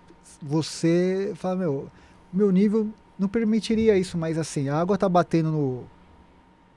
[0.43, 1.91] você fala, meu,
[2.33, 2.89] meu nível
[3.19, 5.85] não permitiria isso, mas assim, a água tá batendo no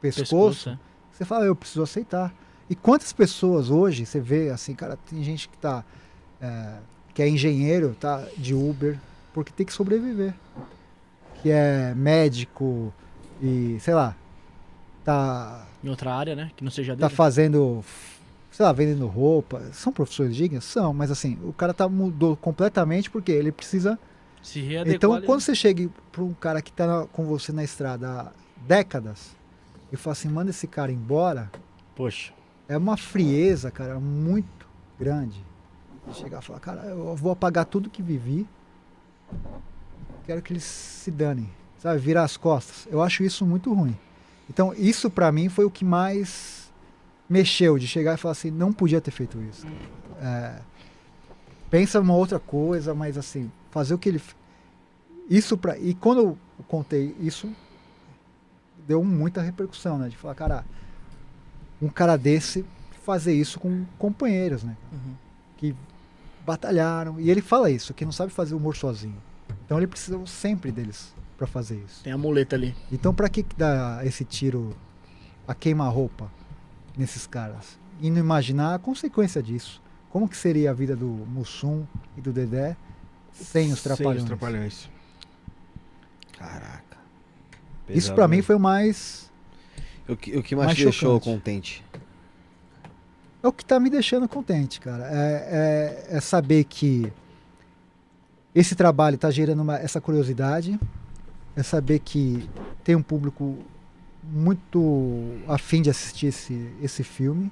[0.01, 0.79] pescoço, Pescoço, é.
[1.11, 2.33] você fala, eu preciso aceitar.
[2.69, 5.83] E quantas pessoas hoje, você vê assim, cara, tem gente que tá,
[6.41, 6.77] é,
[7.13, 8.97] que é engenheiro, tá, de Uber,
[9.33, 10.33] porque tem que sobreviver.
[11.41, 12.93] Que é médico
[13.41, 14.15] e, sei lá,
[15.03, 16.51] tá, Em outra área, né?
[16.55, 17.15] Que não seja tá dele.
[17.15, 17.83] fazendo,
[18.59, 19.61] sei lá, vendendo roupa.
[19.71, 20.65] São profissões dignas?
[20.65, 23.97] São, mas assim, o cara tá mudou completamente porque ele precisa
[24.43, 25.45] Se readequar então, ali, quando né?
[25.45, 28.31] você chega para um cara que tá com você na estrada há
[28.67, 29.33] décadas
[29.93, 31.49] e fala assim, manda esse cara embora,
[31.95, 32.33] Poxa.
[32.67, 34.67] é uma frieza, cara, muito
[34.99, 35.41] grande.
[36.11, 38.45] Chegar e falar, cara, eu vou apagar tudo que vivi,
[40.25, 42.89] quero que eles se danem, sabe, virar as costas.
[42.91, 43.97] Eu acho isso muito ruim.
[44.49, 46.58] Então, isso para mim foi o que mais
[47.29, 49.67] mexeu, de chegar e falar assim, não podia ter feito isso.
[50.21, 50.59] É,
[51.69, 54.21] pensa uma outra coisa, mas assim, fazer o que ele.
[55.29, 55.77] Isso pra.
[55.77, 56.37] E quando eu
[56.67, 57.49] contei isso,
[58.87, 60.09] deu muita repercussão, né?
[60.09, 60.65] De falar, cara,
[61.81, 62.65] um cara desse
[63.03, 64.75] fazer isso com companheiros, né?
[64.91, 65.13] Uhum.
[65.57, 65.75] Que
[66.45, 67.19] batalharam.
[67.19, 69.21] E ele fala isso, que não sabe fazer humor sozinho.
[69.65, 72.03] Então ele precisa sempre deles para fazer isso.
[72.03, 72.75] Tem a muleta ali.
[72.91, 74.75] Então para que que dá esse tiro
[75.47, 76.29] a queima-roupa
[76.97, 77.77] nesses caras?
[78.01, 79.81] E não imaginar a consequência disso.
[80.09, 81.85] Como que seria a vida do Mussum
[82.17, 82.75] e do Dedé
[83.33, 84.15] sem os trapalhões?
[84.15, 84.89] Sem os trapalhões.
[86.37, 86.97] Caraca.
[87.87, 89.29] Isso Pesado, para mim foi o mais
[90.07, 91.25] O que, o que mais, Mais te deixou chocante.
[91.35, 91.85] contente?
[93.41, 95.05] é o que tá me deixando contente, cara.
[95.09, 97.11] É, é- é saber que
[98.53, 100.77] esse trabalho tá gerando uma- essa curiosidade,
[101.55, 102.49] é saber que
[102.83, 103.57] tem um público
[104.31, 107.51] muito afim de assistir esse, esse filme,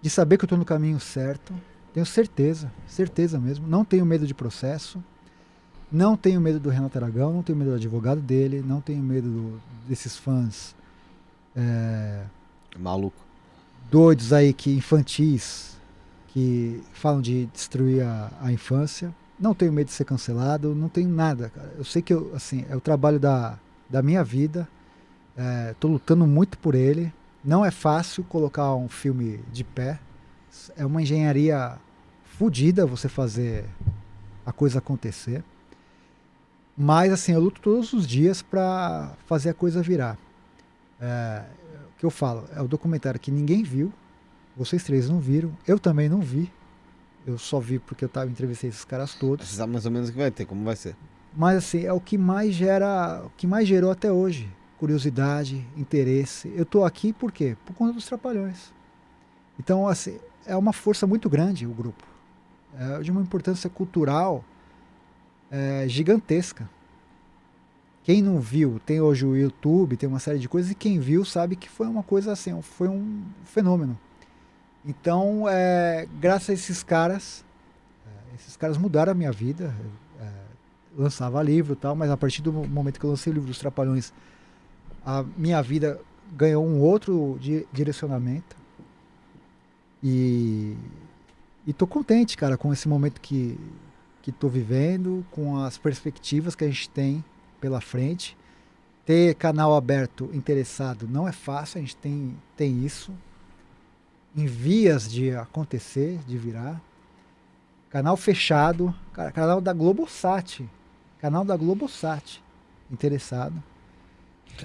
[0.00, 1.52] de saber que eu estou no caminho certo.
[1.92, 3.66] Tenho certeza, certeza mesmo.
[3.66, 5.02] Não tenho medo de processo.
[5.90, 9.28] Não tenho medo do Renato Aragão, não tenho medo do advogado dele, não tenho medo
[9.28, 10.74] do- desses fãs
[11.56, 12.24] é,
[12.78, 13.16] Maluco.
[13.90, 15.78] doidos aí que infantis
[16.28, 19.14] que falam de destruir a, a infância.
[19.40, 21.72] Não tenho medo de ser cancelado, não tenho nada, cara.
[21.78, 23.58] Eu sei que eu, assim, é o trabalho da,
[23.88, 24.68] da minha vida.
[25.70, 27.12] Estou lutando muito por ele.
[27.44, 30.00] Não é fácil colocar um filme de pé.
[30.76, 31.78] É uma engenharia
[32.24, 33.64] fodida você fazer
[34.44, 35.44] a coisa acontecer.
[36.76, 40.16] Mas assim, eu luto todos os dias para fazer a coisa virar.
[41.00, 41.44] É,
[41.94, 43.92] o que eu falo é o documentário que ninguém viu.
[44.56, 45.56] Vocês três não viram.
[45.66, 46.50] Eu também não vi.
[47.26, 49.46] Eu só vi porque eu tava entrevistei esses caras todos.
[49.46, 50.96] Você sabe mais ou menos o que vai ter, como vai ser.
[51.36, 54.50] Mas assim, é o que mais gera, o que mais gerou até hoje.
[54.78, 56.52] Curiosidade, interesse.
[56.54, 57.56] Eu tô aqui por quê?
[57.66, 58.72] Por conta dos trapalhões.
[59.58, 62.04] Então, assim, é uma força muito grande o grupo.
[62.78, 64.44] É de uma importância cultural
[65.50, 66.68] é, gigantesca.
[68.04, 71.24] Quem não viu, tem hoje o YouTube, tem uma série de coisas, e quem viu
[71.24, 73.98] sabe que foi uma coisa assim, foi um fenômeno.
[74.84, 77.44] Então, é, graças a esses caras,
[78.06, 79.74] é, esses caras mudaram a minha vida.
[80.18, 80.30] É,
[80.96, 83.58] lançava livro e tal, mas a partir do momento que eu lancei o livro dos
[83.58, 84.12] Trapalhões,
[85.08, 85.98] a minha vida
[86.36, 88.54] ganhou um outro di direcionamento.
[90.02, 90.76] E,
[91.66, 93.58] e tô contente, cara, com esse momento que,
[94.20, 97.24] que tô vivendo, com as perspectivas que a gente tem
[97.58, 98.36] pela frente.
[99.06, 103.10] Ter canal aberto interessado não é fácil, a gente tem, tem isso.
[104.36, 106.78] Em vias de acontecer, de virar.
[107.88, 108.94] Canal fechado,
[109.32, 110.68] canal da Globosat.
[111.18, 112.42] Canal da Globosat.
[112.90, 113.54] Interessado.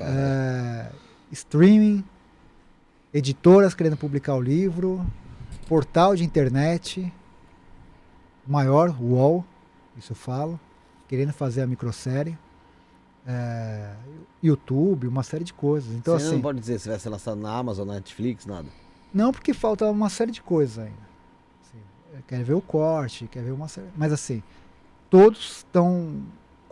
[0.01, 0.91] É,
[1.31, 2.03] streaming,
[3.13, 5.05] editoras querendo publicar o livro,
[5.67, 7.11] portal de internet,
[8.47, 9.45] maior, UOL,
[9.97, 10.59] isso eu falo,
[11.07, 12.37] querendo fazer a microsérie.
[13.25, 13.93] É,
[14.41, 15.93] YouTube, uma série de coisas.
[15.95, 18.67] Então, Você assim, não pode dizer se vai ser lançado na Amazon, na Netflix, nada.
[19.13, 21.07] não, porque falta uma série de coisas ainda.
[21.61, 21.77] Assim,
[22.13, 23.87] é, quer ver o corte, quer ver uma série.
[23.95, 24.43] Mas assim,
[25.09, 26.21] todos estão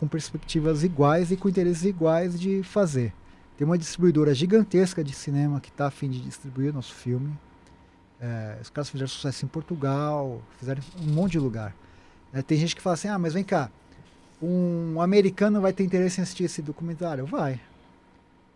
[0.02, 3.12] com perspectivas iguais e com interesses iguais de fazer.
[3.56, 7.32] Tem uma distribuidora gigantesca de cinema que está a fim de distribuir o nosso filme.
[8.20, 11.72] É, os caras fizeram sucesso em Portugal, fizeram um monte de lugar.
[12.32, 13.70] É, tem gente que fala assim, ah, mas vem cá,
[14.42, 17.24] um americano vai ter interesse em assistir esse documentário?
[17.24, 17.60] Vai.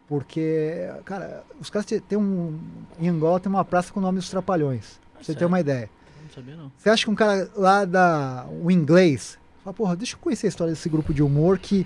[0.09, 2.59] Porque, cara, os caras têm- um.
[2.99, 4.99] Em Angola tem uma praça com o nome dos Trapalhões.
[5.13, 5.47] Pra você ter sério?
[5.47, 5.89] uma ideia.
[6.25, 6.73] Não sabia, não.
[6.77, 8.47] Você acha que um cara lá da.
[8.65, 9.39] o inglês.
[9.67, 11.85] Fala, porra, deixa eu conhecer a história desse grupo de humor que.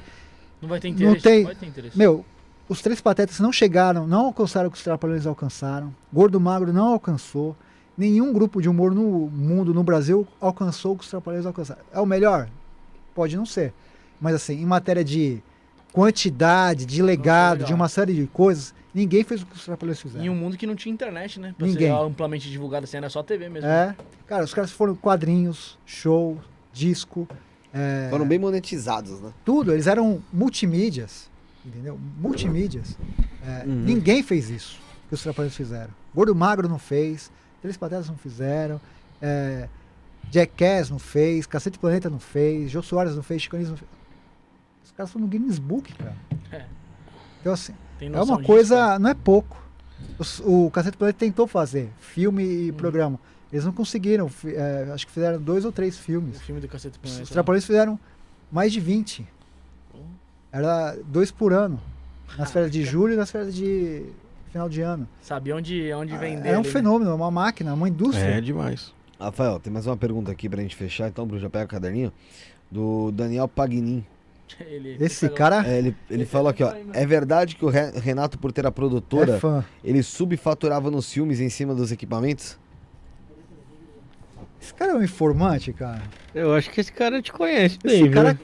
[0.61, 1.23] Não vai ter Não interesse.
[1.23, 1.97] tem- Vai ter interesse.
[1.97, 2.27] Meu,
[2.69, 5.95] os três patetas não chegaram, não alcançaram o que os Trapalhões alcançaram.
[6.13, 7.57] Gordo Magro não alcançou.
[7.97, 11.81] Nenhum grupo de humor no mundo, no Brasil, alcançou o que os Trapalhões alcançaram.
[11.91, 12.51] É o melhor?
[13.15, 13.73] Pode não ser.
[14.21, 15.43] Mas assim, em matéria de
[15.91, 20.23] quantidade, de legado, de uma série de coisas, ninguém fez o que os Trapalhões fizeram.
[20.25, 21.55] Em um mundo que não tinha internet, né?
[21.57, 21.91] Pra Ninguém.
[21.91, 23.67] amplamente divulgado assim, era só TV mesmo.
[23.71, 23.97] É.
[24.27, 26.39] Cara, os caras foram quadrinhos, show,
[26.75, 27.27] disco,
[27.73, 29.33] é, Foram bem monetizados, né?
[29.45, 29.73] tudo.
[29.73, 31.31] Eles eram multimídias,
[31.65, 31.99] entendeu?
[32.19, 32.97] Multimídias.
[33.47, 33.75] É, Uhum.
[33.85, 35.91] Ninguém fez isso que os Trapalhões fizeram.
[36.15, 37.31] Gordo Magro não fez,
[37.63, 38.81] Três Patetas não fizeram,
[39.21, 39.69] é,
[40.31, 43.91] Jackass não fez, Cacete Planeta não fez, Jô Soares não fez, Chico Anísio não fez.
[44.85, 46.17] Os caras foram no Guinness Book, cara.
[46.53, 46.65] É.
[47.41, 48.99] Então, assim, é uma disso, coisa, né?
[48.99, 49.61] não é pouco.
[50.19, 52.51] Os- o Cacete Planeta tentou fazer filme Uhum.
[52.69, 53.19] e programa.
[53.53, 54.31] Eles não conseguiram.
[54.47, 56.41] é, acho que fizeram dois ou três O filmes.
[56.41, 57.23] filme do Cacete Planeta.
[57.25, 57.99] Os Trapalhões fizeram
[58.51, 59.27] mais de 20.
[59.95, 60.01] Uhum.
[60.53, 61.81] Era dois por ano.
[62.39, 64.05] Nas férias de julho e nas férias de
[64.53, 65.09] final de ano.
[65.21, 66.49] Sabia onde, onde vender.
[66.49, 66.73] Era um ali, né?
[66.73, 68.25] fenômeno, uma máquina, uma indústria.
[68.37, 68.93] É demais.
[69.19, 72.13] Rafael, tem mais uma pergunta aqui pra gente fechar, então, Bruno, já pega o caderninho.
[72.71, 74.05] Do Daniel Pagnin.
[74.61, 76.73] Ele- Esse ele cara É, ele ele falou é aqui, ó.
[76.93, 81.41] É verdade que o Re- Renato, por ter a produtora, é ele subfaturava nos filmes
[81.41, 82.59] em cima dos equipamentos?
[84.61, 86.03] Esse cara é um informante, cara.
[86.35, 88.13] Eu acho que esse cara te conhece bem, Esse viu?
[88.13, 88.39] cara.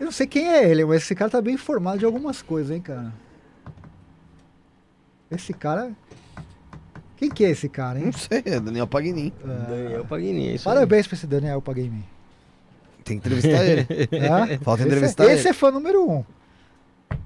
[0.00, 2.74] Eu não sei quem é ele, mas esse cara tá bem informado de algumas coisas,
[2.74, 3.12] hein, cara.
[5.30, 5.92] Esse cara.
[7.16, 8.06] Quem que é esse cara, hein?
[8.06, 9.32] Não sei, é Daniel Pagnin.
[9.44, 10.74] Daniel Pagni, é isso aí.
[10.74, 12.02] Parabéns pra esse Daniel Paguei mim.
[13.04, 13.86] Tem que entrevistar ele.
[14.28, 14.58] Tá?
[14.64, 15.48] Falta esse, entrevistar é, esse ele.
[15.50, 16.24] é fã número um.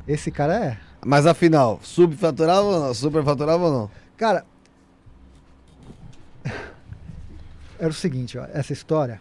[0.07, 0.79] Esse cara é.
[1.05, 2.95] Mas afinal, subfaturava ou não?
[2.95, 3.91] Superfaturava ou não?
[4.17, 4.45] Cara.
[7.79, 9.21] Era o seguinte, ó, essa história.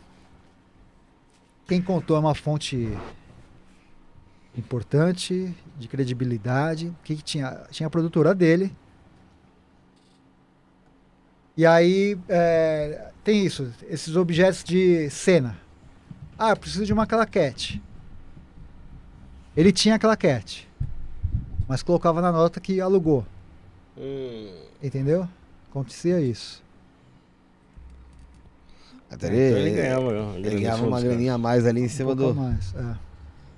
[1.67, 2.95] Quem contou é uma fonte
[4.57, 6.87] importante, de credibilidade.
[6.87, 7.63] O que, que tinha?
[7.71, 8.73] Tinha a produtora dele.
[11.57, 15.57] E aí é, tem isso, esses objetos de cena.
[16.37, 17.81] Ah, eu preciso de uma claquete.
[19.55, 20.67] Ele tinha a claquete,
[21.65, 23.25] mas colocava na nota que alugou.
[23.97, 24.53] Hum,
[24.83, 25.29] Entendeu?
[25.69, 26.64] Acontecia isso.
[29.15, 30.11] Até então ele, ele ganhava.
[30.37, 32.95] ele ganhava uma graninha a mais ali em cima um do, mais, é.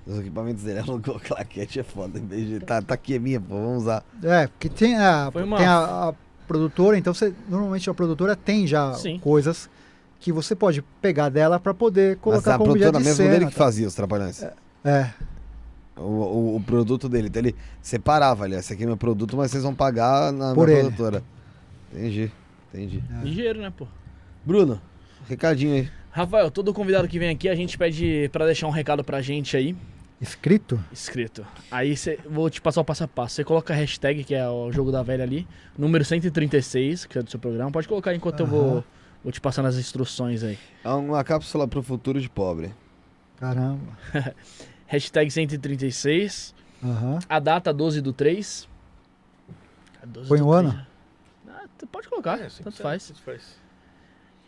[0.09, 0.79] dos equipamentos dele.
[0.87, 2.17] Alugou claquete é foda.
[2.19, 2.59] Em vez de.
[2.61, 4.03] Tá, tá aqui é minha, pô, vamos usar.
[4.23, 6.13] É, porque tem a, uma- tem a, a
[6.47, 9.19] produtora, então você normalmente a produtora tem já Sim.
[9.19, 9.69] coisas
[10.19, 13.29] que você pode pegar dela para poder Mas colocar a como produtora de mesmo cena.
[13.31, 13.57] dele que tá?
[13.57, 14.43] fazia os trapalhões.
[14.83, 15.09] É,
[15.95, 17.27] O, o, o produto dele.
[17.27, 18.55] Então ele separava ali.
[18.55, 20.87] Esse aqui é meu produto, mas vocês vão pagar na Por minha ele.
[20.91, 21.23] produtora.
[21.93, 22.31] Entendi,
[22.73, 23.03] entendi.
[23.11, 23.23] é.
[23.25, 23.85] Ligeiro, né, pô?
[24.45, 24.81] Bruno,
[25.27, 25.89] recadinho aí.
[26.11, 29.55] Rafael, todo convidado que vem aqui, a gente pede pra deixar um recado pra gente
[29.55, 29.75] aí,
[30.19, 30.83] Escrito?
[30.91, 31.45] escrito.
[31.69, 33.35] Aí cê, vou te passar o passo a passo.
[33.35, 35.47] Você coloca a hashtag, que é o jogo da velha ali,
[35.77, 37.69] número 136, que é do seu programa.
[37.71, 38.83] Pode colocar enquanto eu vou,
[39.23, 40.57] vou te passando as instruções aí.
[40.83, 42.73] É uma cápsula pro futuro de pobre.
[43.39, 43.95] Caramba.
[44.87, 47.19] Hashtag 136, Aham.
[47.29, 48.67] a data 12 do 3.
[50.01, 50.87] É 12 Põe do o 3, ano?
[51.47, 53.07] Ah, tu pode colocar, É, assim tanto faz.
[53.09, 53.59] tanto faz.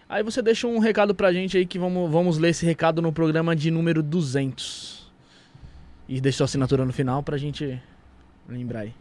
[0.09, 3.13] Aí você deixa um recado pra gente aí que vamos, vamos ler esse recado no
[3.13, 5.07] programa de número 200.
[6.07, 7.79] E deixa sua assinatura no final pra gente
[8.47, 8.93] lembrar aí.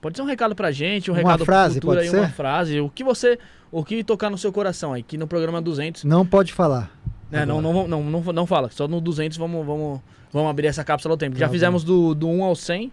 [0.00, 2.32] Pode ser um recado pra gente, um Uma recado frase, pode aí, uma ser?
[2.32, 3.38] frase, o que você,
[3.70, 6.90] o que tocar no seu coração aí, que no programa 200, Não pode falar.
[7.30, 10.00] né, não, não, não, não, não fala, só no 200 vamos, vamos,
[10.32, 11.36] vamos abrir essa cápsula ao tempo.
[11.38, 12.90] Já Tá fizemos do, do 1 ao 100,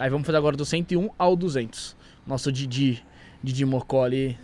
[0.00, 1.96] aí vamos fazer agora do 101 ao 200.
[2.26, 3.02] Nosso Didi,
[3.42, 4.36] Didi Mocó ali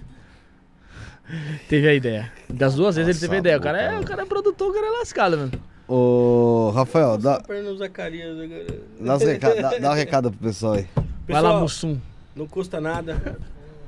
[1.69, 2.33] teve a ideia.
[2.49, 3.59] Das duas vezes ele teve a ideia.
[3.59, 5.53] O cara, é, o cara é produtor, o cara é lascado, mano.
[5.87, 7.43] Ô, Rafael, dá,
[7.77, 8.67] Zacarias agora.
[9.01, 10.87] dá, os reca- dá, dá um recado pro pessoal aí.
[10.95, 11.05] Vai
[11.43, 11.99] lá, Pessoal, Mussum.
[12.35, 13.39] não custa nada.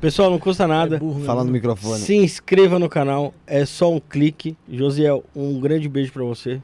[0.01, 0.97] Pessoal, não custa nada.
[0.97, 1.99] É burro, Fala no microfone.
[2.01, 4.57] Se inscreva no canal, é só um clique.
[4.69, 6.61] Josiel, um grande beijo pra você.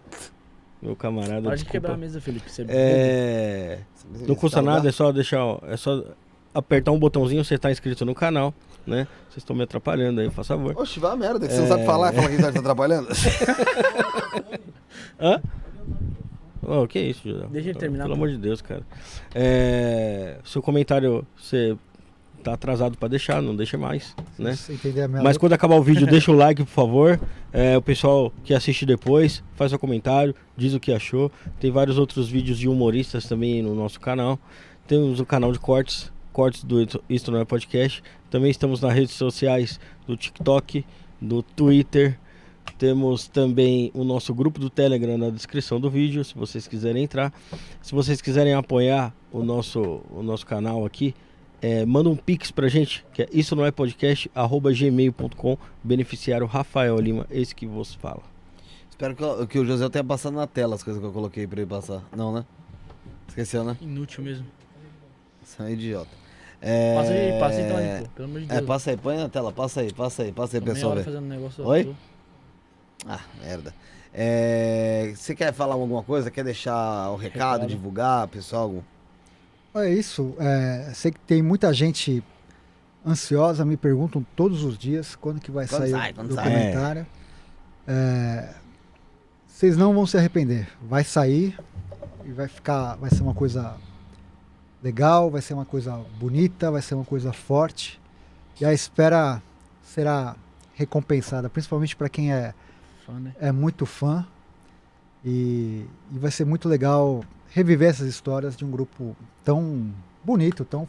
[0.83, 1.41] Meu camarada.
[1.41, 1.71] Para de desculpa.
[1.73, 2.51] quebrar a mesa, Felipe.
[2.51, 2.67] Você é.
[2.69, 3.79] É.
[4.29, 5.45] Não custa nada, é só deixar.
[5.45, 6.05] ó, É só
[6.55, 8.53] apertar um botãozinho, você tá inscrito no canal,
[8.87, 9.07] né?
[9.29, 10.75] Vocês estão me atrapalhando aí, faz favor.
[10.77, 11.69] Oxe, vai a merda, que você não É.
[11.69, 13.09] sabe falar, fala que a gente tá te atrapalhando.
[15.21, 15.41] Hã?
[16.65, 17.47] Oh, que isso, José?
[17.51, 18.23] Deixa ele terminar, Pelo pô.
[18.23, 18.83] amor de Deus, cara.
[19.35, 21.77] É, seu comentário, você
[22.43, 24.55] tá atrasado pra deixar, não deixa mais, né?
[25.23, 27.21] Mas quando acabar o vídeo, deixa o like, por favor.
[27.53, 31.31] É, o pessoal que assiste depois, faz seu comentário, diz o que achou.
[31.61, 34.39] Tem vários outros vídeos de humoristas também no nosso canal.
[34.87, 38.03] Temos o canal de cortes, cortes do Isto- Não É Podcast.
[38.31, 40.85] Também estamos nas redes sociais do TikTok,
[41.21, 42.19] do Twitter.
[42.79, 47.33] Temos também o nosso grupo do Telegram na descrição do vídeo, se vocês quiserem entrar.
[47.81, 51.15] Se vocês quiserem apoiar o nosso, o nosso canal aqui,
[51.61, 56.47] é, manda um pix pra gente, que é isso não é podcast, arroba gmail.com, beneficiário
[56.47, 58.23] Rafael Lima, esse que vos fala.
[58.91, 61.47] Espero que, o- que o José tenha passado na tela as coisas que eu coloquei
[61.47, 62.03] pra ele passar.
[62.17, 62.45] Não, né?
[63.29, 63.77] Esqueceu, né?
[63.81, 64.47] Inútil mesmo.
[65.43, 66.22] Você é um idiota.
[66.65, 66.95] É...
[66.95, 68.09] Passa aí, passa aí então aí, pô.
[68.15, 68.61] Pelo amor de Deus.
[68.61, 70.97] É, passa aí, põe na tela, passa aí, passa aí, passa aí, Tô meia pessoal.
[70.97, 71.67] fazendo um negócio.
[71.67, 71.97] Oi?
[73.07, 73.75] Ah, merda.
[74.15, 76.31] É, Você quer falar alguma coisa?
[76.31, 77.67] Quer deixar o recado, Recado.
[77.69, 78.73] divulgar, pessoal?
[79.75, 80.35] É isso.
[80.39, 82.23] É, sei que tem muita gente
[83.05, 86.45] ansiosa, me perguntam todos os dias quando que vai Quando sair sai, o quando sai.
[86.45, 87.07] documentário.
[87.89, 88.55] É,
[89.49, 90.69] vocês não vão se arrepender.
[90.83, 91.59] Vai sair
[92.25, 93.75] e vai ficar, vai ser uma coisa
[94.83, 98.01] legal, vai ser uma coisa bonita, vai ser uma coisa forte.
[98.61, 99.43] E a espera
[99.83, 100.37] será
[100.75, 102.55] recompensada, principalmente para quem é
[103.07, 103.35] Fã, né?
[103.41, 104.27] é muito fã
[105.25, 109.93] e, e vai ser muito legal reviver essas histórias de um grupo tão
[110.25, 110.89] bonito, tão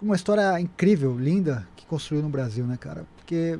[0.00, 3.06] uma história incrível, linda que construiu no Brasil, né, cara?
[3.16, 3.58] Porque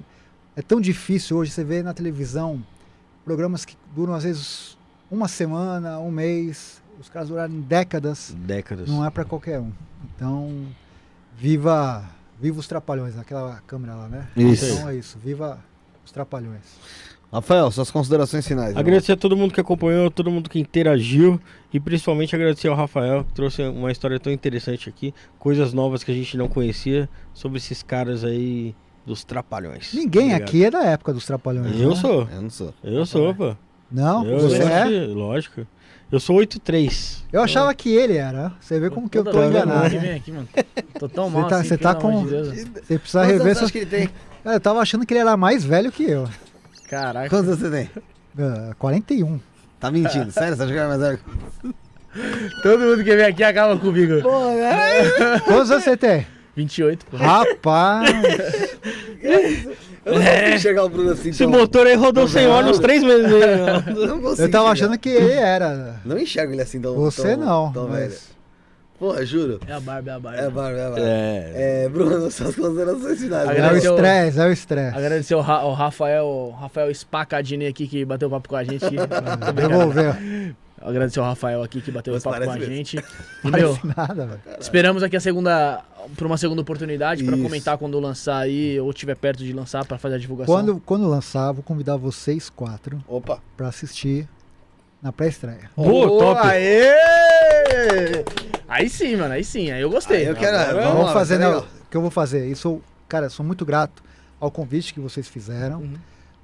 [0.56, 2.64] é tão difícil hoje você vê na televisão
[3.24, 4.76] programas que duram às vezes
[5.08, 8.88] uma semana, um mês, os caras duraram décadas, Décadas.
[8.88, 9.72] não é para qualquer um.
[10.14, 10.66] Então,
[11.36, 12.04] viva,
[12.40, 14.28] viva os trapalhões, aquela câmera lá, né?
[14.36, 14.64] Isso.
[14.66, 15.58] Então é isso, viva
[16.04, 16.62] os trapalhões.
[17.32, 18.68] Rafael, suas considerações finais.
[18.68, 18.80] irmão.
[18.80, 21.40] Agradecer a todo mundo que acompanhou, todo mundo que interagiu
[21.72, 26.10] e principalmente agradecer ao Rafael que trouxe uma história tão interessante aqui, coisas novas que
[26.12, 28.74] a gente não conhecia sobre esses caras aí
[29.06, 29.94] dos trapalhões.
[29.94, 30.42] Ninguém Obrigado.
[30.48, 31.80] aqui é da época dos trapalhões.
[31.80, 31.96] Eu né?
[31.96, 32.28] sou.
[32.30, 32.74] Eu não sou.
[32.84, 33.56] Eu sou, pô.
[33.90, 34.84] Não, Eu, você é?
[35.06, 35.66] Lógico.
[36.12, 37.22] Eu sou 8'3.
[37.32, 38.52] Eu achava que ele era.
[38.60, 39.88] Você vê como que eu tô enganado.
[39.88, 40.00] que né?
[40.02, 40.46] vem aqui, mano.
[40.98, 42.50] Tô tão Você mal tá- assim, você tá pelo amor com- de.
[42.84, 44.10] Você precisa Quantos rever acha que ele tem?
[44.44, 46.28] Cara, eu tava achando que ele era mais velho que eu.
[46.88, 47.30] Caraca.
[47.30, 47.90] Quantos anos você tem?
[48.38, 49.40] Ah, 41.
[49.80, 50.54] Tá mentindo, sério?
[50.54, 51.18] Você acha que é mais velho?
[52.62, 54.20] Todo mundo que vem aqui acaba comigo.
[55.46, 56.26] Quantos anos você tem?
[56.54, 57.16] 28, pô.
[57.16, 58.10] Rapaz!
[60.04, 61.28] Eu não consigo enxergar o Bruno assim.
[61.30, 63.22] Esse tão- motor aí rodou sem óleo uns três meses.
[63.30, 63.84] né?
[63.88, 64.70] Eu não consigo Eu tava enxergar.
[64.72, 65.96] achando que ele era.
[66.04, 66.94] Não enxergo ele assim tão.
[66.96, 67.72] Você tão- não.
[67.72, 68.10] Tão velho.
[68.10, 68.32] mas...
[68.98, 69.58] Porra, juro.
[69.66, 70.38] É a barba, é a barba.
[70.40, 71.00] É, barba, é, barba.
[71.00, 71.52] É.
[71.84, 73.48] É, Bruno, suas considerações finais.
[73.50, 74.96] É o o- estresse, é o estresse.
[74.96, 78.84] Agradecer o, Ra o Rafael, o Rafael Spacadini aqui que bateu papo com a gente.
[79.54, 80.14] Devolveu.
[80.80, 82.74] Agradecer o Rafael aqui que bateu Mas papo com a mesmo.
[82.74, 82.96] gente.
[83.44, 84.40] E, Parece nada, velho.
[84.60, 85.80] esperamos aqui a segunda,
[86.16, 87.42] pra uma segunda oportunidade pra Isso.
[87.44, 90.54] comentar quando lançar aí, ou tiver perto de lançar pra fazer a divulgação.
[90.54, 93.40] Quando, quando lançar, vou convidar vocês quatro Opa.
[93.56, 94.28] pra assistir
[95.00, 95.70] na pré-estreia.
[95.76, 96.40] Boa, Ô, top.
[96.46, 98.24] Aê!
[98.68, 100.18] Aí sim, mano, aí sim, aí eu gostei.
[100.18, 101.48] Aí eu quero- Agora- Vamos lá, fazer, né?
[101.56, 102.46] O que eu vou fazer?
[102.48, 104.02] Isso, cara, sou muito grato
[104.40, 105.94] ao convite que vocês fizeram, Uhum.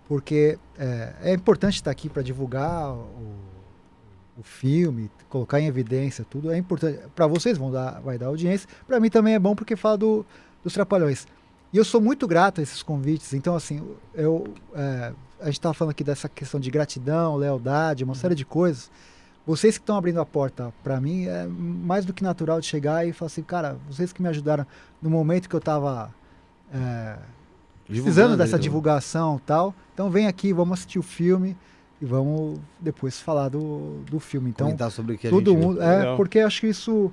[0.07, 3.35] porque é, é importante estar aqui para divulgar o,
[4.39, 6.53] o filme, colocar em evidência tudo.
[6.53, 7.01] É importante.
[7.15, 8.69] Para vocês vão dar, vai dar audiência.
[8.87, 10.25] Para mim também é bom porque fala do,
[10.63, 11.27] dos trapalhões.
[11.73, 13.35] E eu sou muito grato a esses convites.
[13.35, 13.83] Então, assim,
[14.15, 18.45] eu, é, a gente estava falando aqui dessa questão de gratidão, lealdade, uma série de
[18.45, 18.91] coisas.
[19.45, 23.07] Vocês que estão abrindo a porta para mim é mais do que natural de chegar
[23.07, 24.67] e falar assim, cara, vocês que me ajudaram
[25.01, 26.15] no momento que eu estava
[27.87, 29.75] precisando dessa Divulgando, divulgação tal.
[29.95, 31.57] Então vem aqui, vamos assistir o filme
[32.01, 34.51] e vamos depois falar do, do filme.
[34.51, 35.83] Então, Comentar sobre o que a todo mundo.
[35.83, 36.17] É, Legal.
[36.17, 37.13] porque eu acho que isso,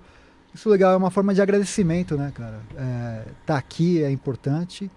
[0.54, 2.60] isso legal, é uma forma de agradecimento, né, cara?
[2.78, 4.90] É, tá aqui é importante.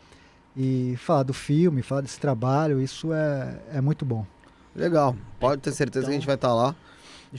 [0.57, 4.27] E falar do filme, falar desse trabalho, isso é, é muito bom.
[4.75, 5.17] Legal.
[5.39, 6.75] Pode ter certeza que a gente vai estar lá.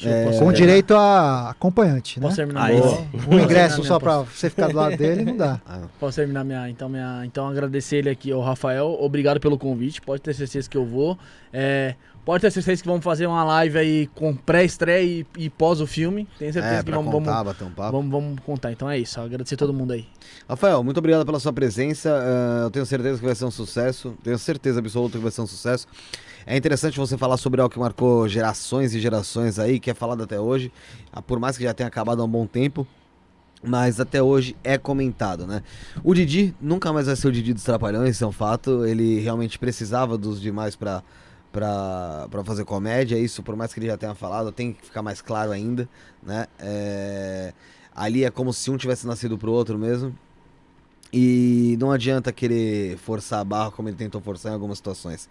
[0.04, 2.26] É, Com direito a acompanhante, né?
[2.26, 2.66] Posso terminar?
[2.66, 2.80] Aí
[3.28, 5.60] Um ingresso só pra você ficar do lado dele não dá.
[5.70, 7.24] Ah, Posso terminar minha então, minha.
[7.26, 8.98] Então, agradecer ele aqui, o Rafael.
[9.00, 10.02] Obrigado pelo convite.
[10.02, 11.18] Pode ter certeza que eu vou.
[11.52, 11.96] É,
[12.26, 15.88] pode ter certeza que vamos fazer uma live aí com pré-estreia e, e pós o
[15.88, 16.28] filme.
[16.38, 17.92] Tenho certeza é, que vamos, contar, vamos, um papo.
[17.92, 18.72] vamos, vamos contar.
[18.72, 19.20] Então é isso.
[19.20, 20.08] Agradecer todo mundo aí.
[20.48, 22.10] Rafael, muito obrigado pela sua presença.
[22.12, 24.16] ah, eu tenho certeza que vai ser um sucesso.
[24.24, 25.88] Tenho certeza absoluta que vai ser um sucesso.
[26.46, 30.24] É interessante você falar sobre algo que marcou gerações e gerações aí, que é falado
[30.24, 30.72] até hoje.
[31.12, 32.88] Ah, Por mais que já tenha acabado há um bom tempo.
[33.62, 35.62] Mas até hoje é comentado, né?
[36.02, 38.86] O Didi nunca mais vai ser o Didi dos Trapalhões, isso é um fato.
[38.86, 41.04] Ele realmente precisava dos demais pra,
[41.52, 43.18] pra fazer comédia.
[43.18, 45.90] Isso, por mais que ele já tenha falado, tem que ficar mais claro ainda,
[46.24, 46.46] né?
[46.58, 47.54] É,
[47.94, 50.16] Ali é como se um tivesse nascido pro outro mesmo.
[51.12, 55.28] E não adianta querer forçar a barra como ele tentou forçar em algumas situações.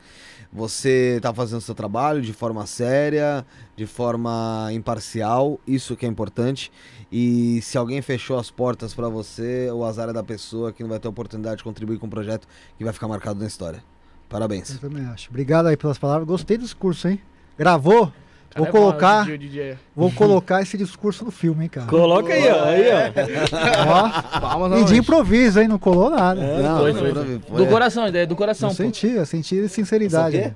[0.52, 6.72] Você tá fazendo seu trabalho de forma séria, de forma imparcial, isso que é importante.
[7.12, 10.90] E se alguém fechou as portas pra você, o azar é da pessoa que não
[10.90, 13.82] vai ter oportunidade de contribuir com um projeto que vai ficar marcado na história.
[14.28, 14.70] Parabéns.
[14.70, 15.30] Eu também acho.
[15.30, 16.26] Obrigado aí pelas palavras.
[16.26, 17.20] Gostei do discurso, hein?
[17.56, 18.12] Gravou?
[18.56, 19.76] Vou é bom, colocar, DJ, DJ.
[19.94, 21.86] vou colocar esse discurso no filme, hein, cara.
[21.86, 22.64] Coloca aí, ó.
[22.64, 23.88] Aí, ó.
[23.88, 25.68] Ó, Palmas e de improviso, hein?
[25.68, 26.40] Não colou nada.
[26.40, 27.40] Não, foi, não, foi, foi.
[27.40, 28.70] foi- Do coração, ideia do coração.
[28.70, 28.82] eu pô.
[28.82, 30.36] senti, eu senti sinceridade.
[30.38, 30.54] Isso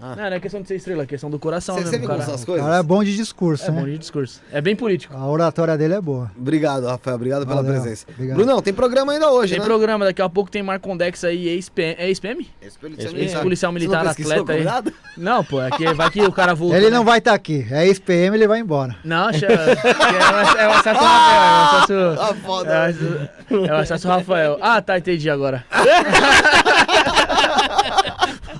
[0.00, 0.06] né?
[0.08, 1.90] Não, não é questão de ser estrela, é questão do coração Você, mesmo.
[1.92, 2.26] você vê como cara.
[2.26, 2.64] são as O coisas?
[2.66, 3.80] cara é bom de discurso, É né?
[3.80, 4.40] bom de discurso.
[4.52, 5.16] É bem político.
[5.16, 6.30] A oratória dele é boa.
[6.38, 7.16] Obrigado, Rafael.
[7.16, 7.80] Obrigado pela Valeu.
[7.80, 8.06] presença.
[8.10, 8.36] Obrigado.
[8.36, 9.64] Brunão, tem programa ainda hoje, Tem né?
[9.66, 11.96] programa, daqui a pouco tem Marcondex aí, ex-PM.
[11.98, 12.48] É ex-PM?
[12.60, 14.58] Ex-policial militar não atleta aí.
[14.58, 14.92] convidado?
[15.16, 16.76] Não, pô, é que vai que o cara volta.
[16.76, 16.96] Ele né?
[16.96, 17.66] não vai estar aqui.
[17.70, 18.96] É ex-PM, ele vai embora.
[19.04, 22.20] Não, é, o- é o acesso Rafael, é o acesso.
[22.20, 22.72] Ah, foda.
[22.90, 24.58] É é o acesso Rafael.
[24.60, 25.64] Ah, tá, entendi agora.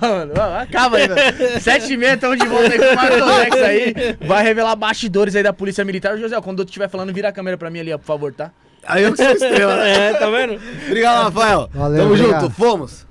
[0.01, 1.59] Mano, acaba aí, velho.
[1.61, 3.93] Sete e meia, tamo de volta aí com o Marconex aí.
[4.21, 6.17] Vai revelar bastidores aí da Polícia Militar.
[6.17, 8.51] José, quando eu estiver falando, vira a câmera pra mim ali, ó, por favor, tá?
[8.85, 9.75] Aí eu que sou estrela?
[9.87, 10.59] É, tá vendo?
[10.87, 11.69] Obrigado, Rafael.
[11.73, 12.41] Valeu, Tamo obrigado.
[12.43, 13.06] junto, fomos.